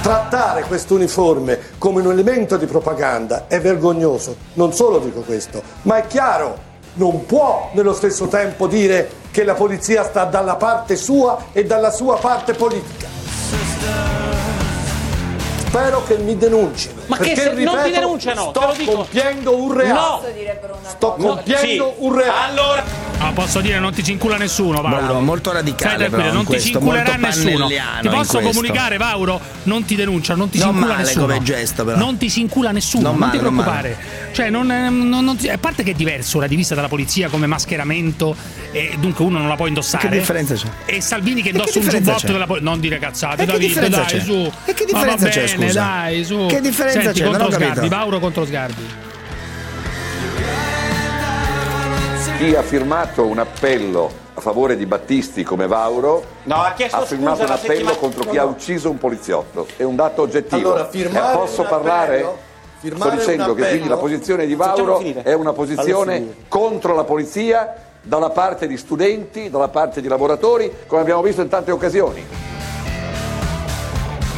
Trattare 0.01 0.61
questo 0.63 0.93
uniforme 0.93 1.59
come 1.77 2.01
un 2.01 2.11
elemento 2.11 2.55
di 2.57 2.65
propaganda 2.65 3.47
è 3.47 3.59
vergognoso. 3.59 4.35
Non 4.53 4.73
solo 4.73 4.99
dico 4.99 5.21
questo, 5.21 5.61
ma 5.83 5.97
è 5.97 6.07
chiaro, 6.07 6.57
non 6.93 7.25
può 7.25 7.71
nello 7.73 7.93
stesso 7.93 8.27
tempo 8.27 8.67
dire 8.67 9.09
che 9.31 9.43
la 9.43 9.55
polizia 9.55 10.03
sta 10.03 10.25
dalla 10.25 10.55
parte 10.55 10.95
sua 10.95 11.47
e 11.51 11.65
dalla 11.65 11.91
sua 11.91 12.17
parte 12.17 12.53
politica. 12.53 13.07
Spero 15.57 16.03
che 16.05 16.17
mi 16.17 16.37
denunci. 16.37 16.96
Ma 17.07 17.17
che 17.17 17.33
perché, 17.33 17.41
se- 17.41 17.63
non 17.63 17.75
ti 17.77 17.83
ripeto, 17.83 17.99
denunciano, 17.99 18.51
te 18.51 18.59
sto 18.59 18.67
lo 18.67 18.73
dico. 18.77 18.91
compiendo 18.91 19.57
un 19.57 19.73
reato. 19.77 20.21
No. 20.67 20.77
Sto 20.87 21.13
compiendo 21.17 21.93
sì. 21.97 22.03
un 22.03 22.15
reato. 22.15 22.37
Allora. 22.51 23.05
No, 23.19 23.33
posso 23.33 23.61
dire 23.61 23.79
non 23.79 23.93
ti 23.93 24.03
si 24.03 24.11
incula 24.11 24.37
nessuno, 24.37 24.79
Vauro. 24.81 24.97
Bravo, 25.03 25.19
molto 25.21 25.51
radicale, 25.51 26.07
però, 26.09 26.23
non 26.31 26.45
ti 26.45 26.59
si 26.59 26.71
questo, 26.71 26.77
inculerà 26.77 27.17
molto 27.17 27.25
nessuno. 27.25 27.67
Ti 27.67 28.09
posso 28.09 28.39
comunicare, 28.41 28.97
Vauro? 28.97 29.39
Non 29.63 29.85
ti 29.85 29.95
denuncia, 29.95 30.35
non 30.35 30.49
ti 30.49 30.59
Non 30.59 30.75
male 30.75 30.97
nessuno. 30.97 31.25
come 31.25 31.41
gesto, 31.41 31.83
però. 31.83 31.97
Non 31.97 32.17
ti 32.17 32.29
si 32.29 32.41
incula 32.41 32.71
nessuno, 32.71 33.03
Non 33.09 33.11
non, 33.17 33.19
male, 33.27 33.37
ti 33.37 33.43
non 33.43 33.53
preoccupare. 33.55 33.97
Cioè, 34.33 34.49
non, 34.51 34.67
non- 34.67 35.09
non 35.23 35.35
ti- 35.35 35.49
a 35.49 35.57
parte 35.57 35.81
che 35.83 35.91
è 35.91 35.93
diverso 35.95 36.39
la 36.39 36.45
divisa 36.47 36.75
della 36.75 36.87
polizia 36.89 37.27
come 37.29 37.47
mascheramento 37.47 38.35
e 38.71 38.95
dunque 38.99 39.25
uno 39.25 39.39
non 39.39 39.47
la 39.47 39.55
può 39.55 39.65
indossare. 39.65 40.09
Che 40.09 40.17
differenza 40.19 40.53
c'è? 40.53 40.67
E 40.85 41.01
Salvini 41.01 41.41
che 41.41 41.49
che 41.51 41.57
indossa 41.57 41.79
un 41.79 41.87
giubbotto 41.89 42.19
c'è? 42.19 42.31
della 42.31 42.45
polizia. 42.45 42.69
Non 42.69 42.79
dire 42.79 42.99
cazzate, 42.99 43.37
che 43.37 43.45
Davide, 43.45 43.65
differenza 43.67 43.97
dai, 44.01 44.07
c'è? 44.07 44.19
su. 44.21 44.51
E 44.65 44.73
che 44.73 44.85
Ma 44.91 44.99
differenza 44.99 45.25
va 45.25 45.31
c'è, 45.31 45.45
bene, 45.45 45.65
scusa? 45.67 45.79
dai, 45.81 46.23
su. 46.23 46.45
Che 46.47 46.61
differenza 46.61 46.96
Senti, 47.01 47.19
c'è? 47.21 47.25
Contro 47.25 47.47
capito. 47.49 47.71
Sgarbi, 47.71 47.89
Vauro 47.89 48.19
contro 48.19 48.45
Sgarbi. 48.45 48.85
Chi 52.37 52.55
ha 52.55 52.61
firmato 52.61 53.25
un 53.25 53.39
appello 53.39 54.11
a 54.35 54.41
favore 54.41 54.77
di 54.77 54.85
Battisti 54.85 55.43
come 55.43 55.65
Vauro 55.65 56.23
No, 56.43 56.61
ha 56.61 56.73
chiesto 56.73 57.03
firmato 57.05 57.41
un 57.43 57.49
appello 57.49 57.95
contro 57.95 58.23
chi 58.25 58.35
no, 58.35 58.41
ha 58.41 58.45
no. 58.45 58.51
ucciso 58.51 58.91
un 58.91 58.97
poliziotto. 58.99 59.65
È 59.75 59.81
un 59.81 59.95
dato 59.95 60.21
oggettivo. 60.21 60.73
Allora, 60.73 60.87
firmare 60.87 61.33
Eh, 61.33 61.35
posso 61.37 61.63
parlare? 61.63 62.15
appello- 62.17 62.45
Sto 62.79 63.09
dicendo 63.09 63.55
che 63.55 63.67
quindi 63.69 63.87
la 63.87 63.97
posizione 63.97 64.45
di 64.45 64.53
Vauro 64.53 64.99
è 64.99 65.33
una 65.33 65.51
posizione 65.51 66.35
contro 66.47 66.93
la 66.93 67.03
polizia 67.05 67.73
dalla 68.03 68.29
parte 68.29 68.67
di 68.67 68.77
studenti, 68.77 69.49
dalla 69.49 69.69
parte 69.69 69.99
di 69.99 70.07
lavoratori, 70.07 70.71
come 70.85 71.01
abbiamo 71.01 71.23
visto 71.23 71.41
in 71.41 71.49
tante 71.49 71.71
occasioni. 71.71 72.23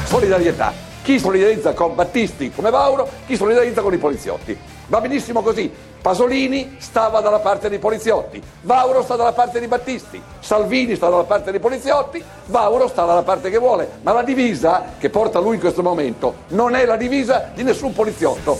Solidarietà. 0.05 0.87
Chi 1.09 1.17
solidarizza 1.17 1.73
con 1.73 1.95
Battisti 1.95 2.51
come 2.51 2.69
Vauro, 2.69 3.09
chi 3.25 3.35
solidarizza 3.35 3.81
con 3.81 3.91
i 3.91 3.97
poliziotti. 3.97 4.55
Va 4.85 5.01
benissimo 5.01 5.41
così. 5.41 5.67
Pasolini 5.99 6.75
stava 6.77 7.19
dalla 7.19 7.39
parte 7.39 7.67
dei 7.67 7.79
poliziotti, 7.79 8.39
Vauro 8.61 9.01
sta 9.01 9.15
dalla 9.15 9.33
parte 9.33 9.59
di 9.59 9.65
Battisti, 9.65 10.21
Salvini 10.39 10.95
sta 10.95 11.09
dalla 11.09 11.23
parte 11.23 11.49
dei 11.49 11.59
poliziotti, 11.59 12.23
Vauro 12.45 12.87
sta 12.87 13.05
dalla 13.05 13.23
parte 13.23 13.49
che 13.49 13.57
vuole. 13.57 13.89
Ma 14.03 14.11
la 14.11 14.21
divisa 14.21 14.93
che 14.99 15.09
porta 15.09 15.39
lui 15.39 15.55
in 15.55 15.59
questo 15.59 15.81
momento 15.81 16.43
non 16.49 16.75
è 16.75 16.85
la 16.85 16.95
divisa 16.95 17.49
di 17.55 17.63
nessun 17.63 17.91
poliziotto. 17.91 18.59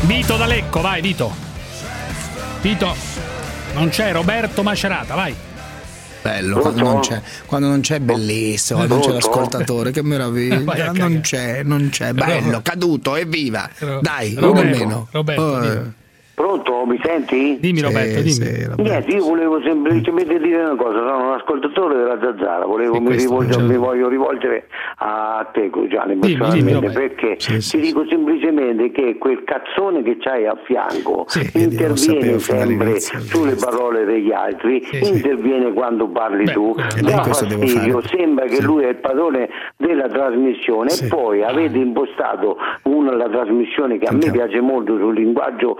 Vito 0.00 0.36
da 0.38 0.46
Lecco, 0.46 0.80
vai 0.80 1.02
Vito. 1.02 1.30
Vito, 2.62 2.94
non 3.74 3.90
c'è 3.90 4.10
Roberto 4.10 4.62
Macerata, 4.62 5.14
vai. 5.14 5.52
Bello, 6.24 6.58
quando 6.60 6.82
non 6.82 7.00
c'è, 7.00 7.20
quando 7.44 7.68
non 7.68 7.80
c'è 7.82 8.00
bellissimo, 8.00 8.78
quando 8.78 8.94
non 8.94 9.04
c'è 9.04 9.12
l'ascoltatore, 9.12 9.90
che 9.90 10.02
meraviglia. 10.02 10.92
Non 11.04 11.20
c'è, 11.20 11.62
non 11.62 11.88
c'è, 11.90 12.14
bello, 12.14 12.62
caduto, 12.62 13.14
evviva. 13.14 13.68
Dai, 14.00 14.34
uno 14.38 14.62
meno. 14.62 15.08
Roberto, 15.10 15.42
Oh. 15.42 15.92
Pronto, 16.34 16.84
mi 16.84 16.98
senti? 17.02 17.58
Dimmi 17.60 17.80
Roberto, 17.80 18.18
Sì, 18.18 18.22
dimmi. 18.22 18.30
sì, 18.32 18.62
Roberto. 18.64 18.82
Niente, 18.82 19.10
io 19.14 19.24
volevo 19.24 19.60
semplicemente 19.62 20.38
dire 20.40 20.64
una 20.64 20.74
cosa, 20.74 20.98
sono 20.98 21.26
un 21.28 21.32
ascoltatore 21.34 21.94
della 21.94 22.18
Zazzara, 22.20 22.64
volevo, 22.66 23.00
mi, 23.00 23.14
rivolgere- 23.16 23.52
certo. 23.60 23.68
mi 23.72 23.76
voglio 23.78 24.08
rivolgere 24.08 24.66
a 24.96 25.48
te 25.52 25.70
Cruciani 25.70 26.18
Dimmi, 26.18 26.36
personalmente 26.36 26.90
perché 26.90 27.36
Sì, 27.38 27.60
sì, 27.60 27.76
ti 27.76 27.82
dico 27.86 28.04
semplicemente 28.08 28.90
che 28.90 29.16
quel 29.18 29.44
cazzone 29.44 30.02
che 30.02 30.16
c'hai 30.18 30.46
a 30.46 30.56
fianco 30.64 31.26
interviene 31.54 32.38
sempre 32.40 32.98
sulle 33.00 33.54
parole 33.54 34.04
degli 34.04 34.32
altri, 34.32 34.82
Sì, 34.84 35.04
sì. 35.04 35.12
interviene 35.14 35.72
quando 35.72 36.08
parli 36.08 36.44
Beh, 36.44 36.52
tu, 36.52 36.74
E 36.96 37.00
lei 37.02 37.14
dà 37.14 37.22
fastidio, 37.22 38.00
sembra 38.02 38.46
che 38.46 38.56
Sì. 38.56 38.62
lui 38.62 38.82
è 38.84 38.88
il 38.88 38.96
padrone 38.96 39.48
della 39.76 40.08
trasmissione 40.08 40.88
Sì. 40.90 41.04
e 41.04 41.08
poi 41.08 41.42
avete 41.44 41.78
impostato 41.78 42.56
una 42.84 43.14
la 43.14 43.28
trasmissione 43.28 43.98
che 43.98 44.06
a 44.06 44.12
me 44.12 44.30
piace 44.32 44.60
molto 44.60 44.96
sul 44.98 45.14
linguaggio 45.14 45.76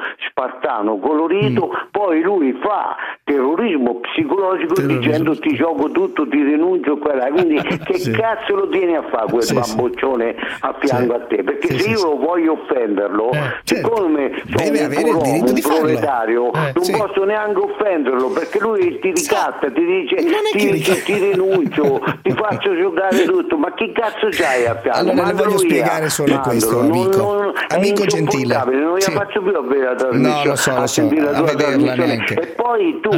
spartano 0.49 0.99
colorito, 0.99 1.71
poi 1.91 2.21
lui 2.23 2.53
fa 2.63 2.97
terrorismo 3.25 4.01
psicologico 4.01 4.75
Terrorismo. 4.75 5.01
dicendo 5.01 5.39
ti 5.39 5.55
gioco 5.55 5.91
tutto, 5.91 6.29
ti 6.29 6.43
denuncio 6.43 6.99
quella. 6.99 7.27
Quindi 7.29 7.57
che 7.85 7.99
Sì. 7.99 8.11
cazzo 8.13 8.55
lo 8.55 8.69
tieni 8.69 8.97
a 8.97 9.03
fare 9.11 9.27
quel 9.31 9.43
Sì, 9.43 9.55
sì. 9.63 9.75
bamboccione 9.75 10.35
a 10.61 10.75
fianco 10.79 11.15
Sì. 11.15 11.21
a 11.21 11.27
te? 11.27 11.43
Perché 11.43 11.67
Sì, 11.69 11.73
se 11.75 11.79
sì, 11.83 11.91
io 11.91 11.97
sì. 11.97 12.05
voglio 12.19 12.53
offenderlo, 12.53 13.31
Eh, 13.31 13.39
certo. 13.65 13.75
siccome 13.97 14.31
Deve 14.45 14.77
sono 14.77 14.87
avere 14.87 15.11
un 15.11 15.23
diritto 15.23 15.53
un 15.53 15.61
proletario, 15.79 16.53
Eh, 16.53 16.73
non 16.75 16.85
sì. 16.85 16.93
posso 16.97 17.25
neanche 17.25 17.59
offenderlo 17.61 18.29
perché 18.31 18.59
lui 18.61 18.99
ti 19.01 19.13
ricatta, 19.13 19.71
ti 19.71 19.85
dice 19.85 20.17
Non 20.23 20.41
ti, 20.53 20.71
ricatta. 20.71 21.01
ti 21.05 21.19
denuncio, 21.19 22.01
ti 22.23 22.31
faccio 22.37 22.77
giocare 22.77 23.25
tutto, 23.25 23.57
ma 23.57 23.73
che 23.75 23.93
cazzo 23.93 24.29
c'hai 24.31 24.67
a 24.67 24.77
fianco? 24.81 25.11
Allora, 25.11 25.33
voglio 25.33 25.59
spiegare 25.59 26.09
solo 26.11 26.33
mandalo. 26.35 26.51
questo, 26.51 26.83
Non- 26.83 26.91
amico. 26.91 27.17
non- 27.17 27.53
è 27.69 27.75
Amico 27.75 28.05
gentile. 28.05 28.63
Non 28.65 29.01
Sì. 29.01 29.13
la 29.13 29.21
faccio 29.21 29.43
più 29.43 29.57
a 29.57 29.61
vedere 29.63 29.85
la 29.91 29.95
trasmissione. 29.95 30.29
No, 30.29 30.34
lo 30.45 30.57
so, 30.57 30.71
lo 30.71 30.77
a 30.77 30.87
so, 30.87 30.95
sentire 30.95 31.21
la 31.23 31.33
tua 31.33 31.45
vederla 31.47 31.93
trasmissione. 31.95 32.07
neanche. 32.07 32.35
E 32.41 32.47
poi 32.49 32.99
tu 33.01 33.11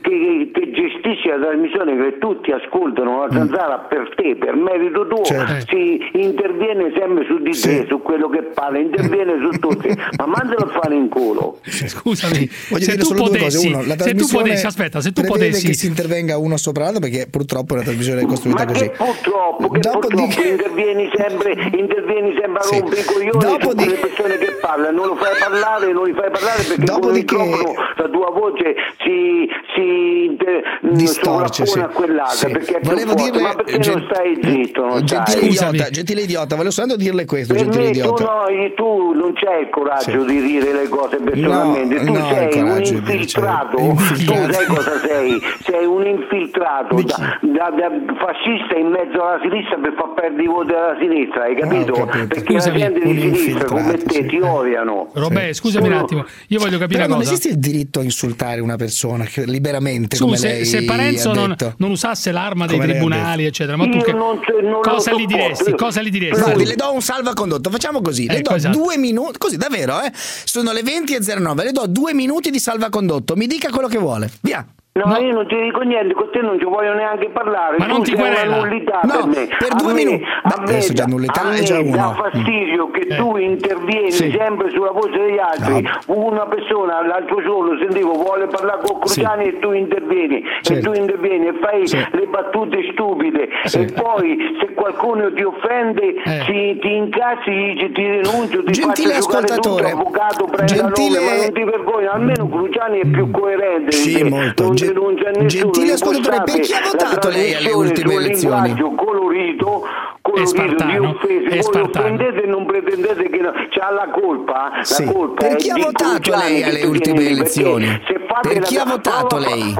che, 0.00 0.50
che 0.52 0.70
gestisci 0.72 1.28
la 1.28 1.38
trasmissione 1.40 1.96
che 1.96 2.18
tutti 2.18 2.50
ascoltano 2.52 3.26
la 3.26 3.32
zanzara 3.32 3.78
per 3.88 4.12
te, 4.16 4.36
per 4.36 4.54
merito 4.56 5.06
tuo, 5.06 5.20
Mm. 5.20 5.24
Certo. 5.24 5.66
si 5.76 6.00
interviene 6.12 6.92
sempre 6.96 7.24
su 7.26 7.38
di 7.38 7.50
te, 7.50 7.56
Sì. 7.56 7.84
su 7.88 8.00
quello 8.02 8.28
che 8.28 8.42
parla, 8.54 8.78
interviene 8.78 9.34
su 9.40 9.58
tutti, 9.58 9.88
ma 10.18 10.26
mandalo 10.26 10.66
a 10.66 10.80
fare 10.80 10.94
in 10.94 11.08
culo. 11.08 11.58
Scusami, 11.64 12.48
Voglio 12.70 12.84
se 12.84 12.90
dire 12.92 12.96
tu 13.02 13.04
solo 13.06 13.20
due 13.28 13.38
potessi, 13.38 13.56
cose. 13.56 13.68
Uno, 13.68 13.82
la 13.86 13.98
se 13.98 14.14
tu 14.14 14.26
potessi, 14.26 14.66
aspetta, 14.66 15.00
se 15.00 15.12
tu 15.12 15.22
potessi 15.22 15.66
che 15.66 15.72
si 15.74 15.86
intervenga 15.86 16.36
uno 16.38 16.56
sopra 16.56 16.84
l'altro 16.84 17.00
perché 17.00 17.26
purtroppo 17.30 17.74
la 17.74 17.82
trasmissione 17.82 18.20
è 18.22 18.26
costruita 18.26 18.64
Ma 18.64 18.70
così. 18.72 18.84
che 18.84 18.90
purtroppo, 18.96 19.68
che 19.70 19.80
purtroppo 19.80 20.42
intervieni 20.42 21.10
sempre, 21.14 21.52
intervieni 21.72 22.34
sempre 22.38 22.58
a 22.60 22.62
Sì. 22.62 22.78
rompere 22.80 23.00
i 23.00 23.04
coglioni 23.04 23.30
Dopodiché- 23.38 23.74
quelle 23.74 23.94
persone 23.96 24.38
che 24.38 24.52
parlano, 24.60 24.96
non 24.96 25.06
lo 25.08 25.16
fai 25.16 25.32
parlare, 25.38 25.92
non 25.92 26.04
li 26.04 26.12
fai 26.12 26.30
parlare 26.30 26.43
perché 26.52 26.74
con 26.74 26.78
il 26.78 26.84
Dopodiché- 26.84 27.36
microfono 27.36 27.72
la 27.96 28.08
tua 28.08 28.30
voce 28.30 28.74
si, 29.02 29.48
si 29.74 30.24
inter- 30.24 30.62
Distorce, 30.82 31.66
sì. 31.66 31.78
a 31.78 31.86
quell'altra 31.88 32.34
Sì. 32.36 32.52
perché 32.52 32.78
Volevo 32.82 33.10
forte. 33.12 33.22
dirle 33.30 33.40
ma 33.42 33.54
perché 33.54 33.78
gen- 33.78 33.94
non 33.98 34.08
stai 34.10 34.38
zitto, 34.42 34.84
non 34.84 35.04
Gentile 35.04 35.52
stai? 35.52 35.68
Idiota, 35.74 35.90
gentile 35.90 36.20
idiota, 36.22 36.54
volevo 36.56 36.70
soltanto 36.74 37.02
dirle 37.02 37.24
questo, 37.24 37.54
Per 37.54 37.62
gentile 37.62 37.84
me 37.84 37.90
tu, 37.92 37.98
idiota. 37.98 38.24
no, 38.24 38.72
tu 38.74 39.12
non 39.12 39.32
c'hai 39.34 39.62
il 39.62 39.70
coraggio 39.70 40.20
Sì. 40.20 40.24
di 40.26 40.40
dire 40.42 40.72
le 40.72 40.88
cose 40.88 41.16
personalmente, 41.16 41.94
No, 42.00 42.04
tu 42.04 42.12
no, 42.18 42.26
sei 42.26 42.44
un 42.44 42.68
coraggio 42.68 42.92
di 42.94 43.00
dire, 43.00 43.12
infiltrato, 43.14 43.76
cioè, 43.78 43.86
infiltrato. 43.86 44.46
tu 44.46 44.52
sai 44.52 44.66
cosa 44.66 44.98
sei? 45.00 45.40
Sei 45.62 45.84
un 45.86 46.06
infiltrato 46.06 47.02
da, 47.02 47.38
da- 47.40 47.70
da 47.70 47.90
fascista 48.18 48.74
in 48.76 48.88
mezzo 48.88 49.22
alla 49.22 49.38
sinistra 49.42 49.76
per 49.78 49.94
far 49.96 50.12
perdere 50.14 50.42
i 50.42 50.46
voti 50.46 50.72
alla 50.72 50.96
sinistra, 50.98 51.42
hai 51.44 51.54
capito? 51.56 51.92
Ah, 51.94 52.02
ho 52.02 52.06
capito. 52.06 52.26
Perché 52.26 52.52
Scusami, 52.52 52.78
la 52.78 52.84
gente 52.86 53.06
un 53.06 53.12
di 53.14 53.20
sinistra 53.20 53.42
infiltrato, 53.52 53.74
come 53.74 53.96
te 53.98 54.12
sì. 54.14 54.26
ti 54.26 54.40
odiano. 54.40 55.08
Robè, 55.14 55.46
Sì. 55.46 55.54
scusami 55.54 55.86
un 55.88 55.92
attimo, 55.94 56.24
io 56.48 56.58
voglio 56.58 56.78
capire 56.78 57.00
Però 57.00 57.04
una 57.06 57.14
non 57.16 57.18
cosa. 57.24 57.30
esiste 57.32 57.48
il 57.48 57.58
diritto 57.58 58.00
a 58.00 58.02
insultare 58.02 58.60
una 58.60 58.76
persona 58.76 59.24
che- 59.24 59.44
liberamente 59.46 60.16
Su, 60.16 60.24
come 60.24 60.36
se, 60.36 60.48
lei 60.48 60.64
se 60.64 60.82
Parenzo 60.84 61.30
ha 61.30 61.34
non, 61.34 61.48
detto. 61.50 61.74
non 61.78 61.90
usasse 61.90 62.32
l'arma 62.32 62.66
dei 62.66 62.76
Come 62.78 62.88
ha 62.90 62.94
tribunali, 62.94 63.44
eccetera, 63.46 63.76
ma 63.76 63.88
tu 63.88 63.96
Io 63.98 64.02
che, 64.02 64.12
non 64.12 64.40
non 64.62 64.80
cosa 64.80 65.12
gli 65.14 65.26
diresti? 65.26 65.72
Cosa 65.74 66.02
gli 66.02 66.10
diresti? 66.10 66.40
Guardi, 66.42 66.64
le 66.64 66.74
do 66.76 66.92
un 66.92 67.02
salvacondotto, 67.02 67.70
facciamo 67.70 68.00
così, 68.00 68.26
le 68.26 68.38
Ecco, 68.38 68.50
do 68.50 68.56
esatto. 68.56 68.78
due 68.78 68.96
minuti, 68.98 69.38
così 69.38 69.56
davvero, 69.56 70.00
eh? 70.02 70.10
Sono 70.14 70.72
le 70.72 70.82
20.09, 70.82 71.64
le 71.64 71.72
do 71.72 71.86
due 71.86 72.14
minuti 72.14 72.50
di 72.50 72.58
salvacondotto, 72.58 73.36
mi 73.36 73.46
dica 73.46 73.70
quello 73.70 73.88
che 73.88 73.98
vuole, 73.98 74.30
via. 74.40 74.66
No, 74.96 75.06
No. 75.10 75.16
io 75.18 75.32
non 75.34 75.48
ti 75.48 75.56
dico 75.60 75.80
niente, 75.80 76.14
con 76.14 76.30
te 76.30 76.40
non 76.40 76.56
ci 76.56 76.66
voglio 76.66 76.94
neanche 76.94 77.28
parlare. 77.30 77.78
Ma 77.78 77.86
tu 77.86 77.90
non 77.94 78.02
ti 78.04 78.14
querela. 78.14 78.58
nullità 78.58 79.00
No, 79.02 79.10
per 79.12 79.26
me. 79.26 79.48
per 79.58 79.74
due 79.74 79.92
me- 79.92 80.04
minuti. 80.04 80.22
A 80.22 80.48
Beh, 80.50 80.54
me, 80.60 80.62
adesso 80.70 80.92
già 80.92 81.02
dà- 81.04 81.10
nullità 81.10 81.50
è 81.50 81.62
già 81.64 81.82
dà 81.82 82.06
uno. 82.06 82.12
fastidio 82.14 82.90
che 82.92 83.00
Eh. 83.00 83.16
tu 83.16 83.36
intervieni 83.36 84.12
Sì. 84.12 84.30
sempre 84.30 84.70
sulla 84.70 84.92
voce 84.92 85.18
degli 85.18 85.38
altri. 85.38 85.82
No. 85.82 85.90
Una 86.14 86.46
persona 86.46 87.04
l'altro 87.04 87.42
giorno 87.42 87.76
sentivo 87.80 88.12
vuole 88.12 88.46
parlare 88.46 88.82
con 88.84 89.00
Cruciani 89.00 89.44
e 89.48 89.58
tu 89.58 89.72
intervieni. 89.72 90.36
E 90.36 90.44
Certo. 90.62 90.92
tu 90.92 90.96
intervieni 90.96 91.46
e 91.48 91.54
fai 91.60 91.88
Sì. 91.88 91.96
le 92.12 92.26
battute 92.28 92.78
stupide. 92.92 93.48
Sì. 93.64 93.80
E 93.80 93.92
poi 94.00 94.38
se 94.60 94.74
qualcuno 94.74 95.32
ti 95.32 95.42
offende 95.42 96.14
Eh. 96.22 96.42
si- 96.46 96.78
ti 96.80 96.94
incazzi, 96.94 97.50
dici 97.50 97.90
ti 97.90 98.00
denuncio, 98.22 98.62
ti 98.62 98.70
Gentile 98.70 99.14
faccio 99.14 99.26
giocare 99.26 99.46
tutto, 99.46 99.70
ascoltatore, 99.74 99.90
avvocato, 99.90 100.46
gentile- 100.66 101.18
nome, 101.18 101.30
ma 101.34 101.42
non 101.42 101.52
ti 101.52 101.64
vergogni. 101.64 102.06
Almeno 102.06 102.48
Cruciani 102.48 103.00
è 103.00 103.06
più 103.08 103.28
coerente. 103.32 103.90
Sì, 103.90 104.22
te. 104.22 104.82
Molto. 104.92 105.00
Non 105.00 105.14
denuncia 105.14 105.30
nessuno. 105.40 105.46
gentile 105.72 105.92
ascoltatore, 105.92 106.42
per 106.52 106.60
chi 106.60 106.72
ha 106.72 106.80
votato 106.84 107.28
la 107.28 107.34
lei 107.34 107.54
alle 107.54 107.70
ultime 107.72 108.14
elezioni? 108.14 108.66
linguaggio 108.68 108.94
colorito, 108.96 109.82
colorito 110.22 110.40
di 110.40 110.46
spartano, 110.46 111.16
Voi 111.20 111.62
spartano. 111.62 112.04
offendete 112.04 112.42
e 112.42 112.46
non 112.46 112.66
pretendete 112.66 113.28
che 113.30 113.38
no- 113.40 113.52
c'ha 113.70 113.90
la 113.90 114.08
colpa. 114.10 114.70
La 114.76 114.84
Sì. 114.84 115.04
colpa 115.04 115.46
Per 115.46 115.56
chi 115.56 115.70
ha 115.70 115.76
votato 115.76 116.30
lei 116.36 116.62
alle 116.62 116.84
ultime 116.84 117.28
elezioni? 117.28 118.00
Per 118.42 118.54
la- 118.54 118.60
chi 118.60 118.76
ha 118.76 118.84
votato 118.84 119.38
lei? 119.38 119.74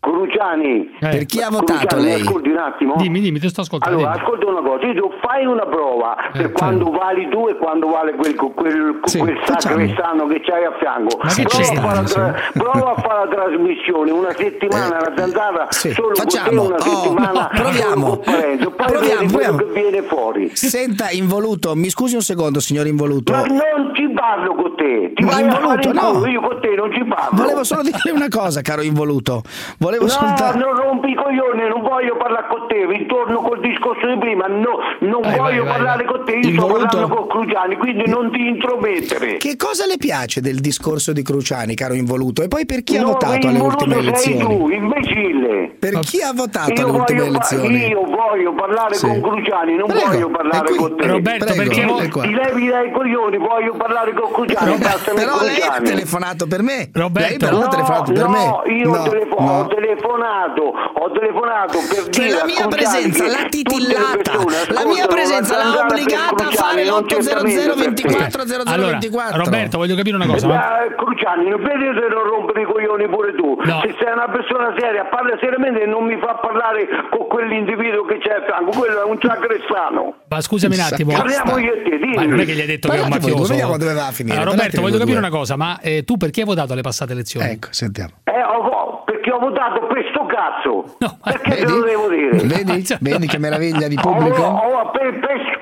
Cru- 0.00 0.16
Cruciani. 0.28 0.90
Per 1.00 1.26
chi 1.26 1.40
ha 1.42 1.48
votato 1.50 1.86
Cruciani, 1.86 2.02
lei? 2.04 2.20
Ascolti 2.20 2.48
un 2.50 2.58
attimo? 2.58 2.94
Dimmi, 2.96 3.20
dimmi, 3.20 3.38
ti 3.40 3.48
sto 3.48 3.62
ascoltando. 3.62 3.96
Allora, 3.98 4.12
dimmi. 4.12 4.24
ascolta 4.24 4.46
una 4.46 4.60
cosa, 4.68 4.86
io 4.86 4.92
dico, 4.94 5.12
fai 5.20 5.44
una 5.46 5.66
prova 5.66 6.16
per 6.32 6.52
quando 6.52 6.90
vali 6.90 7.28
tu 7.30 7.48
e 7.48 7.56
quando 7.56 7.88
vale 7.88 8.14
quel, 8.14 8.34
quel, 8.36 9.00
quel 9.00 9.38
sacrestano 9.44 10.26
che 10.26 10.40
c'hai 10.40 10.64
a 10.64 10.72
fianco. 10.78 11.18
Ma 11.22 11.28
che 11.32 11.42
prova, 11.42 11.62
c'è 11.64 11.74
a 11.76 11.94
la 11.94 12.02
tra- 12.02 12.34
prova 12.52 12.94
a 12.94 13.00
fare 13.00 13.28
la 13.28 13.34
trasmissione 13.34 14.10
una 14.10 14.32
settimana, 14.36 14.86
una 14.98 15.12
zanzara, 15.16 15.66
solo 15.70 16.14
facciamo. 16.14 16.48
con 16.48 16.56
te, 16.56 16.66
una 16.66 16.76
Oh, 16.76 17.02
settimana 17.02 17.32
no, 17.40 17.48
proviamo. 17.62 18.16
Poi 18.18 18.56
Proviamo, 18.68 19.20
vedi 19.20 19.32
quello 19.32 19.32
proviamo. 19.32 19.56
che 19.56 19.64
viene 19.80 20.02
fuori. 20.02 20.50
Senta, 20.54 21.10
involuto, 21.10 21.74
mi 21.74 21.88
scusi 21.90 22.14
un 22.14 22.22
secondo, 22.22 22.60
signor 22.60 22.86
involuto. 22.86 23.32
Ma 23.32 23.42
non 23.46 23.92
ci 23.94 24.08
parlo 24.14 24.54
con 24.54 24.74
te, 24.76 25.12
ti 25.14 25.24
Ma 25.24 25.32
vai 25.32 25.42
a 25.42 25.50
fare 25.50 25.62
involuto, 25.62 25.88
in 25.88 25.94
no. 25.94 26.12
culo, 26.12 26.26
io 26.28 26.40
con 26.40 26.60
te 26.60 26.74
non 26.76 26.92
ci 26.92 27.04
parlo. 27.04 27.36
Volevo 27.36 27.64
solo 27.64 27.82
dirle 27.82 28.10
una 28.12 28.28
cosa, 28.28 28.60
caro 28.62 28.82
involuto. 28.82 29.42
Volevo 29.78 29.86
No, 29.96 30.08
soltanto. 30.08 30.58
non 30.58 30.74
rompi 30.76 31.10
i 31.10 31.14
coglioni, 31.14 31.66
non 31.68 31.80
voglio 31.82 32.16
parlare 32.16 32.46
con 32.48 32.66
te, 32.68 32.86
ritorno 32.86 33.40
col 33.40 33.60
discorso 33.60 34.06
di 34.06 34.18
prima, 34.18 34.46
no, 34.46 34.78
non 35.00 35.20
Vai, 35.22 35.38
voglio 35.38 35.64
vai, 35.64 35.72
parlare 35.72 36.04
vai. 36.04 36.14
con 36.14 36.24
te, 36.26 36.32
io 36.32 36.48
Involuto? 36.50 36.78
sto 36.78 36.86
parlando 36.98 37.14
con 37.14 37.26
Cruciani, 37.28 37.76
quindi 37.76 38.04
non 38.10 38.30
ti 38.30 38.46
intromettere. 38.46 39.36
Che 39.38 39.56
cosa 39.56 39.86
le 39.86 39.96
piace 39.96 40.40
del 40.40 40.60
discorso 40.60 41.12
di 41.12 41.22
Cruciani, 41.22 41.74
caro 41.74 41.94
involuto? 41.94 42.42
E 42.42 42.48
poi 42.48 42.66
per 42.66 42.82
chi 42.82 42.96
ha 42.96 43.02
No, 43.02 43.12
votato 43.12 43.46
alle 43.48 43.58
ultime 43.60 43.94
sei 43.94 44.02
elezioni? 44.06 44.40
tu, 44.58 44.68
imbecille. 44.68 45.76
Per 45.78 45.98
chi 46.00 46.20
ha 46.22 46.32
votato 46.34 46.72
Io 46.72 46.86
alle 46.88 46.98
ultime 46.98 47.24
elezioni? 47.24 47.86
io 47.88 48.02
voglio 48.04 48.52
parlare 48.54 48.94
Sì. 48.94 49.06
con 49.06 49.20
Cruciani, 49.22 49.76
non 49.76 49.86
Prego, 49.88 50.06
voglio 50.10 50.30
parlare 50.30 50.74
con 50.74 50.96
te. 50.96 51.06
Roberto, 51.06 51.44
Prego, 51.46 51.62
perché 51.62 52.08
qua. 52.10 52.22
Ti 52.22 52.32
levi 52.34 52.66
dai 52.68 52.90
coglioni, 52.92 53.36
voglio 53.38 53.72
parlare 53.76 54.12
con 54.12 54.30
Cruciani, 54.32 54.76
Però 55.14 55.40
lei 55.42 55.60
ha 55.62 55.80
telefonato 55.80 56.46
per 56.46 56.62
me. 56.62 56.90
Roberto. 56.92 57.28
Lei 57.28 57.38
però 57.38 57.56
ha 57.58 57.60
No, 57.62 57.68
telefonato 57.68 58.12
per 58.12 58.24
no, 58.24 58.30
me. 58.30 58.72
io 58.72 58.90
ho, 58.90 58.96
No, 58.96 59.02
telefo- 59.08 59.36
no. 59.40 59.66
Ho 59.78 59.80
telefonato, 59.80 60.62
ho 60.74 61.10
telefonato 61.12 61.78
per 61.86 62.08
Cioè 62.10 62.24
dire 62.26 62.36
la 62.38 62.44
mia 62.44 62.66
presenza 62.66 63.26
l'ha 63.26 63.46
titillata, 63.48 64.32
la 64.74 64.84
mia 64.86 65.06
presenza 65.06 65.56
la 65.56 65.64
l'ha 65.70 65.86
obbligata 65.86 66.46
a 66.48 66.50
fare 66.50 66.84
non 66.84 67.06
certamente 67.06 67.70
per 67.78 67.94
te. 67.94 68.02
l'800 68.08 68.62
Allora, 68.66 68.98
0024. 68.98 69.44
Roberto, 69.44 69.78
voglio 69.78 69.94
capire 69.94 70.16
una 70.16 70.26
cosa. 70.26 70.46
ma- 70.48 70.82
Eh, 70.84 70.94
Cruciani, 70.96 71.48
non 71.48 71.62
vedi 71.62 71.84
se 71.94 72.06
non 72.10 72.22
rompere 72.26 72.62
i 72.62 72.64
coglioni 72.64 73.08
pure 73.08 73.34
tu. 73.34 73.54
No. 73.62 73.80
Se 73.86 73.94
sei 74.02 74.12
una 74.12 74.28
persona 74.28 74.74
seria, 74.76 75.04
parla 75.06 75.36
seriamente 75.40 75.82
e 75.82 75.86
non 75.86 76.04
mi 76.04 76.18
fa 76.18 76.34
parlare 76.42 76.88
con 77.10 77.26
quell'individuo 77.28 78.04
che 78.06 78.18
c'è 78.18 78.34
a 78.34 78.42
fianco, 78.44 78.70
quello 78.76 79.02
è 79.02 79.04
un 79.06 79.18
sacrestano. 79.22 80.14
Ma 80.28 80.40
scusami 80.40 80.74
un 80.74 80.80
attimo. 80.80 81.12
Parliamo 81.14 81.58
io 81.58 81.72
e 81.74 81.82
te, 81.82 81.98
dimmi. 81.98 82.14
Ma 82.16 82.24
non 82.24 82.40
è 82.40 82.44
che 82.44 82.52
gli 82.54 82.60
hai 82.60 82.66
detto 82.66 82.88
che 82.88 82.96
è 82.96 83.00
un 83.02 83.08
Parlate 83.08 83.30
mafioso. 83.30 83.52
vediamo 83.52 83.76
dove 83.78 83.94
va 83.94 84.06
a 84.06 84.12
finire. 84.12 84.34
Allora, 84.36 84.50
Parlate 84.56 84.76
Roberto, 84.76 84.80
voglio 84.82 84.98
capire 84.98 85.18
due. 85.18 85.28
una 85.28 85.36
cosa, 85.38 85.56
ma 85.56 85.78
eh, 85.80 86.02
tu 86.04 86.16
per 86.16 86.30
chi 86.30 86.40
hai 86.40 86.46
votato 86.46 86.72
alle 86.72 86.82
passate 86.82 87.12
elezioni? 87.12 87.46
Ecco, 87.50 87.68
sentiamo. 87.70 88.10
Eh, 88.24 88.42
ho- 88.42 89.02
perché 89.04 89.30
ho 89.32 89.38
votato 89.38 89.67
per 89.72 90.04
sto 90.10 90.26
cazzo. 90.26 90.96
perché 91.22 91.56
te 91.56 91.68
lo 91.68 91.80
devo 91.82 92.08
dire? 92.08 92.38
Vedi? 92.46 92.84
Vedi 93.00 93.26
che 93.26 93.38
meraviglia 93.38 93.88
di 93.88 93.96
Oh, 93.96 94.00
pubblico? 94.00 94.42
oh, 94.42 94.90
per, 94.90 95.18
per- 95.18 95.18
per 95.20 95.57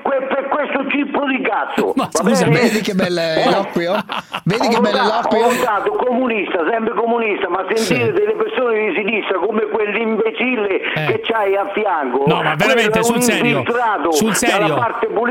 questo 0.87 0.89
cippo 0.89 1.25
di 1.25 1.41
cazzo. 1.41 1.91
Ma 1.95 2.07
scusa, 2.11 2.45
vedi 2.47 2.81
che 2.81 2.93
bel 2.93 3.17
eloquio? 3.17 3.95
Vedi 4.47 4.67
Ho 4.67 4.69
che 4.69 4.79
bel 4.79 4.91
votato- 4.93 5.35
eloquio? 5.35 5.45
Ho 5.45 5.49
votato 5.49 5.91
comunista, 5.91 6.59
sempre 6.71 6.93
comunista, 6.93 7.49
ma 7.49 7.65
sentire 7.69 8.13
delle 8.13 8.33
persone 8.35 8.79
di 8.79 8.95
sinistra 8.95 9.39
come 9.39 9.67
quell'imbecille 9.67 10.79
che 10.93 11.21
c'hai 11.25 11.55
a 11.57 11.69
fianco. 11.73 12.23
Eh. 12.25 12.29
No, 12.29 12.41
ma 12.43 12.55
veramente, 12.55 13.03
sul 13.03 13.15
un 13.17 13.21
serio, 13.21 13.63
sul 14.11 14.33
serio, 14.35 14.79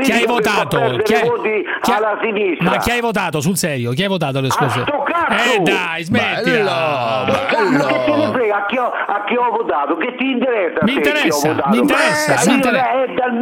chi 0.03 0.11
hai 0.11 0.25
votato? 0.27 0.77
Chi 1.03 1.13
hai- 1.15 1.65
chi 1.81 1.91
ha- 1.91 1.95
alla 1.95 2.19
sinistra. 2.21 2.69
Ma 2.69 2.77
chi 2.77 2.91
hai 2.91 3.01
votato 3.01 3.41
sul 3.41 3.57
serio? 3.57 3.89
Chi 3.91 4.03
hai 4.03 4.07
votato 4.07 4.39
le 4.39 4.51
scorse? 4.51 4.81
Eh 4.81 5.59
dai, 5.61 6.03
smettila. 6.03 7.25
Ma 7.27 7.45
che 7.47 8.03
te 8.05 8.15
ne 8.15 8.31
frega 8.31 8.55
a 8.57 8.65
chi, 8.67 8.77
ho, 8.77 8.91
a 8.91 9.23
chi 9.25 9.35
ho 9.35 9.49
votato? 9.49 9.97
Che 9.97 10.15
ti 10.15 10.29
interessa? 10.29 10.79
Mi 10.83 10.93
interessa, 10.93 11.47
votato? 11.53 11.69
mi 11.69 11.77
interessa, 11.79 12.41
Eh, 12.43 12.47
mi 12.49 12.53
interessa. 12.53 12.91
È 12.91 13.13
dal 13.15 13.33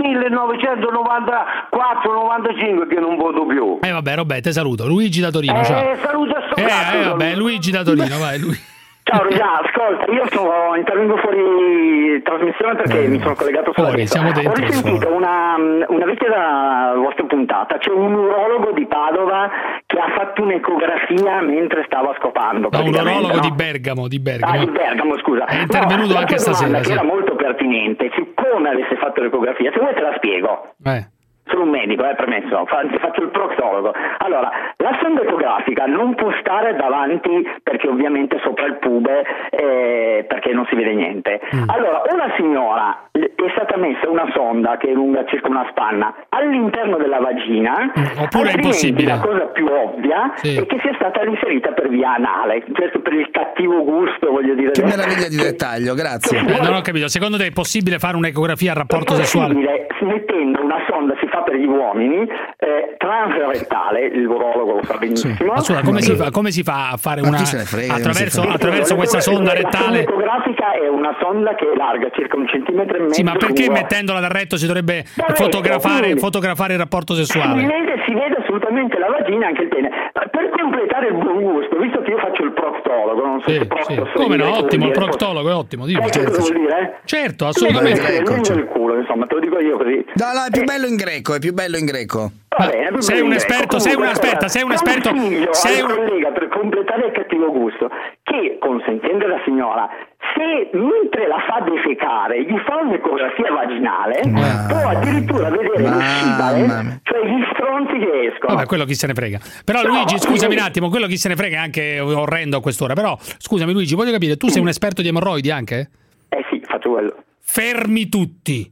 1994-95 2.16 2.88
che 2.88 3.00
non 3.00 3.16
voto 3.18 3.46
più. 3.46 3.80
Eh 3.82 3.92
vabbè, 3.92 4.16
Roberto, 4.16 4.48
ti 4.50 4.54
saluto. 4.54 4.88
Luigi 4.88 5.22
da 5.22 5.30
Torino, 5.32 5.64
ciao. 5.64 5.92
Eh, 5.92 5.98
saluta 6.04 6.42
sto 6.50 6.56
Eh, 6.62 6.66
cazzo, 6.66 6.98
eh, 6.98 7.04
vabbè. 7.06 7.36
Luigi 7.36 7.72
da 7.72 7.84
Torino, 7.84 8.18
vai, 8.18 8.40
lui. 8.40 8.56
Ciao 9.08 9.22
Rosa, 9.22 9.62
ascolta, 9.62 10.12
io 10.12 10.26
sto 10.26 10.50
intervengo 10.78 11.16
fuori 11.18 12.20
trasmissione 12.24 12.74
perché 12.74 13.06
mi 13.06 13.20
sono 13.20 13.36
collegato 13.36 13.72
Fuori, 13.72 13.92
adesso. 14.02 14.14
siamo 14.14 14.32
dentro, 14.32 14.52
Ho 14.52 14.56
risentito 14.56 15.14
una, 15.14 15.54
una 15.90 16.06
vecchia 16.06 16.92
vostra 16.96 17.24
puntata, 17.26 17.78
c'è 17.78 17.92
un 17.92 18.16
urologo 18.16 18.72
di 18.72 18.88
Padova 18.88 19.48
che 19.86 20.00
ha 20.00 20.08
fatto 20.18 20.42
un'ecografia 20.42 21.40
mentre 21.42 21.84
stava 21.86 22.16
scopando. 22.18 22.70
No, 22.72 22.82
un 22.82 22.96
orologo 22.96 23.36
no? 23.36 23.40
di 23.42 23.52
Bergamo, 23.52 24.08
di 24.08 24.18
Ah, 24.18 24.22
Bergamo. 24.22 24.66
di 24.66 24.72
Bergamo, 24.72 25.18
scusa. 25.20 25.46
È 25.46 25.60
intervenuto 25.60 26.14
No, 26.14 26.20
anche 26.20 26.38
stasera, 26.40 26.78
sì. 26.82 26.88
Che 26.88 26.92
era 26.94 27.04
molto 27.04 27.36
pertinente, 27.36 28.10
siccome 28.16 28.70
avesse 28.70 28.98
fatto 28.98 29.22
l'ecografia, 29.22 29.70
se 29.72 29.80
vuoi 29.82 29.94
te 29.94 30.02
la 30.02 30.14
spiego. 30.16 30.74
Eh. 30.84 31.10
Sono 31.48 31.64
un 31.64 31.70
medico, 31.70 32.04
eh, 32.10 32.16
premesso, 32.16 32.66
anzi 32.68 32.98
faccio 32.98 33.22
il 33.22 33.30
proctologo. 33.30 33.94
Allora, 34.18 34.50
la 34.78 34.98
sonda 35.02 35.22
ecografica 35.22 35.86
non 35.86 36.16
può 36.16 36.32
stare 36.40 36.76
davanti 36.76 37.48
perché 37.62 37.88
ovviamente 37.88 38.40
sopra 38.44 38.66
il 38.66 38.78
pube 38.78 39.24
eh, 39.52 40.26
perché 40.28 40.52
non 40.54 40.66
si 40.70 40.76
vede 40.76 40.94
niente. 40.94 41.40
Mm. 41.56 41.70
Allora, 41.70 42.02
una 42.12 42.34
signora 42.38 43.08
eh, 43.12 43.32
è 43.36 43.50
stata 43.54 43.78
messa 43.78 44.10
una 44.10 44.28
sonda 44.34 44.78
che 44.78 44.90
è 44.90 44.94
lunga 44.94 45.24
circa 45.26 45.48
una 45.50 45.68
spanna 45.70 46.14
all'interno 46.30 46.98
della 46.98 47.20
vagina, 47.20 47.92
Mm, 47.96 48.20
oppure 48.24 48.50
è 48.52 48.54
impossibile. 48.56 49.08
la 49.12 49.20
cosa 49.20 49.46
più 49.46 49.68
ovvia 49.68 50.32
Sì. 50.36 50.58
è 50.58 50.66
che 50.66 50.80
sia 50.82 50.94
stata 50.96 51.24
inserita 51.24 51.72
per 51.74 51.90
via 51.90 52.16
anale, 52.16 52.64
questo 52.74 53.00
per 53.02 53.14
il 53.14 53.30
cattivo 53.32 53.84
gusto, 53.84 54.32
voglio 54.32 54.56
dire. 54.56 54.72
Che 54.72 54.84
meraviglia 54.84 55.28
di 55.30 55.38
dettaglio, 55.38 55.94
grazie. 55.94 56.40
Eh, 56.40 56.62
non 56.62 56.74
ho 56.74 56.82
capito, 56.82 57.08
secondo 57.08 57.38
te 57.38 57.46
è 57.48 57.52
possibile 57.52 58.00
fare 58.00 58.16
un'ecografia 58.18 58.72
al 58.72 58.78
rapporto 58.78 59.14
sessuale? 59.14 59.54
possibile, 59.54 59.88
mettendo 60.02 60.64
una 60.64 60.78
sonda, 60.90 61.16
si 61.20 61.28
fa 61.28 61.35
per 61.56 61.60
gli 61.60 61.66
uomini, 61.66 62.28
eh, 62.58 62.96
transrettale, 62.98 64.06
il 64.06 64.26
urologo 64.28 64.74
lo 64.76 64.84
sa 64.84 64.98
benissimo. 64.98 65.36
Ma 65.46 65.58
scusa, 65.62 65.82
come 65.82 66.02
si 66.02 66.16
fa, 66.16 66.32
come 66.32 66.52
si 66.52 66.64
fa 66.64 66.90
a 66.92 66.98
fare 66.98 67.22
una 67.22 67.38
frega, 67.38 67.94
attraverso, 67.94 68.42
si 68.42 68.48
attraverso 68.48 68.96
questa 68.96 69.22
sonda 69.22 69.54
La 69.54 69.60
rettale? 69.62 70.02
ecografica 70.02 70.74
è 70.74 70.88
una 70.88 71.16
sonda 71.20 71.56
che 71.56 71.72
è 71.72 71.76
larga 71.76 72.10
circa 72.14 72.36
un 72.36 72.48
centimetro 72.48 72.98
e 72.98 73.00
mezzo. 73.02 73.14
Sì, 73.14 73.24
ma 73.24 73.34
perché 73.34 73.66
lungo. 73.66 73.82
mettendola 73.82 74.20
dal 74.20 74.30
retto 74.30 74.58
si 74.58 74.66
dovrebbe 74.68 75.04
fotografare, 75.06 76.16
fotografare 76.18 76.74
il 76.74 76.80
rapporto 76.80 77.14
Si 77.14 77.24
sessuale? 77.24 77.66
vede, 77.66 78.02
si 78.06 78.14
vede 78.14 78.44
assolutamente 78.56 78.98
la 78.98 79.08
vagina 79.08 79.46
e 79.46 79.48
anche 79.50 79.62
il 79.64 79.68
pene. 79.68 79.90
Ma 80.14 80.22
Per 80.32 80.50
completare 80.50 81.08
il 81.08 81.14
buon 81.18 81.42
gusto, 81.42 81.78
visto 81.78 82.02
che 82.02 82.12
io 82.12 82.18
faccio 82.18 82.44
il 82.44 82.52
proctologo, 82.54 83.26
non 83.26 83.42
so 83.42 83.50
Sì, 83.50 83.58
se 83.58 83.66
procto 83.68 83.94
sì. 83.94 84.12
Come 84.14 84.36
no, 84.38 84.58
ottimo, 84.58 84.86
il 84.86 84.92
proctologo 84.92 85.50
è 85.50 85.54
ottimo, 85.54 85.86
dimmi. 85.86 86.08
Sai 86.08 86.24
che 86.24 86.32
cosa 86.32 86.40
vuol 86.42 86.54
dire? 86.54 87.00
Certo, 87.06 87.46
assolutamente. 87.48 88.00
Lungo 88.02 88.18
il- 88.18 88.24
lungo 88.26 88.54
il 88.54 88.66
culo, 88.66 88.96
insomma, 89.00 89.26
te 89.26 89.34
lo 89.36 89.40
dico 89.42 89.60
io 89.60 89.78
così. 89.78 90.06
No, 90.16 90.26
no, 90.34 90.46
è 90.48 90.52
più 90.52 90.64
bello 90.64 90.86
in 90.88 90.96
greco, 90.96 91.36
è 91.36 91.40
più 91.40 91.54
bello 91.54 91.78
in 91.78 91.86
greco. 91.86 92.32
Va 92.58 92.68
bene, 92.68 93.02
sei 93.02 93.20
un 93.20 93.34
esperto, 93.34 93.76
greco. 93.76 93.80
sei 93.80 93.96
un 93.96 94.04
aspetta, 94.04 94.48
sei 94.48 94.64
un 94.64 94.72
esperto, 94.72 95.10
sei 95.52 95.82
un- 95.82 95.88
collega 95.94 96.32
per 96.32 96.48
completare 96.48 97.08
il 97.08 97.12
cattivo 97.12 97.52
gusto 97.52 97.90
che, 98.24 98.58
consentendo 98.62 99.28
la 99.28 99.42
signora, 99.44 99.90
se 100.36 100.70
mentre 100.78 101.28
la 101.28 101.40
fa 101.48 101.64
defecare 101.64 102.44
gli 102.44 102.58
fa 102.68 102.76
un'ecografia 102.84 103.52
vaginale, 103.52 104.20
può 104.68 104.90
addirittura 104.90 105.50
vedere 105.50 105.82
lo 105.82 106.00
scibale, 106.00 107.00
cioè 107.04 107.26
gli 107.26 107.42
stronzi 107.54 107.98
che 107.98 108.32
escono. 108.34 108.56
Vabbè, 108.56 108.68
quello 108.68 108.84
chi 108.86 108.96
se 108.96 109.08
ne 109.08 109.14
frega. 109.14 109.40
Però 109.64 109.82
No, 109.82 109.88
Luigi, 109.88 110.20
scusami 110.20 110.54
un 110.56 110.60
sì. 110.60 110.68
attimo, 110.68 110.90
quello 110.90 111.08
chi 111.08 111.18
se 111.18 111.30
ne 111.30 111.36
frega 111.36 111.58
è 111.58 111.60
anche 111.60 112.00
orrendo 112.00 112.58
a 112.58 112.62
quest'ora. 112.62 112.94
Però, 112.94 113.18
scusami 113.20 113.72
Luigi, 113.72 113.96
voglio 113.96 114.12
capire, 114.12 114.36
tu 114.36 114.48
sei 114.50 114.62
un 114.62 114.68
esperto 114.68 115.02
di 115.02 115.08
emorroidi 115.08 115.52
anche? 115.52 115.90
Eh 116.30 116.46
sì, 116.50 116.62
faccio 116.66 116.92
quello. 116.92 117.16
Fermi 117.48 118.10
tutti. 118.10 118.70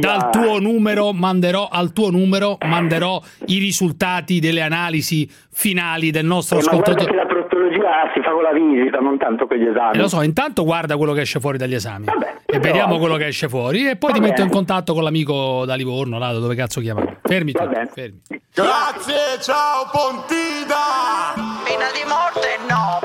Dal 0.00 0.30
tuo 0.30 0.58
numero 0.58 1.12
manderò 1.12 1.68
al 1.70 1.92
tuo 1.92 2.10
numero 2.10 2.58
manderò 2.66 3.22
i 3.46 3.58
risultati 3.58 4.40
delle 4.40 4.60
analisi 4.60 5.30
finali 5.50 6.10
del 6.10 6.26
nostro 6.26 6.58
Eh, 6.58 6.62
ma 6.64 6.70
ascoltatore. 6.70 7.14
la 7.14 7.24
proctologia 7.24 8.10
si 8.12 8.20
fa 8.20 8.32
con 8.32 8.42
la 8.42 8.52
visita, 8.52 8.98
non 8.98 9.16
tanto 9.16 9.46
con 9.46 9.56
gli 9.56 9.66
esami. 9.66 9.96
E 9.96 9.98
lo 10.00 10.08
so, 10.08 10.20
intanto 10.22 10.64
guarda 10.64 10.96
quello 10.98 11.12
che 11.14 11.20
esce 11.22 11.40
fuori 11.40 11.56
dagli 11.56 11.74
esami. 11.74 12.06
e 12.48 12.58
vediamo 12.58 12.86
però- 12.94 12.98
quello 12.98 13.16
che 13.16 13.26
esce 13.28 13.48
fuori. 13.48 13.88
E 13.88 13.96
poi 13.96 14.12
ti 14.12 14.18
Vabbè. 14.18 14.30
metto 14.30 14.42
in 14.42 14.50
contatto 14.50 14.92
con 14.92 15.02
l'amico 15.04 15.64
da 15.64 15.74
Livorno, 15.74 16.18
là 16.18 16.32
da 16.32 16.38
dove 16.38 16.54
cazzo 16.56 16.80
chiamare. 16.80 17.20
Fermi 17.22 17.52
tutti, 17.52 17.74
fermi. 17.94 18.20
Grazie, 18.52 19.40
ciao 19.40 19.88
Pontida! 19.90 21.32
Pena 21.64 21.86
di 21.94 22.04
morte 22.06 22.58
no. 22.68 23.00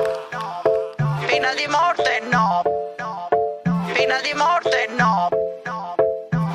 Pena 1.26 1.54
di 1.54 1.66
morte 1.70 2.22
no. 2.30 2.62
Pena 4.04 4.20
di 4.20 4.34
morte 4.34 4.88
no. 4.98 5.28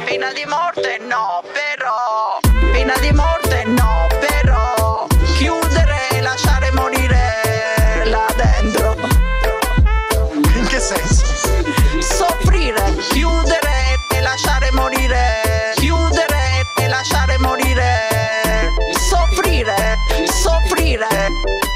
Pena 0.03 0.33
di 0.33 0.43
morte 0.45 0.97
no, 1.07 1.41
però. 1.53 2.39
Pena 2.73 2.93
di 2.99 3.13
morte 3.13 3.63
no, 3.63 4.05
però. 4.19 5.07
Chiudere 5.37 6.09
e 6.11 6.19
lasciare 6.19 6.69
morire 6.73 8.03
là 8.03 8.25
dentro. 8.35 8.97
In 10.55 10.67
che 10.67 10.77
senso? 10.77 11.23
Soffrire, 12.01 12.83
chiudere 13.11 13.95
e 14.13 14.19
lasciare 14.19 14.69
morire. 14.73 15.71
Chiudere 15.75 16.65
e 16.75 16.87
lasciare 16.89 17.37
morire. 17.37 18.09
Soffrire, 19.07 19.95
soffrire. 20.25 21.66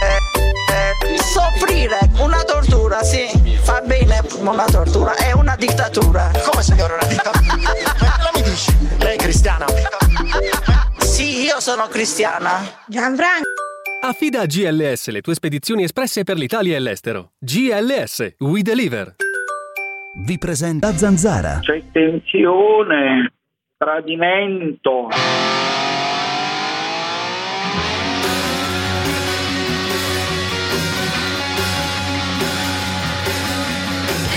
Soffrire, 1.32 1.98
una 2.20 2.44
tortura, 2.44 3.04
sì, 3.04 3.28
fa 3.64 3.82
bene 3.82 4.22
la 4.44 4.66
tortura 4.66 5.16
è 5.16 5.32
una 5.32 5.56
dittatura. 5.56 6.32
Come 6.46 6.62
signore 6.62 6.94
una 6.94 7.08
dittatura? 7.08 7.56
La 8.22 8.32
mi 8.36 8.42
dici? 8.42 8.72
Lei 9.00 9.16
è 9.16 9.18
cristiana? 9.18 9.66
Sì, 10.98 11.44
io 11.44 11.60
sono 11.60 11.88
cristiana. 11.88 12.60
Gianfranco. 12.86 13.48
Affida 14.04 14.42
a 14.42 14.46
GLS 14.46 15.10
le 15.10 15.22
tue 15.22 15.34
spedizioni 15.36 15.84
espresse 15.84 16.24
per 16.24 16.38
l'Italia 16.38 16.76
e 16.76 16.80
l'estero. 16.80 17.32
GLS, 17.40 18.36
we 18.40 18.62
deliver. 18.62 19.16
Vi 20.26 20.38
presenta 20.38 20.92
Zanzara. 20.98 21.60
C'è 21.62 21.82
tensione, 21.92 23.32
tradimento. 23.78 25.08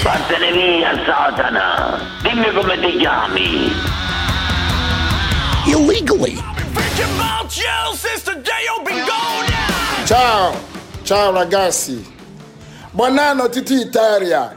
Vattene 0.05 0.53
via, 0.53 1.03
Satana! 1.07 1.99
Dimmi 2.21 2.53
come 2.53 2.79
ti 2.79 2.99
chiami! 2.99 3.73
Illegally. 5.65 6.39
Ciao, 10.05 10.53
ciao 11.05 11.33
ragazzi. 11.33 12.15
Buon 12.91 13.17
anno 13.17 13.49
Titi 13.49 13.77
Italia. 13.77 14.55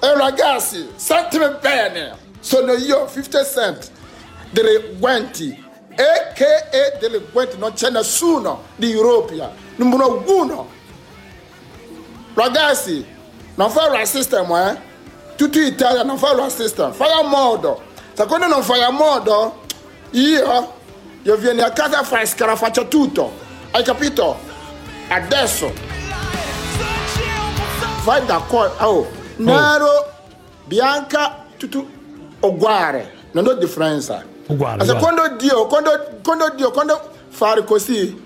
E 0.00 0.14
ragazzi, 0.16 0.90
sentimi 0.96 1.46
bene. 1.60 2.16
Sono 2.40 2.72
io, 2.72 3.08
50 3.08 3.44
Cent, 3.44 3.90
delinquenti. 4.50 5.66
A.K.A. 5.90 6.98
delinquenti, 6.98 7.58
non 7.58 7.74
c'è 7.74 7.90
nessuno 7.90 8.64
di 8.74 8.90
Europa. 8.90 9.52
Numero 9.76 10.24
uno. 10.26 10.68
Ragazzi, 12.34 13.16
non 13.58 13.70
fai 13.70 13.90
razzista, 13.90 14.70
eh? 14.70 14.78
Tutti 15.34 15.58
Italia 15.58 16.04
non 16.04 16.16
fa 16.16 16.32
razzista. 16.32 16.92
Fai 16.92 17.10
a 17.10 17.24
modo. 17.24 17.82
Se 18.12 18.24
quando 18.26 18.46
non 18.46 18.62
fai 18.62 18.82
a 18.82 18.90
modo, 18.90 19.62
io, 20.10 20.72
io 21.22 21.36
vieni 21.36 21.60
a 21.60 21.70
casa 21.70 22.04
fresca, 22.04 22.54
faccio 22.54 22.86
tutto. 22.86 23.32
Hai 23.72 23.82
capito? 23.82 24.38
Adesso. 25.08 25.72
Fai 28.02 28.24
d'accordo. 28.24 28.84
Oh, 28.86 29.10
nero, 29.38 30.08
bianca, 30.64 31.46
tutto 31.56 31.84
uguale. 32.38 33.12
Non 33.32 33.44
ho 33.48 33.54
differenza. 33.54 34.24
Uguale. 34.46 34.84
Uguale. 34.84 35.00
quando 35.00 35.36
Dio, 35.36 35.66
quando, 35.66 35.90
quando 36.22 36.52
Dio, 36.54 36.70
quando 36.70 37.10
fare 37.28 37.64
così, 37.64 38.24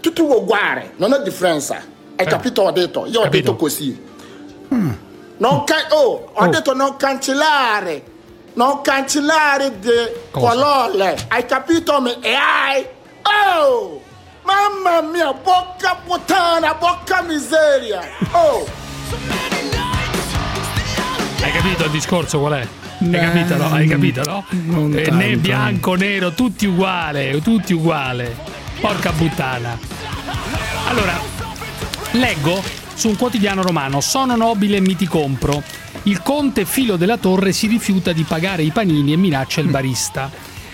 tutto 0.00 0.24
uguale, 0.24 0.92
non 0.96 1.12
ho 1.12 1.18
differenza. 1.18 1.82
Hai 2.16 2.26
capito? 2.26 2.62
Ho 2.62 2.70
detto, 2.70 3.04
io 3.04 3.20
ho 3.20 3.28
detto 3.28 3.54
così. 3.54 4.06
Non 4.70 5.64
ca- 5.64 5.86
oh, 5.90 6.30
ho 6.32 6.46
detto 6.48 6.74
non 6.74 6.96
cancellare, 6.96 8.02
non 8.54 8.80
cancellare 8.82 9.72
le 9.80 10.24
parole. 10.30 11.16
Hai 11.28 11.46
capito? 11.46 12.00
me? 12.00 12.18
E 12.20 12.34
hai? 12.34 12.86
Oh, 13.56 14.00
mamma 14.42 15.00
mia, 15.02 15.32
bocca 15.32 15.96
puttana, 16.04 16.74
bocca 16.74 17.22
miseria. 17.22 18.00
Oh, 18.32 18.66
Hai 21.40 21.52
capito 21.52 21.84
il 21.84 21.90
discorso 21.90 22.40
qual 22.40 22.52
è? 22.54 22.66
Hai 23.00 23.10
capito 23.10 23.56
no? 23.56 23.72
Hai 23.72 23.86
capito 23.86 24.22
no? 24.24 24.44
Eh, 24.96 25.10
né 25.12 25.36
bianco, 25.36 25.94
nero, 25.94 26.32
tutti 26.32 26.66
uguale, 26.66 27.40
tutti 27.42 27.72
uguale. 27.72 28.36
Porca 28.80 29.12
puttana. 29.12 29.78
Allora, 30.88 31.18
leggo 32.12 32.60
su 32.98 33.06
un 33.06 33.16
quotidiano 33.16 33.62
romano, 33.62 34.00
sono 34.00 34.34
nobile 34.34 34.80
mi 34.80 34.96
ti 34.96 35.06
compro. 35.06 35.62
Il 36.02 36.20
conte 36.20 36.64
Filo 36.64 36.96
della 36.96 37.16
Torre 37.16 37.52
si 37.52 37.68
rifiuta 37.68 38.12
di 38.12 38.24
pagare 38.24 38.64
i 38.64 38.72
panini 38.72 39.12
e 39.12 39.16
minaccia 39.16 39.60
il 39.60 39.68
barista. 39.68 40.28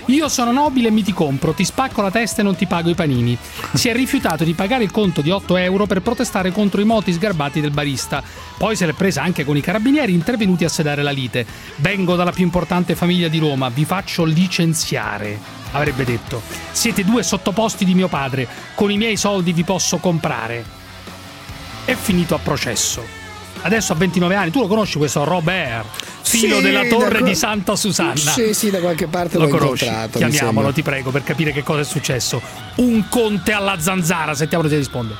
Io 0.06 0.30
sono 0.30 0.50
nobile 0.50 0.88
e 0.88 0.90
mi 0.90 1.02
ti 1.02 1.12
compro, 1.12 1.52
ti 1.52 1.66
spacco 1.66 2.00
la 2.00 2.10
testa 2.10 2.40
e 2.40 2.44
non 2.44 2.56
ti 2.56 2.64
pago 2.64 2.88
i 2.88 2.94
panini. 2.94 3.36
Si 3.74 3.90
è 3.90 3.94
rifiutato 3.94 4.42
di 4.42 4.54
pagare 4.54 4.84
il 4.84 4.90
conto 4.90 5.20
di 5.20 5.28
8 5.28 5.58
euro 5.58 5.84
per 5.84 6.00
protestare 6.00 6.50
contro 6.50 6.80
i 6.80 6.86
moti 6.86 7.12
sgarbati 7.12 7.60
del 7.60 7.72
barista. 7.72 8.22
Poi 8.56 8.74
se 8.74 8.86
l'è 8.86 8.94
presa 8.94 9.20
anche 9.20 9.44
con 9.44 9.58
i 9.58 9.60
carabinieri 9.60 10.14
intervenuti 10.14 10.64
a 10.64 10.70
sedare 10.70 11.02
la 11.02 11.10
lite. 11.10 11.44
Vengo 11.76 12.16
dalla 12.16 12.32
più 12.32 12.44
importante 12.44 12.94
famiglia 12.94 13.28
di 13.28 13.38
Roma, 13.38 13.68
vi 13.68 13.84
faccio 13.84 14.24
licenziare. 14.24 15.38
Avrebbe 15.72 16.04
detto. 16.04 16.40
Siete 16.72 17.04
due 17.04 17.22
sottoposti 17.22 17.84
di 17.84 17.94
mio 17.94 18.08
padre, 18.08 18.48
con 18.74 18.90
i 18.90 18.96
miei 18.96 19.18
soldi 19.18 19.52
vi 19.52 19.62
posso 19.62 19.98
comprare. 19.98 20.83
È 21.84 21.94
finito 21.94 22.34
a 22.34 22.38
processo. 22.38 23.04
Adesso 23.62 23.92
ha 23.92 23.96
29 23.96 24.34
anni, 24.34 24.50
tu 24.50 24.60
lo 24.60 24.66
conosci 24.66 24.98
questo 24.98 25.24
Robert, 25.24 25.86
figlio 26.22 26.56
Sì, 26.56 26.62
della 26.62 26.84
torre 26.84 27.20
da- 27.20 27.24
di 27.26 27.34
Santa 27.34 27.76
Susanna. 27.76 28.14
Sì, 28.16 28.52
sì, 28.52 28.70
da 28.70 28.80
qualche 28.80 29.06
parte 29.06 29.38
Lo 29.38 29.48
conosci? 29.48 29.90
Chiamiamolo, 30.12 30.72
ti 30.72 30.82
prego, 30.82 31.10
per 31.10 31.22
capire 31.22 31.52
che 31.52 31.62
cosa 31.62 31.80
è 31.80 31.84
successo. 31.84 32.40
Un 32.76 33.06
conte 33.08 33.52
alla 33.52 33.78
zanzara, 33.78 34.34
sentiamo 34.34 34.68
se 34.68 34.76
risponde. 34.76 35.14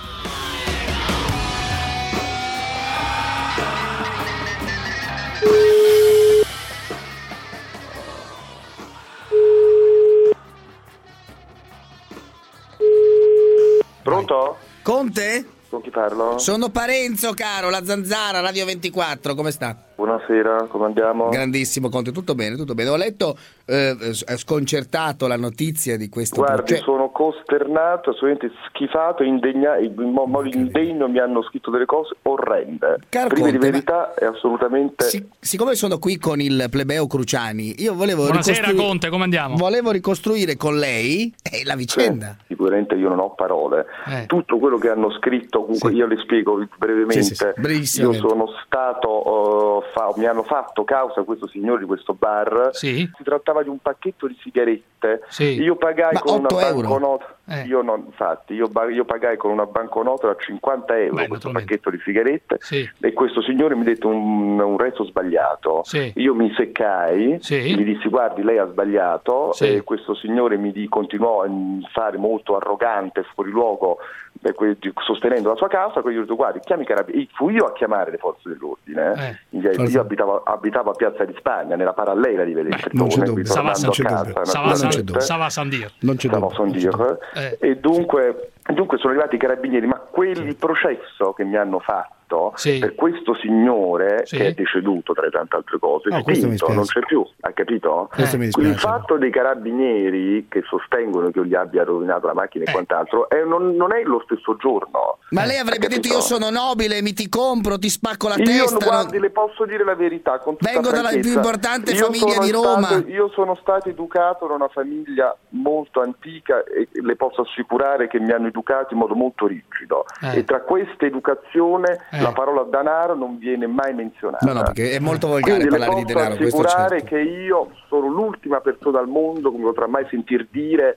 Pronto? 14.03 14.59
Conte? 14.83 15.47
Con 15.75 15.83
chi 15.83 15.91
parlo? 15.91 16.39
Sono 16.39 16.69
Parenzo, 16.69 17.35
caro, 17.35 17.69
la 17.69 17.85
zanzara, 17.85 18.39
Radio 18.39 18.65
24, 18.65 19.35
come 19.35 19.51
sta? 19.51 19.77
Buonasera, 19.97 20.67
come 20.69 20.87
andiamo? 20.87 21.29
Grandissimo 21.29 21.89
Conte, 21.89 22.11
tutto 22.11 22.35
bene, 22.35 22.57
tutto 22.57 22.75
bene. 22.75 22.89
Ho 22.91 22.97
letto 22.97 23.37
eh, 23.65 23.95
sconcertato 24.13 25.29
la 25.29 25.37
notizia 25.37 25.97
di 25.97 26.09
questo 26.09 26.37
Guardi, 26.37 26.63
processo. 26.63 26.83
sono 26.83 27.11
costernato, 27.11 28.11
assolutamente 28.11 28.51
schifato, 28.69 29.23
indegna- 29.23 29.79
in 29.79 29.95
mo- 29.95 30.25
modo 30.27 30.49
indegno 30.49 31.07
mi 31.09 31.21
hanno 31.21 31.43
scritto 31.45 31.71
delle 31.71 31.85
cose 31.87 32.17
orrende. 32.23 32.99
Caro 33.09 33.29
Prive 33.29 33.53
di 33.53 33.59
Conte, 33.59 33.67
ma- 33.67 33.71
verità 33.73 34.15
e 34.15 34.27
assolutamente... 34.27 35.05
Si- 35.05 35.29
siccome 35.39 35.77
sono 35.77 35.99
qui 35.99 36.19
con 36.19 36.41
il 36.41 36.67
plebeo 36.71 37.07
Cruciani, 37.07 37.81
io 37.81 37.95
volevo 37.95 38.25
Buonasera 38.25 38.57
ricostruire- 38.57 38.87
Conte, 38.89 39.09
come 39.11 39.23
andiamo? 39.25 39.55
Volevo 39.57 39.93
ricostruire 39.93 40.57
con 40.57 40.77
lei 40.77 41.33
eh, 41.41 41.65
la 41.65 41.77
vicenda. 41.77 42.37
Sicuramente 42.49 42.97
io 42.97 43.09
non 43.11 43.21
ho 43.21 43.31
parole. 43.35 43.87
Eh. 44.07 44.27
Tutto 44.27 44.59
quello 44.59 44.77
che 44.79 44.89
hanno 44.89 45.13
scritto, 45.13 45.63
comunque 45.63 45.93
io 45.93 46.07
le 46.07 46.17
spiego 46.19 46.67
brevemente. 46.79 47.23
Sì, 47.23 47.35
sì, 47.37 47.87
sì, 47.87 48.01
io 48.01 48.13
sono 48.15 48.47
stato, 48.67 49.83
eh, 49.83 49.84
fa- 49.93 50.13
mi 50.17 50.27
hanno 50.27 50.43
fatto 50.43 50.85
causa 50.85 51.23
questo 51.23 51.47
signore 51.49 51.81
di 51.81 51.87
questo 51.87 52.15
bar. 52.15 52.71
Sì. 52.73 53.11
Si 53.17 53.23
trattava 53.23 53.63
di 53.63 53.69
un 53.69 53.79
pacchetto 53.79 54.27
di 54.27 54.37
sigarette. 54.43 55.23
Sì. 55.29 55.61
Io 55.61 55.77
pagai 55.77 56.15
Ma 56.15 56.21
con 56.21 56.39
una 56.39 56.47
8 56.47 56.61
euro? 56.61 56.89
banconota. 56.89 57.37
Eh. 57.47 57.65
Io 57.67 57.83
non, 57.83 58.05
infatti, 58.07 58.55
io, 58.55 58.71
io 58.91 59.05
pagai 59.05 59.37
con 59.37 59.51
una 59.51 59.67
banconota 59.67 60.29
da 60.29 60.37
50 60.39 60.99
euro 60.99 61.27
questo 61.27 61.51
pacchetto 61.51 61.91
di 61.91 62.01
sigarette 62.03 62.57
Sì. 62.61 62.89
e 63.01 63.13
questo 63.13 63.43
signore 63.43 63.75
mi 63.75 63.85
dette 63.85 64.07
un, 64.07 64.59
un 64.59 64.79
resto 64.79 65.05
sbagliato. 65.05 65.83
Sì. 65.85 66.11
Io 66.17 66.35
mi 66.35 66.53
seccai, 66.57 67.39
Sì. 67.41 67.75
gli 67.77 67.85
dissi 67.85 68.09
guardi 68.09 68.43
lei 68.43 68.59
ha 68.59 68.67
sbagliato 68.67 69.53
Sì. 69.53 69.75
e 69.77 69.83
questo 69.83 70.15
signore 70.15 70.57
mi 70.57 70.73
di- 70.73 70.89
continuò 70.89 71.43
a 71.43 71.49
fare 71.93 72.17
molto 72.17 72.57
arrogante, 72.57 73.25
fuori 73.35 73.51
luogo, 73.51 73.99
eh, 74.43 74.77
sostenendo 75.05 75.51
la 75.51 75.57
sua 75.57 75.69
causa, 75.69 76.01
quindi 76.01 76.15
io 76.15 76.21
ho 76.21 76.23
detto 76.25 76.37
guardi 76.37 76.61
chiami 76.61 76.83
i 76.83 76.87
carabinieri, 76.87 77.29
fu 77.35 77.49
io 77.51 77.67
a 77.67 77.73
chiamare 77.73 78.11
le 78.11 78.17
forze 78.19 78.49
dell'ordine, 78.49 79.13
eh. 79.51 79.59
Io- 79.59 79.73
forse- 79.73 79.93
io 79.93 80.01
abitavo, 80.01 80.43
abitavo 80.43 80.91
a 80.91 80.95
Piazza 80.95 81.25
di 81.25 81.35
Spagna, 81.37 81.77
nella 81.77 81.93
parallela 81.93 82.45
di 82.45 82.53
non 82.93 83.09
c'è 83.09 83.19
Velletri, 83.19 83.25
dubbio. 83.25 83.45
Ça 83.53 83.61
va, 83.63 83.73
tornando 83.73 83.91
a 83.91 83.93
ça- 83.95 84.03
casa. 84.03 84.45
ça 84.45 84.61
va, 84.61 84.67
naturalmente. 84.69 85.13
ça- 85.13 85.21
ça 85.21 85.37
va 85.37 85.51
sans 85.51 85.69
dire. 85.69 85.91
Non 86.01 86.17
c'è 86.17 86.29
dire. 86.73 87.19
Eh. 87.35 87.59
E 87.61 87.77
dunque, 87.77 88.53
dunque 88.73 88.99
sono 88.99 89.13
arrivati 89.13 89.35
i 89.35 89.39
carabinieri, 89.39 89.87
ma 89.87 89.99
quel 89.99 90.57
processo 90.57 91.33
che 91.33 91.45
mi 91.45 91.57
hanno 91.57 91.81
fatto 91.81 92.24
Sì. 92.55 92.79
per 92.79 92.95
questo 92.95 93.35
signore 93.37 94.25
Sì. 94.27 94.37
che 94.37 94.47
è 94.49 94.53
deceduto 94.53 95.13
tra 95.13 95.25
le 95.25 95.31
tante 95.31 95.57
altre 95.57 95.79
cose, 95.79 96.09
No, 96.09 96.21
spinto, 96.21 96.73
non 96.73 96.85
c'è 96.85 97.01
più, 97.01 97.27
hai 97.41 97.53
capito? 97.55 98.11
Mi 98.37 98.47
Il 98.47 98.79
fatto 98.79 99.17
dei 99.17 99.31
carabinieri 99.31 100.47
che 100.49 100.63
sostengono 100.67 101.31
che 101.31 101.39
io 101.39 101.45
gli 101.45 101.55
abbia 101.55 101.85
rovinato 101.85 102.27
la 102.27 102.35
macchina 102.35 102.65
e 102.65 102.69
Eh. 102.69 102.73
quant'altro 102.73 103.29
è- 103.29 103.45
non, 103.45 103.75
non 103.77 103.93
è 103.95 104.03
lo 104.03 104.21
stesso 104.25 104.57
giorno. 104.57 105.19
Ma 105.31 105.45
lei 105.45 105.59
avrebbe 105.59 105.89
detto 105.89 106.09
io 106.09 106.21
sono 106.21 106.51
nobile, 106.51 107.03
mi 107.03 107.13
ti 107.13 107.29
compro, 107.29 107.79
ti 107.79 107.89
spacco 107.89 108.29
la 108.29 108.37
Io 108.37 108.45
testa. 108.45 108.85
guardi, 108.85 109.19
le 109.19 109.31
posso 109.31 109.65
dire 109.65 109.85
la 109.85 109.95
verità 109.95 110.39
con 110.39 110.57
tutta 110.57 110.71
Vengo 110.73 110.91
dalla 110.91 111.09
più 111.11 111.33
importante 111.33 111.93
Io 111.93 112.05
famiglia 112.05 112.39
di 112.39 112.51
Roma. 112.51 112.87
stato- 112.87 113.09
io 113.09 113.29
sono 113.31 113.55
stato 113.57 113.89
educato 113.89 114.47
da 114.47 114.55
una 114.55 114.69
famiglia 114.69 115.37
molto 115.51 116.01
antica 116.01 116.63
e 116.65 116.89
le 116.93 117.17
posso 117.17 117.43
assicurare 117.43 118.07
che 118.09 118.19
mi 118.21 118.31
hanno 118.33 118.47
educato 118.49 118.93
in 118.95 119.01
modo 119.01 119.15
molto 119.15 119.47
rigido. 119.47 120.05
Eh. 120.23 120.39
E 120.39 120.45
tra 120.45 120.61
questa 120.61 121.05
educazione 121.07 121.99
eh. 122.19 122.23
la 122.23 122.33
parola 122.33 122.63
denaro 122.63 123.15
non 123.15 123.39
viene 123.39 123.67
mai 123.67 123.95
menzionata. 123.95 124.45
No, 124.47 124.53
no, 124.53 124.63
perché 124.63 124.93
è 124.93 124.99
molto 124.99 125.29
volgare 125.29 125.67
Quindi 125.67 125.77
parlare 125.77 125.95
di 125.95 126.03
posso 126.03 126.15
denaro. 126.15 126.37
Questo 126.37 126.61
assicurare 126.61 126.99
certo. 127.01 127.15
che 127.15 127.21
io 127.21 127.71
sono 127.89 128.07
l'ultima 128.09 128.61
persona 128.61 128.99
al 128.99 129.09
mondo 129.09 129.51
che 129.51 129.57
mi 129.57 129.65
potrà 129.65 129.87
mai 129.87 130.07
sentir 130.11 130.49
dire 130.51 130.97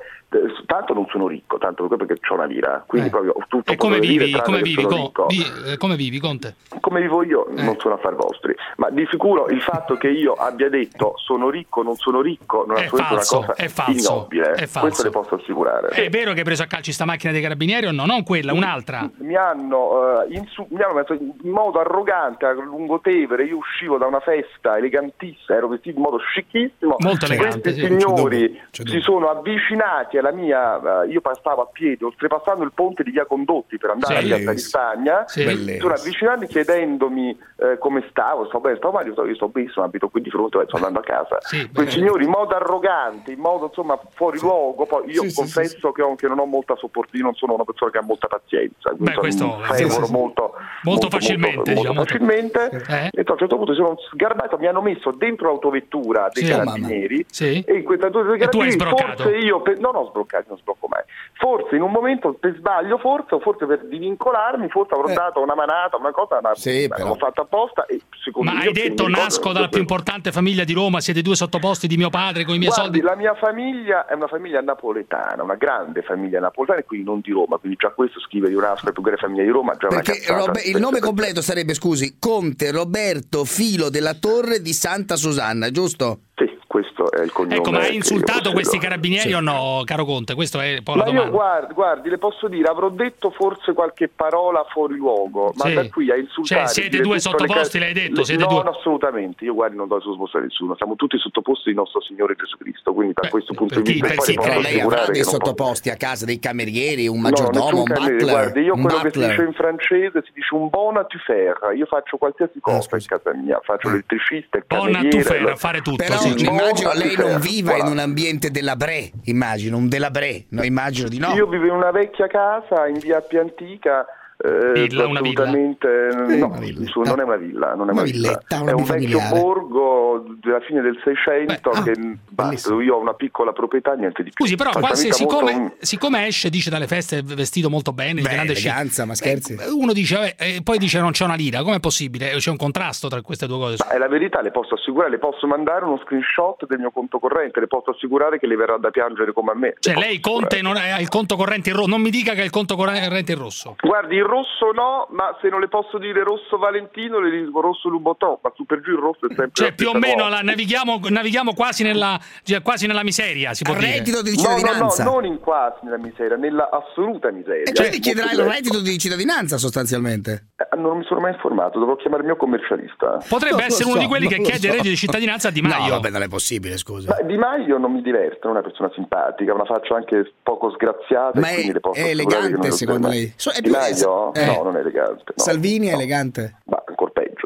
tanto 0.66 0.94
non 0.94 1.06
sono 1.10 1.28
ricco, 1.28 1.58
tanto 1.58 1.88
perché 1.88 2.16
ho 2.30 2.34
una 2.34 2.46
lira, 2.46 2.84
quindi 2.86 3.10
proprio 3.10 3.32
ho 3.32 3.44
tutto 3.48 3.72
E 3.72 3.78
come 3.78 4.00
dire, 4.00 4.26
vivi? 4.26 4.32
tranne 4.32 4.46
Come 4.46 4.62
vivi, 4.62 4.82
sono 4.82 4.96
Co- 4.96 5.02
ricco. 5.04 5.26
vi- 5.28 5.72
eh, 5.72 5.78
come 5.78 5.96
vivi, 5.96 6.20
Conte? 6.20 6.56
Come 6.82 7.02
vivo 7.02 7.24
io 7.24 7.48
Eh. 7.48 7.64
non 7.64 7.78
sono 7.80 7.94
affari 7.96 8.16
vostri, 8.16 8.54
ma 8.78 8.90
di 8.90 9.08
sicuro 9.10 9.48
il 9.48 9.62
fatto 9.62 9.96
che 9.96 10.10
io 10.10 10.34
abbia 10.34 10.70
detto 10.70 11.14
sono 11.18 11.50
ricco, 11.50 11.82
non 11.82 11.96
sono 11.96 12.20
ricco, 12.22 12.66
non 12.68 12.78
è 12.78 12.82
È 12.82 12.86
assolutamente 12.86 13.16
falso, 13.26 13.38
una 13.38 13.48
cosa 13.48 13.62
è 13.64 13.68
falso, 13.70 14.12
ignobile. 14.14 14.52
è 14.52 14.66
falso. 14.68 14.80
Questo 14.82 15.04
le 15.04 15.10
posso 15.10 15.36
assicurare. 15.36 15.88
È 15.90 16.10
vero 16.10 16.34
che 16.34 16.40
hai 16.40 16.46
preso 16.46 16.64
a 16.64 16.66
calci 16.68 16.92
sta 16.92 17.06
macchina 17.06 17.32
dei 17.32 17.42
carabinieri 17.42 17.86
o 17.88 17.92
no? 17.92 18.06
Non 18.06 18.24
quella, 18.24 18.52
un'altra. 18.54 19.10
mi 19.20 19.36
hanno, 19.36 20.24
eh, 20.24 20.34
insu- 20.36 20.68
mi 20.70 20.82
hanno 20.82 20.94
messo 20.96 21.14
in 21.14 21.34
modo 21.52 21.80
arrogante 21.80 22.46
a 22.46 22.52
Lungotevere, 22.52 23.46
io 23.46 23.58
uscivo 23.58 23.98
da 23.98 24.06
una 24.08 24.20
festa 24.20 24.78
elegantissima, 24.78 25.58
ero 25.58 25.68
vestito 25.70 25.98
in 25.98 26.04
modo 26.04 26.18
scicchissimo, 26.20 26.96
Molto 27.00 27.26
elegante, 27.26 27.62
questi 27.62 27.80
sì. 27.82 27.88
signori 27.88 28.62
si 28.72 29.00
sono 29.00 29.30
avvicinati 29.30 30.17
alla 30.18 30.32
mia, 30.32 31.04
eh, 31.04 31.08
io 31.10 31.22
passavo 31.22 31.62
a 31.62 31.68
piedi, 31.72 32.04
oltrepassando 32.04 32.64
il 32.64 32.72
ponte 32.74 33.04
di 33.04 33.12
Via 33.12 33.26
Condotti 33.26 33.78
per 33.78 33.92
andare 33.92 34.22
Sì. 34.22 34.32
a 34.32 34.36
Piazza 34.36 34.52
di 34.52 34.60
Spagna, 34.60 35.24
Sì. 35.28 35.78
sono 35.80 35.94
avvicinati 35.94 36.46
chiedendomi 36.48 37.38
eh, 37.60 37.78
come 37.80 38.06
stavo, 38.10 38.46
sto 38.46 38.60
bene, 38.60 38.76
sto 38.78 38.92
male, 38.92 39.10
io 39.10 39.34
sto, 39.36 39.48
benissimo, 39.50 39.84
abito 39.86 40.10
qui 40.10 40.22
di 40.22 40.30
fronte, 40.30 40.64
sto 40.68 40.76
andando 40.76 41.00
a 41.00 41.02
casa. 41.04 41.38
Quei 41.74 41.90
signori 41.90 42.24
in 42.26 42.30
modo 42.30 42.56
arrogante, 42.56 43.32
in 43.32 43.40
modo 43.40 43.66
insomma 43.66 44.00
fuori 44.14 44.40
luogo, 44.40 44.86
poi 44.86 45.10
io 45.10 45.22
Sì, 45.24 45.30
sì, 45.30 45.36
confesso 45.36 45.92
che, 45.92 46.02
ho- 46.02 46.16
che 46.16 46.28
non 46.28 46.40
ho 46.40 46.46
molta 46.46 46.76
sopporto, 46.76 47.18
io 47.18 47.24
non 47.24 47.34
sono 47.34 47.54
una 47.56 47.64
persona 47.64 47.92
che 47.92 47.98
ha 47.98 48.02
molta 48.04 48.28
pazienza, 48.28 48.92
Beh, 48.96 49.14
questo- 49.14 49.60
sì, 49.72 49.84
sì, 49.86 49.90
sì. 49.90 50.12
molto, 50.12 50.54
Molto 50.84 51.10
facilmente, 51.10 51.56
molto, 51.56 51.72
diciamo. 51.74 52.04
facilmente. 52.04 52.70
Eh? 52.90 53.10
E 53.12 53.24
a 53.26 53.32
un 53.32 53.38
certo 53.38 53.56
punto 53.58 53.74
sono 53.74 53.96
sgarbato, 54.12 54.58
mi 54.58 54.68
hanno 54.68 54.82
messo 54.82 55.12
dentro 55.12 55.48
l'autovettura 55.48 56.30
dei 56.34 56.44
Sì. 56.44 56.52
carabinieri 56.52 57.26
Sì. 57.30 57.64
e 57.66 57.74
in 57.78 57.84
questa 57.84 58.06
autovettura 58.08 58.38
dei 58.38 58.46
E 58.48 58.50
tu 58.50 58.60
hai 58.60 58.76
carabinieri 58.78 59.16
forse 59.18 59.38
io, 59.38 59.62
no 59.80 59.92
no 59.92 60.07
sbroccato, 60.08 60.46
non 60.50 60.58
sblocco 60.58 60.88
mai, 60.88 61.04
forse 61.34 61.76
in 61.76 61.82
un 61.82 61.92
momento 61.92 62.34
per 62.34 62.56
sbaglio, 62.58 62.98
forse, 62.98 63.36
o 63.36 63.40
forse 63.40 63.66
per 63.66 63.86
divincolarmi, 63.86 64.70
forse 64.70 64.94
avrò 64.94 65.14
dato 65.14 65.42
una 65.42 65.56
manata, 65.56 65.98
una 65.98 66.12
cosa, 66.12 66.40
ma 66.42 66.52
l'ho 66.52 67.16
fatta 67.16 67.42
apposta 67.42 67.86
e 67.86 68.02
secondo 68.24 68.52
Ma 68.52 68.60
hai 68.60 68.72
detto 68.72 69.08
nasco 69.08 69.52
dalla 69.52 69.68
più 69.70 69.80
importante 69.80 70.32
famiglia 70.32 70.64
di 70.64 70.74
Roma, 70.74 71.00
siete 71.00 71.22
due 71.22 71.36
sottoposti 71.36 71.88
di 71.88 71.98
mio 71.98 72.10
padre 72.10 72.44
con 72.46 72.56
i 72.56 72.58
miei 72.58 72.72
Guardi, 72.72 73.00
soldi. 73.00 73.02
la 73.02 73.16
mia 73.16 73.36
famiglia 73.36 74.06
è 74.06 74.14
una 74.14 74.28
famiglia 74.28 74.62
napoletana, 74.62 75.44
una 75.44 75.56
grande 75.56 76.02
famiglia 76.02 76.40
napoletana 76.40 76.80
e 76.80 76.86
quindi 76.86 77.06
non 77.06 77.20
di 77.22 77.32
Roma, 77.32 77.58
quindi 77.58 77.78
già 77.80 77.90
questo 77.90 78.20
scrive 78.20 78.50
di 78.50 78.56
un'altra 78.56 78.92
più 78.92 79.02
grande 79.02 79.22
famiglia 79.22 79.44
di 79.44 79.50
Roma, 79.50 79.74
già 79.76 79.88
Perché. 79.88 80.22
Robe- 80.28 80.62
il 80.62 80.80
nome 80.80 81.00
completo 81.02 81.42
sarebbe, 81.42 81.74
scusi, 81.74 82.18
Conte 82.20 82.72
Roberto 82.72 83.44
Filo 83.46 83.90
della 83.90 84.14
Torre 84.16 84.62
di 84.62 84.74
Santa 84.74 85.16
Susanna, 85.16 85.70
giusto? 85.72 86.20
Sì, 86.36 86.57
questo 86.82 87.12
è 87.12 87.22
il 87.24 87.32
cognome. 87.32 87.56
Ecco, 87.56 87.72
ma 87.72 87.80
hai 87.80 87.90
io 87.90 87.96
insultato 87.96 88.52
questi 88.52 88.78
carabinieri 88.78 89.30
Sì. 89.30 89.34
o 89.34 89.40
no, 89.40 89.82
caro 89.86 90.06
Conte? 90.06 90.36
Questa 90.36 90.64
è 90.64 90.80
poi 90.84 90.96
la 90.98 91.04
Ma 91.04 91.10
io 91.10 91.16
domanda. 91.16 91.36
guardi, 91.36 91.74
guardi, 91.74 92.10
le 92.10 92.18
posso 92.18 92.48
dire, 92.48 92.68
avrò 92.70 92.90
detto 92.90 93.32
forse 93.32 93.74
qualche 93.74 94.08
parola 94.10 94.64
fuori 94.70 94.96
luogo, 94.96 95.54
ma 95.56 95.66
Sì. 95.66 95.74
da 95.74 95.90
qui 95.90 96.12
a 96.12 96.16
insultare... 96.18 96.62
Cioè, 96.68 96.70
siete 96.74 97.00
due 97.02 97.20
sottoposti, 97.20 97.80
ca- 97.80 97.84
l'hai 97.86 97.94
detto, 97.94 98.20
le- 98.20 98.26
siete 98.26 98.44
no, 98.44 98.50
due- 98.50 98.64
no, 98.64 98.70
assolutamente, 98.70 99.44
io 99.46 99.54
guardi 99.54 99.76
non 99.76 99.88
do 99.88 100.00
sottopostare 100.00 100.44
a 100.44 100.48
nessuno, 100.48 100.76
siamo 100.76 100.96
tutti 100.96 101.18
sottoposti 101.18 101.70
di 101.70 101.76
nostro 101.76 102.02
Signore 102.02 102.36
Gesù 102.36 102.58
Cristo, 102.58 102.94
quindi 102.94 103.14
da 103.20 103.28
questo 103.30 103.54
punto 103.54 103.80
di 103.82 103.94
vista 103.94 104.22
Sì, 104.22 104.34
però 104.36 104.60
lei 104.60 104.80
avrà 104.80 105.06
dei 105.06 105.22
non 105.22 105.24
posso- 105.24 105.30
sottoposti 105.32 105.90
a 105.90 105.96
casa, 105.96 106.26
dei 106.26 106.40
camerieri, 106.40 107.08
un 107.08 107.16
No, 107.16 107.22
maggiordomo, 107.22 107.64
nessun 107.66 107.80
un 107.80 107.86
cameriere. 107.86 108.16
butler. 108.18 108.34
Guardi, 108.36 108.62
io 108.62 108.74
un 108.74 108.82
quello 108.82 108.98
che 108.98 109.10
si 109.12 109.18
butler. 109.20 109.30
dice 109.30 109.44
in 109.44 109.54
francese 109.54 110.22
si 110.26 110.32
dice 110.34 110.56
un 110.56 110.70
bon 110.70 110.98
à 110.98 111.06
tu 111.06 111.18
faire. 111.20 111.56
Io 111.76 111.86
faccio 111.86 112.18
qualsiasi 112.18 112.60
cosa 112.60 112.96
in 112.98 113.06
casa 113.06 113.34
mia, 113.34 113.60
faccio 113.64 113.90
l'elettricista, 113.90 114.58
il 114.58 114.64
Bon 114.68 114.80
à 114.80 114.84
cameriere. 114.92 115.10
tu 115.10 115.24
faire, 115.24 115.42
lo- 115.42 115.50
a 115.52 115.56
fare 115.56 115.82
tutto, 115.82 116.04
Però 116.04 116.18
sì. 116.18 116.30
Immagino 116.70 116.92
lei 116.94 117.16
non 117.16 117.40
viva 117.40 117.72
in 117.72 117.78
voilà. 117.78 117.92
un 117.92 118.00
ambiente 118.00 118.52
della 118.52 118.76
Bre, 118.76 119.12
immagino, 119.26 119.78
un 119.78 119.88
della 119.88 120.10
Bre, 120.10 120.46
no, 120.50 120.64
immagino 120.64 121.08
di 121.08 121.20
no. 121.20 121.34
Io 121.34 121.48
vivo 121.48 121.66
in 121.66 121.72
una 121.72 121.92
vecchia 121.92 122.28
casa 122.28 122.88
in 122.88 123.00
via 123.00 123.18
Appia 123.18 123.42
Antica. 123.42 124.06
Eh, 124.38 124.72
Villa, 124.88 125.08
una 125.08 125.22
villa? 125.22 125.44
assolutamente 125.44 126.38
no, 126.38 126.60
su- 126.86 127.02
non 127.02 127.20
è 127.20 127.24
una 127.24 127.36
villa, 127.38 127.74
non 127.74 127.90
è 127.90 127.92
una, 127.92 127.92
Una 127.94 128.04
villa. 128.04 128.28
villetta, 128.30 128.62
una 128.62 128.72
è 128.72 128.74
un 128.74 128.84
vecchio 128.84 129.20
borgo 129.30 130.26
della 130.42 130.60
fine 130.62 130.82
del 130.82 131.00
Seicento 131.04 131.70
che 131.84 131.94
basta, 132.30 132.74
io 132.76 132.96
ho 132.96 133.00
una 133.00 133.14
piccola 133.14 133.52
proprietà, 133.52 133.94
niente 133.94 134.24
di 134.24 134.32
più. 134.32 134.46
Scusi, 134.46 134.56
però, 134.56 134.72
qua 134.72 134.94
se- 134.96 135.12
siccome, 135.12 135.54
molto- 135.54 135.76
siccome 135.80 136.28
esce, 136.28 136.50
dice 136.50 136.70
dalle 136.70 136.88
feste 136.88 137.22
vestito 137.24 137.70
molto 137.70 137.94
bene, 137.94 138.16
di 138.16 138.22
Beh, 138.22 138.30
grande 138.34 138.52
eleganza, 138.52 139.06
ma 139.06 139.16
scherzi. 139.16 139.54
eh, 139.60 139.70
uno 139.72 139.94
dice, 139.94 140.16
vabbè, 140.16 140.36
e 140.38 140.62
poi 140.64 140.78
dice 140.78 141.00
non 141.00 141.12
c'è 141.12 141.24
una 141.26 141.36
lira, 141.36 141.64
com'è 141.64 141.80
possibile? 141.80 142.30
C'è 142.38 142.50
un 142.52 142.58
contrasto 142.58 143.08
tra 143.08 143.22
queste 143.22 143.48
due 143.48 143.58
cose. 143.58 143.84
Ma 143.88 143.96
è 143.96 143.98
la 143.98 144.08
verità, 144.08 144.42
le 144.42 144.52
posso 144.52 144.76
assicurare, 144.76 145.10
le 145.10 145.18
posso 145.20 145.48
mandare 145.48 145.86
uno 145.86 146.00
screenshot 146.04 146.66
del 146.68 146.80
mio 146.80 146.92
conto 146.92 147.20
corrente, 147.20 147.60
le 147.60 147.68
posso 147.68 147.92
assicurare 147.92 148.40
che 148.40 148.48
le 148.48 148.56
verrà 148.56 148.78
da 148.78 148.90
piangere 148.92 149.34
come 149.34 149.52
a 149.52 149.56
me. 149.56 149.74
Cioè, 149.80 149.96
lei 149.96 150.20
Conte 150.20 150.62
non 150.62 150.76
ha 150.78 151.00
il 151.00 151.10
conto 151.10 151.36
corrente 151.36 151.70
in 151.70 151.76
rosso, 151.76 151.88
non 151.90 152.02
mi 152.02 152.10
dica 152.10 152.34
che 152.34 152.42
ha 152.42 152.44
il 152.44 152.50
conto 152.50 152.76
corrente 152.76 153.32
in 153.32 153.38
rosso. 153.38 153.76
Guardi, 153.82 154.16
rosso 154.28 154.72
no, 154.74 155.08
ma 155.12 155.36
se 155.42 155.50
non 155.50 155.60
le 155.60 155.68
posso 155.68 155.98
dire 155.98 156.22
rosso 156.24 156.58
Valentino, 156.58 157.20
le 157.20 157.32
dico 157.32 157.60
rosso 157.62 157.90
Lubotò, 157.90 158.40
ma 158.42 158.52
su 158.56 158.66
per 158.66 158.82
giù 158.82 158.92
il 158.92 158.98
rosso 159.00 159.26
è 159.26 159.34
sempre 159.34 159.50
Cioè, 159.54 159.74
più 159.74 159.90
o 159.90 159.94
meno 159.94 160.28
la- 160.30 160.42
navighiamo, 160.42 161.00
navighiamo 161.10 161.54
quasi, 161.54 161.84
nella, 161.84 162.20
cioè, 162.44 162.62
quasi 162.62 162.86
nella 162.88 163.04
miseria, 163.04 163.54
si 163.54 163.64
può 163.64 163.74
dire. 163.74 164.04
No, 164.08 164.58
no, 164.74 164.94
no, 164.98 165.04
non 165.04 165.26
in 165.26 165.40
quasi 165.40 165.80
nella 165.84 165.98
miseria, 165.98 166.36
nella 166.38 166.70
assoluta 166.72 167.32
miseria. 167.32 167.64
E 167.64 167.72
quindi 167.74 167.98
Eh, 167.98 168.00
chiederà 168.00 168.32
il 168.32 168.38
molto 168.38 168.52
reddito 168.54 168.82
di 168.82 168.98
cittadinanza 168.98 169.58
sostanzialmente. 169.58 170.48
Eh, 170.58 170.76
Non 170.78 170.98
mi 170.98 171.04
sono 171.06 171.20
mai 171.22 171.34
informato, 171.34 171.80
dovrò 171.80 171.96
chiamare 171.96 172.22
il 172.22 172.28
mio 172.28 172.38
commercialista. 172.38 173.24
Potrebbe 173.28 173.64
essere 173.66 173.90
uno 173.90 174.00
di 174.00 174.06
quelli 174.08 174.28
che 174.28 174.40
chiede 174.42 174.68
il 174.68 174.72
reddito 174.74 174.90
di 174.90 174.96
cittadinanza 174.96 175.48
a 175.48 175.52
Di 175.52 175.62
Maio. 175.62 175.84
No, 175.88 175.90
vabbè, 176.00 176.10
non 176.12 176.22
è 176.22 176.28
possibile, 176.28 176.78
scusa. 176.78 177.16
Ma 177.20 177.26
Di 177.26 177.38
Maio 177.38 177.78
non 177.78 177.92
mi 177.94 178.02
diverte, 178.02 178.40
è 178.48 178.48
una 178.48 178.62
persona 178.62 178.92
simpatica, 178.94 179.54
una 179.54 179.66
faccia 179.66 179.96
anche 179.96 180.32
poco 180.44 180.72
sgraziata. 180.72 181.40
Ma 181.40 181.48
e 181.48 181.52
è- 181.52 181.54
quindi 181.56 181.74
le 181.74 181.80
posso 181.80 182.00
è 182.00 182.10
elegante, 182.10 182.58
non 182.58 182.72
secondo 182.72 183.08
lei? 183.08 183.34
So- 183.36 183.52
è 183.52 183.56
Di 183.62 183.70
più- 183.70 183.72
Maio? 183.72 183.96
Eh. 184.34 184.46
No, 184.46 184.64
non 184.64 184.76
è 184.76 184.80
elegante. 184.80 185.24
no. 185.26 185.44
Salvini 185.44 185.88
è 185.88 185.94
elegante. 185.94 186.58
Ma 186.66 186.82
ancora 186.86 187.12
peggio. 187.12 187.37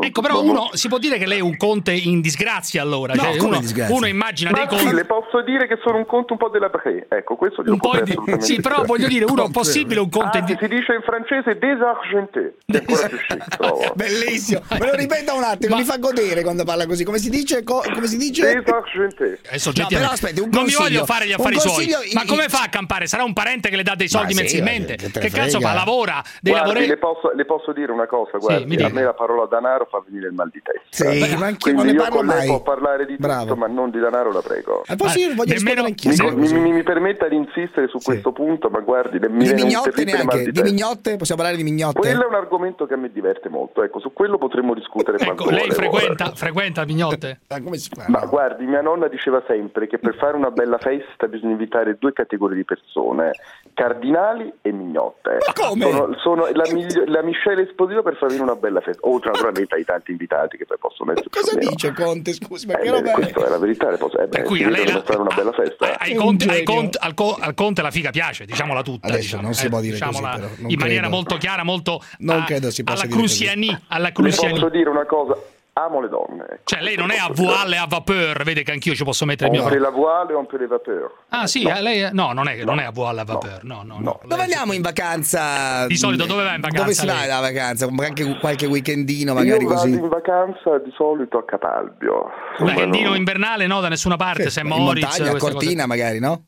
Ecco, 0.00 0.20
però 0.20 0.42
uno 0.42 0.70
si 0.72 0.88
può 0.88 0.98
dire 0.98 1.18
che 1.18 1.26
lei 1.26 1.38
è 1.38 1.42
un 1.42 1.56
conte 1.56 1.92
in 1.92 2.20
disgrazia 2.20 2.82
allora. 2.82 3.14
No, 3.14 3.22
Cioè, 3.22 3.36
come 3.36 3.46
uno, 3.46 3.54
in 3.56 3.60
disgrazia? 3.62 3.94
uno 3.96 4.06
immagina 4.06 4.50
Ma 4.50 4.64
dei 4.64 4.78
sì, 4.78 4.84
conti. 4.84 4.96
le 4.96 5.04
posso 5.04 5.42
dire 5.42 5.66
che 5.66 5.78
sono 5.84 5.96
un 5.98 6.06
conto 6.06 6.32
un 6.34 6.38
po' 6.38 6.48
della 6.48 6.68
Bre. 6.68 7.06
Ecco, 7.08 7.36
questo 7.36 7.62
glielo 7.62 7.74
Un 7.74 7.78
po' 7.80 7.88
potrei 7.88 8.04
di- 8.04 8.10
assolutamente 8.12 8.44
sì, 8.46 8.60
però 8.60 8.82
voglio 8.84 9.08
dire, 9.08 9.24
uno 9.24 9.48
possibile 9.50 10.00
un 10.00 10.08
conte 10.10 10.38
Anzi, 10.38 10.56
si 10.60 10.68
dice 10.68 10.92
in 10.94 11.02
francese 11.02 11.58
désargenté. 11.58 12.54
È. 12.66 13.92
Bellissimo. 13.94 14.60
Me 14.70 14.86
lo 14.86 14.94
ripeta 14.94 15.34
un 15.34 15.42
attimo, 15.44 15.76
mi 15.76 15.84
fa 15.84 15.96
godere 15.98 16.42
quando 16.42 16.64
parla 16.64 16.86
così. 16.86 17.04
Come 17.04 17.18
si 17.18 17.30
dice? 17.30 17.62
Co- 17.62 17.82
come 17.92 18.06
si 18.06 18.16
dice? 18.16 18.54
Désargenté. 18.54 19.38
Adesso 19.48 19.72
No, 19.76 19.86
però 19.88 20.10
aspetti, 20.10 20.40
un 20.40 20.48
non 20.52 20.64
mi 20.64 20.72
voglio 20.74 21.04
fare 21.04 21.26
gli 21.26 21.32
affari 21.32 21.58
suoi. 21.58 21.72
consiglio 21.74 21.98
Ma 22.14 22.22
in- 22.22 22.28
come 22.28 22.48
fa 22.48 22.62
a 22.64 22.68
campare? 22.68 23.06
Sarà 23.06 23.24
un 23.24 23.32
parente 23.32 23.68
che 23.68 23.76
le 23.76 23.82
dà 23.82 23.94
dei 23.94 24.08
soldi 24.08 24.34
mensilmente? 24.34 24.96
che 24.96 25.30
cazzo 25.30 25.60
fa? 25.60 25.72
Lavora? 25.72 26.22
Dei 26.40 26.52
le, 26.52 26.96
posso, 26.98 27.32
le 27.34 27.44
posso 27.44 27.72
dire 27.72 27.92
una 27.92 28.06
cosa, 28.06 28.38
guardi, 28.38 28.76
mi 28.76 28.82
a 28.82 28.88
me 28.88 29.02
la 29.02 29.14
parola 29.14 29.46
denaro 29.62 29.86
fa 29.90 30.02
venire 30.06 30.26
il 30.28 30.34
mal 30.34 30.50
di 30.50 30.60
testa. 30.62 31.10
Sì, 31.10 31.20
Beh, 31.20 31.36
ma 31.36 31.46
anch'io 31.46 31.72
quindi 31.72 31.82
non 31.82 31.86
ne 31.86 31.92
io 31.92 31.98
parlo 32.02 32.16
con 32.16 32.26
lei 32.26 32.36
mai. 32.36 32.46
può 32.46 32.62
parlare 32.62 33.06
di 33.06 33.16
Bravo. 33.16 33.42
tutto, 33.42 33.56
ma 33.56 33.66
non 33.68 33.90
di 33.90 33.98
denaro, 33.98 34.32
la 34.32 34.40
prego. 34.42 34.82
Eh, 34.86 34.96
posso 34.96 35.18
io 35.18 35.34
voglio 35.34 35.52
rispondere 35.54 35.86
anch'io. 35.86 36.10
Mi, 36.10 36.46
sì. 36.46 36.54
mi- 36.54 36.60
mi- 36.60 36.72
mi 36.72 36.82
permetta 36.82 37.28
di 37.28 37.36
insistere 37.36 37.88
su 37.88 37.98
questo 37.98 38.32
punto, 38.32 38.68
ma 38.68 38.80
guardi, 38.80 39.18
le- 39.18 39.28
mi 39.28 39.44
Di 39.44 39.54
mignotte 39.54 40.04
neanche. 40.04 40.42
di 40.44 40.50
Di 40.52 40.62
mignotte? 40.62 41.16
Possiamo 41.16 41.40
parlare 41.42 41.62
di 41.62 41.68
mignotte? 41.68 41.98
Quello 42.00 42.24
è 42.24 42.26
un 42.26 42.34
argomento 42.34 42.86
che 42.86 42.94
a 42.94 42.96
me 42.96 43.10
diverte 43.12 43.48
molto, 43.48 43.82
ecco, 43.82 44.00
su 44.00 44.12
quello 44.12 44.36
potremmo 44.38 44.74
discutere 44.74 45.16
quanto 45.18 45.42
Ecco, 45.44 45.50
lei 45.50 45.60
vuole, 45.68 45.74
frequenta, 45.74 46.14
guarda. 46.24 46.34
frequenta 46.36 46.84
Mignotte? 46.84 47.40
come 47.62 47.76
si 47.76 47.88
fa? 47.94 48.04
Ma 48.08 48.24
guardi, 48.26 48.64
mia 48.66 48.80
nonna 48.80 49.08
diceva 49.08 49.42
sempre 49.46 49.86
che 49.86 49.98
per 49.98 50.16
fare 50.16 50.36
una 50.36 50.50
bella 50.50 50.78
festa 50.78 51.26
bisogna 51.28 51.52
invitare 51.52 51.96
due 51.98 52.12
categorie 52.12 52.56
di 52.56 52.64
persone, 52.64 53.30
cardinali 53.74 54.52
e 54.62 54.72
mignotte. 54.72 55.38
Ma 55.46 55.52
come? 55.52 55.90
Sono, 55.90 56.16
sono 56.18 56.48
la, 56.52 56.64
migli- 56.72 57.04
la 57.06 57.22
miscela 57.22 57.60
esplosiva 57.62 58.02
per 58.02 58.16
far 58.16 58.28
venire 58.28 58.44
una 58.44 58.56
bella 58.56 58.80
festa, 58.80 59.06
oltre 59.08 59.30
naturalmente 59.30 59.74
ai 59.74 59.84
tanti 59.84 60.10
invitati 60.12 60.56
che 60.56 60.66
poi 60.66 60.78
possono 60.78 61.12
essere. 61.12 61.28
Cosa 61.30 61.56
dice 61.56 61.92
Conte? 61.92 62.32
Scusi, 62.32 62.66
ma 62.66 62.78
Eh, 62.78 62.82
che 62.82 62.90
roba 62.90 63.10
è? 63.10 63.14
questa 63.14 63.46
è 63.46 63.48
la 63.48 63.58
verità, 63.58 63.90
le 63.90 63.96
posso, 63.96 64.18
eh, 64.18 64.26
beh, 64.26 64.42
cui 64.42 64.62
a 64.62 64.68
lei 64.70 64.86
la- 64.90 65.02
fare 65.02 65.18
una 65.20 65.34
bella 65.34 65.52
festa. 65.52 65.98
Ai 65.98 66.14
conte, 66.14 66.44
ai 66.50 66.62
conte- 66.64 66.98
al, 67.00 67.14
co- 67.14 67.36
al 67.40 67.54
conte 67.54 67.82
la 67.82 67.90
figa 67.90 68.10
piace, 68.10 68.44
diciamola 68.44 68.82
tutta. 68.82 69.06
Adesso 69.08 69.20
diciamo, 69.22 69.42
non 69.42 69.54
si 69.54 69.66
eh, 69.66 69.68
può 69.68 69.80
dire 69.80 69.92
diciamola 69.92 70.28
così, 70.30 70.40
però, 70.40 70.52
non 70.60 70.70
in 70.70 70.78
maniera 70.78 71.00
credo. 71.02 71.16
molto 71.16 71.36
chiara, 71.36 71.64
molto 71.64 72.00
Non 72.18 72.40
a- 72.40 72.44
credo 72.44 72.70
si 72.70 72.84
possa 72.84 73.04
alla. 73.04 73.14
Cruciani, 73.14 73.78
alla 73.88 74.06
Le 74.06 74.12
Cruciani. 74.12 74.52
posso 74.52 74.68
dire 74.68 74.88
una 74.90 75.04
cosa, 75.06 75.36
amo 75.74 76.00
le 76.00 76.08
donne. 76.08 76.44
ecco. 76.48 76.60
Cioè, 76.64 76.82
lei 76.82 76.96
non 76.96 77.10
è 77.10 77.16
a 77.16 77.28
voile 77.32 77.78
a 77.78 77.86
vapeur, 77.88 78.42
vede 78.44 78.62
che 78.62 78.72
anch'io 78.72 78.94
ci 78.94 79.04
posso 79.04 79.24
mettere 79.24 79.50
il 79.50 79.56
On 79.56 79.62
mio 79.64 79.70
peut 79.70 79.82
la 79.82 79.90
voile, 79.90 80.34
on 80.34 80.46
peut 80.46 80.60
les 80.60 80.68
vapeurs. 80.68 81.10
Ah, 81.30 81.46
sì, 81.46 81.62
eh, 81.62 81.80
lei 81.80 82.08
no, 82.12 82.32
non 82.32 82.48
è, 82.48 82.62
non 82.64 82.78
è 82.78 82.84
a 82.84 82.90
voile 82.90 83.20
a 83.20 83.24
vapeur, 83.24 83.64
no, 83.64 83.82
no, 83.84 83.96
no. 84.00 84.20
Dove 84.24 84.42
andiamo 84.42 84.72
in 84.72 84.82
vacanza? 84.82 85.86
Di 85.86 85.96
solito 85.96 86.26
dove 86.26 86.42
vai 86.44 86.54
in 86.56 86.60
vacanza 86.60 86.82
Dove 86.82 86.94
si 86.94 87.06
va 87.06 87.26
la 87.26 87.40
vacanza? 87.40 87.86
Anche 87.86 88.38
qualche 88.38 88.66
weekendino 88.66 89.32
magari 89.34 89.62
Io 89.62 89.68
vado 89.68 89.80
così. 89.80 89.94
in 89.94 90.08
vacanza 90.08 90.78
di 90.78 90.92
solito 90.94 91.38
a 91.38 91.44
Capalbio. 91.44 92.30
Un 92.58 92.66
weekendino 92.66 93.14
invernale 93.14 93.66
no, 93.66 93.80
da 93.80 93.88
nessuna 93.88 94.16
parte, 94.16 94.50
St. 94.50 94.60
in 94.62 94.66
Moritz, 94.68 95.18
montagna, 95.18 95.36
a 95.36 95.38
Cortina 95.38 95.84
cose. 95.84 95.86
magari, 95.86 96.18
no? 96.20 96.44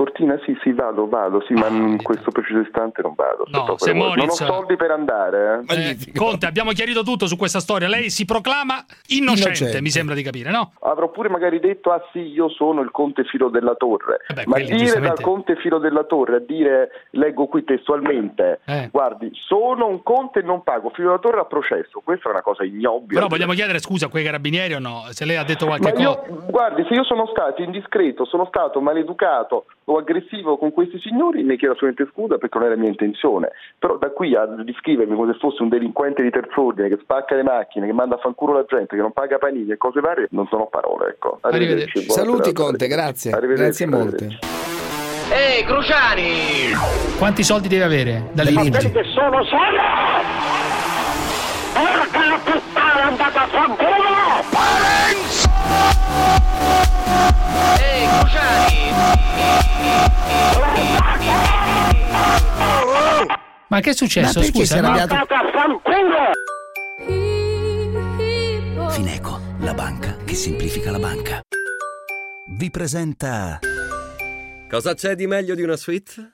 Cortina 0.00 0.40
sì 0.46 0.56
sì 0.62 0.72
vado 0.72 1.06
vado 1.08 1.42
sì 1.46 1.52
ma 1.52 1.66
in 1.66 2.02
questo 2.02 2.30
preciso 2.30 2.60
istante 2.60 3.02
non 3.02 3.12
vado 3.14 3.44
No, 3.48 3.74
se 3.76 3.92
Moritz- 3.92 4.40
non 4.40 4.48
ho 4.48 4.52
soldi 4.54 4.74
per 4.76 4.90
andare 4.92 5.62
eh. 5.68 5.88
Eh, 5.90 6.12
Conte, 6.16 6.46
abbiamo 6.46 6.70
chiarito 6.70 7.02
tutto 7.02 7.26
su 7.26 7.36
questa 7.36 7.60
storia. 7.60 7.86
Lei 7.86 8.08
si 8.08 8.24
proclama 8.24 8.82
innocente, 9.08 9.48
Innocente. 9.58 9.82
mi 9.82 9.90
sembra 9.90 10.14
di 10.14 10.22
capire, 10.22 10.50
no? 10.50 10.72
Avrò 10.80 11.10
pure 11.10 11.28
magari 11.28 11.60
detto, 11.60 11.90
ah 11.90 12.02
sì, 12.12 12.20
io 12.20 12.48
sono 12.48 12.80
il 12.80 12.90
conte 12.90 13.24
Filo 13.24 13.48
della 13.50 13.74
Torre. 13.74 14.20
beh, 14.32 14.44
Ma 14.46 14.52
quelli 14.52 14.66
dire 14.68 14.78
giustamente- 14.78 15.14
dal 15.16 15.24
conte 15.24 15.56
Filo 15.56 15.78
della 15.78 16.04
Torre, 16.04 16.36
a 16.36 16.38
dire, 16.40 16.88
leggo 17.10 17.46
qui 17.46 17.62
testualmente, 17.64 18.60
Eh. 18.64 18.88
guardi, 18.90 19.30
sono 19.34 19.86
un 19.86 20.02
conte 20.02 20.38
e 20.38 20.42
non 20.42 20.62
pago, 20.62 20.90
Filo 20.90 21.08
della 21.08 21.20
Torre 21.20 21.40
a 21.40 21.44
processo. 21.44 22.00
Questa 22.02 22.28
è 22.28 22.32
una 22.32 22.42
cosa 22.42 22.64
ignobile. 22.64 23.14
Però 23.14 23.26
vogliamo 23.26 23.52
chiedere 23.52 23.78
scusa 23.80 24.06
a 24.06 24.08
quei 24.08 24.24
carabinieri 24.24 24.72
o 24.74 24.78
no? 24.78 25.04
Se 25.10 25.24
lei 25.26 25.36
ha 25.36 25.44
detto 25.44 25.66
Ma 25.66 25.76
qualche 25.76 25.92
cosa. 26.04 26.22
io, 26.26 26.46
guardi, 26.48 26.84
se 26.88 26.94
io 26.94 27.04
sono 27.04 27.26
stato 27.26 27.60
indiscreto, 27.62 28.24
sono 28.24 28.46
stato 28.46 28.80
maleducato 28.80 29.66
o 29.90 29.98
aggressivo 29.98 30.56
con 30.56 30.72
questi 30.72 31.00
signori, 31.00 31.42
ne 31.42 31.56
chiedo 31.56 31.74
assolutamente 31.74 32.12
scusa 32.14 32.38
perché 32.38 32.58
non 32.58 32.66
era 32.68 32.76
mia 32.76 32.88
intenzione. 32.88 33.50
Però 33.78 33.98
da 33.98 34.10
qui 34.10 34.34
a 34.36 34.46
descrivermi 34.46 35.16
come 35.16 35.32
se 35.32 35.38
fosse 35.38 35.62
un 35.62 35.68
delinquente 35.68 36.22
di 36.22 36.30
terz'ordine 36.30 36.88
che 36.88 36.98
spacca 37.02 37.34
le 37.34 37.42
macchine, 37.42 37.86
che 37.86 37.92
manda 37.92 38.14
a 38.14 38.18
fanculo 38.18 38.52
la 38.52 38.64
gente, 38.68 38.94
che 38.94 39.02
non 39.02 39.12
paga 39.12 39.38
panini 39.38 39.72
e 39.72 39.76
cose 39.76 40.00
varie, 40.00 40.28
non 40.30 40.46
sono 40.48 40.66
parole, 40.66 41.08
ecco. 41.08 41.38
Arrivederci. 41.40 42.06
buona 42.06 42.22
Saluti. 42.22 42.52
Conte, 42.52 42.86
grazie. 42.86 43.32
Arrivederci, 43.32 43.84
Grazie 43.84 43.86
molte. 43.86 44.38
Ehi, 45.32 45.64
Cruciani! 45.64 46.72
Quanti 47.16 47.44
soldi 47.44 47.68
deve 47.68 47.84
avere? 47.84 48.30
Dalle 48.32 48.52
Quelli 48.52 48.70
che 48.70 49.04
sono 49.14 49.44
solo! 49.44 49.78
Porca 51.72 52.26
la 52.26 52.38
puttana, 52.42 53.02
andate 53.04 53.38
a 53.38 53.46
fanculo! 53.46 53.88
Ehi, 57.78 58.08
Ma 63.68 63.80
che 63.80 63.90
è 63.90 63.94
successo? 63.94 64.40
Ma 64.40 64.44
Scusa, 64.46 64.74
si 64.74 64.82
fanculo! 65.52 66.32
Fineco, 68.90 69.40
la 69.60 69.74
banca 69.74 70.16
che 70.24 70.34
semplifica 70.34 70.90
la 70.90 70.98
banca. 70.98 71.40
Vi 72.48 72.70
presenta 72.70 73.60
Cosa 74.68 74.94
c'è 74.94 75.14
di 75.14 75.26
meglio 75.26 75.54
di 75.54 75.62
una 75.62 75.76
suite? 75.76 76.32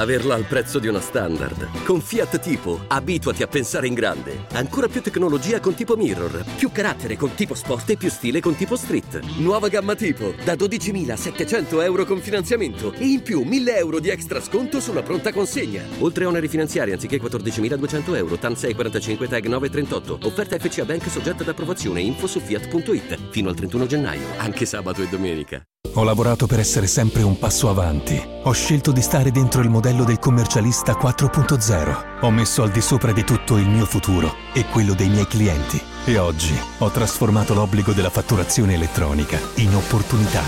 Averla 0.00 0.34
al 0.34 0.46
prezzo 0.46 0.78
di 0.78 0.88
una 0.88 0.98
standard. 0.98 1.84
Con 1.84 2.00
Fiat 2.00 2.40
Tipo, 2.40 2.84
abituati 2.86 3.42
a 3.42 3.46
pensare 3.46 3.86
in 3.86 3.92
grande. 3.92 4.46
Ancora 4.52 4.88
più 4.88 5.02
tecnologia 5.02 5.60
con 5.60 5.74
Tipo 5.74 5.94
Mirror. 5.94 6.42
Più 6.56 6.72
carattere 6.72 7.18
con 7.18 7.34
Tipo 7.34 7.52
Sport 7.52 7.90
e 7.90 7.96
più 7.98 8.08
stile 8.08 8.40
con 8.40 8.56
Tipo 8.56 8.76
Street. 8.76 9.20
Nuova 9.40 9.68
gamma 9.68 9.94
Tipo, 9.94 10.32
da 10.42 10.54
12.700 10.54 11.82
euro 11.82 12.06
con 12.06 12.18
finanziamento. 12.20 12.94
E 12.94 13.04
in 13.04 13.20
più 13.20 13.42
1.000 13.42 13.76
euro 13.76 14.00
di 14.00 14.08
extra 14.08 14.40
sconto 14.40 14.80
sulla 14.80 15.02
pronta 15.02 15.34
consegna. 15.34 15.84
Oltre 15.98 16.24
a 16.24 16.28
oneri 16.28 16.48
finanziari 16.48 16.92
anziché 16.92 17.20
14.200 17.20 18.16
euro. 18.16 18.38
TAN 18.38 18.56
645 18.56 19.28
TAG 19.28 19.46
938. 19.48 20.26
Offerta 20.26 20.58
FCA 20.58 20.86
Bank 20.86 21.10
soggetta 21.10 21.42
ad 21.42 21.48
approvazione. 21.48 22.00
Info 22.00 22.26
su 22.26 22.40
Fiat.it. 22.40 23.18
Fino 23.28 23.50
al 23.50 23.54
31 23.54 23.84
gennaio. 23.84 24.28
Anche 24.38 24.64
sabato 24.64 25.02
e 25.02 25.08
domenica. 25.08 25.62
Ho 25.94 26.04
lavorato 26.04 26.46
per 26.46 26.60
essere 26.60 26.86
sempre 26.86 27.22
un 27.22 27.36
passo 27.38 27.68
avanti. 27.68 28.22
Ho 28.44 28.52
scelto 28.52 28.92
di 28.92 29.02
stare 29.02 29.32
dentro 29.32 29.60
il 29.60 29.68
modello 29.68 30.04
del 30.04 30.20
commercialista 30.20 30.92
4.0. 30.92 32.20
Ho 32.20 32.30
messo 32.30 32.62
al 32.62 32.70
di 32.70 32.80
sopra 32.80 33.12
di 33.12 33.24
tutto 33.24 33.56
il 33.56 33.68
mio 33.68 33.86
futuro 33.86 34.34
e 34.52 34.66
quello 34.66 34.94
dei 34.94 35.08
miei 35.08 35.26
clienti. 35.26 35.82
E 36.04 36.16
oggi 36.16 36.56
ho 36.78 36.90
trasformato 36.90 37.54
l'obbligo 37.54 37.92
della 37.92 38.08
fatturazione 38.08 38.74
elettronica 38.74 39.40
in 39.56 39.74
opportunità. 39.74 40.42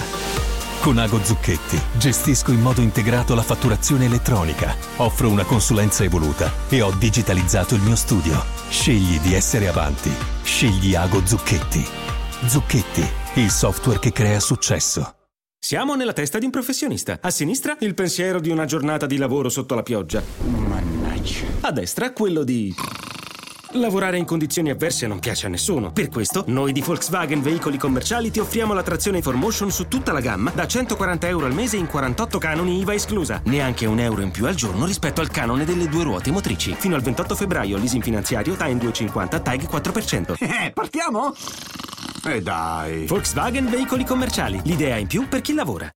Con 0.80 0.98
Ago 0.98 1.22
Zucchetti 1.24 1.80
gestisco 1.96 2.52
in 2.52 2.60
modo 2.60 2.80
integrato 2.80 3.34
la 3.34 3.42
fatturazione 3.42 4.04
elettronica, 4.04 4.74
offro 4.96 5.28
una 5.28 5.44
consulenza 5.44 6.04
evoluta 6.04 6.52
e 6.68 6.82
ho 6.82 6.92
digitalizzato 6.92 7.74
il 7.74 7.82
mio 7.82 7.96
studio. 7.96 8.42
Scegli 8.68 9.18
di 9.20 9.34
essere 9.34 9.66
avanti. 9.66 10.10
Scegli 10.42 10.94
Ago 10.94 11.26
Zucchetti. 11.26 11.84
Zucchetti, 12.46 13.06
il 13.34 13.50
software 13.50 13.98
che 13.98 14.12
crea 14.12 14.38
successo. 14.38 15.16
Siamo 15.64 15.94
nella 15.94 16.12
testa 16.12 16.40
di 16.40 16.44
un 16.44 16.50
professionista. 16.50 17.18
A 17.20 17.30
sinistra 17.30 17.76
il 17.78 17.94
pensiero 17.94 18.40
di 18.40 18.50
una 18.50 18.64
giornata 18.64 19.06
di 19.06 19.16
lavoro 19.16 19.48
sotto 19.48 19.76
la 19.76 19.84
pioggia. 19.84 20.20
Mannaggia. 20.40 21.46
A 21.60 21.70
destra 21.70 22.10
quello 22.10 22.42
di... 22.42 22.74
Lavorare 23.74 24.18
in 24.18 24.24
condizioni 24.24 24.70
avverse 24.70 25.06
non 25.06 25.20
piace 25.20 25.46
a 25.46 25.48
nessuno. 25.48 25.92
Per 25.92 26.08
questo, 26.08 26.42
noi 26.48 26.72
di 26.72 26.80
Volkswagen 26.80 27.40
Veicoli 27.40 27.78
Commerciali 27.78 28.32
ti 28.32 28.40
offriamo 28.40 28.74
la 28.74 28.82
trazione 28.82 29.20
4Motion 29.20 29.68
su 29.68 29.86
tutta 29.86 30.10
la 30.10 30.18
gamma 30.20 30.50
da 30.50 30.66
140 30.66 31.28
euro 31.28 31.46
al 31.46 31.54
mese 31.54 31.76
in 31.76 31.86
48 31.86 32.38
canoni 32.38 32.80
IVA 32.80 32.94
esclusa. 32.94 33.40
Neanche 33.44 33.86
un 33.86 34.00
euro 34.00 34.22
in 34.22 34.32
più 34.32 34.46
al 34.46 34.56
giorno 34.56 34.84
rispetto 34.84 35.20
al 35.20 35.30
canone 35.30 35.64
delle 35.64 35.88
due 35.88 36.02
ruote 36.02 36.32
motrici. 36.32 36.74
Fino 36.76 36.96
al 36.96 37.02
28 37.02 37.36
febbraio, 37.36 37.78
leasing 37.78 38.02
finanziario 38.02 38.56
TAN 38.56 38.78
250 38.78 39.38
TAG 39.38 39.62
4%. 39.70 40.34
Eh, 40.40 40.72
partiamo? 40.72 41.32
E 42.24 42.40
dai. 42.40 43.06
Volkswagen 43.06 43.68
Veicoli 43.68 44.04
Commerciali. 44.04 44.60
L'idea 44.64 44.96
in 44.96 45.08
più 45.08 45.28
per 45.28 45.40
chi 45.40 45.54
lavora. 45.54 45.90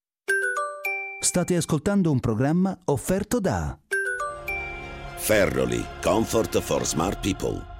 State 1.21 1.57
ascoltando 1.57 2.11
un 2.11 2.21
programma 2.21 2.77
offerto 2.87 3.41
da 3.41 3.77
Ferroli, 5.17 5.85
comfort 6.03 6.61
for 6.61 6.87
smart 6.87 7.21
people. 7.21 7.75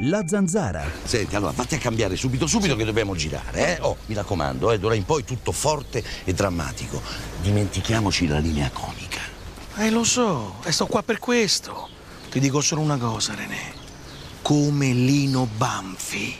La 0.00 0.22
Zanzara. 0.26 0.84
Senti, 1.02 1.34
allora 1.34 1.52
vatti 1.52 1.74
a 1.74 1.78
cambiare 1.78 2.16
subito, 2.16 2.46
subito 2.46 2.76
che 2.76 2.84
dobbiamo 2.84 3.14
girare, 3.14 3.76
eh? 3.76 3.80
Oh, 3.80 3.96
mi 4.06 4.14
raccomando, 4.14 4.72
eh, 4.72 4.78
d'ora 4.78 4.94
in 4.94 5.04
poi 5.04 5.24
tutto 5.24 5.52
forte 5.52 6.04
e 6.24 6.32
drammatico. 6.32 7.00
Dimentichiamoci 7.40 8.26
la 8.26 8.38
linea 8.38 8.70
comica. 8.70 9.20
Eh, 9.76 9.90
lo 9.90 10.04
so, 10.04 10.56
e 10.64 10.72
sto 10.72 10.86
qua 10.86 11.02
per 11.02 11.18
questo. 11.18 11.88
Ti 12.30 12.38
dico 12.38 12.60
solo 12.60 12.80
una 12.80 12.98
cosa, 12.98 13.34
René. 13.34 13.76
Come 14.42 14.92
Lino 14.92 15.48
Banfi. 15.56 16.36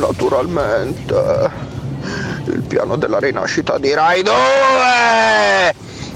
Naturalmente. 0.00 1.50
Il 2.46 2.62
piano 2.62 2.96
della 2.96 3.18
rinascita 3.18 3.76
di 3.78 3.92
Rai 3.92 4.22
2! 4.22 4.32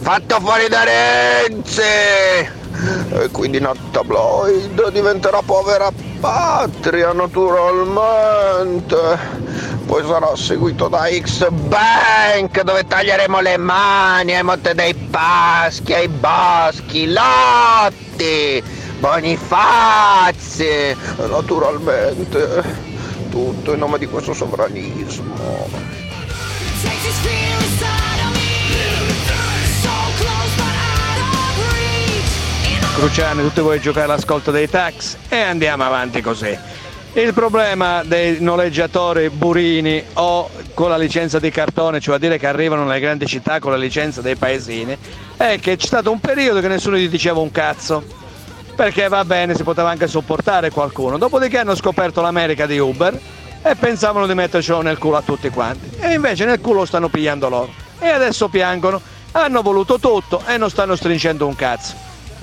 Fatto 0.00 0.40
fuori 0.40 0.68
da 0.68 0.84
Renzi! 0.84 1.82
E 1.82 3.28
quindi 3.30 3.60
Nat 3.60 3.76
Tabloid 3.92 4.90
diventerà 4.90 5.42
povera 5.44 5.92
patria, 6.18 7.12
naturalmente. 7.12 8.96
Poi 9.86 10.02
sarà 10.06 10.34
seguito 10.34 10.88
da 10.88 11.06
X 11.10 11.48
Bank, 11.50 12.62
dove 12.62 12.86
taglieremo 12.86 13.40
le 13.40 13.58
mani 13.58 14.34
ai 14.34 14.42
Monte 14.42 14.74
dei 14.74 14.94
Paschi, 14.94 15.92
ai 15.92 16.08
Boschi, 16.08 17.12
Lotti, 17.12 18.64
Bonifazzi. 18.98 20.66
E 20.66 20.96
Naturalmente. 21.28 22.92
Tutto 23.34 23.72
in 23.72 23.80
nome 23.80 23.98
di 23.98 24.06
questo 24.06 24.32
sovranismo. 24.32 25.68
Cruciani, 32.94 33.42
tutti 33.42 33.60
voi 33.60 33.80
giocare 33.80 34.04
all'ascolto 34.04 34.52
dei 34.52 34.70
tax 34.70 35.16
e 35.28 35.40
andiamo 35.40 35.82
avanti 35.82 36.20
così. 36.20 36.56
Il 37.14 37.34
problema 37.34 38.04
dei 38.04 38.40
noleggiatori 38.40 39.28
burini 39.30 40.00
o 40.12 40.48
con 40.72 40.90
la 40.90 40.96
licenza 40.96 41.40
di 41.40 41.50
cartone, 41.50 41.98
cioè 41.98 42.18
dire 42.18 42.38
che 42.38 42.46
arrivano 42.46 42.84
nelle 42.84 43.00
grandi 43.00 43.26
città 43.26 43.58
con 43.58 43.72
la 43.72 43.76
licenza 43.76 44.20
dei 44.20 44.36
paesini, 44.36 44.96
è 45.36 45.58
che 45.60 45.74
c'è 45.74 45.86
stato 45.86 46.12
un 46.12 46.20
periodo 46.20 46.60
che 46.60 46.68
nessuno 46.68 46.96
gli 46.96 47.08
diceva 47.08 47.40
un 47.40 47.50
cazzo. 47.50 48.22
Perché 48.74 49.08
va 49.08 49.24
bene, 49.24 49.54
si 49.54 49.62
poteva 49.62 49.90
anche 49.90 50.08
sopportare 50.08 50.70
qualcuno. 50.70 51.16
Dopodiché 51.16 51.58
hanno 51.58 51.74
scoperto 51.74 52.20
l'America 52.20 52.66
di 52.66 52.78
Uber 52.78 53.18
e 53.62 53.74
pensavano 53.76 54.26
di 54.26 54.34
mettercelo 54.34 54.82
nel 54.82 54.98
culo 54.98 55.16
a 55.16 55.22
tutti 55.22 55.48
quanti. 55.48 55.96
E 56.00 56.12
invece 56.14 56.44
nel 56.44 56.60
culo 56.60 56.84
stanno 56.84 57.08
pigliando 57.08 57.48
loro. 57.48 57.72
E 58.00 58.08
adesso 58.08 58.48
piangono, 58.48 59.00
hanno 59.32 59.62
voluto 59.62 59.98
tutto 59.98 60.42
e 60.46 60.56
non 60.58 60.70
stanno 60.70 60.96
stringendo 60.96 61.46
un 61.46 61.54
cazzo. 61.54 61.94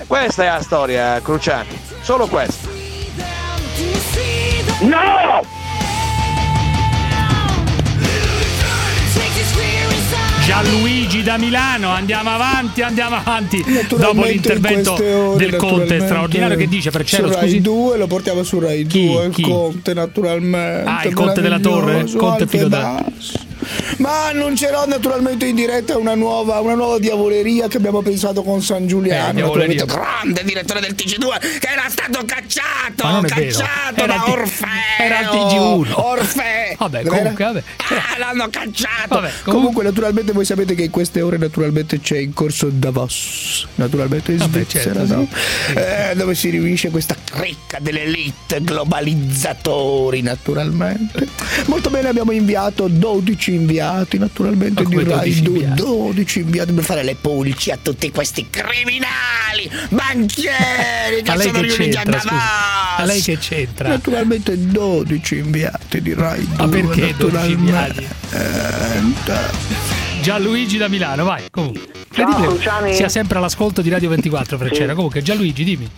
Questa 0.06 0.42
è 0.42 0.46
la 0.46 0.62
storia, 0.62 1.20
Cruciani. 1.20 1.80
Solo 2.00 2.26
questa. 2.26 2.68
No! 4.80 5.60
Gianluigi 10.44 11.22
da 11.22 11.38
Milano, 11.38 11.90
andiamo 11.90 12.30
avanti, 12.30 12.82
andiamo 12.82 13.14
avanti. 13.14 13.64
Dopo 13.88 14.26
in 14.26 14.32
l'intervento 14.32 14.94
ore, 14.94 15.36
del 15.36 15.54
Conte 15.56 16.00
straordinario 16.00 16.56
che 16.56 16.66
dice 16.66 16.90
su 16.90 17.22
Rai 17.22 17.42
scusi. 17.42 17.60
2 17.60 17.96
lo 17.96 18.06
portiamo 18.08 18.42
su 18.42 18.58
Rai 18.58 18.84
Chi? 18.86 19.06
2 19.06 19.24
il 19.26 19.30
Chi? 19.32 19.42
Conte 19.42 19.94
naturalmente 19.94 20.90
Ah, 20.90 21.04
il 21.04 21.14
Conte 21.14 21.40
della 21.40 21.60
Torre? 21.60 22.04
Conte 22.16 22.48
figlio 22.48 22.66
da-. 22.68 23.04
Ma 23.98 24.26
annuncerò 24.28 24.86
naturalmente 24.86 25.46
in 25.46 25.54
diretta 25.54 25.96
una 25.96 26.14
nuova, 26.14 26.60
una 26.60 26.74
nuova 26.74 26.98
diavoleria 26.98 27.68
che 27.68 27.76
abbiamo 27.76 28.02
pensato 28.02 28.42
con 28.42 28.62
San 28.62 28.86
Giuliano 28.86 29.54
Eh, 29.54 29.74
grande 29.84 30.44
direttore 30.44 30.80
del 30.80 30.94
TG2 30.94 31.58
che 31.58 31.68
era 31.68 31.88
stato 31.88 32.20
cacciato 32.24 33.20
cacciato 33.26 34.06
da 34.06 34.30
Orfeo 34.30 34.68
era 34.98 35.20
il 35.20 35.26
TG1. 35.26 35.92
Orfeo 35.94 36.50
Vabbè, 36.82 37.04
comunque, 37.04 37.44
vabbè. 37.44 37.62
Ah, 37.76 38.18
l'hanno 38.18 38.48
cacciato 38.50 39.08
Vabbè, 39.20 39.30
comunque. 39.44 39.84
naturalmente 39.84 40.32
voi 40.32 40.44
sapete 40.44 40.74
che 40.74 40.84
in 40.84 40.90
queste 40.90 41.20
ore 41.20 41.36
naturalmente 41.36 42.00
c'è 42.00 42.18
in 42.18 42.32
corso 42.32 42.68
Davos 42.70 43.66
naturalmente 43.76 44.32
in 44.32 44.38
Vabbè, 44.38 44.64
Svizzera 44.64 45.06
certo, 45.06 45.14
no? 45.14 45.28
sì. 45.30 45.74
Eh, 45.74 46.14
dove 46.16 46.34
si 46.34 46.50
riunisce 46.50 46.90
questa 46.90 47.14
cricca 47.24 47.78
dell'elite 47.80 48.62
globalizzatori 48.62 50.22
naturalmente 50.22 51.28
molto 51.66 51.90
bene 51.90 52.08
abbiamo 52.08 52.32
inviato 52.32 52.88
12 52.88 53.52
inviati 53.62 54.18
naturalmente 54.18 54.82
Ma 54.82 54.88
di 54.88 54.94
come 54.94 55.08
Rai 55.08 55.32
12 55.32 55.42
2 55.42 55.52
inviati? 55.58 55.82
12 55.82 56.38
inviati 56.40 56.72
per 56.72 56.84
fare 56.84 57.02
le 57.02 57.14
pulci 57.20 57.70
a 57.70 57.78
tutti 57.80 58.10
questi 58.10 58.46
criminali 58.50 59.70
banchieri 59.90 61.22
che 61.22 61.30
A 61.30 61.34
lei 61.36 61.46
sono 61.48 61.60
che 61.60 61.66
riuniti 61.74 61.96
a? 61.96 62.02
Davos 62.04 62.26
A 62.96 63.04
lei 63.04 63.20
che 63.22 63.38
c'entra? 63.38 63.88
naturalmente 63.88 64.58
12 64.58 65.36
inviati 65.36 66.02
di 66.02 66.14
Rai 66.14 66.46
2 66.46 66.56
Ma 66.56 66.68
perché 66.68 67.14
12 67.16 67.50
inviati? 67.52 68.06
naturalmente. 68.30 69.40
Gianluigi 70.22 70.76
da 70.76 70.86
Milano, 70.88 71.24
vai, 71.24 71.42
comunque. 71.50 71.80
Ciao, 72.14 72.42
Cruciani. 72.42 72.94
sia 72.94 73.08
sempre 73.08 73.38
all'ascolto 73.38 73.82
di 73.82 73.90
Radio 73.90 74.08
24 74.10 74.56
Freccera. 74.56 74.90
Sì. 74.90 74.94
Comunque, 74.94 75.20
Gianluigi, 75.22 75.64
dimmi. 75.64 75.90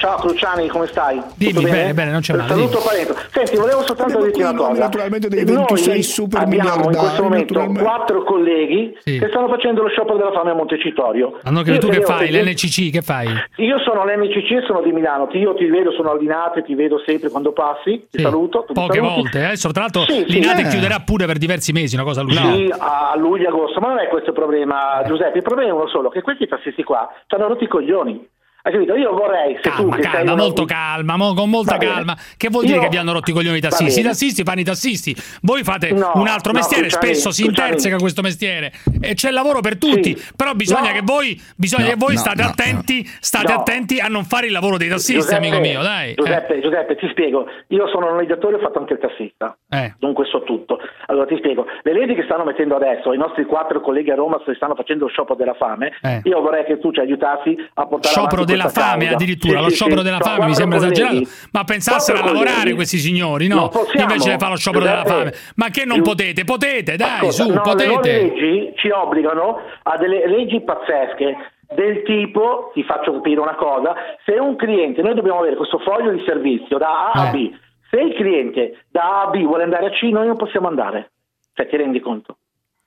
Ciao 0.00 0.16
Cruciani, 0.16 0.66
come 0.68 0.86
stai? 0.86 1.20
Dimmi, 1.34 1.52
Tutto 1.52 1.68
bene, 1.68 1.92
bene, 1.92 2.10
non 2.10 2.20
c'è 2.22 2.32
male, 2.34 2.48
Saluto. 2.48 2.80
Parenzo. 2.82 3.14
Senti, 3.32 3.56
volevo 3.56 3.82
soltanto 3.84 4.04
Abbiamo 4.16 4.24
dirti 4.24 4.40
una 4.40 4.54
cosa. 4.54 4.80
naturalmente 4.80 5.28
dei 5.28 5.44
26 5.44 5.88
Noi 5.92 6.02
super 6.02 6.40
abbiamo 6.40 6.84
in 6.90 6.96
questo 6.96 7.22
momento 7.22 7.66
quattro 7.78 8.22
colleghi 8.24 8.96
Sì. 9.00 9.18
che 9.18 9.28
stanno 9.28 9.48
facendo 9.48 9.82
lo 9.82 9.88
sciopero 9.90 10.16
della 10.16 10.32
fame 10.32 10.52
a 10.52 10.54
Montecitorio. 10.54 11.38
Hanno 11.42 11.58
Io 11.58 11.64
capito 11.66 11.86
tu 11.88 11.92
che 11.92 12.00
fai? 12.00 12.30
che- 12.30 12.42
L'NCC, 12.42 12.90
che 12.90 13.02
fai? 13.02 13.28
Io 13.56 13.78
sono 13.80 14.06
l'MCC 14.06 14.50
e 14.52 14.62
sono 14.66 14.80
di 14.80 14.90
Milano, 14.90 15.26
Ti- 15.26 15.36
io 15.36 15.54
ti 15.54 15.66
vedo, 15.66 15.92
sono 15.92 16.12
all'Inate, 16.12 16.62
ti 16.62 16.74
vedo 16.74 17.02
sempre 17.04 17.28
quando 17.28 17.52
passi, 17.52 18.06
ti 18.10 18.16
Sì. 18.18 18.22
saluto. 18.22 18.64
tu 18.66 18.72
mi 18.72 18.86
Poche 18.86 18.98
saluti. 19.00 19.14
volte, 19.20 19.38
eh. 19.38 19.44
adesso 19.44 19.70
tra 19.70 19.82
l'altro 19.82 20.04
Sì, 20.08 20.24
sì. 20.26 20.32
l'Inate 20.40 20.62
Eh. 20.62 20.68
chiuderà 20.68 21.00
pure 21.04 21.26
per 21.26 21.36
diversi 21.36 21.72
mesi, 21.72 21.94
una 21.94 22.04
cosa 22.04 22.20
allucinante. 22.22 22.56
Sì, 22.64 22.74
a 22.78 23.12
luglio 23.18 23.48
agosto, 23.48 23.80
ma 23.80 23.88
non 23.88 23.98
è 23.98 24.08
questo 24.08 24.30
il 24.30 24.34
problema, 24.34 25.02
Giuseppe. 25.04 25.36
Il 25.36 25.44
problema 25.44 25.68
è 25.68 25.74
uno 25.74 25.88
solo: 25.88 26.08
che 26.08 26.22
questi 26.22 26.48
tassisti 26.48 26.82
qua 26.84 27.06
ci 27.26 27.34
hanno 27.34 27.48
rotti 27.48 27.64
i 27.64 27.68
coglioni. 27.68 28.26
Hai 28.62 28.72
capito? 28.72 28.94
Io 28.94 29.12
vorrei, 29.14 29.54
se 29.62 29.70
tu 29.70 29.76
Calma, 29.76 29.96
che 29.96 30.02
sei 30.02 30.10
calma, 30.12 30.34
molto 30.36 30.64
calma, 30.66 31.16
mo- 31.16 31.32
con 31.34 31.48
molta 31.48 31.72
Va 31.72 31.78
bene. 31.78 31.92
calma. 31.92 32.16
Che 32.36 32.48
vuol 32.50 32.64
dire 32.64 32.76
Io- 32.76 32.82
che 32.82 32.88
vi 32.90 32.96
hanno 32.98 33.12
rotto 33.12 33.30
i 33.30 33.32
coglioni 33.32 33.56
i 33.56 33.60
tassisti? 33.60 34.00
I 34.00 34.02
tassisti 34.02 34.42
fanno 34.42 34.60
i 34.60 34.64
tassisti. 34.64 35.16
Voi 35.42 35.62
fate 35.62 35.92
No, 35.92 36.12
un 36.16 36.26
altro 36.28 36.52
no, 36.52 36.58
mestiere, 36.58 36.90
spesso 36.90 37.30
si 37.30 37.44
interseca 37.46 37.96
questo 37.96 38.20
mestiere. 38.22 38.72
E 39.00 39.14
c'è 39.14 39.30
lavoro 39.30 39.60
per 39.60 39.78
tutti. 39.78 40.14
Sì. 40.16 40.32
Però 40.36 40.52
bisogna 40.52 40.88
No. 40.88 40.94
che 40.94 41.00
voi, 41.02 41.40
bisogna 41.56 41.84
No, 41.84 41.90
che 41.90 41.96
voi 41.96 42.14
no, 42.14 42.18
state 42.20 42.42
no, 42.42 42.48
attenti, 42.48 43.06
state 43.20 43.52
No. 43.52 43.60
attenti 43.60 43.98
a 43.98 44.08
non 44.08 44.24
fare 44.24 44.46
il 44.46 44.52
lavoro 44.52 44.76
dei 44.76 44.88
tassisti, 44.88 45.14
Giuseppe, 45.14 45.36
amico 45.46 45.58
mio, 45.60 45.80
dai. 45.82 46.14
Giuseppe, 46.14 46.60
Giuseppe, 46.60 46.96
ti 46.96 47.08
spiego. 47.10 47.46
Io 47.68 47.88
sono 47.88 48.06
un 48.08 48.12
noleggiatore 48.12 48.56
e 48.56 48.58
ho 48.58 48.62
fatto 48.62 48.78
anche 48.78 48.92
il 48.92 48.98
tassista. 49.00 49.56
Eh. 49.70 49.94
Dunque 49.98 50.26
so 50.26 50.42
tutto. 50.42 50.78
Allora 51.06 51.24
ti 51.26 51.36
spiego. 51.38 51.64
Le 51.82 51.92
leggi 51.94 52.14
che 52.14 52.24
stanno 52.24 52.44
mettendo 52.44 52.76
adesso, 52.76 53.12
i 53.14 53.18
nostri 53.18 53.44
quattro 53.44 53.80
colleghi 53.80 54.10
a 54.10 54.16
Roma 54.16 54.38
si 54.44 54.52
stanno 54.54 54.74
facendo 54.74 55.04
lo 55.04 55.10
sciopero 55.10 55.36
della 55.36 55.54
fame, 55.54 55.92
Eh. 56.02 56.20
io 56.24 56.40
vorrei 56.42 56.64
che 56.64 56.78
tu 56.78 56.92
ci 56.92 57.00
aiutassi 57.00 57.56
a 57.74 57.86
portare 57.86 58.12
Sciopero 58.12 58.42
avanti 58.42 58.49
della 58.50 58.68
fame 58.68 58.98
causa. 59.04 59.14
addirittura, 59.14 59.56
Sì, 59.58 59.62
lo 59.64 59.68
sì, 59.70 59.74
sciopero 59.74 59.98
sì. 59.98 60.04
della 60.04 60.18
fame 60.18 60.46
mi 60.46 60.54
sembra 60.54 60.76
esagerato, 60.78 61.20
ma 61.52 61.64
pensassero 61.64 62.18
a 62.18 62.24
lavorare 62.24 62.54
colleghi. 62.56 62.74
questi 62.74 62.98
signori, 62.98 63.46
no? 63.48 63.68
possiamo. 63.68 64.10
Invece 64.12 64.30
di 64.32 64.38
fare 64.38 64.50
lo 64.52 64.56
sciopero 64.58 64.84
della 64.84 65.04
fame. 65.04 65.32
Ma 65.56 65.68
che 65.70 65.84
non 65.84 66.02
potete? 66.02 66.44
Potete, 66.44 66.96
dai, 66.96 67.26
Ascolta, 67.28 67.32
su, 67.32 67.48
no, 67.48 67.54
Le 67.54 67.60
potete. 67.86 68.22
leggi 68.22 68.72
ci 68.76 68.90
obbligano 68.90 69.58
a 69.82 69.96
delle 69.96 70.26
leggi 70.28 70.60
pazzesche 70.62 71.36
del 71.74 72.02
tipo, 72.02 72.70
ti 72.74 72.82
faccio 72.82 73.12
capire 73.12 73.40
una 73.40 73.54
cosa, 73.54 73.94
se 74.24 74.32
un 74.32 74.56
cliente, 74.56 75.02
noi 75.02 75.14
dobbiamo 75.14 75.38
avere 75.38 75.54
questo 75.56 75.78
foglio 75.78 76.10
di 76.10 76.22
servizio 76.26 76.78
da 76.78 77.10
A 77.12 77.22
a 77.22 77.28
Eh. 77.28 77.30
B, 77.30 77.50
se 77.90 78.00
il 78.00 78.14
cliente 78.14 78.84
da 78.90 79.02
A 79.02 79.20
a 79.22 79.26
B 79.30 79.42
vuole 79.44 79.62
andare 79.62 79.86
a 79.86 79.90
C, 79.90 80.02
noi 80.02 80.26
non 80.26 80.36
possiamo 80.36 80.66
andare. 80.68 81.12
Cioè, 81.54 81.68
ti 81.68 81.76
rendi 81.76 82.00
conto? 82.00 82.38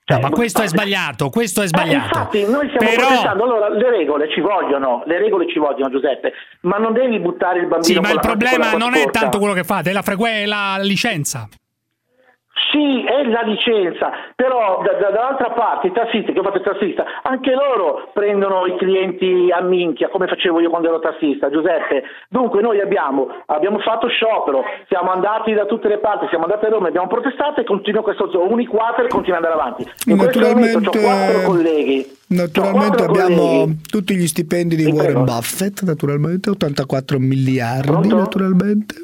No, 0.06 0.18
ma 0.20 0.28
questo 0.28 0.60
è 0.60 0.66
sbagliato, 0.68 1.30
questo 1.30 1.60
è 1.62 1.64
Eh, 1.64 1.68
sbagliato. 1.68 2.18
infatti 2.18 2.44
noi 2.44 2.68
stiamo 2.68 2.90
Però- 2.94 3.06
protestando, 3.06 3.44
allora 3.44 3.68
le 3.70 3.88
regole 3.90 4.30
ci 4.30 4.40
vogliono, 4.40 5.02
le 5.06 5.18
regole 5.18 5.48
ci 5.48 5.58
vogliono 5.58 5.88
Giuseppe, 5.90 6.32
ma 6.62 6.76
non 6.76 6.92
devi 6.92 7.18
buttare 7.20 7.60
il 7.60 7.66
bambino 7.68 7.82
Sì, 7.94 7.98
ma 8.00 8.10
il 8.10 8.20
problema 8.20 8.72
non 8.72 8.94
è 8.94 9.08
tanto 9.10 9.38
quello 9.38 9.54
che 9.54 9.64
fate, 9.64 9.90
è 9.90 9.92
la, 9.94 10.02
frequ- 10.02 10.28
è 10.28 10.44
la 10.44 10.76
licenza. 10.80 11.48
Sì, 12.70 13.02
è 13.04 13.24
la 13.28 13.42
licenza, 13.42 14.10
però 14.36 14.80
da- 14.82 14.92
da- 14.98 15.10
dall'altra 15.10 15.50
parte 15.50 15.88
i 15.88 15.92
tassisti, 15.92 16.32
che 16.32 16.38
ho 16.38 16.42
fatto 16.42 16.58
il 16.58 16.62
tassista, 16.64 17.04
anche 17.22 17.50
loro 17.52 18.10
prendono 18.14 18.64
i 18.66 18.76
clienti 18.76 19.50
a 19.50 19.60
minchia, 19.60 20.08
come 20.08 20.26
facevo 20.28 20.60
io 20.60 20.70
quando 20.70 20.88
ero 20.88 21.00
tassista, 21.00 21.50
Giuseppe. 21.50 22.02
Dunque 22.28 22.60
noi 22.62 22.80
abbiamo, 22.80 23.26
abbiamo 23.46 23.78
fatto 23.78 24.06
sciopero, 24.08 24.62
siamo 24.88 25.10
andati 25.10 25.52
da 25.52 25.66
tutte 25.66 25.88
le 25.88 25.98
parti, 25.98 26.26
siamo 26.28 26.44
andati 26.44 26.64
a 26.66 26.68
Roma, 26.68 26.88
abbiamo 26.88 27.08
protestato 27.08 27.60
e 27.60 27.64
continua 27.64 28.02
questo 28.02 28.30
uniquater 28.48 29.08
continua 29.08 29.38
ad 29.38 29.44
andare 29.44 29.60
avanti. 29.60 29.90
In 30.06 30.16
questo 30.18 30.38
momento 30.40 30.78
ho 30.78 30.80
Naturalmente- 30.80 31.00
quattro 31.00 31.50
colleghi. 31.50 32.06
Naturalmente 32.26 33.02
abbiamo 33.02 33.36
colleghi. 33.42 33.80
tutti 33.88 34.14
gli 34.14 34.26
stipendi 34.26 34.76
di 34.76 34.84
Ti 34.84 34.90
Warren 34.92 35.12
prego. 35.12 35.24
Buffett, 35.24 35.82
naturalmente, 35.82 36.50
84 36.50 37.18
miliardi, 37.18 37.86
Pronto? 37.88 38.16
naturalmente. 38.16 38.94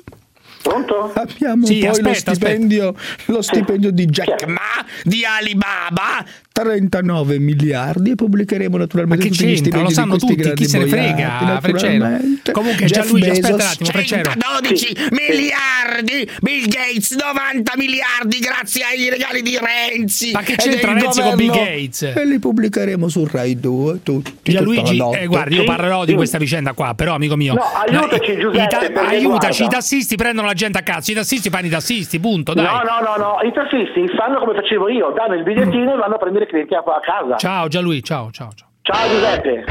Pronto? 0.62 1.12
Abbiamo 1.15 1.66
Sì, 1.66 1.78
poi 1.78 1.89
aspetta, 1.89 2.31
lo 2.31 2.35
stipendio, 2.35 2.95
lo 3.27 3.43
stipendio 3.43 3.91
di 3.91 4.07
Jack 4.07 4.47
Ma 4.47 4.85
di 5.03 5.24
Alibaba, 5.24 6.24
39 6.62 7.39
miliardi 7.39 8.11
e 8.11 8.15
pubblicheremo 8.15 8.77
Ma 8.77 8.82
naturalmente 8.82 9.24
che 9.24 9.31
tutti 9.31 9.45
gli 9.45 9.55
c'entra? 9.55 9.65
stipendi 9.65 9.82
Lo 9.85 9.89
di 9.89 9.95
sanno 9.95 10.11
questi 10.16 10.37
tutti, 10.37 10.53
chi 10.55 10.65
se 10.69 10.78
ne 10.78 10.87
frega, 10.87 11.41
naturalmente. 11.41 12.53
Comunque, 12.53 12.87
Jeff 12.87 13.03
Gianluigi, 13.05 13.31
aspetta 13.31 13.55
un 13.55 13.61
attimo, 13.61 13.91
Freccero. 13.91 14.31
112 14.31 14.77
Sì. 14.87 14.95
miliardi, 15.11 16.31
Bill 16.41 16.66
Gates 16.69 17.11
90 17.16 17.73
miliardi 17.77 18.39
grazie 18.39 18.85
ai 18.85 19.09
regali 19.11 19.43
di 19.43 19.59
Renzi. 19.59 20.31
Ma 20.32 20.41
che 20.41 20.57
c'entra 20.57 20.93
Renzi 20.93 21.20
con 21.23 21.37
Bill 21.37 21.49
governo. 21.49 21.70
Gates? 21.70 22.03
E 22.03 22.27
li 22.27 22.39
pubblicheremo 22.39 23.09
su 23.09 23.28
Rai 23.31 23.59
2 23.59 24.03
tutti. 24.03 24.32
Gianluigi, 24.53 24.99
eh, 25.15 25.27
guarda, 25.27 25.55
io 25.55 25.61
Sì, 25.61 25.66
parlerò 25.66 26.05
di 26.05 26.11
sì. 26.11 26.16
questa 26.16 26.39
vicenda 26.39 26.73
qua, 26.73 26.95
però 26.95 27.15
amico 27.15 27.37
mio. 27.37 27.55
No, 27.55 27.62
aiutaci, 27.62 28.32
i- 28.32 28.39
Giuseppe, 28.41 28.93
ta- 28.93 29.07
aiutaci, 29.07 29.65
i 29.65 29.69
tassisti 29.69 30.16
prendono 30.16 30.47
la 30.47 30.55
gente 30.55 30.78
a 30.78 30.82
cazzo, 30.82 31.11
i 31.11 31.15
tassisti 31.15 31.51
fanno 31.51 31.66
i 31.66 31.70
tassisti, 31.70 32.19
punto, 32.20 32.55
dai. 32.55 32.65
No, 32.65 32.73
no, 32.82 33.01
no, 33.05 33.16
no, 33.16 33.49
i 33.49 33.53
tassisti 33.53 34.07
fanno 34.16 34.39
come 34.41 34.55
facevo 34.55 34.89
io, 34.89 35.12
danno 35.16 35.35
il 35.35 35.43
bigliettino 35.43 35.95
e 35.95 35.97
vanno 35.97 36.15
a 36.15 36.19
prendere 36.19 36.47
i 36.51 36.66
clienti 36.66 36.74
a, 36.74 36.78
a 36.78 37.01
casa. 37.01 37.36
Ciao 37.36 37.68
Gianluigi, 37.68 38.02
ciao, 38.02 38.31
ciao, 38.31 38.51
ciao. 38.55 38.68
Ciao 38.82 39.09
Giuseppe. 39.09 39.64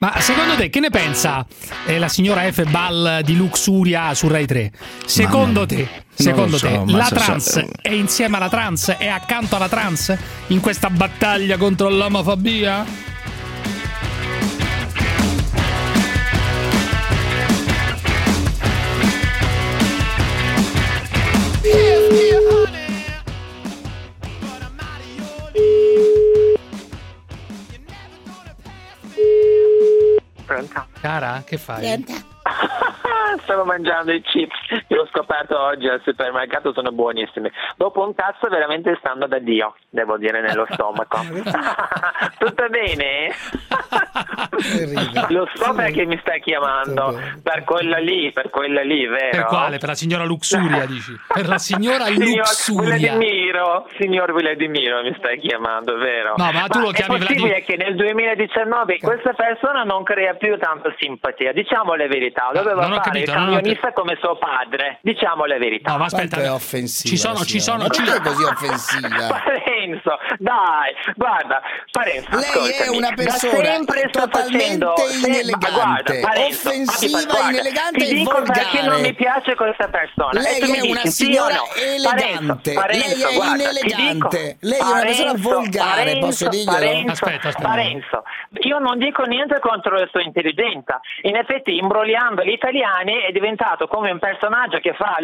Ma 0.00 0.12
secondo 0.20 0.54
te 0.54 0.68
che 0.70 0.78
ne 0.78 0.90
pensa 0.90 1.44
eh, 1.86 1.98
la 1.98 2.06
signora 2.08 2.42
F. 2.42 2.70
Ball 2.70 3.22
di 3.22 3.36
Luxuria 3.36 4.14
su 4.14 4.28
Rai 4.28 4.46
3? 4.46 4.70
Secondo 5.04 5.66
te, 5.66 5.88
secondo 6.14 6.56
so, 6.56 6.68
te 6.68 6.82
la 6.86 7.08
trans 7.08 7.50
se- 7.50 7.68
è 7.82 7.90
insieme 7.90 8.36
alla 8.36 8.48
trans? 8.48 8.90
È 8.96 9.08
accanto 9.08 9.56
alla 9.56 9.68
trans 9.68 10.16
in 10.48 10.60
questa 10.60 10.88
battaglia 10.88 11.56
contro 11.56 11.88
l'omofobia? 11.88 12.84
Pronto? 30.48 30.86
Cara, 31.02 31.42
che 31.44 31.58
fai? 31.58 32.02
Stavo 33.42 33.64
mangiando 33.64 34.12
i 34.12 34.20
chips 34.22 34.84
che 34.86 34.98
ho 34.98 35.06
scoperto 35.06 35.58
oggi 35.58 35.88
al 35.88 36.00
supermercato, 36.04 36.72
sono 36.72 36.90
buonissimi. 36.92 37.50
Dopo 37.76 38.04
un 38.04 38.14
cazzo 38.14 38.48
veramente 38.48 38.96
stanno 38.98 39.26
da 39.26 39.38
Dio, 39.38 39.74
devo 39.88 40.16
dire, 40.16 40.40
nello 40.40 40.66
stomaco. 40.70 41.18
Tutto 42.38 42.68
bene? 42.68 43.34
Lo 45.28 45.48
so 45.54 45.72
perché 45.74 46.04
mi 46.04 46.18
stai 46.20 46.40
chiamando. 46.40 47.18
Per 47.42 47.64
quella 47.64 47.98
lì, 47.98 48.32
per 48.32 48.50
quella 48.50 48.82
lì, 48.82 49.06
vero? 49.06 49.30
Per 49.30 49.44
quale? 49.44 49.78
Per 49.78 49.88
la 49.88 49.94
signora 49.94 50.24
Luxuria, 50.24 50.86
dici? 50.86 51.12
Per 51.26 51.46
la 51.46 51.58
signora 51.58 52.04
Signor 52.18 52.36
Luxuria. 52.36 53.12
Vladimiro, 53.12 53.86
signor 53.98 54.32
Vladimiro 54.32 55.02
mi 55.02 55.14
stai 55.18 55.38
chiamando, 55.38 55.96
vero? 55.96 56.34
No, 56.36 56.50
ma 56.52 56.66
tu 56.68 56.80
lo 56.80 56.90
è 56.90 56.94
chiami 56.94 57.18
possibile 57.18 57.62
che 57.62 57.76
nel 57.76 57.94
2019 57.94 58.98
questa 58.98 59.32
persona 59.32 59.82
non 59.82 60.02
crea 60.02 60.34
più 60.34 60.56
tanta 60.58 60.92
simpatia? 60.98 61.52
Diciamo 61.52 61.94
la 61.94 62.06
verità, 62.06 62.50
doveva 62.52 62.86
non 62.86 62.97
ho 62.98 63.02
capito, 63.02 63.30
il 63.30 63.36
non 63.36 63.48
ho 63.48 63.52
camionista 63.54 63.92
come 63.92 64.16
suo 64.20 64.36
padre. 64.36 64.98
Diciamo 65.02 65.44
la 65.44 65.58
verità. 65.58 65.92
No, 65.92 65.98
ma 65.98 66.04
aspetta, 66.04 66.36
Quanto 66.36 66.46
è 66.46 66.52
offensiva. 66.52 67.08
Ci 67.08 67.16
sono, 67.16 67.44
ci 67.44 67.60
sono, 67.60 67.88
ci- 67.88 68.02
è 68.04 68.20
così 68.20 68.42
offensiva? 68.44 69.08
Parenzo, 69.28 70.18
dai, 70.38 70.92
guarda, 71.16 71.62
Parenzo, 71.90 72.28
Lei 72.36 72.72
è 72.72 72.88
una 72.88 73.12
persona 73.14 73.84
totalmente 74.10 74.86
inelegante, 75.24 75.70
ma 75.70 75.74
guarda, 75.74 76.12
Parenzo, 76.20 76.68
offensiva, 76.68 77.22
guarda, 77.24 77.48
inelegante 77.50 77.98
ti 77.98 78.10
e 78.10 78.14
dico 78.14 78.32
volgare. 78.32 78.60
perché 78.60 78.82
non 78.86 79.00
mi 79.00 79.14
piace 79.14 79.54
questa 79.54 79.88
persona. 79.88 80.40
Lei 80.40 80.60
è 80.60 80.64
dici 80.64 80.90
una 80.90 81.00
sì 81.00 81.10
signora 81.10 81.54
no? 81.54 81.64
elegante, 81.76 82.72
Parenzo, 82.72 83.06
lei 83.08 83.22
è 83.22 83.34
guarda, 83.36 83.62
inelegante, 83.62 84.56
dico, 84.60 84.66
lei 84.68 84.78
è 84.78 84.82
una 84.82 85.00
persona 85.00 85.30
Parenzo, 85.32 85.48
volgare, 85.50 86.02
Parenzo, 86.02 86.26
posso 86.26 86.48
dirglielo? 86.48 87.10
Aspetta, 87.10 87.48
aspetta. 87.48 87.68
Parenzo, 87.68 88.22
io 88.60 88.78
non 88.78 88.98
dico 88.98 89.22
niente 89.24 89.58
contro 89.60 89.96
la 89.96 90.08
sua 90.10 90.22
intelligenza. 90.22 91.00
In 91.22 91.36
effetti, 91.36 91.76
imbrogliando 91.76 92.42
gli 92.44 92.56
italiani 92.88 93.20
è 93.20 93.32
diventato 93.32 93.86
come 93.86 94.10
un 94.10 94.18
personaggio 94.18 94.78
che 94.78 94.94
fa, 94.94 95.16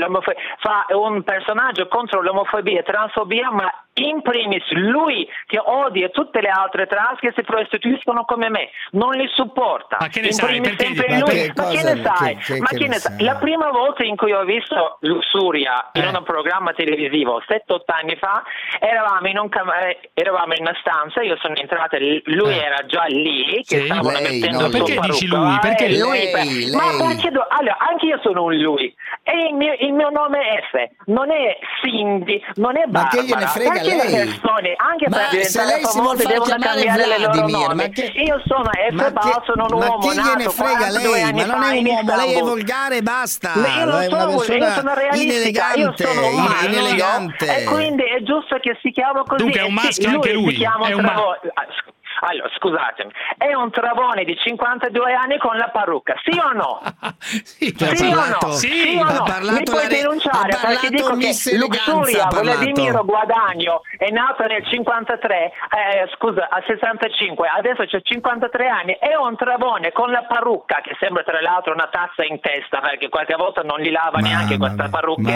fa 0.58 0.86
un 0.90 1.22
personaggio 1.22 1.88
contro 1.88 2.22
l'omofobia 2.22 2.80
e 2.80 2.82
transfobia, 2.82 3.50
ma 3.50 3.83
in 3.96 4.22
primis 4.22 4.64
lui 4.72 5.28
che 5.46 5.60
odia 5.62 6.08
tutte 6.08 6.40
le 6.40 6.48
altre 6.48 6.86
trans 6.86 7.18
che 7.20 7.32
si 7.36 7.42
prostituiscono 7.42 8.24
come 8.24 8.48
me, 8.50 8.70
non 8.92 9.10
li 9.12 9.28
supporta. 9.34 9.98
Ma 10.00 10.08
che 10.08 10.20
ne 10.20 10.26
In 10.28 10.32
sai? 10.32 10.48
primis 10.48 10.74
Perché- 10.74 10.94
sempre 10.94 11.08
ma 11.12 11.18
lui. 11.20 11.30
che 11.30 11.52
Ma 11.54 11.68
che 11.68 11.82
ne 11.82 12.02
sai? 12.02 12.36
che- 12.36 12.58
Ma 12.60 12.66
che 12.66 12.86
ne 12.88 12.98
sai? 12.98 13.22
La 13.22 13.34
prima 13.36 13.70
volta 13.70 14.02
in 14.04 14.16
cui 14.16 14.32
ho 14.32 14.42
visto 14.44 14.98
Luxuria 15.00 15.90
in 15.92 16.02
Eh. 16.02 16.16
un 16.16 16.22
programma 16.24 16.72
televisivo, 16.72 17.40
7-8 17.46 17.92
anni 17.92 18.16
fa, 18.16 18.42
eravamo 18.80 19.28
in, 19.28 19.38
un 19.38 19.48
cam- 19.48 19.70
eh, 19.70 20.10
eravamo 20.14 20.54
in 20.54 20.62
una 20.62 20.76
stanza, 20.80 21.22
io 21.22 21.36
sono 21.40 21.54
entrata, 21.54 21.96
lui 21.98 22.52
Eh. 22.52 22.58
era 22.62 22.84
già 22.86 23.04
lì, 23.04 23.62
che 23.64 23.78
Sì. 23.78 23.84
stavano 23.84 24.18
Lei, 24.18 24.40
mettendo 24.40 24.60
no, 24.62 24.68
perché 24.70 24.98
dici 25.00 25.28
parrucco. 25.28 25.36
lui? 25.50 25.58
Perché 25.60 25.84
Eh, 25.84 25.88
lei, 25.90 26.30
per- 26.32 26.44
lei? 26.44 26.74
Ma 26.74 27.06
perché 27.06 27.30
do- 27.30 27.46
allora, 27.48 27.76
anche 27.78 28.06
io 28.06 28.18
sono 28.22 28.42
un 28.44 28.54
lui. 28.56 28.92
E 29.22 29.48
il 29.48 29.54
mio, 29.54 29.72
il 29.78 29.92
mio 29.92 30.10
nome 30.10 30.40
è 30.40 30.62
F, 30.70 30.90
non 31.06 31.30
è 31.30 31.56
Cindy, 31.82 32.42
non 32.56 32.76
è 32.76 32.84
Ma 32.86 33.02
Barbara. 33.02 33.08
che 33.08 33.24
gliene 33.24 33.46
frega 33.46 33.82
perché 33.90 34.08
lei? 34.10 34.18
le 34.18 34.24
persone, 34.38 34.74
anche 34.76 35.08
Ma 35.08 35.16
per 35.30 35.44
se 35.44 35.64
lei 35.64 35.84
si 35.84 35.98
vuol 36.00 36.16
famose, 36.16 36.22
far 36.22 36.32
devono 36.32 36.44
chiamare 36.44 36.84
cambiare 36.84 37.06
le 37.06 37.18
loro 37.18 37.32
Vladimir, 37.32 37.74
ma 37.74 37.88
che- 37.88 38.12
Io 38.14 38.42
sono 38.46 38.70
F 38.70 38.92
Ma 38.92 39.10
Bao, 39.10 39.24
che, 39.24 39.40
sono 39.44 39.66
un 39.70 39.78
ma 39.78 39.86
uomo 39.86 39.98
che 39.98 40.14
gliene 40.14 40.48
frega 40.48 40.76
42 40.76 41.10
lei? 41.10 41.32
Ma 41.32 41.44
non 41.44 41.62
è 41.62 41.78
un 41.78 41.86
uomo, 41.86 42.16
lei 42.16 42.34
è 42.34 42.40
volgare, 42.40 43.02
basta. 43.02 43.52
Ma 43.54 43.66
io 43.78 43.84
non 43.84 44.02
sono, 44.08 44.30
io 44.56 44.70
sono 44.72 44.94
realistica, 44.94 45.72
io 45.74 45.92
inelegante, 45.94 46.04
sono 46.04 46.26
un 46.28 46.34
maschio 46.42 46.68
inelegante. 46.68 47.56
e 47.56 47.64
quindi 47.64 48.02
è 48.02 48.22
giusto 48.22 48.56
che 48.60 48.78
si 48.82 48.90
chiama 48.90 49.22
così. 49.24 49.42
Dunque 49.42 49.60
è 49.60 49.64
E 49.64 49.66
un 49.66 49.74
maschio 49.74 50.08
anche 50.08 50.32
lui, 50.32 50.54
è 50.62 50.92
un 50.92 51.00
ma- 51.02 51.14
sc- 51.14 51.92
Allora, 52.26 52.48
scusatemi, 52.56 53.10
è 53.36 53.52
un 53.54 53.70
travone 53.70 54.24
di 54.24 54.34
52 54.36 55.12
anni 55.12 55.36
con 55.38 55.56
la 55.56 55.68
parrucca, 55.68 56.14
sì 56.24 56.38
o 56.38 56.52
no? 56.52 56.80
Sì, 57.18 57.74
ha 57.80 57.94
Sì 57.94 58.06
o 58.12 58.14
no? 58.40 58.52
Sì, 58.52 58.68
Sì 58.68 58.96
o 58.98 59.04
no? 59.04 59.52
Mi 59.52 59.62
puoi 59.62 59.88
re- 59.88 60.00
denunciare 60.00 60.56
perché 60.60 60.88
dico 60.88 61.16
che 61.16 61.32
Luxuria. 61.56 62.26
Vladimiro 62.30 63.04
Guadagno 63.04 63.82
è 63.98 64.08
nato 64.10 64.44
nel 64.46 64.64
53, 64.66 65.44
eh, 65.44 66.08
scusa, 66.16 66.48
al 66.50 66.64
65, 66.66 67.46
adesso 67.48 67.84
c'è 67.84 68.00
53 68.02 68.68
anni, 68.68 68.96
è 68.98 69.14
un 69.16 69.36
travone 69.36 69.92
con 69.92 70.10
la 70.10 70.22
parrucca 70.24 70.80
che 70.82 70.96
sembra 70.98 71.22
tra 71.24 71.40
l'altro 71.42 71.72
una 71.74 71.88
tazza 71.90 72.24
in 72.24 72.40
testa 72.40 72.80
perché 72.80 73.08
qualche 73.10 73.34
volta 73.36 73.60
non 73.62 73.80
li 73.80 73.90
lava 73.90 74.12
Mamma 74.20 74.28
neanche 74.28 74.56
questa 74.56 74.88
parrucca. 74.88 75.30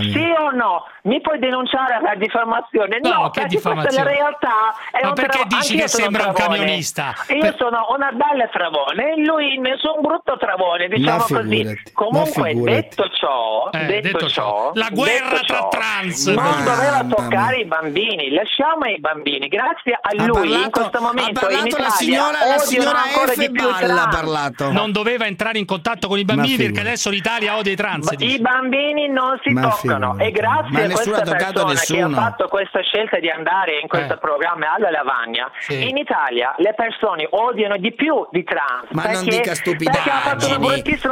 Sì 0.00 0.32
o 0.38 0.50
no? 0.52 0.86
Mi 1.02 1.20
puoi 1.20 1.38
denunciare 1.38 1.98
per 2.02 2.16
diffamazione? 2.18 2.98
No, 3.02 3.08
No, 3.10 3.30
che 3.30 3.40
perché 3.42 3.60
questa 3.60 3.70
è 3.70 3.74
la 3.74 3.82
diffamazione? 3.82 4.12
realtà. 4.12 4.74
È 4.92 5.04
Ma 5.04 5.12
perché 5.12 5.30
travo- 5.38 5.48
dici 5.48 5.72
anche 5.72 5.74
io 5.74 5.82
che 5.82 5.88
sembra 5.88 6.29
un 6.30 6.34
travone. 6.34 6.58
camionista? 6.58 7.14
Io 7.28 7.40
Per- 7.40 7.56
sono 7.58 7.86
una 7.94 8.10
bella 8.12 8.48
travone 8.48 9.12
e 9.14 9.24
lui 9.24 9.58
nessun 9.58 10.00
brutto 10.00 10.36
travone, 10.38 10.88
diciamo 10.88 11.24
così. 11.28 11.78
Comunque, 11.92 12.54
detto 12.54 13.08
ciò, 13.10 13.68
Eh, 13.72 13.84
detto, 13.86 14.08
detto 14.18 14.28
ciò, 14.28 14.70
la 14.74 14.88
guerra 14.90 15.30
detto 15.30 15.44
tra 15.46 15.56
ciò, 15.58 15.68
trans. 15.68 16.26
non 16.28 16.64
doveva 16.64 17.04
toccare 17.08 17.56
i 17.58 17.64
bambini, 17.66 18.30
lasciamo 18.32 18.84
i 18.86 18.98
bambini. 19.00 19.48
Grazie 19.48 19.92
a 19.94 19.98
Ha 20.02 20.14
lui 20.24 20.24
in 20.26 20.32
parlato- 20.32 20.70
questo 20.70 21.00
momento 21.00 21.48
in 21.50 21.66
Italia 21.66 21.78
la 21.84 21.90
signora, 21.90 22.46
la 22.46 22.58
signora 22.58 23.02
ancora 23.02 23.32
F. 23.32 23.36
di 23.38 23.50
più 23.50 23.70
Balla 23.70 24.08
parlato. 24.10 24.70
Non 24.72 24.92
doveva 24.92 25.26
entrare 25.26 25.58
in 25.58 25.64
contatto 25.66 26.08
con 26.08 26.18
i 26.18 26.24
bambini 26.24 26.56
perché 26.56 26.80
adesso 26.80 27.10
l'Italia 27.10 27.56
odia 27.56 27.72
i 27.72 27.76
trans. 27.76 28.14
I 28.18 28.38
bambini 28.40 29.08
non 29.08 29.38
si 29.42 29.50
Ma 29.50 29.62
toccano 29.62 30.12
figurati. 30.12 30.22
e 30.24 30.30
grazie 30.30 30.70
Ma 30.70 30.78
a 30.78 30.86
questa 30.86 31.10
persona 31.10 31.80
che 31.80 32.00
ha 32.02 32.08
fatto 32.08 32.48
questa 32.48 32.80
scelta 32.82 33.18
di 33.18 33.28
andare 33.30 33.78
in 33.80 33.88
questo 33.88 34.14
Eh. 34.14 34.18
programma 34.18 34.74
alla 34.74 34.90
lavagna, 34.90 35.50
Sì. 35.60 35.88
in 35.88 35.96
Italia 35.96 36.09
le 36.56 36.74
persone 36.74 37.26
odiano 37.30 37.76
di 37.76 37.92
più 37.94 38.26
di 38.30 38.42
trans. 38.44 38.88
Ma 38.90 39.04
non 39.04 39.24
perché- 39.24 39.30
dica 39.38 39.54
fatto 39.54 40.46
una 40.46 40.56
stupidaggini, 40.56 40.66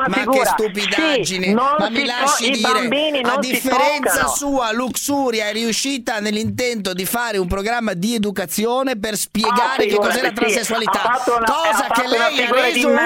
ma 0.08 0.14
figura. 0.16 0.38
che 0.38 0.46
stupidaggine, 0.46 1.46
Sì, 1.46 1.52
non 1.54 1.74
ma 1.78 1.88
mi 1.90 2.04
lasci 2.04 2.50
dire, 2.50 3.20
non 3.22 3.32
a 3.32 3.38
differenza 3.38 4.26
sua, 4.26 4.72
Luxuria 4.72 5.46
è 5.46 5.52
riuscita 5.52 6.18
nell'intento 6.20 6.92
di 6.92 7.04
fare 7.04 7.38
un 7.38 7.46
programma 7.46 7.92
di 7.94 8.14
educazione 8.14 8.98
per 8.98 9.14
spiegare 9.16 9.84
Ah, 9.84 9.86
che 9.86 9.94
cos'è 9.96 10.22
la 10.22 10.28
sì. 10.28 10.34
transessualità, 10.34 10.98
fatto 10.98 11.36
una- 11.36 11.46
cosa 11.46 11.86
che 11.92 12.06
lei 12.08 12.42
ha 12.44 12.50
reso 12.50 12.88
una 12.88 12.98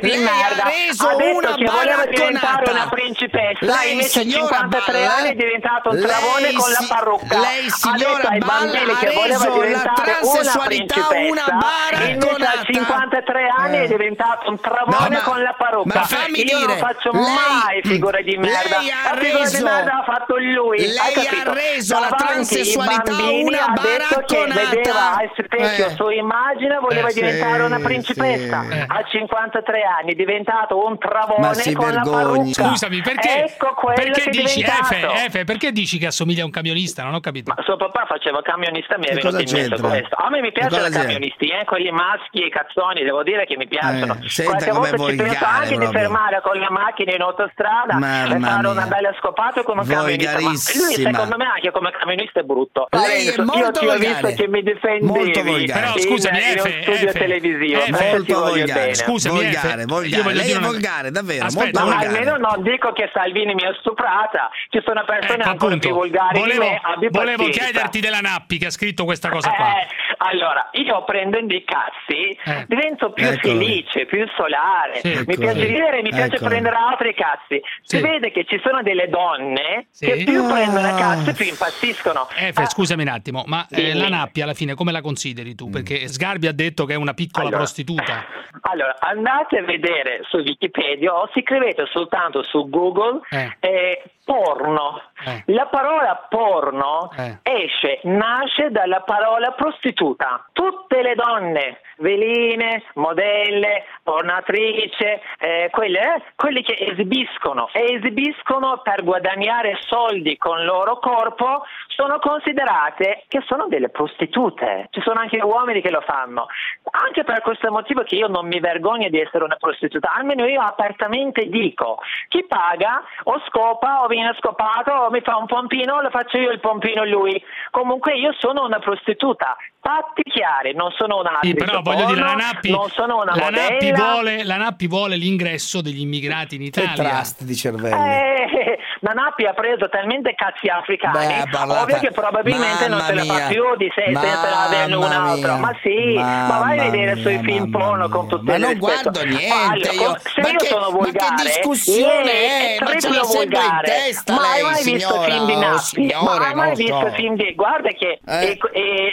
di 0.00 0.10
lei 0.16 0.26
ha 0.26 0.48
reso 0.64 1.08
una 1.08 1.56
baracconata. 1.60 2.70
una 2.70 2.88
principessa, 2.90 3.64
Lei, 3.64 4.02
signora 4.02 4.56
53 4.58 4.92
Balla, 4.92 5.14
anni 5.16 5.28
è 5.30 5.34
diventato 5.34 5.88
un 5.90 5.96
lei 5.96 6.06
travone 6.06 6.52
con 6.52 6.70
la 6.70 6.84
parrucca. 6.88 7.38
Lei, 7.38 7.70
signora 7.70 8.28
Balla, 8.38 8.80
ha 8.80 9.00
reso 9.00 9.60
la 9.72 9.82
una 9.82 9.92
transessualità 9.94 11.06
una 11.10 11.20
invece 11.20 11.50
a 11.50 11.56
baracconata. 11.56 12.62
53 12.64 13.48
anni 13.56 13.76
Eh. 13.76 13.82
è 13.84 13.86
diventato 13.88 14.50
un 14.50 14.60
travone 14.60 15.08
No, 15.08 15.08
ma- 15.10 15.22
con 15.22 15.42
la 15.42 15.54
parrucca. 15.56 15.98
ma 15.98 16.04
fammi 16.04 16.42
Io 16.44 16.58
non 16.58 16.66
dire, 16.66 16.78
faccio 16.78 17.10
lei- 17.12 17.22
mai 17.22 17.80
figure 17.82 18.22
di 18.22 18.36
merda. 18.36 18.78
lei 18.78 18.90
ha 18.90 19.14
la 19.14 19.20
figura 19.20 19.44
di 19.44 19.50
reso- 19.50 19.64
merda 19.64 19.92
ha 19.98 20.04
fatto 20.04 20.36
lui. 20.36 20.78
lei 20.78 21.26
ha 21.26 21.52
reso 21.52 21.94
la 21.94 22.00
Davanti 22.10 22.24
transessualità 22.24 23.12
una 23.12 23.64
ha 23.64 23.72
detto 23.72 24.24
che 24.26 24.36
baracconata. 24.36 24.70
vedeva 24.70 25.16
al 25.16 25.30
specchio 25.36 25.86
Eh. 25.86 25.94
sua 25.94 26.14
immagine 26.14 26.78
voleva 26.80 27.08
Eh, 27.08 27.12
sì, 27.12 27.20
diventare 27.20 27.62
una 27.62 27.78
principessa. 27.78 28.64
sì. 28.70 28.84
A 28.86 29.04
53 29.08 29.82
anni 29.82 30.12
è 30.12 30.14
diventato 30.14 30.84
un 30.84 30.96
Ma 31.00 31.08
travone 31.08 31.54
si 31.54 31.72
con 31.72 31.86
la 31.92 32.02
vergogni. 32.02 32.52
parrucca. 32.52 32.68
Scusami, 32.70 33.00
perché, 33.02 33.28
Ecco 33.44 33.74
quello 33.74 33.94
perché 33.96 34.20
che 34.22 34.28
è 34.28 34.30
dici 34.30 34.54
diventato. 34.62 34.94
Efe, 34.94 35.24
Efe, 35.26 35.44
perché 35.44 35.72
dici 35.72 35.98
che 35.98 36.06
assomiglia 36.06 36.42
a 36.42 36.44
un 36.46 36.50
camionista? 36.50 37.02
Non 37.02 37.14
ho 37.14 37.20
capito. 37.20 37.52
Ma 37.54 37.62
suo 37.62 37.76
papà 37.76 38.04
faceva 38.06 38.40
camionista, 38.42 38.96
mi 38.98 39.06
è 39.06 39.14
venuto 39.14 39.38
in 39.38 39.48
mente 39.50 39.59
c'entra? 39.68 39.88
questo. 39.88 40.14
A 40.16 40.30
me 40.30 40.40
mi 40.40 40.52
piacciono 40.52 40.86
i 40.86 40.90
camionisti, 40.90 41.46
eh, 41.48 41.64
quelli 41.64 41.90
maschi 41.90 42.42
e 42.44 42.48
cazzoni, 42.48 43.02
devo 43.02 43.22
dire 43.22 43.44
che 43.46 43.56
mi 43.56 43.66
piacciono. 43.66 44.18
Eh, 44.22 44.28
senta 44.28 44.50
Qualche 44.52 44.70
volta 44.72 44.96
ci 45.10 45.16
penso 45.16 45.44
anche 45.44 45.68
di 45.70 45.76
proprio. 45.76 46.00
fermare 46.00 46.40
con 46.42 46.58
la 46.58 46.70
macchina 46.70 47.14
in 47.14 47.20
autostrada 47.22 47.94
Mamma 47.98 48.36
e 48.36 48.40
fare 48.40 48.66
una 48.68 48.86
bella 48.86 49.14
scopata 49.18 49.62
con 49.62 49.78
un 49.78 49.86
camionista. 49.86 50.32
Ma 50.40 50.48
lui 50.50 50.94
secondo 50.94 51.36
me 51.36 51.44
anche 51.46 51.70
come 51.70 51.90
camionista 51.90 52.40
è 52.40 52.42
brutto. 52.42 52.86
Lei 52.90 53.26
è 53.28 53.34
Parenzo, 53.34 53.40
io 53.40 53.44
molto 53.62 53.80
ti 53.80 53.86
ho 53.86 53.96
visto 53.98 54.28
che 54.34 54.48
mi 54.48 54.62
difendevi 54.62 55.04
Molto 55.06 55.42
volgare. 55.42 55.80
Però 55.80 55.92
in- 55.94 56.00
scusami, 56.00 56.38
in 56.38 56.44
uno 56.44 56.68
Efe, 56.68 56.82
studio 56.82 57.08
Efe, 57.08 57.18
televisivo. 57.18 57.80
Ti 57.80 57.90
Molto 57.92 58.40
volgare. 58.40 58.94
Scusami, 58.94 59.34
volgare, 59.36 59.84
volgare. 59.84 60.34
Lei 60.34 60.50
è 60.52 60.58
volgare, 60.58 61.10
davvero, 61.10 61.44
Aspetta, 61.46 61.82
molto 61.84 61.96
Ma 61.96 62.02
almeno 62.06 62.36
non 62.36 62.62
dico 62.62 62.92
che 62.92 63.10
Salvini 63.12 63.54
mi 63.54 63.64
ha 63.64 63.74
stuprata, 63.80 64.50
ci 64.70 64.80
sono 64.84 65.02
persone 65.04 65.40
Ecco, 65.40 65.48
ancora 65.48 65.76
più 65.76 65.90
volgari 65.90 66.38
volevo, 66.38 66.64
di 66.98 67.44
me. 67.44 67.50
chiederti 67.50 68.00
della 68.00 68.20
Nappi 68.20 68.58
che 68.58 68.66
ha 68.66 68.70
scritto 68.70 69.04
questa 69.04 69.28
cosa 69.28 69.49
qua. 69.54 69.80
Eh, 69.80 69.86
allora, 70.18 70.68
io 70.72 71.04
prendendo 71.04 71.54
i 71.54 71.64
cazzi 71.64 72.36
Eh. 72.44 72.64
divento 72.68 73.12
più 73.12 73.24
Eccolo. 73.26 73.54
felice, 73.54 74.06
più 74.06 74.26
solare. 74.36 75.00
Sì. 75.00 75.08
mi 75.08 75.14
Eccolo. 75.20 75.36
piace 75.38 75.64
ridere, 75.66 76.02
mi 76.02 76.10
piace 76.10 76.34
Eccolo. 76.34 76.50
prendere 76.50 76.76
altri 76.76 77.14
cazzi. 77.14 77.60
Si 77.82 77.96
Sì. 77.96 78.02
vede 78.02 78.30
che 78.30 78.44
ci 78.44 78.60
sono 78.62 78.82
delle 78.82 79.08
donne 79.08 79.86
Sì. 79.90 80.06
che 80.06 80.24
più 80.24 80.46
prendono 80.46 80.88
Ah. 80.88 80.96
cazzi 80.96 81.34
più 81.34 81.46
impazziscono. 81.46 82.28
Efe, 82.36 82.62
Ah, 82.62 82.66
scusami 82.66 83.02
un 83.02 83.08
attimo, 83.08 83.44
ma 83.46 83.66
eh, 83.70 83.94
la 83.94 84.08
Nappi 84.08 84.42
alla 84.42 84.54
fine 84.54 84.74
come 84.74 84.92
la 84.92 85.00
consideri 85.00 85.54
tu? 85.54 85.70
Perché 85.70 86.06
Sgarbi 86.08 86.46
ha 86.46 86.52
detto 86.52 86.84
che 86.84 86.94
è 86.94 86.96
una 86.96 87.14
piccola 87.14 87.44
Allora. 87.46 87.58
prostituta. 87.62 88.24
Allora, 88.62 88.96
andate 89.00 89.58
a 89.58 89.62
vedere 89.62 90.20
su 90.28 90.38
Wikipedia 90.38 91.14
o 91.14 91.28
scrivete 91.32 91.86
soltanto 91.92 92.42
su 92.42 92.68
Google 92.68 93.20
Eh. 93.30 93.56
eh, 93.60 94.02
porno. 94.24 95.02
Eh. 95.26 95.42
La 95.46 95.66
parola 95.66 96.26
porno 96.28 97.10
Eh. 97.16 97.38
esce, 97.42 98.00
nasce 98.04 98.70
dalla 98.70 99.00
parola 99.00 99.52
prostituta. 99.52 100.46
Tutte 100.52 101.02
le 101.02 101.14
donne 101.14 101.80
veline, 101.98 102.82
modelle, 102.94 103.84
pornatrice, 104.02 105.20
eh, 105.38 105.68
quelle, 105.70 105.98
eh, 106.16 106.22
quelli 106.34 106.62
che 106.62 106.74
esibiscono 106.78 107.68
e 107.72 107.94
esibiscono 107.94 108.80
per 108.82 109.04
guadagnare 109.04 109.78
soldi 109.86 110.36
con 110.38 110.58
il 110.60 110.64
loro 110.64 110.98
corpo 110.98 111.64
sono 111.88 112.18
considerate 112.18 113.24
che 113.28 113.42
sono 113.46 113.66
delle 113.68 113.90
prostitute. 113.90 114.88
Ci 114.90 115.02
sono 115.02 115.20
anche 115.20 115.38
uomini 115.42 115.82
che 115.82 115.90
lo 115.90 116.00
fanno. 116.00 116.46
Anche 116.90 117.24
per 117.24 117.42
questo 117.42 117.70
motivo 117.70 118.02
che 118.02 118.16
io 118.16 118.28
non 118.28 118.46
mi 118.46 118.60
vergogno 118.60 119.08
di 119.08 119.20
essere 119.20 119.44
una 119.44 119.56
prostituta, 119.56 120.12
almeno 120.14 120.46
io 120.46 120.60
apertamente 120.60 121.48
dico, 121.48 121.98
chi 122.28 122.44
paga 122.44 123.02
o 123.24 123.40
scopa 123.46 124.02
o 124.02 124.06
viene 124.06 124.34
scopato 124.38 124.90
o 124.92 125.09
mi 125.10 125.20
fa 125.20 125.36
un 125.36 125.46
pompino, 125.46 126.00
lo 126.00 126.10
faccio 126.10 126.38
io 126.38 126.50
il 126.50 126.60
pompino 126.60 127.04
lui. 127.04 127.42
Comunque 127.70 128.16
io 128.16 128.32
sono 128.38 128.64
una 128.64 128.78
prostituta. 128.78 129.56
Fatti 129.82 130.22
chiari, 130.24 130.74
non 130.74 130.90
sono 130.92 131.20
una 131.20 131.38
Sì, 131.40 131.54
però 131.54 131.80
voglio 131.80 132.04
dire, 132.04 132.20
la 132.20 132.34
Nappi, 132.34 132.70
non 132.70 132.90
sono 132.90 133.22
una 133.22 133.34
la 133.34 133.48
Nappi 133.48 133.90
vuole, 133.92 134.44
la 134.44 134.56
Nappi 134.56 134.86
vuole 134.86 135.16
l'ingresso 135.16 135.80
degli 135.80 136.00
immigrati 136.02 136.56
in 136.56 136.70
Che 136.70 136.82
Italia. 136.82 137.10
trust 137.12 137.42
di 137.44 137.56
cervello. 137.56 137.96
Eh, 137.96 138.78
Nanappi 139.00 139.46
ha 139.46 139.54
preso 139.54 139.88
talmente 139.88 140.34
cazzi 140.34 140.68
africani, 140.68 141.44
Beh, 141.50 141.56
ovvio 141.58 141.98
che 141.98 142.10
probabilmente 142.10 142.88
non 142.88 142.98
Mamma 142.98 143.06
se 143.06 143.14
la 143.14 143.24
fa 143.24 143.46
più 143.48 143.64
di 143.78 143.90
sé 143.94 144.02
senza 144.04 144.64
averne 144.66 144.94
un 144.94 145.00
Mamma 145.08 145.30
altro. 145.30 145.52
mia. 145.52 145.60
Ma 145.60 145.76
sì, 145.82 146.12
ma 146.14 146.58
vai 146.60 146.78
a 146.78 146.82
Mamma 146.82 146.90
vedere 146.90 147.16
sui 147.16 147.38
film 147.38 147.70
mamma 147.70 147.78
porno 147.78 148.08
con 148.10 148.28
tutte 148.28 148.44
Ma 148.44 148.52
le 148.52 148.58
non 148.58 148.72
rispetto. 148.74 149.10
guardo 149.10 149.24
niente 149.24 149.88
io. 149.94 150.16
Se 150.22 150.40
Ma 150.42 150.48
io 150.50 150.56
che- 150.58 150.66
sono 150.66 150.90
ma 150.90 151.04
che 151.06 151.42
discussione 151.42 152.30
eh, 152.32 152.76
è? 152.76 152.84
Ma 152.84 153.00
ce 153.00 153.08
l'ha 153.08 153.24
sempre 153.24 153.58
in 153.64 153.80
testa 153.84 154.34
ma 154.34 154.42
hai 154.50 154.62
lei, 154.62 154.70
mai 154.70 154.82
visto 154.84 155.20
film 155.22 155.46
di 155.46 155.56
Nappi? 155.56 155.78
signore, 155.80 156.38
ma 156.38 156.46
hai 156.48 156.54
mai 156.54 156.66
non 156.66 156.74
visto 156.76 157.10
film 157.14 157.34
di 157.36 157.54
guarda 157.54 157.88
che 157.88 158.20
Eh. 158.26 158.58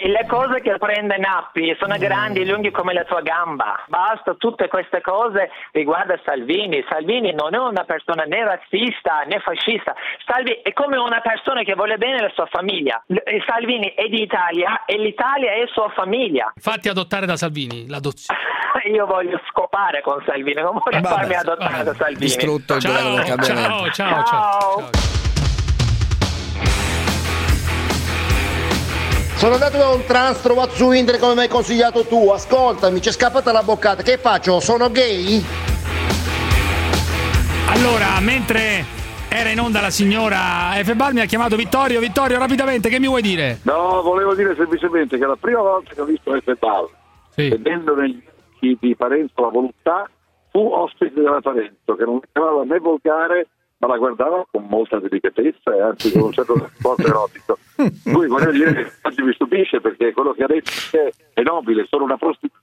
le 0.10 0.26
cose 0.27 0.57
che 0.62 0.78
prende 0.78 1.18
Nappi 1.18 1.76
sono 1.80 1.96
Mm. 1.96 2.00
grandi 2.00 2.42
e 2.42 2.46
lunghi 2.46 2.72
come 2.72 2.94
la 2.94 3.04
tua 3.04 3.22
gamba. 3.22 3.84
Basta 3.88 4.34
tutte 4.36 4.68
queste 4.68 5.02
cose 5.02 5.50
riguarda 5.72 6.20
Salvini. 6.26 6.84
Salvini 6.90 7.34
non 7.34 7.54
è 7.54 7.58
una 7.60 7.84
persona 7.84 8.24
né 8.24 8.44
razzista 8.44 9.24
né 9.26 9.40
fascista. 9.40 9.96
Salvi 10.26 10.52
è 10.64 10.74
come 10.74 10.98
una 10.98 11.22
persona 11.22 11.64
che 11.64 11.74
vuole 11.76 11.98
bene 11.98 12.22
la 12.22 12.32
sua 12.34 12.46
famiglia. 12.48 13.02
L- 13.08 13.16
Salvini 13.46 13.94
è 13.94 14.08
di 14.08 14.22
Italia 14.22 14.84
e 14.86 14.98
l'Italia 14.98 15.52
è 15.54 15.66
sua 15.72 15.90
famiglia. 15.96 16.52
Fatti 16.58 16.90
adottare 16.90 17.26
da 17.26 17.36
Salvini, 17.38 17.88
l'adozione. 17.88 18.40
Io 18.92 19.06
voglio 19.06 19.40
scopare 19.50 20.02
con 20.02 20.22
Salvini, 20.26 20.62
non 20.62 20.74
voglio 20.84 21.02
Vabbè, 21.02 21.08
farmi 21.08 21.34
adottare 21.36 21.84
da 21.84 21.94
Salvini. 21.94 22.20
Distrutto 22.20 22.76
il 22.76 22.82
governo 22.84 23.16
del 23.16 23.26
Ciao, 23.26 23.36
cambiamento. 23.36 23.92
ciao, 23.92 24.24
ciao, 24.24 24.80
ciao. 24.92 25.16
Sono 29.38 29.53
andato 29.53 29.77
da 29.77 29.89
un 29.89 30.03
trans 30.03 30.41
trovato 30.41 30.72
su 30.72 30.91
internet 30.91 31.22
come 31.22 31.35
mi 31.35 31.39
hai 31.41 31.47
consigliato 31.47 32.03
tu. 32.05 32.30
Ascoltami, 32.30 32.99
c'è 32.99 33.11
scappata 33.11 33.51
la 33.51 33.61
boccata. 33.61 34.01
Che 34.01 34.18
faccio? 34.18 34.59
Sono 34.59 34.89
gay? 34.89 35.43
Allora, 37.69 38.19
mentre 38.19 38.84
era 39.30 39.49
in 39.49 39.59
onda 39.59 39.80
la 39.80 39.91
signora 39.91 40.80
Efebal 40.80 41.14
mi 41.14 41.19
ha 41.19 41.26
chiamato 41.26 41.55
Vittorio. 41.55 41.99
Vittorio, 41.99 42.39
rapidamente, 42.39 42.89
che 42.89 42.99
mi 42.99 43.05
vuoi 43.05 43.22
dire? 43.22 43.59
No, 43.61 44.01
volevo 44.01 44.34
dire 44.34 44.55
semplicemente 44.55 45.19
che 45.19 45.26
la 45.27 45.38
prima 45.39 45.61
volta 45.61 45.93
che 45.93 46.01
ho 46.01 46.05
visto 46.05 46.31
F. 46.31 46.55
vedendo 47.35 47.95
negli 47.95 48.19
occhi 48.55 48.76
di 48.81 48.95
Parenzo 48.95 49.39
la 49.39 49.49
volontà, 49.49 50.09
fu 50.49 50.68
ospite 50.68 51.14
della 51.14 51.41
Parenzo, 51.41 51.95
che 51.95 52.05
non 52.05 52.19
chiamava 52.31 52.64
né 52.64 52.80
volgare, 52.80 53.49
ma 53.80 53.88
la 53.88 53.98
guardava 53.98 54.45
con 54.49 54.66
molta 54.68 54.99
delicatezza 54.99 55.76
e 55.76 55.82
anzi 55.82 56.12
con 56.12 56.22
un 56.24 56.32
certo 56.34 56.70
sport 56.78 56.99
erotico. 57.06 57.58
Lui 58.06 58.28
voglio 58.28 58.52
dire 58.52 58.74
che 58.74 58.91
oggi 59.04 59.22
mi 59.22 59.34
stupisce 59.34 59.80
perché 59.82 60.14
quello 60.14 60.34
che 60.34 60.44
ha 60.44 60.48
detto 60.48 60.72
è, 60.91 61.12
è 61.34 61.41
nobile, 61.44 61.86
sono 61.90 62.04
una 62.04 62.18
prostituta. 62.18 62.56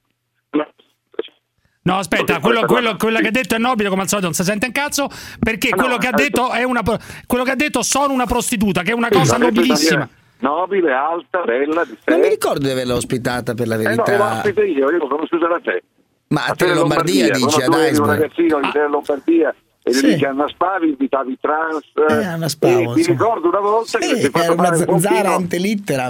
No, 1.86 1.98
aspetta, 1.98 2.40
quello, 2.40 2.64
quello- 2.64 2.96
quello 2.96 3.18
che 3.18 3.26
ha 3.28 3.30
detto 3.30 3.54
è 3.56 3.58
nobile, 3.58 3.90
come 3.90 4.02
al 4.02 4.08
solito 4.08 4.26
non 4.28 4.34
si 4.34 4.42
sente 4.42 4.64
un 4.64 4.72
cazzo, 4.72 5.06
perché 5.38 5.68
Ah, 5.68 5.76
no, 5.76 5.82
quello 5.82 5.98
che 5.98 6.06
ha 6.06 6.12
detto 6.12 6.50
è 6.50 6.62
una 6.62 6.80
quello 7.26 7.44
che 7.44 7.50
ha 7.50 7.54
detto 7.56 7.82
sono 7.82 8.14
una 8.14 8.24
prostituta, 8.24 8.80
che 8.80 8.92
è 8.92 8.94
una 8.94 9.10
cosa 9.10 9.36
in 9.36 9.42
nobilissima. 9.42 10.08
Nobile, 10.38 10.92
alta, 10.92 11.42
bella, 11.42 11.84
di 11.84 11.94
sé. 12.02 12.10
Non 12.10 12.20
mi 12.20 12.28
ricordo 12.28 12.60
di 12.60 12.70
averla 12.70 12.94
ospitata 12.94 13.52
per 13.52 13.66
la 13.68 13.74
Eh 13.74 13.78
no, 13.82 13.84
verità. 14.02 14.16
l'ho 14.16 14.24
ospite 14.24 14.64
io, 14.64 14.90
io 14.90 14.96
l'ho 14.96 15.08
conosciuta 15.08 15.46
da 15.46 15.60
te. 15.62 15.82
Ma 16.28 16.44
a 16.46 16.48
te 16.52 16.64
Tele 16.64 16.74
Lombardia 16.74 17.30
dici, 17.30 17.60
ad 17.60 17.72
eri 17.74 17.82
un 17.82 17.92
Iceberg. 17.92 18.06
ragazzino 18.20 18.60
di 18.60 18.70
Tele 18.72 18.88
Lombardia 18.88 19.54
e 19.86 19.92
Sì. 19.92 20.06
lì 20.06 20.16
che 20.16 20.26
annaspavi, 20.26 20.88
invitavi 20.88 21.38
trans. 21.40 21.84
Eh, 22.08 22.24
annaspavo, 22.24 22.72
e 22.72 22.76
mi 22.78 22.82
insomma. 22.96 23.18
ricordo 23.18 23.48
una 23.48 23.60
volta 23.60 23.98
che 23.98 24.04
Sì, 24.06 24.14
ti 24.14 24.24
hai 24.24 24.30
fatto 24.30 24.38
era 24.44 24.52
una 24.54 24.62
fare 24.64 24.76
un. 24.76 24.84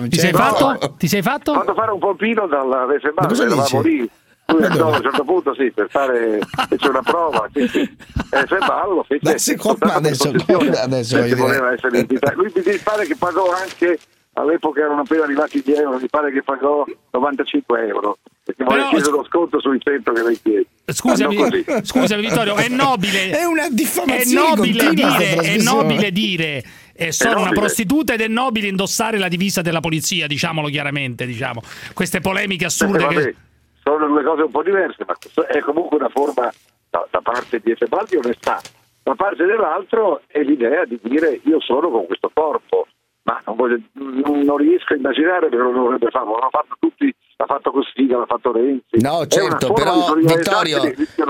Ti 0.09 0.17
cioè, 0.17 0.25
sei 0.31 0.33
no. 0.33 0.39
fatto? 0.39 0.95
Ti 0.97 1.09
sei 1.09 1.23
fatto? 1.23 1.51
Ho 1.51 1.55
fatto 1.55 1.75
fare 1.75 1.91
un 1.91 1.99
pompino 1.99 2.47
dalla 2.47 2.87
Ma 3.17 3.27
cosa 3.27 3.43
eravamo 3.45 3.81
lì. 3.83 4.09
Lui 4.47 4.63
andò 4.63 4.93
a 4.93 4.97
un 4.99 5.03
certo 5.03 5.25
punto 5.25 5.55
sì, 5.55 5.71
per 5.71 5.89
fare 5.89 6.39
c'è 6.77 6.89
una 6.89 7.01
prova, 7.03 7.49
sì, 7.53 7.67
sì. 7.67 7.81
E 7.81 8.47
Feballo 8.47 8.95
lo 8.97 9.03
fece 9.03 9.31
Ma 9.33 9.39
secondo 9.39 9.79
me 10.01 10.15
soltanto 10.15 10.53
adesso- 10.53 10.83
adesso 10.85 11.21
dire- 11.23 11.35
voleva 11.35 11.73
essere 11.73 11.99
invitato. 12.01 12.37
Lui 12.43 12.53
mi 12.55 12.77
pare 12.79 13.07
che 13.07 13.17
pagò 13.17 13.51
anche 13.53 13.99
all'epoca 14.35 14.81
erano 14.83 15.01
appena 15.01 15.25
arrivati 15.25 15.63
gli 15.65 15.73
euro, 15.73 15.99
mi 15.99 16.09
pare 16.11 16.31
che 16.31 16.43
pagò 16.43 16.85
95 17.13 17.87
euro 17.89 18.19
perché 18.45 18.63
Però- 18.65 18.89
chiedere 18.91 19.11
lo 19.11 19.25
sconto 19.25 19.59
sui 19.61 19.81
100 19.81 20.13
che 20.13 20.23
lei 20.23 20.41
chiede. 20.43 20.67
Scusami, 20.87 21.65
scusami 21.83 22.21
Vittorio, 22.23 22.57
è 22.57 22.69
nobile. 22.69 23.31
È 23.39 23.45
una 23.45 23.67
È 23.67 23.71
diffamazione 23.71 24.49
nobile 24.49 24.85
continua 24.85 25.17
dire, 25.17 25.35
è 25.37 25.63
nobile 25.63 26.11
dire 26.13 26.63
eh, 26.95 27.11
sono 27.11 27.31
una 27.37 27.41
nobile. 27.45 27.61
prostituta 27.61 28.13
ed 28.15 28.21
è 28.21 28.29
nobile 28.29 28.69
indossare 28.69 29.19
la 29.19 29.29
divisa 29.29 29.63
della 29.63 29.81
polizia, 29.81 30.27
diciamolo 30.27 30.69
chiaramente, 30.69 31.25
diciamo. 31.27 31.63
Queste 31.95 32.21
polemiche 32.21 32.67
assurde 32.67 32.99
Eh, 32.99 33.07
vabbè, 33.07 33.23
che 33.23 33.35
sono 33.83 34.07
due 34.07 34.23
cose 34.23 34.43
un 34.43 34.51
po' 34.51 34.63
diverse, 34.63 35.05
ma 35.07 35.17
è 35.49 35.59
comunque 35.61 35.97
una 35.97 36.11
forma 36.11 36.53
da, 36.91 37.07
da 37.11 37.21
parte 37.23 37.61
di 37.65 37.71
Efebal 37.71 38.07
di 38.09 38.17
onestà. 38.17 38.61
Da 39.03 39.15
parte 39.15 39.45
dell'altro 39.45 40.21
è 40.27 40.41
l'idea 40.43 40.85
di 40.85 40.99
dire 41.03 41.41
io 41.45 41.61
sono 41.61 41.91
con 41.91 42.07
questo 42.07 42.31
corpo, 42.33 42.87
ma 43.23 43.41
non, 43.47 43.57
voglio- 43.57 43.81
non- 43.95 44.57
riesco 44.59 44.93
a 44.93 44.97
immaginare 44.97 45.49
perché 45.49 45.57
lo 45.57 45.73
dovrebbe 45.73 46.09
fare, 46.11 46.25
l'hanno 46.27 46.49
fatto 46.51 46.77
tutti, 46.79 47.15
l'ha 47.37 47.47
fatto 47.47 47.71
Cossiga, 47.71 48.19
l'ha 48.19 48.27
fatto 48.27 48.53
Renzi. 48.53 49.01
No, 49.01 49.23
È 49.23 49.27
certo, 49.27 49.73
però 49.73 50.15
Vittorio, 50.15 50.81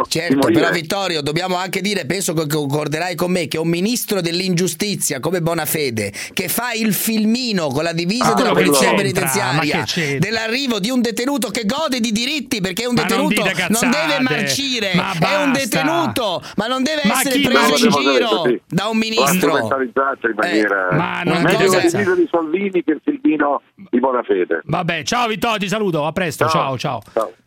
certo, 0.09 0.49
però 0.53 0.71
Vittorio, 0.71 1.23
dobbiamo 1.23 1.57
anche 1.57 1.81
dire, 1.81 2.05
penso 2.07 2.33
che 2.35 2.47
concorderai 2.47 3.15
con 3.15 3.31
me, 3.31 3.49
che 3.49 3.59
un 3.59 3.69
ministro 3.69 4.21
dell'ingiustizia 4.21 5.21
come 5.21 5.41
Bonafede, 5.41 6.13
che 6.33 6.49
fa 6.49 6.73
il 6.73 6.93
filmino 6.93 7.69
con 7.69 7.83
la 7.85 7.93
divisa 7.93 8.33
Ah, 8.33 8.35
della 8.35 8.53
polizia 8.53 8.89
c'entra, 8.89 8.97
penitenziaria, 8.97 9.85
dell'arrivo 10.19 10.79
di 10.79 10.91
un 10.91 11.01
detenuto 11.01 11.49
che 11.51 11.65
gode 11.65 12.01
di 12.01 12.13
diritti 12.13 12.61
perché 12.61 12.87
un 12.87 12.95
Ma 12.95 13.03
non 13.03 13.29
detenuto 13.29 13.43
dite 13.43 13.67
non, 13.69 13.91
deve 13.91 14.21
marcire, 14.21 14.93
Ma 14.95 15.13
è 15.13 15.43
un 15.43 15.53
detenuto, 15.53 16.43
ma 16.57 16.67
non 16.67 16.83
deve 16.83 17.03
Ma 17.05 17.21
essere 17.21 17.41
preso 17.41 17.85
in 17.85 17.91
giro 17.91 18.43
sì. 18.45 18.61
da 18.67 18.89
un 18.89 18.97
ministro. 18.97 19.57
in 19.59 20.35
maniera... 20.37 20.89
Eh, 20.91 20.95
ma 20.95 21.23
non 21.25 21.45
divisa 21.45 21.81
di 22.15 22.29
Salvini 22.31 22.83
che 22.83 22.93
il 22.93 23.01
filmino 23.03 23.63
di 23.75 23.99
Bonafede. 23.99 24.63
Vabbè, 24.65 25.03
ciao 25.03 25.27
Vittorio, 25.29 25.59
ti 25.59 25.69
saluto, 25.69 25.94
a 26.03 26.13
presto, 26.13 26.49
ciao 26.49 26.77
ciao. 26.77 27.01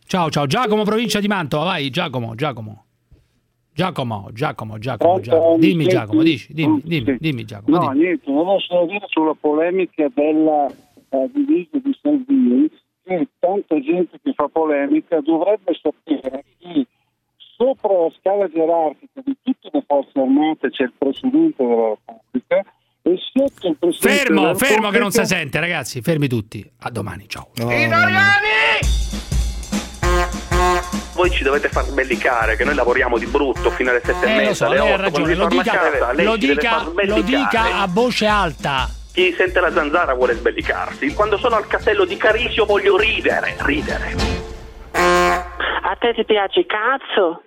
Ciao 0.06 0.30
ciao, 0.30 0.46
Giacomo 0.46 0.84
provincia 0.84 1.20
di 1.20 1.26
Mantova, 1.26 1.64
vai 1.64 1.90
Giacomo, 1.90 2.34
Giacomo. 2.34 2.84
Giacomo, 3.74 4.30
Giacomo, 4.32 4.78
Giacomo, 4.78 5.20
Giacomo. 5.20 5.58
Dimmi 5.58 5.84
Giacomo, 5.86 6.22
dici, 6.22 6.52
dimmi, 6.52 6.80
dimmi, 6.82 7.16
dimmi 7.20 7.44
Giacomo. 7.44 7.76
No, 7.76 7.92
dimmi. 7.92 8.04
niente, 8.04 8.32
volevo 8.32 8.58
solo 8.58 8.86
dire 8.86 9.06
sulla 9.08 9.36
polemica 9.38 10.08
della 10.12 10.66
eh, 11.10 11.30
divisa 11.32 11.78
di 11.78 11.96
Salvini 12.02 12.70
che 13.04 13.28
tanta 13.38 13.80
gente 13.80 14.18
che 14.22 14.32
fa 14.34 14.48
polemica 14.48 15.20
dovrebbe 15.20 15.78
sapere 15.80 16.44
che 16.58 16.86
sopra 17.56 17.92
la 17.92 18.10
scala 18.18 18.48
gerarchica 18.48 19.20
di 19.24 19.36
tutte 19.42 19.70
le 19.72 19.84
forze 19.86 20.18
armate 20.18 20.70
c'è 20.70 20.84
il 20.84 20.92
Presidente 20.96 21.64
della 21.64 21.96
Repubblica 22.04 22.64
e 23.12 23.92
Fermo, 23.98 24.54
fermo 24.54 24.90
che 24.90 24.98
non 24.98 25.10
si 25.10 25.24
sente, 25.24 25.60
ragazzi, 25.60 26.00
fermi 26.02 26.28
tutti. 26.28 26.68
A 26.80 26.90
domani, 26.90 27.26
ciao. 27.28 27.50
Voi 31.14 31.30
ci 31.30 31.42
dovete 31.42 31.68
far 31.68 31.84
sbellicare 31.84 32.56
che 32.56 32.64
noi 32.64 32.74
lavoriamo 32.74 33.18
di 33.18 33.26
brutto 33.26 33.70
fino 33.70 33.90
alle 33.90 34.00
sette 34.04 34.24
e 34.26 34.30
Eh, 34.30 34.34
lo 34.34 34.40
mezza, 34.40 34.54
so, 34.54 34.66
alle 34.66 34.78
lei 34.78 34.92
ha 34.92 34.96
ragione, 34.96 35.34
lo 35.34 35.46
dica, 35.48 35.72
casa, 35.72 36.22
lo 36.22 36.36
dica, 36.36 36.82
lo 37.04 37.20
dica 37.22 37.80
a 37.80 37.86
voce 37.88 38.26
alta. 38.26 38.88
Chi 39.12 39.34
sente 39.36 39.58
la 39.58 39.72
zanzara 39.72 40.14
vuole 40.14 40.34
sbellicarsi. 40.34 41.12
Quando 41.14 41.38
sono 41.38 41.56
al 41.56 41.66
castello 41.66 42.04
di 42.04 42.16
Carisio 42.16 42.64
voglio 42.66 42.96
ridere, 42.96 43.56
ridere. 43.60 44.14
A 44.92 45.96
te 45.98 46.14
ti 46.14 46.24
piace 46.24 46.66
cazzo? 46.66 47.42